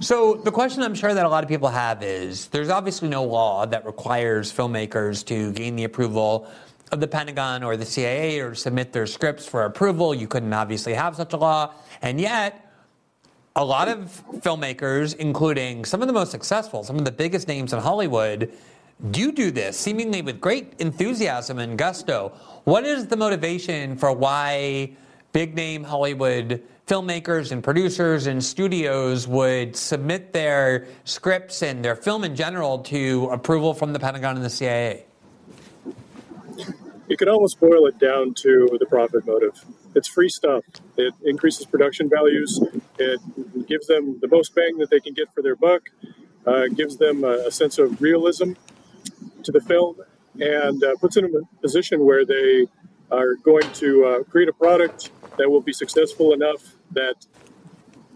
So 0.01 0.33
the 0.33 0.51
question 0.51 0.81
I'm 0.81 0.95
sure 0.95 1.13
that 1.13 1.27
a 1.27 1.29
lot 1.29 1.43
of 1.43 1.47
people 1.47 1.69
have 1.69 2.01
is 2.01 2.47
there's 2.47 2.69
obviously 2.69 3.07
no 3.07 3.23
law 3.23 3.67
that 3.67 3.85
requires 3.85 4.51
filmmakers 4.51 5.23
to 5.27 5.51
gain 5.51 5.75
the 5.75 5.83
approval 5.83 6.47
of 6.91 6.99
the 6.99 7.07
Pentagon 7.07 7.61
or 7.61 7.77
the 7.77 7.85
CIA 7.85 8.39
or 8.39 8.55
submit 8.55 8.93
their 8.93 9.05
scripts 9.05 9.45
for 9.45 9.65
approval. 9.65 10.15
You 10.15 10.27
couldn't 10.27 10.51
obviously 10.53 10.95
have 10.95 11.15
such 11.15 11.33
a 11.33 11.37
law. 11.37 11.75
And 12.01 12.19
yet, 12.19 12.73
a 13.55 13.63
lot 13.63 13.89
of 13.89 14.23
filmmakers, 14.37 15.15
including 15.17 15.85
some 15.85 16.01
of 16.01 16.07
the 16.07 16.13
most 16.13 16.31
successful, 16.31 16.83
some 16.83 16.97
of 16.97 17.05
the 17.05 17.11
biggest 17.11 17.47
names 17.47 17.71
in 17.71 17.79
Hollywood, 17.79 18.51
do 19.11 19.31
do 19.31 19.51
this 19.51 19.77
seemingly 19.77 20.23
with 20.23 20.41
great 20.41 20.73
enthusiasm 20.79 21.59
and 21.59 21.77
gusto. 21.77 22.29
What 22.63 22.85
is 22.85 23.05
the 23.05 23.17
motivation 23.17 23.95
for 23.95 24.11
why 24.11 24.93
big 25.31 25.53
name 25.53 25.83
Hollywood 25.83 26.63
filmmakers 26.91 27.53
and 27.53 27.63
producers 27.63 28.27
and 28.27 28.43
studios 28.43 29.25
would 29.25 29.77
submit 29.77 30.33
their 30.33 30.85
scripts 31.05 31.63
and 31.63 31.85
their 31.85 31.95
film 31.95 32.25
in 32.25 32.35
general 32.35 32.79
to 32.79 33.29
approval 33.31 33.73
from 33.73 33.93
the 33.93 33.99
Pentagon 33.99 34.35
and 34.35 34.43
the 34.43 34.49
CIA? 34.49 35.05
You 37.07 37.15
could 37.15 37.29
almost 37.29 37.61
boil 37.61 37.85
it 37.85 37.97
down 37.97 38.33
to 38.41 38.77
the 38.77 38.85
profit 38.87 39.25
motive. 39.25 39.63
It's 39.95 40.09
free 40.09 40.27
stuff. 40.27 40.65
It 40.97 41.13
increases 41.23 41.65
production 41.65 42.09
values. 42.09 42.59
It 42.99 43.21
gives 43.67 43.87
them 43.87 44.19
the 44.19 44.27
most 44.27 44.53
bang 44.53 44.77
that 44.79 44.89
they 44.89 44.99
can 44.99 45.13
get 45.13 45.33
for 45.33 45.41
their 45.41 45.55
buck. 45.55 45.83
Uh, 46.45 46.67
gives 46.75 46.97
them 46.97 47.23
a, 47.23 47.47
a, 47.47 47.51
sense 47.51 47.77
of 47.77 48.01
realism 48.01 48.53
to 49.43 49.51
the 49.53 49.61
film, 49.61 49.95
and 50.41 50.83
uh, 50.83 50.95
puts 50.99 51.15
them 51.15 51.23
in 51.23 51.35
a 51.35 51.61
position 51.61 52.03
where 52.03 52.25
they 52.25 52.67
are 53.11 53.35
going 53.35 53.71
to 53.73 54.05
uh, 54.05 54.23
create 54.23 54.49
a 54.49 54.53
product 54.53 55.11
that 55.37 55.49
will 55.49 55.61
be 55.61 55.71
successful 55.71 56.33
enough 56.33 56.75
that 56.93 57.15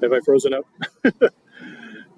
have 0.01 0.13
I 0.13 0.19
frozen 0.19 0.53
up? 0.53 0.65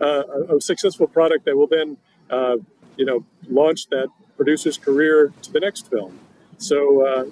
uh, 0.01 0.23
a, 0.55 0.61
successful 0.61 1.07
product 1.07 1.45
that 1.45 1.55
will 1.55 1.67
then, 1.67 1.97
uh, 2.29 2.57
you 2.97 3.05
know, 3.05 3.25
launch 3.49 3.87
that 3.89 4.07
producer's 4.35 4.77
career 4.77 5.33
to 5.41 5.51
the 5.51 5.59
next 5.59 5.89
film. 5.89 6.19
So 6.57 7.05
uh, 7.05 7.25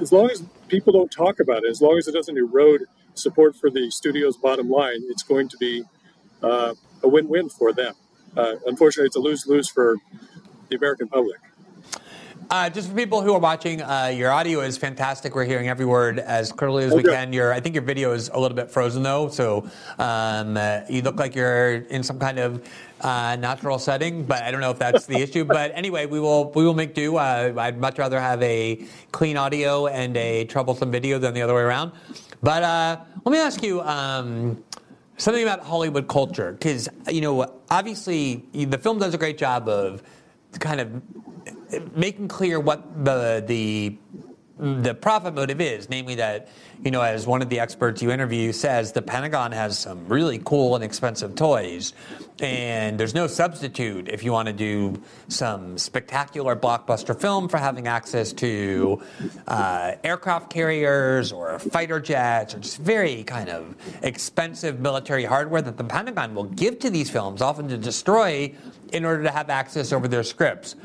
as 0.00 0.12
long 0.12 0.30
as 0.30 0.44
people 0.68 0.92
don't 0.92 1.10
talk 1.10 1.40
about 1.40 1.64
it, 1.64 1.70
as 1.70 1.80
long 1.80 1.98
as 1.98 2.08
it 2.08 2.12
doesn't 2.12 2.36
erode 2.36 2.82
support 3.14 3.56
for 3.56 3.70
the 3.70 3.90
studio's 3.90 4.36
bottom 4.36 4.70
line, 4.70 5.00
it's 5.08 5.22
going 5.22 5.48
to 5.48 5.56
be 5.58 5.84
uh, 6.42 6.74
a 7.02 7.08
win-win 7.08 7.48
for 7.48 7.72
them. 7.72 7.94
Uh, 8.36 8.54
unfortunately, 8.66 9.06
it's 9.06 9.16
a 9.16 9.20
lose-lose 9.20 9.68
for 9.68 9.96
the 10.68 10.76
American 10.76 11.08
public. 11.08 11.38
Uh, 12.52 12.68
just 12.68 12.90
for 12.90 12.94
people 12.94 13.22
who 13.22 13.32
are 13.32 13.38
watching, 13.38 13.80
uh, 13.80 14.12
your 14.14 14.30
audio 14.30 14.60
is 14.60 14.76
fantastic. 14.76 15.34
We're 15.34 15.46
hearing 15.46 15.70
every 15.70 15.86
word 15.86 16.18
as 16.18 16.52
clearly 16.52 16.84
as 16.84 16.92
we 16.92 17.02
can. 17.02 17.32
Your, 17.32 17.50
I 17.50 17.60
think 17.60 17.74
your 17.74 17.82
video 17.82 18.12
is 18.12 18.28
a 18.28 18.38
little 18.38 18.54
bit 18.54 18.70
frozen 18.70 19.02
though, 19.02 19.30
so 19.30 19.66
um, 19.98 20.58
uh, 20.58 20.80
you 20.86 21.00
look 21.00 21.16
like 21.16 21.34
you're 21.34 21.76
in 21.76 22.02
some 22.02 22.18
kind 22.18 22.38
of 22.38 22.70
uh, 23.00 23.36
natural 23.36 23.78
setting, 23.78 24.24
but 24.24 24.42
I 24.42 24.50
don't 24.50 24.60
know 24.60 24.70
if 24.70 24.78
that's 24.78 25.06
the 25.06 25.16
issue. 25.16 25.46
But 25.46 25.72
anyway, 25.74 26.04
we 26.04 26.20
will 26.20 26.52
we 26.52 26.62
will 26.62 26.74
make 26.74 26.92
do. 26.92 27.16
Uh, 27.16 27.54
I'd 27.56 27.78
much 27.78 27.96
rather 27.96 28.20
have 28.20 28.42
a 28.42 28.84
clean 29.12 29.38
audio 29.38 29.86
and 29.86 30.14
a 30.18 30.44
troublesome 30.44 30.90
video 30.90 31.18
than 31.18 31.32
the 31.32 31.40
other 31.40 31.54
way 31.54 31.62
around. 31.62 31.92
But 32.42 32.62
uh, 32.64 33.00
let 33.24 33.32
me 33.32 33.38
ask 33.38 33.62
you. 33.62 33.80
Um, 33.80 34.62
something 35.16 35.42
about 35.42 35.60
Hollywood 35.60 36.06
culture, 36.06 36.52
because 36.52 36.86
you 37.10 37.22
know, 37.22 37.60
obviously, 37.70 38.44
the 38.52 38.76
film 38.76 38.98
does 38.98 39.14
a 39.14 39.18
great 39.18 39.38
job 39.38 39.70
of 39.70 40.02
kind 40.58 40.82
of 40.82 41.02
making 41.94 42.28
clear 42.28 42.60
what 42.60 43.04
the 43.04 43.42
the 43.46 43.96
the 44.58 44.94
profit 44.94 45.34
motive 45.34 45.60
is, 45.60 45.88
namely 45.88 46.14
that, 46.14 46.46
you 46.84 46.90
know, 46.92 47.00
as 47.00 47.26
one 47.26 47.42
of 47.42 47.48
the 47.48 47.58
experts 47.58 48.00
you 48.00 48.12
interview 48.12 48.52
says, 48.52 48.92
the 48.92 49.02
Pentagon 49.02 49.50
has 49.50 49.76
some 49.76 50.06
really 50.06 50.40
cool 50.44 50.76
and 50.76 50.84
expensive 50.84 51.34
toys, 51.34 51.94
and 52.38 52.98
there's 52.98 53.14
no 53.14 53.26
substitute 53.26 54.08
if 54.08 54.22
you 54.22 54.30
want 54.30 54.46
to 54.46 54.52
do 54.52 55.02
some 55.26 55.76
spectacular 55.78 56.54
blockbuster 56.54 57.18
film 57.18 57.48
for 57.48 57.56
having 57.56 57.88
access 57.88 58.32
to 58.32 59.02
uh, 59.48 59.92
aircraft 60.04 60.48
carriers 60.50 61.32
or 61.32 61.58
fighter 61.58 61.98
jets 61.98 62.54
or 62.54 62.58
just 62.60 62.78
very 62.78 63.24
kind 63.24 63.48
of 63.48 63.74
expensive 64.02 64.78
military 64.78 65.24
hardware 65.24 65.62
that 65.62 65.76
the 65.76 65.84
Pentagon 65.84 66.34
will 66.36 66.44
give 66.44 66.78
to 66.78 66.90
these 66.90 67.10
films, 67.10 67.42
often 67.42 67.68
to 67.68 67.76
destroy 67.76 68.54
in 68.92 69.04
order 69.04 69.22
to 69.22 69.30
have 69.30 69.50
access 69.50 69.92
over 69.92 70.06
their 70.06 70.22
scripts. 70.22 70.76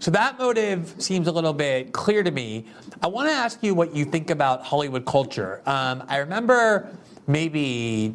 So 0.00 0.12
that 0.12 0.38
motive 0.38 0.94
seems 0.98 1.26
a 1.26 1.32
little 1.32 1.52
bit 1.52 1.92
clear 1.92 2.22
to 2.22 2.30
me. 2.30 2.66
I 3.02 3.08
want 3.08 3.28
to 3.28 3.34
ask 3.34 3.62
you 3.62 3.74
what 3.74 3.94
you 3.96 4.04
think 4.04 4.30
about 4.30 4.62
Hollywood 4.62 5.04
culture. 5.04 5.60
Um, 5.66 6.04
I 6.06 6.18
remember 6.18 6.88
maybe 7.26 8.14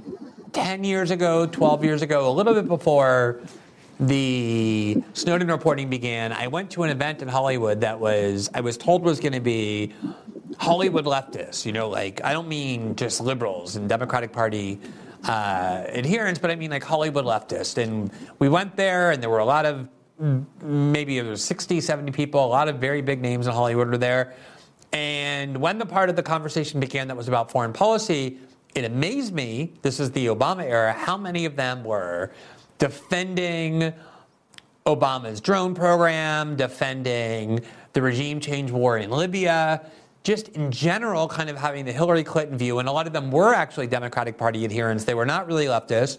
10 0.53 0.85
years 0.85 1.11
ago, 1.11 1.45
12 1.45 1.83
years 1.83 2.01
ago, 2.01 2.29
a 2.29 2.31
little 2.31 2.53
bit 2.53 2.69
before 2.69 3.41
the 3.99 5.03
Snowden 5.13 5.49
reporting 5.49 5.89
began, 5.89 6.31
I 6.31 6.47
went 6.47 6.71
to 6.71 6.83
an 6.83 6.89
event 6.89 7.21
in 7.21 7.27
Hollywood 7.27 7.81
that 7.81 7.99
was, 7.99 8.49
I 8.53 8.61
was 8.61 8.77
told 8.77 9.03
was 9.03 9.19
going 9.19 9.33
to 9.33 9.41
be 9.41 9.93
Hollywood 10.57 11.05
leftists. 11.05 11.65
You 11.65 11.73
know, 11.73 11.89
like, 11.89 12.23
I 12.23 12.31
don't 12.31 12.47
mean 12.47 12.95
just 12.95 13.19
liberals 13.19 13.75
and 13.75 13.89
Democratic 13.89 14.31
Party 14.31 14.79
uh, 15.27 15.83
adherents, 15.87 16.39
but 16.39 16.49
I 16.49 16.55
mean 16.55 16.71
like 16.71 16.83
Hollywood 16.83 17.25
leftists. 17.25 17.77
And 17.77 18.09
we 18.39 18.47
went 18.47 18.77
there, 18.77 19.11
and 19.11 19.21
there 19.21 19.29
were 19.29 19.39
a 19.39 19.45
lot 19.45 19.65
of 19.65 19.89
maybe 20.61 21.19
there 21.19 21.29
was 21.29 21.43
60, 21.43 21.81
70 21.81 22.11
people, 22.11 22.43
a 22.43 22.47
lot 22.47 22.67
of 22.67 22.77
very 22.77 23.01
big 23.01 23.21
names 23.21 23.47
in 23.47 23.53
Hollywood 23.53 23.89
were 23.89 23.97
there. 23.97 24.33
And 24.91 25.57
when 25.57 25.79
the 25.79 25.85
part 25.85 26.09
of 26.09 26.15
the 26.15 26.23
conversation 26.23 26.79
began 26.79 27.07
that 27.07 27.17
was 27.17 27.27
about 27.27 27.51
foreign 27.51 27.73
policy, 27.73 28.37
it 28.75 28.85
amazed 28.85 29.33
me, 29.33 29.73
this 29.81 29.99
is 29.99 30.11
the 30.11 30.27
Obama 30.27 30.63
era, 30.63 30.93
how 30.93 31.17
many 31.17 31.45
of 31.45 31.55
them 31.55 31.83
were 31.83 32.31
defending 32.77 33.93
Obama's 34.85 35.41
drone 35.41 35.73
program, 35.73 36.55
defending 36.55 37.61
the 37.93 38.01
regime 38.01 38.39
change 38.39 38.71
war 38.71 38.97
in 38.97 39.09
Libya, 39.09 39.89
just 40.23 40.49
in 40.49 40.71
general, 40.71 41.27
kind 41.27 41.49
of 41.49 41.57
having 41.57 41.85
the 41.85 41.91
Hillary 41.91 42.23
Clinton 42.23 42.57
view. 42.57 42.79
And 42.79 42.87
a 42.87 42.91
lot 42.91 43.07
of 43.07 43.13
them 43.13 43.31
were 43.31 43.53
actually 43.53 43.87
Democratic 43.87 44.37
Party 44.37 44.63
adherents. 44.63 45.03
They 45.03 45.13
were 45.13 45.25
not 45.25 45.47
really 45.47 45.65
leftists. 45.65 46.17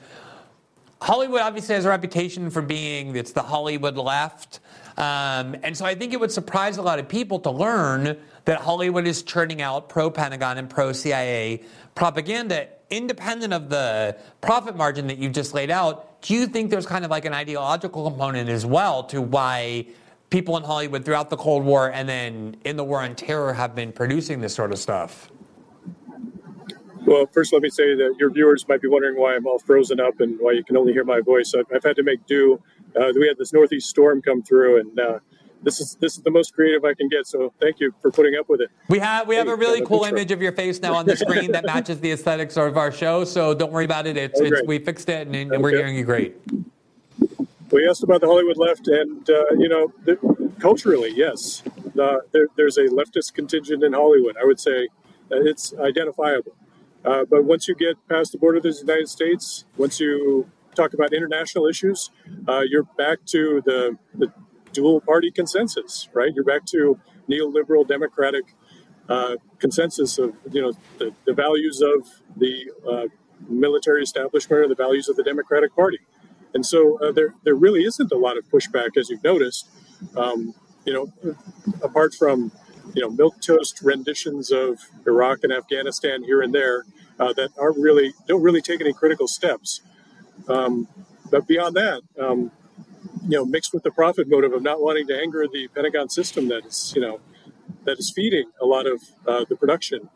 Hollywood 1.05 1.43
obviously 1.43 1.75
has 1.75 1.85
a 1.85 1.91
reputation 1.91 2.49
for 2.49 2.63
being 2.63 3.15
it's 3.15 3.33
the 3.33 3.43
Hollywood 3.43 3.99
left. 3.99 4.61
Um, 4.97 5.55
and 5.63 5.77
so 5.77 5.85
I 5.85 5.95
think 5.95 6.15
it 6.15 6.21
would 6.21 6.33
surprise 6.33 6.79
a 6.79 6.83
lot 6.83 6.99
of 6.99 7.09
people 7.09 7.39
to 7.41 7.51
learn 7.51 8.17
that 8.47 8.63
Hollywood 8.63 9.07
is 9.07 9.23
churning 9.23 9.61
out 9.61 9.91
pro 9.91 10.11
Pentagon 10.11 10.57
and 10.57 10.71
pro 10.71 10.95
CIA 10.95 11.63
propaganda 11.95 12.69
independent 12.89 13.53
of 13.53 13.69
the 13.69 14.17
profit 14.41 14.77
margin 14.77 15.07
that 15.09 15.19
you've 15.19 15.35
just 15.35 15.53
laid 15.53 15.71
out. 15.71 16.23
Do 16.23 16.33
you 16.33 16.47
think 16.47 16.71
there's 16.71 16.87
kind 16.87 17.05
of 17.05 17.11
like 17.11 17.27
an 17.27 17.35
ideological 17.35 18.09
component 18.09 18.49
as 18.49 18.65
well 18.65 19.05
to 19.05 19.21
why 19.21 19.87
people 20.31 20.57
in 20.57 20.63
Hollywood 20.63 21.05
throughout 21.05 21.29
the 21.29 21.37
Cold 21.37 21.65
War 21.65 21.91
and 21.93 22.09
then 22.09 22.57
in 22.65 22.79
the 22.79 22.85
War 22.85 23.03
on 23.03 23.15
Terror 23.15 23.53
have 23.53 23.75
been 23.75 23.93
producing 23.93 24.41
this 24.41 24.55
sort 24.55 24.73
of 24.73 24.79
stuff? 24.79 25.31
Well, 27.07 27.27
first, 27.27 27.53
let 27.53 27.61
me 27.61 27.69
say 27.69 27.95
that 27.95 28.15
your 28.19 28.31
viewers 28.31 28.67
might 28.67 28.81
be 28.81 28.89
wondering 28.89 29.19
why 29.19 29.35
I'm 29.35 29.47
all 29.47 29.59
frozen 29.59 30.01
up 30.01 30.21
and 30.21 30.39
why 30.41 30.53
you 30.53 30.65
can 30.65 30.77
only 30.77 30.93
hear 30.93 31.05
my 31.05 31.21
voice. 31.21 31.55
I've, 31.55 31.67
I've 31.75 31.85
had 31.85 31.97
to 31.97 32.03
make 32.03 32.25
do. 32.27 32.63
Uh, 32.99 33.13
we 33.15 33.29
had 33.29 33.37
this 33.37 33.53
northeast 33.53 33.91
storm 33.91 34.23
come 34.23 34.43
through, 34.43 34.81
and 34.81 34.99
uh, 34.99 35.19
this 35.63 35.81
is 35.81 35.97
this 36.01 36.17
is 36.17 36.23
the 36.23 36.31
most 36.31 36.55
creative 36.55 36.85
I 36.85 36.95
can 36.95 37.09
get. 37.09 37.27
So, 37.27 37.53
thank 37.61 37.79
you 37.79 37.93
for 38.01 38.11
putting 38.11 38.37
up 38.37 38.49
with 38.49 38.63
it. 38.63 38.71
We 38.89 38.99
have 39.01 39.29
we 39.29 39.37
have 39.37 39.49
a 39.49 39.57
really 39.57 39.85
cool 39.85 40.05
image 40.05 40.31
of 40.31 40.41
your 40.41 40.53
face 40.53 40.81
now 40.81 40.95
on 40.95 41.05
the 41.05 41.17
screen 41.17 41.53
that 41.53 41.67
matches 41.67 42.01
the 42.01 42.13
aesthetics 42.13 42.57
of 42.57 42.77
our 42.79 42.91
show. 42.91 43.25
So, 43.25 43.53
don't 43.53 43.73
worry 43.73 43.85
about 43.85 44.07
it. 44.07 44.17
It's, 44.17 44.41
oh, 44.41 44.45
it's 44.45 44.63
we 44.67 44.79
fixed 44.79 45.09
it, 45.11 45.27
and, 45.27 45.37
and 45.37 45.53
okay. 45.53 45.63
we're 45.63 45.71
hearing 45.71 45.97
you 45.97 46.05
great. 46.05 46.37
We 47.71 47.89
asked 47.89 48.05
about 48.05 48.23
the 48.23 48.29
Hollywood 48.29 48.57
left, 48.57 48.89
and 48.89 49.29
uh, 49.29 49.45
you 49.59 49.69
know, 49.69 49.93
the, 50.05 50.17
culturally, 50.59 51.13
yes, 51.15 51.63
there, 51.95 52.47
there's 52.57 52.79
a 52.79 52.85
leftist 52.85 53.35
contingent 53.35 53.83
in 53.83 53.93
Hollywood. 53.93 54.37
I 54.41 54.45
would 54.45 54.61
say 54.61 54.89
it's 55.31 55.75
identifiable. 55.75 56.55
Uh, 57.05 57.25
but 57.29 57.45
once 57.45 57.69
you 57.69 57.75
get 57.75 57.97
past 58.09 58.33
the 58.33 58.39
border 58.39 58.59
of 58.59 58.63
the 58.63 58.75
United 58.81 59.09
States, 59.09 59.65
once 59.77 60.01
you 60.01 60.51
talk 60.75 60.95
about 60.95 61.13
international 61.13 61.67
issues, 61.67 62.11
uh, 62.49 62.63
you're 62.67 62.89
back 62.97 63.19
to 63.27 63.63
the, 63.65 63.97
the 64.15 64.33
dual 64.73 65.01
party 65.01 65.31
consensus, 65.31 66.09
right? 66.15 66.33
You're 66.35 66.45
back 66.45 66.65
to 66.67 66.99
neoliberal 67.29 67.87
democratic 67.87 68.45
uh, 69.09 69.37
consensus 69.59 70.19
of 70.19 70.35
you 70.51 70.63
know 70.63 70.73
the, 70.99 71.15
the 71.27 71.35
values 71.35 71.83
of 71.83 72.09
the 72.37 72.71
uh, 72.91 73.07
military 73.49 74.03
establishment 74.03 74.63
or 74.63 74.69
the 74.69 74.75
values 74.75 75.11
of 75.11 75.17
the 75.17 75.23
Democratic 75.23 75.75
Party, 75.77 75.99
and 76.55 76.65
so 76.65 76.99
uh, 77.01 77.13
there 77.13 77.35
there 77.45 77.55
really 77.55 77.85
isn't 77.85 78.11
a 78.13 78.17
lot 78.17 78.39
of 78.39 78.49
pushback 78.49 78.97
as 78.97 79.11
you've 79.11 79.23
noticed. 79.23 79.69
Um, 80.17 80.55
you 80.87 80.93
know, 80.93 81.35
apart 81.83 82.15
from 82.15 82.51
you 82.95 83.03
know, 83.03 83.11
milk 83.11 83.41
toast 83.41 83.81
renditions 83.83 84.51
of 84.51 84.79
Iraq 85.07 85.41
and 85.43 85.53
Afghanistan 85.53 86.23
here 86.23 86.43
and 86.43 86.55
there 86.55 86.85
uh, 87.19 87.33
that 87.35 87.51
aren't 87.59 87.79
really 87.79 88.13
don't 88.27 88.43
really 88.43 88.61
take 88.61 88.81
any 88.81 88.93
critical 88.93 89.29
steps. 89.29 89.81
Um, 90.49 90.89
but 91.31 91.47
beyond 91.47 91.77
that, 91.77 92.03
um, 92.21 92.51
you 93.27 93.39
know, 93.39 93.45
mixed 93.45 93.73
with 93.73 93.83
the 93.83 93.91
profit 93.91 94.29
motive 94.29 94.53
of 94.53 94.63
not 94.63 94.81
wanting 94.81 95.07
to 95.07 95.19
anger 95.19 95.47
the 95.51 95.69
Pentagon 95.69 96.09
system 96.09 96.49
that 96.49 96.67
is, 96.67 96.93
you 96.95 97.03
know, 97.03 97.21
that 97.85 97.99
is 97.99 98.13
feeding 98.15 98.51
a 98.61 98.67
lot 98.67 98.87
of 98.87 99.03
uh, 99.27 99.45
the 99.49 99.57
production 99.57 100.11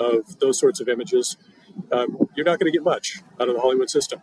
of 0.00 0.38
those 0.40 0.58
sorts 0.58 0.80
of 0.80 0.88
images, 0.88 1.36
um, 1.92 2.28
you're 2.34 2.46
not 2.46 2.58
going 2.58 2.70
to 2.70 2.76
get 2.76 2.82
much 2.82 3.20
out 3.40 3.48
of 3.48 3.54
the 3.54 3.60
Hollywood 3.60 3.90
system. 3.90 4.22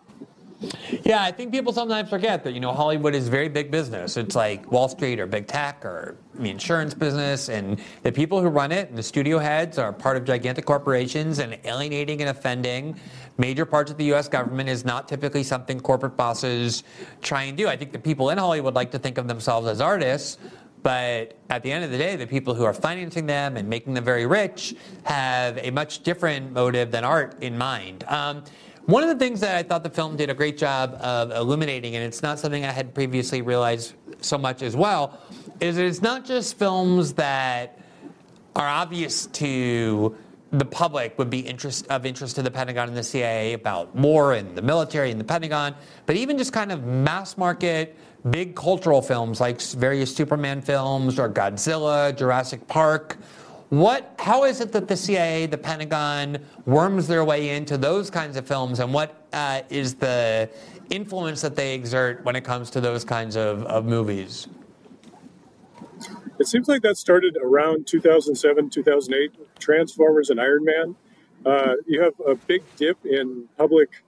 Yeah, 1.03 1.23
I 1.23 1.31
think 1.31 1.51
people 1.51 1.73
sometimes 1.73 2.09
forget 2.09 2.43
that 2.43 2.53
you 2.53 2.59
know 2.59 2.71
Hollywood 2.71 3.13
is 3.13 3.27
very 3.27 3.49
big 3.49 3.71
business. 3.71 4.17
It's 4.17 4.35
like 4.35 4.71
Wall 4.71 4.87
Street 4.87 5.19
or 5.19 5.27
big 5.27 5.47
tech 5.47 5.83
or 5.83 6.17
the 6.35 6.49
insurance 6.49 6.93
business, 6.93 7.49
and 7.49 7.79
the 8.03 8.11
people 8.11 8.41
who 8.41 8.47
run 8.47 8.71
it 8.71 8.89
and 8.89 8.97
the 8.97 9.03
studio 9.03 9.37
heads 9.37 9.77
are 9.77 9.91
part 9.91 10.17
of 10.17 10.23
gigantic 10.23 10.65
corporations, 10.65 11.39
and 11.39 11.57
alienating 11.65 12.21
and 12.21 12.29
offending 12.29 12.99
major 13.37 13.65
parts 13.65 13.91
of 13.91 13.97
the 13.97 14.05
U.S. 14.05 14.27
government 14.27 14.69
is 14.69 14.85
not 14.85 15.07
typically 15.07 15.43
something 15.43 15.79
corporate 15.79 16.15
bosses 16.15 16.83
try 17.21 17.43
and 17.43 17.57
do. 17.57 17.67
I 17.67 17.75
think 17.75 17.91
the 17.91 17.99
people 17.99 18.29
in 18.29 18.37
Hollywood 18.37 18.75
like 18.75 18.91
to 18.91 18.99
think 18.99 19.17
of 19.17 19.27
themselves 19.27 19.67
as 19.67 19.81
artists, 19.81 20.37
but 20.83 21.35
at 21.49 21.63
the 21.63 21.71
end 21.71 21.83
of 21.83 21.91
the 21.91 21.97
day, 21.97 22.15
the 22.15 22.27
people 22.27 22.53
who 22.53 22.63
are 22.63 22.73
financing 22.73 23.25
them 23.25 23.57
and 23.57 23.67
making 23.67 23.93
them 23.93 24.03
very 24.03 24.25
rich 24.25 24.75
have 25.03 25.57
a 25.57 25.71
much 25.71 26.03
different 26.03 26.51
motive 26.51 26.91
than 26.91 27.03
art 27.03 27.41
in 27.41 27.57
mind. 27.57 28.03
Um, 28.07 28.43
one 28.85 29.03
of 29.03 29.09
the 29.09 29.15
things 29.15 29.39
that 29.39 29.55
I 29.55 29.63
thought 29.63 29.83
the 29.83 29.89
film 29.89 30.15
did 30.15 30.29
a 30.29 30.33
great 30.33 30.57
job 30.57 30.95
of 31.01 31.31
illuminating, 31.31 31.95
and 31.95 32.03
it's 32.03 32.21
not 32.21 32.39
something 32.39 32.63
I 32.65 32.71
had 32.71 32.93
previously 32.93 33.41
realized 33.41 33.95
so 34.21 34.37
much 34.37 34.61
as 34.61 34.75
well, 34.75 35.19
is 35.59 35.75
that 35.77 35.85
it's 35.85 36.01
not 36.01 36.25
just 36.25 36.57
films 36.57 37.13
that 37.13 37.79
are 38.55 38.67
obvious 38.67 39.25
to 39.27 40.15
the 40.51 40.65
public 40.65 41.17
would 41.17 41.29
be 41.29 41.39
interest, 41.39 41.87
of 41.89 42.05
interest 42.05 42.35
to 42.35 42.43
the 42.43 42.51
Pentagon 42.51 42.87
and 42.87 42.95
the 42.95 43.03
CIA 43.03 43.53
about 43.53 43.93
war 43.95 44.33
and 44.33 44.55
the 44.55 44.61
military 44.61 45.11
and 45.11 45.19
the 45.19 45.25
Pentagon, 45.25 45.75
but 46.05 46.15
even 46.15 46.37
just 46.37 46.53
kind 46.53 46.71
of 46.71 46.85
mass 46.85 47.37
market, 47.37 47.97
big 48.29 48.55
cultural 48.55 49.01
films 49.01 49.41
like 49.41 49.61
various 49.61 50.15
Superman 50.15 50.61
films 50.61 51.19
or 51.19 51.29
Godzilla, 51.29 52.15
Jurassic 52.15 52.67
Park, 52.67 53.17
what, 53.79 54.15
how 54.19 54.43
is 54.43 54.61
it 54.61 54.71
that 54.73 54.87
the 54.87 54.95
CIA, 54.95 55.45
the 55.45 55.57
Pentagon, 55.57 56.39
worms 56.65 57.07
their 57.07 57.25
way 57.25 57.49
into 57.49 57.77
those 57.77 58.09
kinds 58.09 58.37
of 58.37 58.47
films, 58.47 58.79
and 58.79 58.93
what 58.93 59.27
uh, 59.33 59.61
is 59.69 59.95
the 59.95 60.49
influence 60.89 61.41
that 61.41 61.55
they 61.55 61.73
exert 61.73 62.23
when 62.23 62.35
it 62.35 62.43
comes 62.43 62.69
to 62.71 62.81
those 62.81 63.03
kinds 63.03 63.35
of, 63.35 63.63
of 63.63 63.85
movies? 63.85 64.47
It 66.39 66.47
seems 66.47 66.67
like 66.67 66.81
that 66.81 66.97
started 66.97 67.37
around 67.41 67.87
2007, 67.87 68.69
2008, 68.69 69.59
Transformers 69.59 70.29
and 70.29 70.39
Iron 70.39 70.65
Man. 70.65 70.95
Uh, 71.45 71.75
you 71.87 72.01
have 72.01 72.13
a 72.27 72.35
big 72.35 72.63
dip 72.75 72.97
in 73.05 73.45
public 73.57 74.03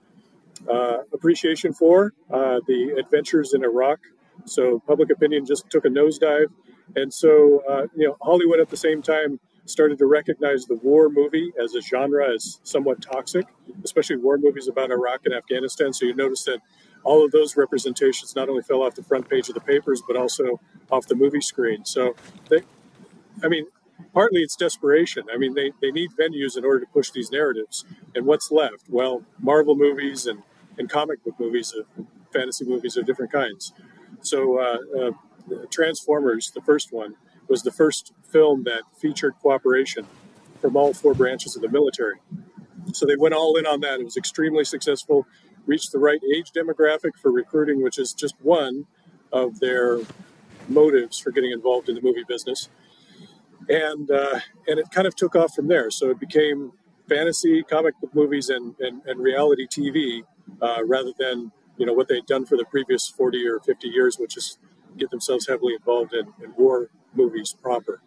uh, 0.69 0.97
appreciation 1.13 1.73
for 1.73 2.13
uh, 2.29 2.59
the 2.67 2.95
adventures 2.99 3.53
in 3.53 3.63
Iraq. 3.63 3.99
So 4.45 4.79
public 4.85 5.09
opinion 5.09 5.45
just 5.45 5.69
took 5.69 5.85
a 5.85 5.89
nosedive. 5.89 6.47
And 6.95 7.13
so, 7.13 7.63
uh, 7.69 7.87
you 7.95 8.07
know, 8.07 8.17
Hollywood 8.21 8.59
at 8.59 8.69
the 8.69 8.77
same 8.77 9.01
time 9.01 9.39
started 9.69 9.97
to 9.99 10.05
recognize 10.05 10.65
the 10.65 10.75
war 10.75 11.09
movie 11.09 11.51
as 11.61 11.75
a 11.75 11.81
genre 11.81 12.33
as 12.33 12.59
somewhat 12.63 13.01
toxic, 13.01 13.45
especially 13.83 14.17
war 14.17 14.37
movies 14.37 14.67
about 14.67 14.91
Iraq 14.91 15.21
and 15.25 15.33
Afghanistan. 15.33 15.93
So 15.93 16.05
you 16.05 16.15
notice 16.15 16.43
that 16.45 16.59
all 17.03 17.23
of 17.23 17.31
those 17.31 17.55
representations 17.55 18.35
not 18.35 18.49
only 18.49 18.63
fell 18.63 18.81
off 18.81 18.95
the 18.95 19.03
front 19.03 19.29
page 19.29 19.49
of 19.49 19.55
the 19.55 19.61
papers, 19.61 20.01
but 20.07 20.17
also 20.17 20.59
off 20.91 21.07
the 21.07 21.15
movie 21.15 21.41
screen. 21.41 21.85
So 21.85 22.15
they, 22.49 22.61
I 23.43 23.47
mean, 23.47 23.65
partly 24.13 24.41
it's 24.41 24.55
desperation. 24.55 25.23
I 25.33 25.37
mean, 25.37 25.53
they, 25.53 25.71
they 25.81 25.91
need 25.91 26.11
venues 26.19 26.57
in 26.57 26.65
order 26.65 26.79
to 26.81 26.87
push 26.87 27.11
these 27.11 27.31
narratives. 27.31 27.85
And 28.15 28.25
what's 28.25 28.51
left? 28.51 28.85
Well, 28.89 29.23
Marvel 29.39 29.75
movies 29.75 30.25
and, 30.25 30.43
and 30.77 30.89
comic 30.89 31.23
book 31.23 31.35
movies, 31.39 31.73
uh, 31.77 32.03
fantasy 32.33 32.65
movies 32.65 32.97
of 32.97 33.05
different 33.05 33.31
kinds. 33.31 33.73
So 34.21 34.59
uh, 34.59 34.77
uh, 34.99 35.11
Transformers, 35.71 36.51
the 36.51 36.61
first 36.61 36.91
one, 36.91 37.15
was 37.49 37.63
the 37.63 37.71
first 37.71 38.13
film 38.29 38.63
that 38.63 38.83
featured 38.99 39.33
cooperation 39.41 40.05
from 40.61 40.75
all 40.75 40.93
four 40.93 41.13
branches 41.13 41.55
of 41.55 41.61
the 41.61 41.69
military. 41.69 42.19
So 42.93 43.05
they 43.05 43.15
went 43.15 43.35
all 43.35 43.55
in 43.57 43.65
on 43.65 43.81
that. 43.81 43.99
It 43.99 44.03
was 44.03 44.17
extremely 44.17 44.63
successful, 44.63 45.27
reached 45.65 45.91
the 45.91 45.99
right 45.99 46.19
age 46.35 46.51
demographic 46.51 47.15
for 47.21 47.31
recruiting, 47.31 47.83
which 47.83 47.99
is 47.99 48.13
just 48.13 48.35
one 48.41 48.85
of 49.31 49.59
their 49.59 49.99
motives 50.67 51.19
for 51.19 51.31
getting 51.31 51.51
involved 51.51 51.89
in 51.89 51.95
the 51.95 52.01
movie 52.01 52.23
business. 52.27 52.69
And 53.69 54.09
uh, 54.09 54.39
and 54.67 54.79
it 54.79 54.91
kind 54.91 55.07
of 55.07 55.15
took 55.15 55.35
off 55.35 55.53
from 55.53 55.67
there. 55.67 55.91
So 55.91 56.09
it 56.09 56.19
became 56.19 56.71
fantasy, 57.09 57.63
comic 57.63 57.99
book 57.99 58.15
movies, 58.15 58.49
and 58.49 58.75
and, 58.79 59.01
and 59.05 59.19
reality 59.19 59.67
TV 59.67 60.23
uh, 60.61 60.85
rather 60.85 61.11
than 61.19 61.51
you 61.75 61.85
know 61.85 61.93
what 61.93 62.07
they'd 62.07 62.25
done 62.25 62.45
for 62.45 62.55
the 62.55 62.65
previous 62.65 63.09
40 63.09 63.45
or 63.45 63.59
50 63.59 63.89
years, 63.89 64.17
which 64.17 64.37
is 64.37 64.57
get 64.97 65.11
themselves 65.11 65.47
heavily 65.47 65.73
involved 65.75 66.13
in, 66.13 66.27
in 66.43 66.53
war 66.57 66.89
movies 67.17 67.53
proper. 67.61 68.01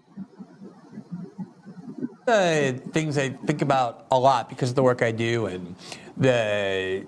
The 2.27 2.81
things 2.93 3.19
I 3.19 3.31
think 3.31 3.61
about 3.61 4.07
a 4.11 4.19
lot 4.19 4.49
because 4.49 4.70
of 4.70 4.77
the 4.77 4.82
work 4.82 5.03
I 5.03 5.11
do 5.11 5.47
and 5.47 5.74
the 6.16 7.05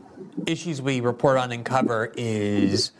issues 0.47 0.83
we 0.83 1.01
report 1.01 1.39
on 1.39 1.53
and 1.53 1.65
cover 1.65 2.13
is 2.17 2.91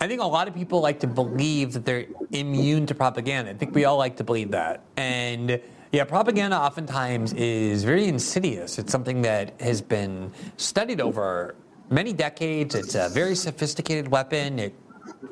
I 0.00 0.06
think 0.06 0.20
a 0.20 0.26
lot 0.26 0.46
of 0.46 0.54
people 0.54 0.80
like 0.80 1.00
to 1.00 1.06
believe 1.06 1.72
that 1.72 1.84
they're 1.84 2.06
immune 2.30 2.86
to 2.86 2.94
propaganda. 2.94 3.50
I 3.50 3.54
think 3.54 3.74
we 3.74 3.84
all 3.84 3.96
like 3.96 4.16
to 4.18 4.24
believe 4.24 4.52
that. 4.52 4.84
And 4.96 5.60
yeah, 5.92 6.04
propaganda 6.04 6.56
oftentimes 6.56 7.32
is 7.32 7.82
very 7.82 8.06
insidious. 8.06 8.78
It's 8.78 8.92
something 8.92 9.22
that 9.22 9.60
has 9.60 9.82
been 9.82 10.32
studied 10.56 11.00
over 11.00 11.56
many 11.90 12.12
decades. 12.12 12.76
It's 12.76 12.94
a 12.94 13.08
very 13.08 13.34
sophisticated 13.34 14.08
weapon. 14.08 14.60
It 14.60 14.74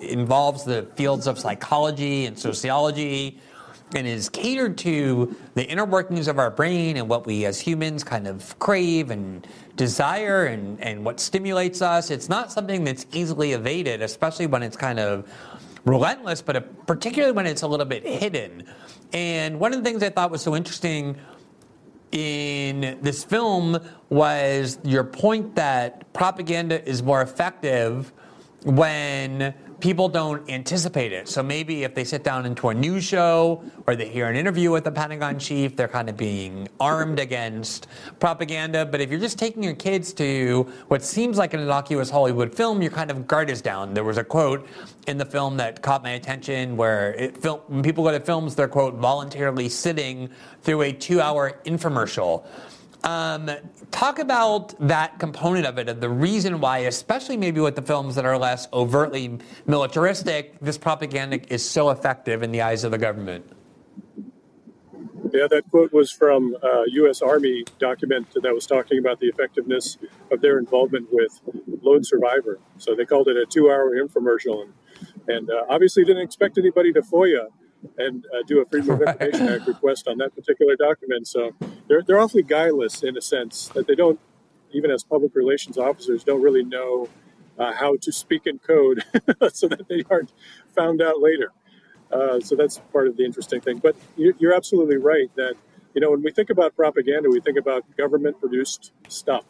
involves 0.01 0.65
the 0.65 0.83
fields 0.95 1.27
of 1.27 1.39
psychology 1.39 2.27
and 2.27 2.39
sociology 2.39 3.41
and 3.95 4.07
is 4.07 4.29
catered 4.29 4.77
to 4.79 5.35
the 5.55 5.65
inner 5.65 5.85
workings 5.85 6.29
of 6.29 6.39
our 6.39 6.51
brain 6.51 6.97
and 6.97 7.09
what 7.09 7.27
we 7.27 7.45
as 7.47 7.59
humans 7.59 8.05
kind 8.05 8.27
of 8.27 8.59
crave 8.59 9.11
and 9.11 9.47
desire 9.77 10.45
and, 10.45 10.81
and 10.81 11.05
what 11.05 11.19
stimulates 11.21 11.81
us. 11.81 12.11
It's 12.11 12.29
not 12.29 12.53
something 12.53 12.85
that's 12.85 13.07
easily 13.13 13.53
evaded, 13.53 14.03
especially 14.03 14.47
when 14.47 14.63
it's 14.63 14.77
kind 14.77 14.99
of 14.99 15.31
relentless, 15.85 16.43
but 16.43 16.87
particularly 16.87 17.33
when 17.33 17.47
it's 17.47 17.63
a 17.63 17.67
little 17.67 17.87
bit 17.87 18.05
hidden. 18.05 18.65
And 19.13 19.59
one 19.59 19.73
of 19.73 19.83
the 19.83 19.89
things 19.89 20.03
I 20.03 20.11
thought 20.11 20.31
was 20.31 20.43
so 20.43 20.55
interesting 20.55 21.17
in 22.13 22.99
this 23.01 23.25
film 23.25 23.79
was 24.09 24.79
your 24.83 25.05
point 25.05 25.55
that 25.57 26.13
propaganda 26.13 26.87
is 26.87 27.03
more 27.03 27.23
effective 27.23 28.13
when 28.65 29.55
people 29.81 30.09
don't 30.09 30.49
anticipate 30.51 31.13
it. 31.13 31.29
So 31.29 31.43
maybe 31.43 31.85
if 31.85 31.95
they 31.95 32.05
sit 32.05 32.25
down 32.25 32.47
into 32.47 32.69
a 32.69 32.75
news 32.75 33.05
show 33.05 33.63
or 33.87 33.95
they 33.95 34.09
hear 34.09 34.27
an 34.27 34.35
interview 34.35 34.71
with 34.71 34.85
the 34.85 34.91
Pentagon 34.91 35.39
chief, 35.39 35.77
they're 35.77 35.89
kind 35.89 36.09
of 36.09 36.17
being 36.17 36.69
armed 36.81 37.21
against 37.21 37.87
propaganda. 38.19 38.85
But 38.85 39.01
if 39.01 39.11
you're 39.11 39.21
just 39.21 39.39
taking 39.39 39.63
your 39.63 39.75
kids 39.75 40.13
to 40.15 40.73
what 40.89 41.03
seems 41.03 41.39
like 41.39 41.55
an 41.55 41.61
innocuous 41.61 42.11
Hollywood 42.11 42.55
film, 42.55 42.83
your 42.83 42.91
kind 42.91 43.11
of 43.11 43.27
guard 43.29 43.51
is 43.51 43.63
down. 43.63 43.95
There 43.95 44.05
was 44.05 44.19
a 44.19 44.25
quote 44.25 44.67
in 45.07 45.17
the 45.17 45.25
film 45.25 45.57
that 45.59 45.81
caught 45.81 46.03
my 46.03 46.11
attention 46.11 46.77
where 46.77 47.15
it, 47.15 47.43
when 47.69 47.83
people 47.83 48.03
go 48.03 48.11
to 48.11 48.21
films, 48.21 48.55
they're 48.55 48.69
quote 48.69 48.95
voluntarily 48.95 49.69
sitting 49.69 50.29
through 50.63 50.83
a 50.83 50.93
two-hour 50.93 51.61
infomercial. 51.65 52.45
Um, 53.05 53.49
talk 53.93 54.19
about 54.19 54.75
that 54.89 55.19
component 55.21 55.67
of 55.67 55.79
it 55.79 55.89
and 55.89 56.01
the 56.01 56.09
reason 56.09 56.61
why, 56.61 56.79
especially 56.79 57.37
maybe 57.37 57.61
with 57.61 57.77
the 57.77 57.83
films 57.83 58.17
that 58.17 58.25
are 58.25 58.37
less 58.37 58.67
overtly 58.73 59.39
militaristic, 59.67 60.59
this 60.61 60.77
propaganda 60.77 61.41
is 61.53 61.69
so 61.69 61.91
effective 61.91 62.43
in 62.43 62.51
the 62.51 62.61
eyes 62.61 62.83
of 62.83 62.91
the 62.91 62.99
government. 62.99 63.53
Yeah, 65.33 65.47
that 65.49 65.65
quote 65.71 65.93
was 65.93 66.11
from 66.11 66.57
a 66.63 66.85
U.S. 66.87 67.23
Army 67.23 67.65
document 67.79 68.29
that 68.43 68.55
was 68.55 68.67
talking 68.67 68.99
about 68.99 69.21
the 69.21 69.27
effectiveness 69.27 69.99
of 70.33 70.41
their 70.41 70.59
involvement 70.59 71.09
with 71.13 71.41
Lone 71.83 72.03
Survivor. 72.03 72.59
So 72.79 72.95
they 72.95 73.05
called 73.05 73.29
it 73.29 73.37
a 73.37 73.45
two-hour 73.47 73.95
infomercial, 73.95 74.65
and, 74.65 74.73
and 75.29 75.51
uh, 75.51 75.65
obviously 75.69 76.05
didn't 76.05 76.23
expect 76.23 76.57
anybody 76.57 76.93
to 76.95 77.03
FOIA 77.03 77.49
and 77.97 78.25
uh, 78.27 78.43
do 78.47 78.61
a 78.61 78.67
Freedom 78.67 78.91
of 78.91 79.03
Information 79.03 79.49
Act 79.49 79.67
request 79.67 80.09
on 80.09 80.19
that 80.19 80.35
particular 80.35 80.77
document. 80.77 81.27
So 81.27 81.53
they're, 81.89 82.03
they're 82.03 82.19
awfully 82.19 82.43
guileless 82.43 83.03
in 83.03 83.17
a 83.17 83.21
sense 83.21 83.69
that 83.69 83.87
they 83.87 83.95
don't, 83.95 84.21
even 84.73 84.91
as 84.91 85.03
public 85.05 85.35
relations 85.35 85.79
officers, 85.79 86.25
don't 86.25 86.43
really 86.43 86.65
know 86.65 87.09
uh, 87.59 87.73
how 87.73 87.97
to 88.01 88.13
speak 88.13 88.47
in 88.47 88.59
code 88.59 89.05
so 89.53 89.69
that 89.69 89.89
they 89.89 90.05
aren't 90.11 90.33
found 90.75 91.03
out 91.03 91.21
later. 91.21 91.53
Uh, 92.11 92.41
so 92.41 92.55
that's 92.57 92.79
part 92.93 93.07
of 93.07 93.17
the 93.17 93.25
interesting 93.25 93.61
thing. 93.61 93.79
But 93.79 93.97
you're 94.17 94.55
absolutely 94.55 94.97
right 94.97 95.31
that, 95.37 95.55
you 95.95 96.01
know, 96.01 96.11
when 96.11 96.23
we 96.23 96.31
think 96.31 96.51
about 96.51 96.75
propaganda, 96.77 97.29
we 97.29 97.41
think 97.41 97.59
about 97.59 97.85
government 97.97 98.41
produced 98.41 98.93
stuff. 99.09 99.45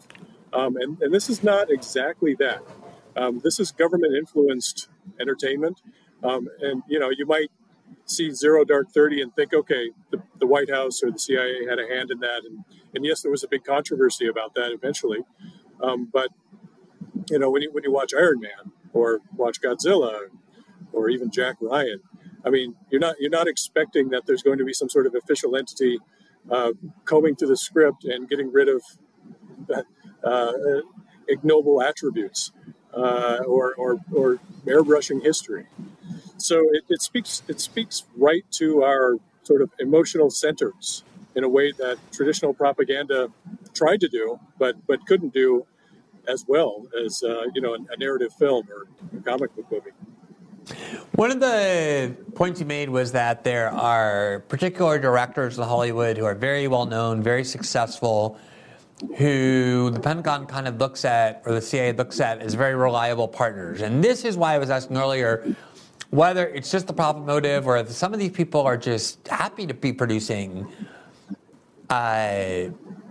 Um, 0.52 0.76
and, 0.76 1.00
and 1.02 1.12
this 1.12 1.28
is 1.28 1.42
not 1.42 1.70
exactly 1.70 2.34
that. 2.38 2.62
Um, 3.16 3.40
this 3.44 3.60
is 3.60 3.70
government 3.72 4.14
influenced 4.16 4.88
entertainment. 5.20 5.82
Um, 6.22 6.48
and, 6.60 6.82
you 6.88 6.98
know, 6.98 7.10
you 7.10 7.26
might 7.26 7.50
see 8.04 8.30
Zero 8.30 8.64
Dark 8.64 8.90
Thirty 8.92 9.20
and 9.20 9.34
think, 9.34 9.52
okay, 9.54 9.90
the, 10.10 10.22
the 10.38 10.46
White 10.46 10.70
House 10.70 11.02
or 11.02 11.10
the 11.10 11.18
CIA 11.18 11.66
had 11.68 11.78
a 11.78 11.86
hand 11.86 12.10
in 12.10 12.20
that, 12.20 12.42
and 12.44 12.64
and 12.94 13.04
yes, 13.04 13.22
there 13.22 13.30
was 13.30 13.44
a 13.44 13.48
big 13.48 13.64
controversy 13.64 14.26
about 14.26 14.54
that 14.54 14.72
eventually, 14.72 15.20
um, 15.82 16.08
but 16.12 16.28
you 17.30 17.38
know 17.38 17.50
when 17.50 17.62
you 17.62 17.72
when 17.72 17.84
you 17.84 17.92
watch 17.92 18.12
Iron 18.14 18.40
Man 18.40 18.72
or 18.92 19.20
watch 19.36 19.60
Godzilla 19.60 20.28
or 20.92 21.08
even 21.08 21.30
Jack 21.30 21.56
Ryan, 21.60 22.00
I 22.44 22.50
mean, 22.50 22.74
you're 22.90 23.00
not 23.00 23.16
you're 23.18 23.30
not 23.30 23.48
expecting 23.48 24.10
that 24.10 24.26
there's 24.26 24.42
going 24.42 24.58
to 24.58 24.64
be 24.64 24.72
some 24.72 24.88
sort 24.88 25.06
of 25.06 25.14
official 25.14 25.56
entity 25.56 25.98
uh, 26.50 26.72
combing 27.04 27.36
through 27.36 27.48
the 27.48 27.56
script 27.56 28.04
and 28.04 28.28
getting 28.28 28.50
rid 28.52 28.68
of 28.68 28.82
uh, 30.24 30.52
ignoble 31.28 31.82
attributes 31.82 32.52
uh, 32.94 33.38
or, 33.46 33.74
or, 33.74 33.98
or 34.12 34.38
airbrushing 34.66 35.22
history. 35.22 35.66
So 36.38 36.68
it, 36.72 36.84
it 36.88 37.02
speaks 37.02 37.42
it 37.48 37.60
speaks 37.60 38.04
right 38.16 38.44
to 38.52 38.84
our 38.84 39.16
sort 39.42 39.60
of 39.60 39.70
emotional 39.78 40.30
centers 40.30 41.02
in 41.34 41.44
a 41.44 41.48
way 41.48 41.72
that 41.72 41.98
traditional 42.12 42.54
propaganda 42.54 43.30
tried 43.74 44.00
to 44.00 44.08
do, 44.08 44.38
but 44.58 44.74
but 44.86 45.04
couldn't 45.06 45.32
do 45.32 45.66
as 46.28 46.44
well 46.46 46.86
as 47.04 47.22
uh, 47.22 47.44
you 47.54 47.60
know 47.60 47.74
a, 47.74 47.96
narrative 47.96 48.32
film 48.34 48.68
or 48.70 48.86
a 49.18 49.22
comic 49.22 49.54
book 49.56 49.66
movie. 49.70 49.90
One 51.14 51.30
of 51.30 51.40
the 51.40 52.14
points 52.34 52.60
you 52.60 52.66
made 52.66 52.90
was 52.90 53.12
that 53.12 53.42
there 53.42 53.70
are 53.70 54.40
particular 54.48 54.98
directors 54.98 55.56
in 55.56 55.64
Hollywood 55.64 56.18
who 56.18 56.24
are 56.24 56.34
very 56.34 56.68
well 56.68 56.86
known, 56.86 57.22
very 57.22 57.44
successful, 57.44 58.38
who 59.16 59.90
the 59.90 60.00
Pentagon 60.00 60.46
kind 60.46 60.66
of 60.66 60.78
looks 60.78 61.04
at, 61.04 61.42
or 61.46 61.52
the 61.52 61.62
CIA 61.62 61.92
looks 61.92 62.20
at, 62.20 62.40
as 62.40 62.54
very 62.54 62.74
reliable 62.74 63.28
partners. 63.28 63.80
And 63.80 64.02
this 64.02 64.24
is 64.24 64.36
why 64.36 64.54
I 64.54 64.58
was 64.58 64.70
asking 64.70 64.96
earlier 64.96 65.54
whether 66.10 66.48
it's 66.48 66.70
just 66.70 66.86
the 66.86 66.92
profit 66.92 67.24
motive 67.24 67.66
or 67.66 67.76
if 67.76 67.90
some 67.90 68.14
of 68.14 68.18
these 68.18 68.30
people 68.30 68.62
are 68.62 68.76
just 68.76 69.28
happy 69.28 69.66
to 69.66 69.74
be 69.74 69.92
producing 69.92 70.66
uh, 71.90 72.70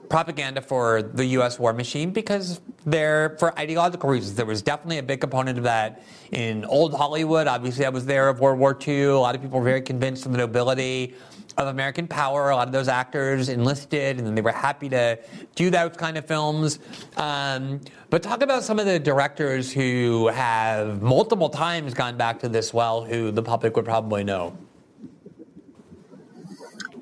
propaganda 0.10 0.62
for 0.62 1.02
the 1.02 1.26
U.S. 1.26 1.60
war 1.60 1.74
machine 1.74 2.12
because 2.12 2.62
they're 2.86 3.36
for 3.40 3.58
ideological 3.60 4.10
reasons. 4.10 4.36
There 4.36 4.46
was 4.46 4.62
definitely 4.62 4.98
a 4.98 5.04
big 5.04 5.22
component 5.22 5.58
of 5.58 5.64
that 5.66 6.04
in 6.32 6.66
old 6.66 6.94
Hollywood. 6.94 7.48
Obviously, 7.48 7.86
I 7.86 7.90
was 7.90 8.06
there 8.06 8.30
of 8.30 8.40
World 8.40 8.60
War 8.60 8.78
II. 8.88 9.04
A 9.04 9.18
lot 9.18 9.36
of 9.36 9.42
people 9.42 9.60
were 9.60 9.66
very 9.66 9.82
convinced 9.82 10.26
of 10.26 10.32
the 10.32 10.38
nobility 10.38 11.16
of 11.58 11.68
American 11.68 12.08
power. 12.08 12.50
A 12.50 12.56
lot 12.56 12.68
of 12.68 12.74
those 12.74 12.88
actors 12.88 13.50
enlisted, 13.50 14.18
and 14.18 14.28
then 14.28 14.36
they 14.36 14.42
were 14.42 14.52
happy 14.52 14.90
to 14.90 15.20
do 15.56 15.70
those 15.70 15.96
kind 15.98 16.18
of 16.18 16.26
films. 16.26 16.80
Um, 17.18 17.82
but 18.10 18.24
talk 18.24 18.42
about 18.42 18.64
some 18.64 18.80
of 18.80 18.86
the 18.86 19.00
directors 19.00 19.72
who 19.72 20.28
have 20.28 21.02
multiple 21.02 21.50
times 21.50 21.94
gone 21.94 22.18
back 22.18 22.40
to 22.40 22.50
this 22.50 22.74
well, 22.74 23.04
who 23.04 23.32
the 23.32 23.44
public 23.44 23.76
would 23.76 23.86
probably 23.86 24.24
know. 24.24 24.58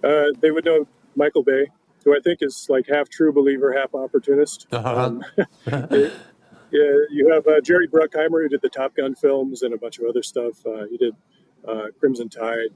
Uh, 0.04 0.26
they 0.40 0.52
would 0.52 0.66
know 0.66 0.88
Michael 1.16 1.44
Bay 1.44 1.68
who 2.06 2.16
I 2.16 2.20
think 2.24 2.40
is 2.42 2.68
like 2.70 2.88
half 2.88 3.10
true 3.10 3.34
believer, 3.34 3.74
half 3.74 3.94
opportunist. 3.94 4.68
Uh-huh. 4.72 5.06
Um, 5.06 5.26
it, 5.68 6.14
yeah, 6.72 6.92
you 7.12 7.32
have 7.34 7.46
uh, 7.48 7.60
Jerry 7.62 7.88
Bruckheimer 7.88 8.44
who 8.44 8.48
did 8.48 8.62
the 8.62 8.70
Top 8.70 8.96
Gun 8.96 9.16
films 9.16 9.64
and 9.64 9.74
a 9.74 9.78
bunch 9.78 9.98
of 9.98 10.06
other 10.06 10.24
stuff. 10.24 10.64
Uh, 10.66 10.86
he 10.90 10.98
did 10.98 11.16
uh, 11.68 11.88
Crimson 12.00 12.30
Tide. 12.30 12.70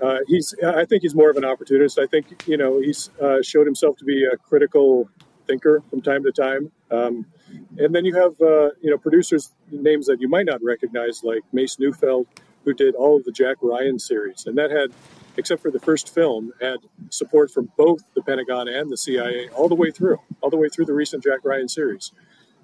Uh, 0.00 0.06
uh, 0.06 0.18
he's, 0.26 0.54
I 0.64 0.84
think 0.84 1.02
he's 1.02 1.14
more 1.14 1.30
of 1.30 1.36
an 1.36 1.44
opportunist. 1.44 1.98
I 1.98 2.06
think 2.06 2.46
you 2.46 2.56
know 2.56 2.80
he's 2.80 3.10
uh, 3.20 3.42
showed 3.42 3.66
himself 3.66 3.96
to 3.98 4.04
be 4.04 4.24
a 4.24 4.36
critical 4.36 5.08
thinker 5.46 5.82
from 5.90 6.02
time 6.02 6.22
to 6.24 6.32
time. 6.32 6.70
Um, 6.90 7.26
and 7.78 7.94
then 7.94 8.04
you 8.04 8.14
have 8.14 8.34
you 8.40 8.90
know 8.90 8.98
producers 8.98 9.52
names 9.70 10.06
that 10.06 10.20
you 10.20 10.28
might 10.28 10.46
not 10.46 10.62
recognize, 10.62 11.22
like 11.24 11.42
Mace 11.52 11.78
Neufeld, 11.78 12.26
who 12.64 12.74
did 12.74 12.94
all 12.94 13.16
of 13.16 13.24
the 13.24 13.32
Jack 13.32 13.56
Ryan 13.60 13.98
series, 13.98 14.46
and 14.46 14.56
that 14.58 14.70
had 14.70 14.92
except 15.36 15.62
for 15.62 15.70
the 15.70 15.80
first 15.80 16.12
film, 16.14 16.52
had 16.60 16.78
support 17.10 17.50
from 17.50 17.70
both 17.76 18.02
the 18.14 18.22
Pentagon 18.22 18.68
and 18.68 18.90
the 18.90 18.96
CIA 18.96 19.48
all 19.50 19.68
the 19.68 19.74
way 19.74 19.90
through, 19.90 20.18
all 20.40 20.50
the 20.50 20.56
way 20.56 20.68
through 20.68 20.84
the 20.84 20.92
recent 20.92 21.22
Jack 21.22 21.40
Ryan 21.44 21.68
series. 21.68 22.12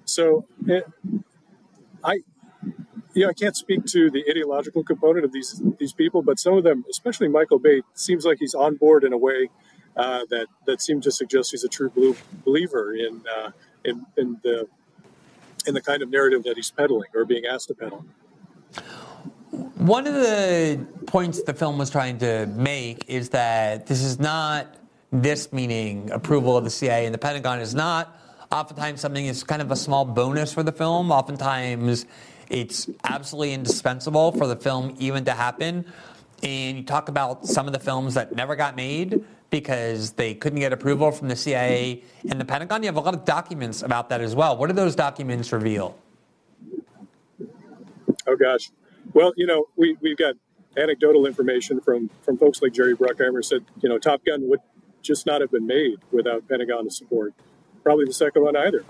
So, 0.05 0.45
eh, 0.69 0.81
I, 2.03 2.19
yeah, 3.13 3.27
I 3.27 3.33
can't 3.33 3.55
speak 3.55 3.85
to 3.85 4.09
the 4.11 4.23
ideological 4.29 4.83
component 4.83 5.25
of 5.25 5.31
these 5.31 5.61
these 5.79 5.93
people, 5.93 6.21
but 6.21 6.39
some 6.39 6.55
of 6.57 6.63
them, 6.63 6.85
especially 6.89 7.27
Michael 7.27 7.59
Bay, 7.59 7.81
seems 7.93 8.25
like 8.25 8.37
he's 8.39 8.53
on 8.53 8.75
board 8.75 9.03
in 9.03 9.13
a 9.13 9.17
way 9.17 9.49
uh, 9.95 10.21
that 10.29 10.47
that 10.65 10.81
seems 10.81 11.05
to 11.05 11.11
suggest 11.11 11.51
he's 11.51 11.63
a 11.63 11.69
true 11.69 11.89
blue 11.89 12.15
believer 12.45 12.93
in 12.93 13.23
uh, 13.37 13.51
in 13.83 14.05
in 14.17 14.39
the 14.43 14.67
in 15.67 15.73
the 15.73 15.81
kind 15.81 16.01
of 16.01 16.09
narrative 16.09 16.43
that 16.43 16.55
he's 16.55 16.71
peddling 16.71 17.09
or 17.15 17.25
being 17.25 17.45
asked 17.45 17.67
to 17.67 17.73
peddle. 17.73 18.05
One 19.75 20.05
of 20.05 20.13
the 20.13 20.85
points 21.07 21.41
the 21.43 21.53
film 21.53 21.77
was 21.77 21.89
trying 21.89 22.19
to 22.19 22.45
make 22.47 23.05
is 23.07 23.29
that 23.29 23.87
this 23.87 24.01
is 24.01 24.19
not 24.19 24.75
this 25.11 25.51
meaning 25.51 26.11
approval 26.11 26.55
of 26.55 26.63
the 26.63 26.69
CIA 26.69 27.05
and 27.05 27.13
the 27.13 27.19
Pentagon 27.19 27.59
is 27.59 27.73
not 27.73 28.15
oftentimes 28.51 29.01
something 29.01 29.25
that's 29.25 29.43
kind 29.43 29.61
of 29.61 29.71
a 29.71 29.75
small 29.75 30.05
bonus 30.05 30.53
for 30.53 30.63
the 30.63 30.71
film. 30.71 31.11
Oftentimes 31.11 32.05
it's 32.49 32.89
absolutely 33.03 33.53
indispensable 33.53 34.31
for 34.31 34.47
the 34.47 34.55
film 34.55 34.95
even 34.99 35.25
to 35.25 35.33
happen. 35.33 35.85
And 36.41 36.77
you 36.77 36.83
talk 36.83 37.09
about 37.09 37.45
some 37.45 37.67
of 37.67 37.73
the 37.73 37.79
films 37.79 38.13
that 38.13 38.35
never 38.35 38.55
got 38.55 38.75
made 38.75 39.23
because 39.49 40.11
they 40.11 40.33
couldn't 40.33 40.59
get 40.59 40.73
approval 40.73 41.11
from 41.11 41.27
the 41.27 41.35
CIA 41.35 42.03
and 42.29 42.39
the 42.39 42.45
Pentagon. 42.45 42.83
You 42.83 42.87
have 42.87 42.97
a 42.97 43.01
lot 43.01 43.13
of 43.13 43.25
documents 43.25 43.81
about 43.81 44.09
that 44.09 44.21
as 44.21 44.35
well. 44.35 44.57
What 44.57 44.67
do 44.67 44.73
those 44.73 44.95
documents 44.95 45.51
reveal? 45.51 45.97
Oh, 48.27 48.35
gosh. 48.35 48.71
Well, 49.13 49.33
you 49.35 49.47
know, 49.47 49.65
we, 49.75 49.97
we've 50.01 50.17
got 50.17 50.35
anecdotal 50.77 51.25
information 51.25 51.81
from, 51.81 52.09
from 52.21 52.37
folks 52.37 52.61
like 52.61 52.73
Jerry 52.73 52.95
Bruckheimer 52.95 53.43
said, 53.43 53.65
you 53.81 53.89
know, 53.89 53.97
Top 53.97 54.23
Gun 54.23 54.47
would 54.49 54.59
just 55.01 55.25
not 55.25 55.41
have 55.41 55.51
been 55.51 55.65
made 55.65 55.97
without 56.11 56.47
Pentagon 56.47 56.89
support. 56.89 57.33
Probably 57.83 58.05
the 58.05 58.13
second 58.13 58.43
one 58.43 58.55
either. 58.55 58.85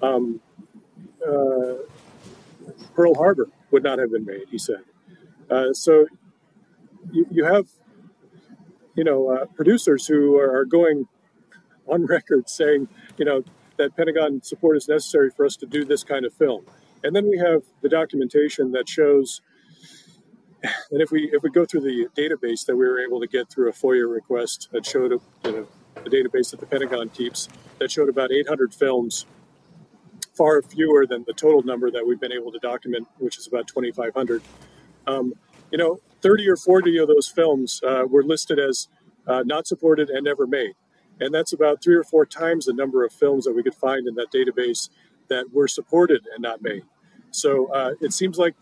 Um, 0.00 0.40
uh, 1.26 1.74
Pearl 2.94 3.14
Harbor 3.14 3.48
would 3.70 3.82
not 3.82 3.98
have 3.98 4.10
been 4.10 4.24
made, 4.24 4.48
he 4.50 4.58
said. 4.58 4.84
Uh, 5.50 5.72
so 5.72 6.06
you, 7.12 7.26
you 7.30 7.44
have, 7.44 7.68
you 8.94 9.04
know, 9.04 9.28
uh, 9.28 9.44
producers 9.46 10.06
who 10.06 10.36
are 10.36 10.64
going 10.64 11.06
on 11.86 12.06
record 12.06 12.48
saying, 12.48 12.88
you 13.16 13.24
know, 13.24 13.42
that 13.76 13.96
Pentagon 13.96 14.42
support 14.42 14.76
is 14.76 14.88
necessary 14.88 15.30
for 15.30 15.46
us 15.46 15.56
to 15.56 15.66
do 15.66 15.84
this 15.84 16.02
kind 16.02 16.24
of 16.24 16.34
film. 16.34 16.64
And 17.04 17.14
then 17.14 17.28
we 17.28 17.38
have 17.38 17.62
the 17.80 17.88
documentation 17.88 18.72
that 18.72 18.88
shows 18.88 19.40
and 20.90 21.00
if 21.00 21.10
we 21.10 21.30
if 21.32 21.42
we 21.42 21.50
go 21.50 21.64
through 21.64 21.80
the 21.80 22.08
database 22.16 22.66
that 22.66 22.76
we 22.76 22.86
were 22.86 23.00
able 23.00 23.20
to 23.20 23.26
get 23.26 23.48
through 23.48 23.68
a 23.68 23.72
FOIA 23.72 24.12
request 24.12 24.68
that 24.72 24.84
showed 24.84 25.12
you 25.44 25.52
know, 25.52 25.68
a 25.96 26.10
database 26.10 26.50
that 26.50 26.60
the 26.60 26.66
Pentagon 26.66 27.08
keeps 27.08 27.48
that 27.78 27.90
showed 27.90 28.08
about 28.08 28.32
800 28.32 28.74
films, 28.74 29.26
far 30.38 30.62
fewer 30.62 31.04
than 31.04 31.24
the 31.26 31.32
total 31.32 31.62
number 31.64 31.90
that 31.90 32.06
we've 32.06 32.20
been 32.20 32.32
able 32.32 32.52
to 32.52 32.60
document, 32.60 33.08
which 33.18 33.38
is 33.38 33.48
about 33.48 33.66
2,500. 33.66 34.40
Um, 35.08 35.34
you 35.72 35.78
know, 35.78 36.00
30 36.22 36.48
or 36.48 36.56
40 36.56 36.96
of 36.98 37.08
those 37.08 37.26
films 37.26 37.80
uh, 37.84 38.04
were 38.08 38.22
listed 38.22 38.60
as 38.60 38.86
uh, 39.26 39.42
not 39.44 39.66
supported 39.66 40.08
and 40.08 40.24
never 40.24 40.46
made, 40.46 40.74
and 41.20 41.34
that's 41.34 41.52
about 41.52 41.82
three 41.82 41.96
or 41.96 42.04
four 42.04 42.24
times 42.24 42.66
the 42.66 42.72
number 42.72 43.04
of 43.04 43.12
films 43.12 43.44
that 43.44 43.52
we 43.52 43.64
could 43.64 43.74
find 43.74 44.06
in 44.06 44.14
that 44.14 44.30
database 44.32 44.88
that 45.28 45.52
were 45.52 45.68
supported 45.68 46.24
and 46.32 46.40
not 46.40 46.62
made. 46.62 46.84
So 47.32 47.66
uh, 47.72 47.94
it 48.00 48.12
seems 48.12 48.38
like 48.38 48.54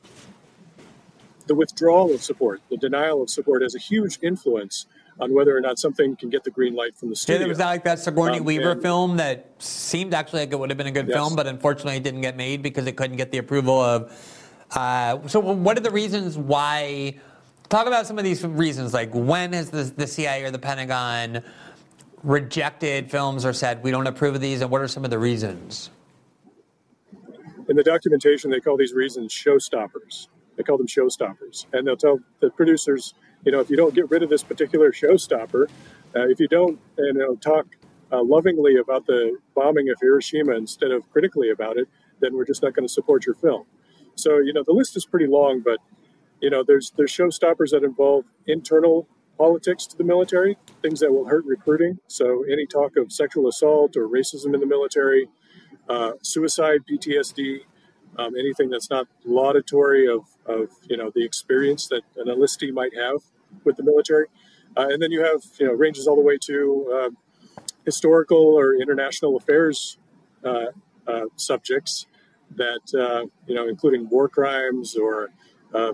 the 1.47 1.55
withdrawal 1.55 2.13
of 2.13 2.23
support, 2.23 2.63
the 2.71 2.79
denial 2.79 3.23
of 3.23 3.31
support 3.31 3.63
has 3.63 3.75
a 3.75 3.79
huge 3.79 4.19
influence 4.23 4.87
on 5.19 5.35
whether 5.35 5.57
or 5.57 5.61
not 5.61 5.79
something 5.79 6.17
can 6.17 6.29
get 6.29 6.45
the 6.45 6.51
green 6.51 6.75
light 6.75 6.97
from 6.97 7.11
the 7.11 7.17
studio. 7.17 7.35
Yeah, 7.35 7.39
there 7.41 7.49
was 7.49 7.59
that, 7.59 7.67
like 7.67 7.85
that 7.85 7.99
Sigourney 7.99 8.39
um, 8.39 8.45
Weaver 8.45 8.73
and, 8.73 8.83
film 8.83 9.17
that 9.17 9.51
seemed 9.59 10.15
actually 10.15 10.41
like 10.41 10.53
it 10.53 10.59
would 10.59 10.71
have 10.71 10.77
been 10.77 10.87
a 10.87 10.93
good 10.93 11.09
yes. 11.09 11.17
film, 11.17 11.37
but 11.37 11.47
unfortunately 11.47 11.97
it 11.97 12.03
didn't 12.03 12.21
get 12.21 12.37
made 12.37 12.63
because 12.63 12.87
it 12.87 12.97
couldn't 12.97 13.17
get 13.17 13.33
the 13.33 13.39
approval 13.39 13.81
of. 13.81 14.13
Uh, 14.73 15.27
so, 15.29 15.41
what 15.41 15.77
are 15.79 15.81
the 15.81 15.91
reasons 15.91 16.37
why? 16.37 17.19
Talk 17.69 17.87
about 17.87 18.07
some 18.07 18.19
of 18.19 18.25
these 18.25 18.45
reasons. 18.45 18.95
Like, 18.95 19.11
when 19.13 19.53
has 19.53 19.71
the, 19.71 19.85
the 19.85 20.07
CIA 20.07 20.45
or 20.45 20.51
the 20.51 20.59
Pentagon 20.59 21.43
rejected 22.23 23.11
films 23.11 23.45
or 23.45 23.53
said 23.53 23.83
we 23.83 23.91
don't 23.91 24.07
approve 24.07 24.35
of 24.35 24.41
these, 24.41 24.61
and 24.61 24.71
what 24.71 24.81
are 24.83 24.89
some 24.89 25.05
of 25.05 25.11
the 25.11 25.19
reasons? 25.19 25.91
In 27.69 27.75
the 27.75 27.83
documentation, 27.83 28.51
they 28.51 28.61
call 28.61 28.77
these 28.77 28.93
reasons 28.93 29.33
showstoppers. 29.33 30.29
They 30.57 30.63
call 30.63 30.79
them 30.79 30.87
showstoppers, 30.87 31.67
and 31.73 31.87
they'll 31.87 31.97
tell 31.97 32.21
the 32.41 32.51
producers, 32.51 33.15
you 33.45 33.53
know, 33.53 33.61
if 33.61 33.71
you 33.71 33.77
don't 33.77 33.95
get 33.95 34.11
rid 34.11 34.23
of 34.23 34.31
this 34.31 34.43
particular 34.43 34.93
showstopper, 34.93 35.69
uh, 36.15 36.29
if 36.29 36.41
you 36.41 36.49
don't, 36.49 36.81
you 36.99 37.13
know, 37.13 37.37
talk 37.37 37.67
uh, 38.13 38.23
lovingly 38.23 38.77
about 38.77 39.07
the 39.07 39.39
bombing 39.55 39.89
of 39.91 39.97
Hiroshima 40.01 40.55
instead 40.57 40.91
of 40.91 41.11
critically 41.11 41.51
about 41.51 41.77
it, 41.77 41.89
then 42.21 42.35
we're 42.35 42.45
just 42.45 42.63
not 42.63 42.75
going 42.75 42.87
to 42.87 42.93
support 42.93 43.27
your 43.27 43.35
film. 43.35 43.65
So, 44.15 44.39
you 44.39 44.53
know, 44.53 44.63
the 44.67 44.73
list 44.73 44.97
is 44.97 45.05
pretty 45.05 45.27
long, 45.27 45.61
but 45.61 45.79
you 46.41 46.51
know, 46.51 46.63
there's 46.63 46.93
there's 46.97 47.13
showstoppers 47.13 47.71
that 47.71 47.83
involve 47.83 48.25
internal 48.47 49.09
politics 49.39 49.87
to 49.87 49.97
the 49.97 50.05
military, 50.05 50.57
things 50.83 51.01
that 51.01 51.13
will 51.13 51.27
hurt 51.27 51.45
recruiting. 51.45 51.99
So, 52.09 52.45
any 52.45 52.67
talk 52.67 52.97
of 52.97 53.13
sexual 53.13 53.49
assault 53.49 53.97
or 53.97 54.09
racism 54.09 54.55
in 54.55 54.61
the 54.61 54.67
military, 54.67 55.29
uh, 55.89 56.13
suicide, 56.23 56.81
PTSD, 56.91 57.61
um, 58.19 58.35
anything 58.37 58.71
that's 58.71 58.91
not 58.91 59.07
laudatory 59.25 60.09
of 60.09 60.23
of 60.47 60.71
you 60.89 60.97
know 60.97 61.11
the 61.15 61.25
experience 61.25 61.89
that 61.89 62.03
an 62.17 62.27
enlistee 62.27 62.73
might 62.73 62.95
have 62.97 63.23
with 63.65 63.77
the 63.77 63.83
military, 63.83 64.27
uh, 64.77 64.87
and 64.89 65.03
then 65.03 65.11
you 65.11 65.23
have 65.23 65.43
you 65.59 65.67
know 65.67 65.73
ranges 65.73 66.07
all 66.07 66.17
the 66.17 66.23
way 66.23 66.39
to 66.39 66.93
uh, 66.95 67.63
historical 67.85 68.39
or 68.39 68.75
international 68.75 69.37
affairs 69.37 69.99
uh, 70.45 70.67
uh 71.07 71.27
subjects 71.37 72.07
that 72.55 72.81
uh, 72.95 73.27
you 73.47 73.55
know 73.55 73.69
including 73.69 74.09
war 74.09 74.29
crimes 74.29 74.97
or 74.97 75.31
uh, 75.75 75.93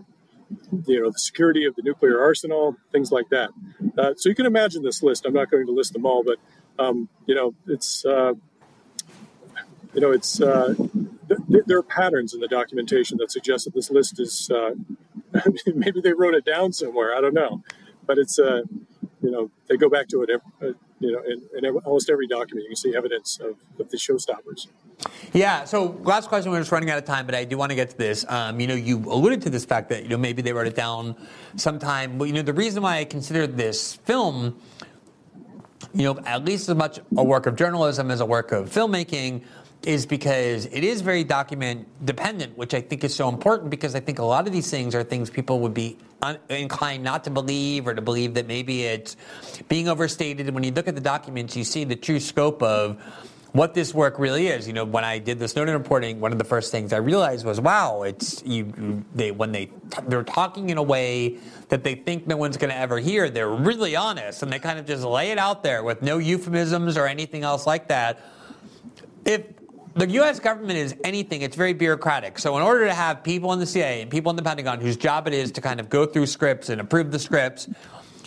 you 0.86 1.00
know 1.00 1.10
the 1.10 1.18
security 1.18 1.64
of 1.64 1.74
the 1.76 1.82
nuclear 1.82 2.20
arsenal, 2.20 2.76
things 2.90 3.10
like 3.10 3.28
that. 3.30 3.50
so 4.16 4.28
you 4.28 4.34
can 4.34 4.46
imagine 4.46 4.82
this 4.82 5.02
list. 5.02 5.24
I'm 5.24 5.32
not 5.32 5.50
going 5.50 5.66
to 5.66 5.72
list 5.72 5.94
them 5.94 6.04
all, 6.04 6.22
but 6.22 6.38
um, 6.78 7.08
you 7.26 7.34
know 7.34 7.54
it's 7.66 8.04
you 8.04 10.00
know 10.00 10.10
it's 10.10 10.40
there 11.66 11.78
are 11.78 11.82
patterns 11.82 12.34
in 12.34 12.40
the 12.40 12.48
documentation 12.48 13.18
that 13.18 13.30
suggest 13.30 13.64
that 13.64 13.74
this 13.74 13.90
list 13.90 14.18
is 14.18 14.50
uh, 14.50 14.70
maybe 15.74 16.00
they 16.00 16.12
wrote 16.12 16.34
it 16.34 16.44
down 16.44 16.72
somewhere. 16.72 17.16
I 17.16 17.20
don't 17.20 17.34
know, 17.34 17.62
but 18.06 18.18
it's 18.18 18.38
uh, 18.38 18.62
you 19.22 19.30
know 19.30 19.50
they 19.68 19.76
go 19.76 19.88
back 19.88 20.08
to 20.08 20.22
it. 20.22 20.30
Every, 20.30 20.70
uh, 20.70 20.74
you 21.00 21.10
know, 21.10 21.20
in, 21.22 21.64
in, 21.64 21.76
almost 21.78 22.08
every 22.10 22.28
document, 22.28 22.62
you 22.64 22.68
can 22.68 22.76
see 22.76 22.96
evidence 22.96 23.40
of, 23.40 23.56
of 23.80 23.90
the 23.90 23.96
showstoppers. 23.96 24.68
Yeah. 25.32 25.64
So, 25.64 25.98
last 26.02 26.28
question. 26.28 26.52
We're 26.52 26.60
just 26.60 26.70
running 26.70 26.90
out 26.90 26.98
of 26.98 27.04
time, 27.04 27.26
but 27.26 27.34
I 27.34 27.44
do 27.44 27.56
want 27.58 27.70
to 27.70 27.76
get 27.76 27.90
to 27.90 27.98
this. 27.98 28.24
Um, 28.28 28.60
you 28.60 28.68
know, 28.68 28.74
you 28.74 28.98
alluded 28.98 29.42
to 29.42 29.50
this 29.50 29.64
fact 29.64 29.88
that 29.88 30.04
you 30.04 30.10
know 30.10 30.16
maybe 30.16 30.42
they 30.42 30.52
wrote 30.52 30.68
it 30.68 30.76
down 30.76 31.16
sometime. 31.56 32.18
But 32.18 32.24
you 32.24 32.34
know, 32.34 32.42
the 32.42 32.52
reason 32.52 32.82
why 32.82 32.98
I 32.98 33.04
consider 33.04 33.46
this 33.48 33.94
film, 33.94 34.60
you 35.92 36.04
know, 36.04 36.20
at 36.24 36.44
least 36.44 36.68
as 36.68 36.76
much 36.76 37.00
a 37.16 37.24
work 37.24 37.46
of 37.46 37.56
journalism 37.56 38.10
as 38.10 38.20
a 38.20 38.26
work 38.26 38.52
of 38.52 38.70
filmmaking 38.70 39.42
is 39.86 40.06
because 40.06 40.66
it 40.66 40.84
is 40.84 41.00
very 41.00 41.24
document 41.24 41.86
dependent, 42.04 42.56
which 42.56 42.74
I 42.74 42.80
think 42.80 43.04
is 43.04 43.14
so 43.14 43.28
important 43.28 43.70
because 43.70 43.94
I 43.94 44.00
think 44.00 44.18
a 44.18 44.24
lot 44.24 44.46
of 44.46 44.52
these 44.52 44.70
things 44.70 44.94
are 44.94 45.02
things 45.02 45.30
people 45.30 45.60
would 45.60 45.74
be 45.74 45.98
un- 46.22 46.38
inclined 46.48 47.02
not 47.02 47.24
to 47.24 47.30
believe 47.30 47.88
or 47.88 47.94
to 47.94 48.02
believe 48.02 48.34
that 48.34 48.46
maybe 48.46 48.84
it's 48.84 49.16
being 49.68 49.88
overstated. 49.88 50.46
And 50.46 50.54
when 50.54 50.64
you 50.64 50.70
look 50.70 50.88
at 50.88 50.94
the 50.94 51.00
documents, 51.00 51.56
you 51.56 51.64
see 51.64 51.84
the 51.84 51.96
true 51.96 52.20
scope 52.20 52.62
of 52.62 53.02
what 53.52 53.74
this 53.74 53.92
work 53.92 54.18
really 54.18 54.46
is. 54.46 54.66
You 54.66 54.72
know, 54.72 54.84
when 54.84 55.04
I 55.04 55.18
did 55.18 55.38
the 55.38 55.48
Snowden 55.48 55.74
reporting, 55.74 56.20
one 56.20 56.32
of 56.32 56.38
the 56.38 56.44
first 56.44 56.70
things 56.70 56.92
I 56.92 56.98
realized 56.98 57.44
was, 57.44 57.60
wow, 57.60 58.02
it's 58.02 58.42
you. 58.44 59.04
They 59.14 59.30
when 59.30 59.52
they 59.52 59.70
they're 60.06 60.24
talking 60.24 60.70
in 60.70 60.78
a 60.78 60.82
way 60.82 61.38
that 61.68 61.84
they 61.84 61.94
think 61.94 62.26
no 62.26 62.36
one's 62.36 62.56
going 62.56 62.70
to 62.70 62.76
ever 62.76 62.98
hear. 62.98 63.28
They're 63.28 63.50
really 63.50 63.96
honest, 63.96 64.42
and 64.42 64.52
they 64.52 64.58
kind 64.58 64.78
of 64.78 64.86
just 64.86 65.04
lay 65.04 65.32
it 65.32 65.38
out 65.38 65.62
there 65.62 65.82
with 65.82 66.02
no 66.02 66.18
euphemisms 66.18 66.96
or 66.96 67.06
anything 67.06 67.42
else 67.42 67.66
like 67.66 67.88
that. 67.88 68.24
If 69.24 69.42
the 69.94 70.08
U.S. 70.10 70.40
government 70.40 70.78
is 70.78 70.94
anything, 71.04 71.42
it's 71.42 71.56
very 71.56 71.72
bureaucratic. 71.72 72.38
So, 72.38 72.56
in 72.56 72.62
order 72.62 72.86
to 72.86 72.94
have 72.94 73.22
people 73.22 73.52
in 73.52 73.58
the 73.58 73.66
CIA 73.66 74.02
and 74.02 74.10
people 74.10 74.30
in 74.30 74.36
the 74.36 74.42
Pentagon 74.42 74.80
whose 74.80 74.96
job 74.96 75.26
it 75.26 75.34
is 75.34 75.50
to 75.52 75.60
kind 75.60 75.80
of 75.80 75.88
go 75.88 76.06
through 76.06 76.26
scripts 76.26 76.68
and 76.68 76.80
approve 76.80 77.10
the 77.10 77.18
scripts, 77.18 77.68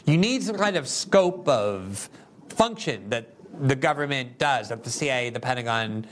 you 0.06 0.18
need 0.18 0.44
some 0.44 0.58
kind 0.58 0.76
of 0.76 0.88
scope 0.88 1.48
of 1.48 2.10
function 2.50 3.10
that 3.10 3.36
the 3.62 3.76
government 3.76 4.38
does, 4.38 4.70
that 4.70 4.84
the 4.84 4.90
CIA, 4.90 5.30
the 5.30 5.40
Pentagon 5.40 6.06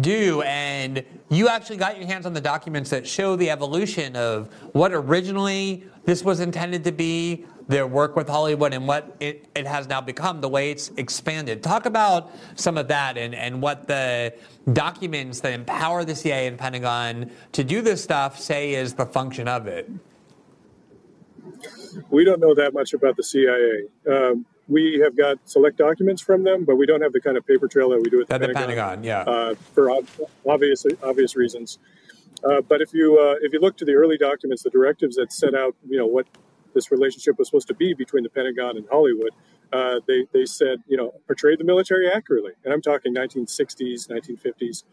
do. 0.00 0.42
And 0.42 1.04
you 1.28 1.48
actually 1.48 1.76
got 1.76 1.98
your 1.98 2.06
hands 2.06 2.26
on 2.26 2.32
the 2.32 2.40
documents 2.40 2.90
that 2.90 3.06
show 3.06 3.36
the 3.36 3.50
evolution 3.50 4.16
of 4.16 4.52
what 4.72 4.92
originally 4.92 5.84
this 6.04 6.24
was 6.24 6.40
intended 6.40 6.84
to 6.84 6.92
be, 6.92 7.44
their 7.70 7.86
work 7.86 8.16
with 8.16 8.28
Hollywood 8.28 8.74
and 8.74 8.86
what 8.88 9.16
it, 9.20 9.46
it 9.54 9.64
has 9.64 9.86
now 9.86 10.00
become, 10.00 10.40
the 10.40 10.48
way 10.48 10.72
it's 10.72 10.90
expanded. 10.96 11.62
Talk 11.62 11.86
about 11.86 12.32
some 12.56 12.76
of 12.76 12.88
that 12.88 13.16
and, 13.16 13.32
and 13.32 13.62
what 13.62 13.86
the 13.86 14.34
documents 14.72 15.40
that 15.40 15.52
empower 15.52 16.04
the 16.04 16.16
CIA 16.16 16.48
and 16.48 16.58
Pentagon 16.58 17.30
to 17.52 17.62
do 17.62 17.80
this 17.80 18.02
stuff 18.02 18.40
say 18.40 18.74
is 18.74 18.94
the 18.94 19.06
function 19.06 19.46
of 19.46 19.68
it. 19.68 19.88
We 22.10 22.24
don't 22.24 22.40
know 22.40 22.56
that 22.56 22.74
much 22.74 22.92
about 22.92 23.16
the 23.16 23.22
CIA. 23.22 23.84
Um, 24.10 24.46
we 24.66 25.00
have 25.02 25.16
got 25.16 25.38
select 25.44 25.78
documents 25.78 26.22
from 26.22 26.42
them, 26.42 26.64
but 26.64 26.74
we 26.74 26.86
don't 26.86 27.02
have 27.02 27.12
the 27.12 27.20
kind 27.20 27.36
of 27.36 27.46
paper 27.46 27.68
trail 27.68 27.90
that 27.90 28.00
we 28.00 28.10
do 28.10 28.20
at 28.20 28.28
the, 28.28 28.38
Pentagon, 28.38 28.52
the 28.52 28.58
Pentagon. 28.58 29.04
Yeah, 29.04 29.20
uh, 29.20 29.54
for 29.74 29.90
obvious 30.46 30.86
obvious 31.02 31.34
reasons. 31.34 31.78
Uh, 32.44 32.60
but 32.60 32.80
if 32.80 32.94
you 32.94 33.18
uh, 33.18 33.34
if 33.42 33.52
you 33.52 33.60
look 33.60 33.76
to 33.78 33.84
the 33.84 33.94
early 33.94 34.16
documents, 34.16 34.62
the 34.62 34.70
directives 34.70 35.16
that 35.16 35.32
set 35.32 35.54
out 35.56 35.74
you 35.88 35.98
know 35.98 36.06
what 36.06 36.26
this 36.74 36.90
relationship 36.90 37.38
was 37.38 37.48
supposed 37.48 37.68
to 37.68 37.74
be 37.74 37.94
between 37.94 38.22
the 38.22 38.30
Pentagon 38.30 38.76
and 38.76 38.86
Hollywood, 38.90 39.30
uh, 39.72 40.00
they, 40.06 40.26
they 40.32 40.46
said, 40.46 40.82
you 40.86 40.96
know, 40.96 41.12
portray 41.26 41.56
the 41.56 41.64
military 41.64 42.10
accurately. 42.10 42.52
And 42.64 42.72
I'm 42.72 42.82
talking 42.82 43.14
1960s, 43.14 44.08
1950s. 44.08 44.84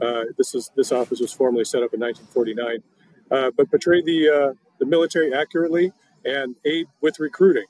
Uh, 0.00 0.24
this 0.38 0.54
is 0.54 0.70
this 0.76 0.92
office 0.92 1.20
was 1.20 1.32
formally 1.32 1.64
set 1.64 1.82
up 1.82 1.92
in 1.92 2.00
1949, 2.00 2.82
uh, 3.30 3.50
but 3.54 3.68
portray 3.68 4.00
the 4.00 4.28
uh, 4.30 4.52
the 4.78 4.86
military 4.86 5.34
accurately 5.34 5.92
and 6.24 6.56
aid 6.64 6.86
with 7.02 7.20
recruiting. 7.20 7.66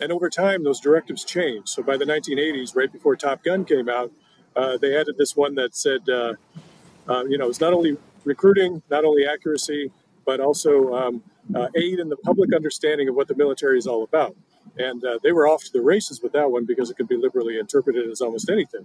And 0.00 0.10
over 0.10 0.30
time, 0.30 0.64
those 0.64 0.80
directives 0.80 1.24
changed. 1.24 1.68
So 1.68 1.82
by 1.82 1.98
the 1.98 2.06
1980s, 2.06 2.74
right 2.74 2.90
before 2.90 3.16
Top 3.16 3.42
Gun 3.44 3.66
came 3.66 3.88
out, 3.88 4.10
uh, 4.56 4.78
they 4.78 4.96
added 4.96 5.16
this 5.18 5.36
one 5.36 5.56
that 5.56 5.76
said, 5.76 6.08
uh, 6.08 6.34
you 7.28 7.36
know, 7.36 7.48
it's 7.48 7.60
not 7.60 7.74
only 7.74 7.98
recruiting, 8.24 8.82
not 8.90 9.04
only 9.04 9.26
accuracy, 9.26 9.90
but 10.28 10.40
also 10.40 10.94
um, 10.94 11.22
uh, 11.54 11.68
aid 11.74 11.98
in 11.98 12.10
the 12.10 12.16
public 12.18 12.54
understanding 12.54 13.08
of 13.08 13.14
what 13.14 13.28
the 13.28 13.34
military 13.34 13.78
is 13.78 13.86
all 13.86 14.04
about. 14.04 14.36
And 14.76 15.02
uh, 15.02 15.18
they 15.22 15.32
were 15.32 15.48
off 15.48 15.64
to 15.64 15.72
the 15.72 15.80
races 15.80 16.20
with 16.22 16.32
that 16.32 16.50
one 16.50 16.66
because 16.66 16.90
it 16.90 16.98
could 16.98 17.08
be 17.08 17.16
liberally 17.16 17.58
interpreted 17.58 18.10
as 18.10 18.20
almost 18.20 18.50
anything. 18.50 18.84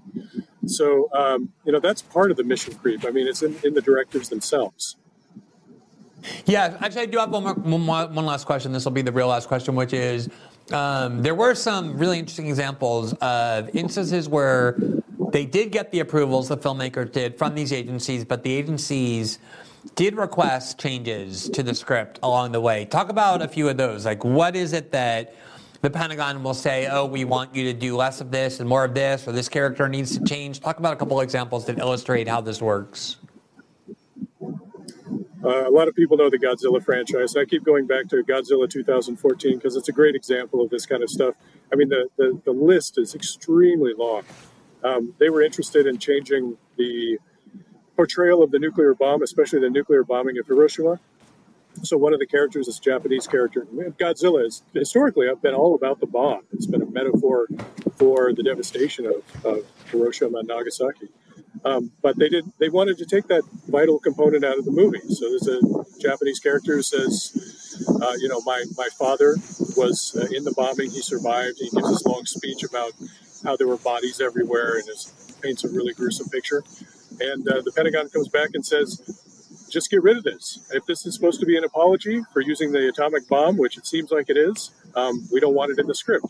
So, 0.67 1.09
um, 1.11 1.51
you 1.65 1.73
know, 1.73 1.81
that's 1.81 2.01
part 2.01 2.31
of 2.31 2.37
the 2.37 2.45
mission 2.45 2.75
creep. 2.75 3.03
I 3.05 3.09
mean, 3.09 3.27
it's 3.27 3.43
in, 3.43 3.57
in 3.65 3.73
the 3.73 3.81
directives 3.81 4.29
themselves. 4.29 4.95
Yeah, 6.45 6.77
actually, 6.79 7.01
I 7.01 7.05
do 7.07 7.17
have 7.17 7.29
one, 7.29 7.43
more, 7.65 8.07
one, 8.07 8.25
last 8.25 8.45
question. 8.45 8.71
This 8.71 8.85
will 8.85 8.93
be 8.93 9.01
the 9.01 9.11
real 9.11 9.27
last 9.27 9.49
question, 9.49 9.75
which 9.75 9.91
is 9.91 10.29
um, 10.71 11.23
there 11.23 11.35
were 11.35 11.55
some 11.55 11.97
really 11.97 12.19
interesting 12.19 12.47
examples 12.47 13.11
of 13.15 13.69
instances 13.75 14.29
where 14.29 14.77
they 15.33 15.45
did 15.45 15.73
get 15.73 15.91
the 15.91 15.99
approvals, 15.99 16.47
the 16.47 16.57
filmmakers 16.57 17.11
did, 17.11 17.37
from 17.37 17.53
these 17.53 17.73
agencies, 17.73 18.23
but 18.23 18.43
the 18.43 18.53
agencies 18.53 19.39
did 19.95 20.15
request 20.15 20.79
changes 20.79 21.49
to 21.49 21.63
the 21.63 21.75
script 21.75 22.19
along 22.23 22.51
the 22.51 22.61
way. 22.61 22.85
Talk 22.85 23.09
about 23.09 23.41
a 23.41 23.47
few 23.47 23.69
of 23.69 23.77
those. 23.77 24.05
Like, 24.05 24.23
what 24.23 24.55
is 24.55 24.73
it 24.73 24.91
that 24.91 25.35
the 25.81 25.89
Pentagon 25.89 26.43
will 26.43 26.53
say, 26.53 26.87
oh, 26.87 27.05
we 27.05 27.25
want 27.25 27.53
you 27.55 27.65
to 27.65 27.73
do 27.73 27.95
less 27.95 28.21
of 28.21 28.31
this 28.31 28.59
and 28.59 28.69
more 28.69 28.85
of 28.85 28.93
this, 28.93 29.27
or 29.27 29.33
this 29.33 29.49
character 29.49 29.87
needs 29.89 30.17
to 30.17 30.23
change? 30.23 30.61
Talk 30.61 30.79
about 30.79 30.93
a 30.93 30.95
couple 30.95 31.19
examples 31.21 31.65
that 31.65 31.77
illustrate 31.79 32.27
how 32.27 32.41
this 32.41 32.61
works. 32.61 33.17
Uh, 35.45 35.67
a 35.67 35.69
lot 35.69 35.89
of 35.89 35.95
people 35.95 36.15
know 36.15 36.29
the 36.29 36.39
Godzilla 36.39 36.81
franchise. 36.83 37.35
I 37.35 37.43
keep 37.43 37.65
going 37.65 37.85
back 37.85 38.07
to 38.09 38.23
Godzilla 38.23 38.69
2014 38.69 39.57
because 39.57 39.75
it's 39.75 39.89
a 39.89 39.91
great 39.91 40.15
example 40.15 40.61
of 40.61 40.69
this 40.69 40.85
kind 40.85 41.03
of 41.03 41.09
stuff. 41.09 41.35
I 41.71 41.75
mean, 41.75 41.89
the, 41.89 42.07
the, 42.15 42.39
the 42.45 42.51
list 42.51 42.97
is 42.97 43.13
extremely 43.13 43.93
long. 43.93 44.23
Um, 44.85 45.13
they 45.17 45.29
were 45.29 45.41
interested 45.41 45.85
in 45.85 45.97
changing 45.97 46.57
the 46.77 47.19
portrayal 47.95 48.43
of 48.43 48.51
the 48.51 48.59
nuclear 48.59 48.93
bomb, 48.93 49.21
especially 49.21 49.59
the 49.59 49.69
nuclear 49.69 50.03
bombing 50.03 50.37
of 50.37 50.47
Hiroshima. 50.47 50.99
So 51.81 51.97
one 51.97 52.13
of 52.13 52.19
the 52.19 52.27
characters 52.27 52.67
is 52.67 52.77
a 52.77 52.81
Japanese 52.81 53.25
character. 53.25 53.65
Godzilla 53.99 54.43
has 54.43 54.61
historically 54.73 55.27
been 55.41 55.55
all 55.55 55.73
about 55.73 55.99
the 55.99 56.05
bomb. 56.05 56.41
It's 56.51 56.67
been 56.67 56.83
a 56.83 56.85
metaphor 56.85 57.47
for 57.95 58.31
the 58.31 58.43
devastation 58.43 59.07
of, 59.07 59.45
of 59.45 59.65
Hiroshima 59.89 60.39
and 60.39 60.47
Nagasaki. 60.47 61.09
Um, 61.65 61.91
but 62.01 62.17
they 62.17 62.29
did. 62.29 62.51
They 62.59 62.69
wanted 62.69 62.97
to 62.97 63.05
take 63.05 63.27
that 63.27 63.43
vital 63.67 63.97
component 63.97 64.43
out 64.43 64.57
of 64.57 64.65
the 64.65 64.71
movie. 64.71 64.99
So 65.09 65.29
there's 65.29 65.47
a 65.47 65.99
Japanese 65.99 66.39
character 66.39 66.75
who 66.75 66.81
says, 66.81 67.87
uh, 68.01 68.13
"You 68.19 68.27
know, 68.27 68.41
my 68.41 68.65
my 68.77 68.89
father 68.99 69.35
was 69.77 70.15
uh, 70.19 70.27
in 70.35 70.43
the 70.43 70.51
bombing. 70.51 70.91
He 70.91 71.01
survived. 71.01 71.57
He 71.59 71.69
gives 71.69 71.89
this 71.89 72.05
long 72.05 72.25
speech 72.25 72.63
about 72.63 72.91
how 73.43 73.55
there 73.55 73.67
were 73.67 73.77
bodies 73.77 74.19
everywhere 74.19 74.77
and 74.77 74.87
it 74.89 75.11
paints 75.41 75.63
a 75.63 75.69
really 75.69 75.93
gruesome 75.93 76.27
picture." 76.29 76.63
And 77.19 77.47
uh, 77.47 77.61
the 77.61 77.71
Pentagon 77.75 78.09
comes 78.09 78.27
back 78.27 78.49
and 78.53 78.65
says, 78.65 79.01
just 79.69 79.89
get 79.89 80.03
rid 80.03 80.17
of 80.17 80.23
this. 80.23 80.59
If 80.71 80.85
this 80.85 81.05
is 81.05 81.15
supposed 81.15 81.39
to 81.39 81.45
be 81.45 81.57
an 81.57 81.63
apology 81.63 82.21
for 82.31 82.41
using 82.41 82.71
the 82.71 82.87
atomic 82.89 83.27
bomb, 83.27 83.57
which 83.57 83.77
it 83.77 83.87
seems 83.87 84.11
like 84.11 84.29
it 84.29 84.37
is, 84.37 84.71
um, 84.95 85.27
we 85.31 85.39
don't 85.39 85.55
want 85.55 85.71
it 85.71 85.79
in 85.79 85.87
the 85.87 85.95
script. 85.95 86.27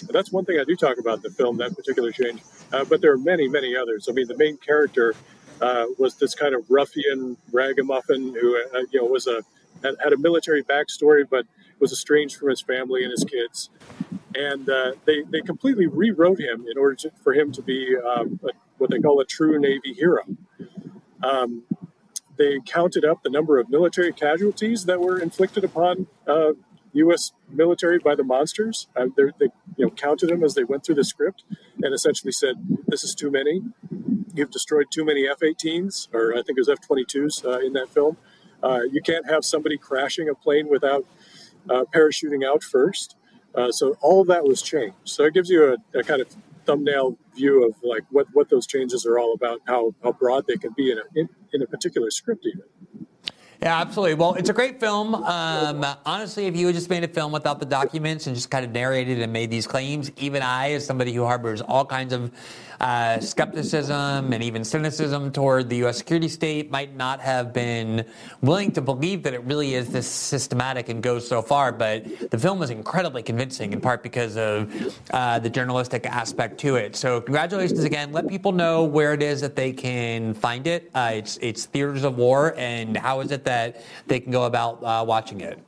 And 0.00 0.10
that's 0.10 0.30
one 0.30 0.44
thing 0.44 0.58
I 0.60 0.64
do 0.64 0.76
talk 0.76 0.98
about 0.98 1.16
in 1.16 1.22
the 1.22 1.30
film, 1.30 1.56
that 1.56 1.74
particular 1.74 2.12
change. 2.12 2.42
Uh, 2.72 2.84
but 2.84 3.00
there 3.00 3.12
are 3.12 3.18
many, 3.18 3.48
many 3.48 3.74
others. 3.76 4.08
I 4.08 4.12
mean, 4.12 4.28
the 4.28 4.36
main 4.36 4.56
character 4.58 5.14
uh, 5.60 5.86
was 5.98 6.16
this 6.16 6.34
kind 6.34 6.54
of 6.54 6.70
ruffian 6.70 7.36
ragamuffin 7.50 8.34
who, 8.34 8.56
uh, 8.56 8.80
you 8.90 9.00
know, 9.00 9.06
was 9.06 9.26
a 9.26 9.42
had, 9.82 9.94
had, 10.02 10.12
a 10.12 10.18
military 10.18 10.62
backstory, 10.62 11.24
but 11.28 11.46
was 11.80 11.92
estranged 11.92 12.36
from 12.36 12.50
his 12.50 12.60
family 12.60 13.02
and 13.02 13.10
his 13.10 13.24
kids. 13.24 13.70
And 14.34 14.68
uh, 14.68 14.92
they, 15.06 15.22
they 15.22 15.40
completely 15.40 15.86
rewrote 15.86 16.40
him 16.40 16.66
in 16.70 16.78
order 16.78 16.94
to, 16.96 17.10
for 17.22 17.32
him 17.32 17.52
to 17.52 17.62
be 17.62 17.96
um, 17.96 18.38
a 18.44 18.50
what 18.78 18.90
they 18.90 18.98
call 18.98 19.20
a 19.20 19.24
true 19.24 19.58
Navy 19.58 19.94
hero. 19.94 20.22
Um, 21.22 21.64
they 22.36 22.60
counted 22.66 23.04
up 23.04 23.22
the 23.22 23.30
number 23.30 23.58
of 23.58 23.70
military 23.70 24.12
casualties 24.12 24.84
that 24.84 25.00
were 25.00 25.18
inflicted 25.18 25.64
upon 25.64 26.06
uh, 26.26 26.52
U.S. 26.92 27.32
military 27.50 27.98
by 27.98 28.14
the 28.14 28.24
monsters. 28.24 28.88
Uh, 28.96 29.06
they 29.16 29.48
you 29.76 29.86
know 29.86 29.90
counted 29.90 30.28
them 30.28 30.42
as 30.42 30.54
they 30.54 30.64
went 30.64 30.84
through 30.84 30.96
the 30.96 31.04
script, 31.04 31.44
and 31.82 31.94
essentially 31.94 32.32
said, 32.32 32.56
"This 32.86 33.04
is 33.04 33.14
too 33.14 33.30
many. 33.30 33.62
You've 34.34 34.50
destroyed 34.50 34.86
too 34.90 35.04
many 35.04 35.26
F-18s, 35.26 36.14
or 36.14 36.32
I 36.32 36.42
think 36.42 36.58
it 36.58 36.60
was 36.60 36.68
F-22s 36.68 37.44
uh, 37.44 37.60
in 37.60 37.72
that 37.72 37.88
film. 37.88 38.18
Uh, 38.62 38.80
you 38.90 39.00
can't 39.00 39.28
have 39.30 39.44
somebody 39.44 39.78
crashing 39.78 40.28
a 40.28 40.34
plane 40.34 40.68
without 40.68 41.06
uh, 41.70 41.84
parachuting 41.94 42.46
out 42.46 42.62
first. 42.62 43.16
Uh, 43.54 43.70
so 43.70 43.96
all 44.02 44.24
that 44.24 44.44
was 44.44 44.60
changed. 44.60 44.96
So 45.04 45.24
it 45.24 45.34
gives 45.34 45.48
you 45.48 45.76
a, 45.94 45.98
a, 45.98 46.02
kind 46.02 46.20
of 46.20 46.28
thumbnail 46.66 47.16
view 47.34 47.66
of 47.66 47.74
like 47.82 48.02
what, 48.10 48.26
what 48.32 48.48
those 48.50 48.66
changes 48.66 49.06
are 49.06 49.18
all 49.18 49.32
about, 49.32 49.60
how, 49.66 49.94
how 50.02 50.12
broad 50.12 50.46
they 50.46 50.56
can 50.56 50.72
be 50.76 50.90
in 50.90 50.98
a, 50.98 51.02
in, 51.14 51.28
in 51.52 51.62
a 51.62 51.66
particular 51.66 52.10
script 52.10 52.44
even. 52.46 52.62
Yeah, 53.62 53.80
absolutely. 53.80 54.14
Well, 54.14 54.34
it's 54.34 54.50
a 54.50 54.52
great 54.52 54.80
film. 54.80 55.14
Um, 55.14 55.84
honestly, 56.04 56.46
if 56.46 56.54
you 56.54 56.66
had 56.66 56.74
just 56.74 56.90
made 56.90 57.04
a 57.04 57.08
film 57.08 57.32
without 57.32 57.58
the 57.58 57.66
documents 57.66 58.26
and 58.26 58.36
just 58.36 58.50
kind 58.50 58.64
of 58.66 58.70
narrated 58.70 59.20
and 59.20 59.32
made 59.32 59.50
these 59.50 59.66
claims, 59.66 60.12
even 60.18 60.42
I, 60.42 60.72
as 60.72 60.84
somebody 60.84 61.12
who 61.14 61.24
harbors 61.24 61.62
all 61.62 61.86
kinds 61.86 62.12
of 62.12 62.30
uh, 62.80 63.20
skepticism 63.20 64.32
and 64.32 64.42
even 64.42 64.64
cynicism 64.64 65.32
toward 65.32 65.68
the 65.68 65.76
U.S. 65.76 65.98
security 65.98 66.28
state 66.28 66.70
might 66.70 66.94
not 66.96 67.20
have 67.20 67.52
been 67.52 68.04
willing 68.42 68.72
to 68.72 68.80
believe 68.80 69.22
that 69.22 69.34
it 69.34 69.42
really 69.44 69.74
is 69.74 69.88
this 69.88 70.06
systematic 70.06 70.88
and 70.88 71.02
goes 71.02 71.26
so 71.26 71.42
far. 71.42 71.72
But 71.72 72.30
the 72.30 72.38
film 72.38 72.58
was 72.58 72.70
incredibly 72.70 73.22
convincing, 73.22 73.72
in 73.72 73.80
part 73.80 74.02
because 74.02 74.36
of 74.36 74.98
uh, 75.12 75.38
the 75.38 75.50
journalistic 75.50 76.06
aspect 76.06 76.58
to 76.60 76.76
it. 76.76 76.96
So 76.96 77.20
congratulations 77.20 77.84
again. 77.84 78.12
Let 78.12 78.28
people 78.28 78.52
know 78.52 78.84
where 78.84 79.12
it 79.12 79.22
is 79.22 79.40
that 79.40 79.56
they 79.56 79.72
can 79.72 80.34
find 80.34 80.66
it. 80.66 80.90
Uh, 80.94 81.12
it's 81.14 81.38
it's 81.38 81.66
Theaters 81.66 82.04
of 82.04 82.16
War, 82.16 82.54
and 82.56 82.96
how 82.96 83.20
is 83.20 83.30
it 83.30 83.44
that 83.44 83.82
they 84.06 84.20
can 84.20 84.32
go 84.32 84.44
about 84.44 84.82
uh, 84.82 85.04
watching 85.06 85.40
it? 85.40 85.58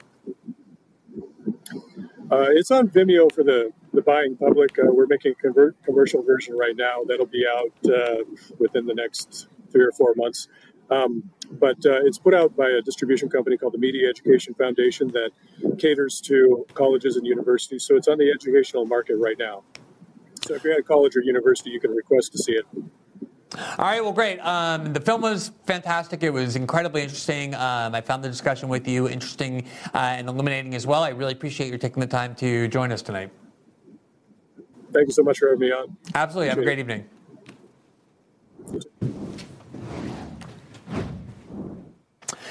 Uh, 2.30 2.48
it's 2.50 2.70
on 2.70 2.88
Vimeo 2.88 3.32
for 3.32 3.42
the 3.42 3.72
the 3.98 4.02
buying 4.02 4.36
public. 4.36 4.78
Uh, 4.78 4.92
we're 4.92 5.06
making 5.06 5.32
a 5.32 5.34
convert, 5.34 5.82
commercial 5.82 6.22
version 6.22 6.56
right 6.56 6.76
now 6.76 7.02
that'll 7.06 7.26
be 7.26 7.44
out 7.46 7.72
uh, 7.92 8.22
within 8.58 8.86
the 8.86 8.94
next 8.94 9.48
three 9.72 9.84
or 9.84 9.92
four 9.92 10.14
months. 10.16 10.48
Um, 10.90 11.30
but 11.50 11.84
uh, 11.84 12.00
it's 12.06 12.18
put 12.18 12.32
out 12.32 12.56
by 12.56 12.68
a 12.70 12.80
distribution 12.80 13.28
company 13.28 13.56
called 13.56 13.74
the 13.74 13.78
Media 13.78 14.08
Education 14.08 14.54
Foundation 14.54 15.08
that 15.08 15.30
caters 15.78 16.20
to 16.22 16.64
colleges 16.74 17.16
and 17.16 17.26
universities. 17.26 17.84
So 17.84 17.96
it's 17.96 18.08
on 18.08 18.18
the 18.18 18.30
educational 18.30 18.86
market 18.86 19.16
right 19.16 19.36
now. 19.38 19.64
So 20.46 20.54
if 20.54 20.62
you're 20.62 20.74
at 20.74 20.78
a 20.78 20.84
college 20.84 21.16
or 21.16 21.22
university, 21.22 21.70
you 21.70 21.80
can 21.80 21.90
request 21.90 22.32
to 22.32 22.38
see 22.38 22.52
it. 22.52 22.64
All 23.78 23.84
right, 23.84 24.00
well, 24.00 24.12
great. 24.12 24.38
Um, 24.38 24.92
the 24.92 25.00
film 25.00 25.22
was 25.22 25.50
fantastic. 25.66 26.22
It 26.22 26.30
was 26.30 26.54
incredibly 26.54 27.02
interesting. 27.02 27.54
Um, 27.54 27.94
I 27.94 28.00
found 28.00 28.22
the 28.22 28.28
discussion 28.28 28.68
with 28.68 28.86
you 28.86 29.08
interesting 29.08 29.66
uh, 29.92 29.98
and 29.98 30.28
illuminating 30.28 30.74
as 30.74 30.86
well. 30.86 31.02
I 31.02 31.08
really 31.10 31.32
appreciate 31.32 31.72
you 31.72 31.78
taking 31.78 32.00
the 32.00 32.06
time 32.06 32.34
to 32.36 32.68
join 32.68 32.92
us 32.92 33.02
tonight. 33.02 33.30
Thank 34.92 35.08
you 35.08 35.12
so 35.12 35.22
much 35.22 35.38
for 35.38 35.48
having 35.48 35.60
me 35.60 35.72
on. 35.72 35.96
Absolutely. 36.14 36.48
Have 36.48 36.58
a 36.58 36.64
great 36.64 36.78
evening. 36.78 37.08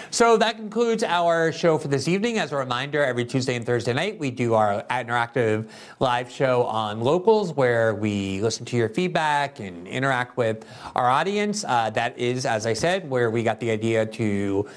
So 0.09 0.35
that 0.37 0.55
concludes 0.55 1.03
our 1.03 1.51
show 1.51 1.77
for 1.77 1.89
this 1.89 2.07
evening. 2.07 2.39
As 2.39 2.51
a 2.51 2.55
reminder, 2.55 3.03
every 3.03 3.23
Tuesday 3.23 3.55
and 3.55 3.63
Thursday 3.63 3.93
night, 3.93 4.17
we 4.17 4.31
do 4.31 4.55
our 4.55 4.81
interactive 4.89 5.69
live 5.99 6.31
show 6.31 6.63
on 6.63 7.01
locals 7.01 7.53
where 7.53 7.93
we 7.93 8.41
listen 8.41 8.65
to 8.65 8.77
your 8.77 8.89
feedback 8.89 9.59
and 9.59 9.87
interact 9.87 10.35
with 10.35 10.65
our 10.95 11.07
audience. 11.07 11.63
Uh, 11.63 11.91
that 11.91 12.17
is, 12.17 12.47
as 12.47 12.65
I 12.65 12.73
said, 12.73 13.07
where 13.07 13.29
we 13.29 13.43
got 13.43 13.59
the 13.59 13.69
idea 13.69 14.05
to 14.05 14.67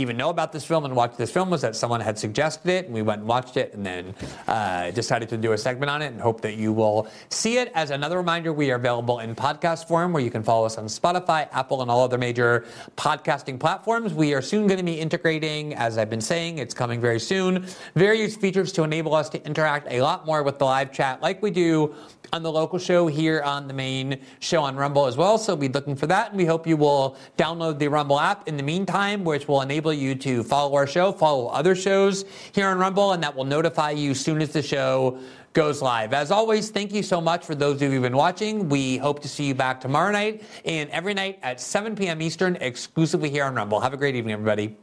even 0.00 0.16
know 0.16 0.30
about 0.30 0.50
this 0.50 0.64
film 0.64 0.86
and 0.86 0.96
watch 0.96 1.16
this 1.16 1.30
film 1.30 1.50
was 1.50 1.60
that 1.60 1.76
someone 1.76 2.00
had 2.00 2.18
suggested 2.18 2.70
it, 2.70 2.86
and 2.86 2.94
we 2.94 3.02
went 3.02 3.20
and 3.20 3.28
watched 3.28 3.58
it, 3.58 3.74
and 3.74 3.84
then 3.84 4.14
uh, 4.48 4.90
decided 4.92 5.28
to 5.28 5.36
do 5.36 5.52
a 5.52 5.58
segment 5.58 5.90
on 5.90 6.00
it, 6.00 6.06
and 6.06 6.20
hope 6.20 6.40
that 6.40 6.54
you 6.54 6.72
will 6.72 7.06
see 7.28 7.58
it. 7.58 7.70
As 7.74 7.90
another 7.90 8.16
reminder, 8.16 8.52
we 8.52 8.70
are 8.70 8.76
available 8.76 9.18
in 9.18 9.34
podcast 9.34 9.86
form, 9.86 10.12
where 10.12 10.22
you 10.22 10.30
can 10.30 10.42
follow 10.42 10.64
us 10.64 10.78
on 10.78 10.86
Spotify, 10.86 11.48
Apple, 11.52 11.82
and 11.82 11.90
all 11.90 12.02
other 12.02 12.16
major 12.16 12.64
podcasting 12.96 13.60
platforms. 13.60 14.14
We 14.14 14.32
are 14.32 14.42
soon 14.42 14.66
going 14.66 14.78
to 14.78 14.84
be 14.84 14.98
integrating, 14.98 15.74
as 15.74 15.98
I've 15.98 16.10
been 16.10 16.20
saying, 16.20 16.58
it's 16.58 16.72
coming 16.72 17.00
very 17.00 17.20
soon, 17.20 17.66
various 17.94 18.36
features 18.36 18.72
to 18.72 18.82
enable 18.84 19.14
us 19.14 19.28
to 19.30 19.46
interact 19.46 19.86
a 19.90 20.00
lot 20.00 20.24
more 20.24 20.42
with 20.42 20.58
the 20.58 20.64
live 20.64 20.92
chat, 20.92 21.20
like 21.20 21.42
we 21.42 21.50
do 21.50 21.94
on 22.32 22.42
the 22.42 22.50
local 22.50 22.78
show 22.78 23.06
here 23.06 23.42
on 23.42 23.66
the 23.66 23.74
main 23.74 24.20
show 24.38 24.62
on 24.62 24.76
Rumble 24.76 25.06
as 25.06 25.16
well. 25.16 25.38
So 25.38 25.56
be 25.56 25.68
looking 25.68 25.96
for 25.96 26.06
that. 26.06 26.30
And 26.30 26.36
we 26.36 26.44
hope 26.44 26.66
you 26.66 26.76
will 26.76 27.16
download 27.36 27.78
the 27.78 27.88
Rumble 27.88 28.18
app 28.18 28.48
in 28.48 28.56
the 28.56 28.62
meantime, 28.62 29.24
which 29.24 29.48
will 29.48 29.62
enable 29.62 29.92
you 29.92 30.14
to 30.16 30.42
follow 30.42 30.74
our 30.74 30.86
show, 30.86 31.12
follow 31.12 31.48
other 31.48 31.74
shows 31.74 32.24
here 32.52 32.68
on 32.68 32.78
Rumble, 32.78 33.12
and 33.12 33.22
that 33.22 33.34
will 33.34 33.44
notify 33.44 33.90
you 33.90 34.14
soon 34.14 34.40
as 34.40 34.52
the 34.52 34.62
show 34.62 35.18
goes 35.52 35.82
live. 35.82 36.12
As 36.12 36.30
always, 36.30 36.70
thank 36.70 36.92
you 36.92 37.02
so 37.02 37.20
much 37.20 37.44
for 37.44 37.54
those 37.54 37.76
of 37.76 37.82
you 37.82 37.90
who've 37.90 38.02
been 38.02 38.16
watching. 38.16 38.68
We 38.68 38.98
hope 38.98 39.20
to 39.22 39.28
see 39.28 39.46
you 39.46 39.54
back 39.54 39.80
tomorrow 39.80 40.12
night 40.12 40.44
and 40.64 40.88
every 40.90 41.14
night 41.14 41.40
at 41.42 41.60
7 41.60 41.96
p.m. 41.96 42.22
Eastern, 42.22 42.56
exclusively 42.56 43.30
here 43.30 43.44
on 43.44 43.54
Rumble. 43.54 43.80
Have 43.80 43.92
a 43.92 43.96
great 43.96 44.14
evening, 44.14 44.34
everybody. 44.34 44.76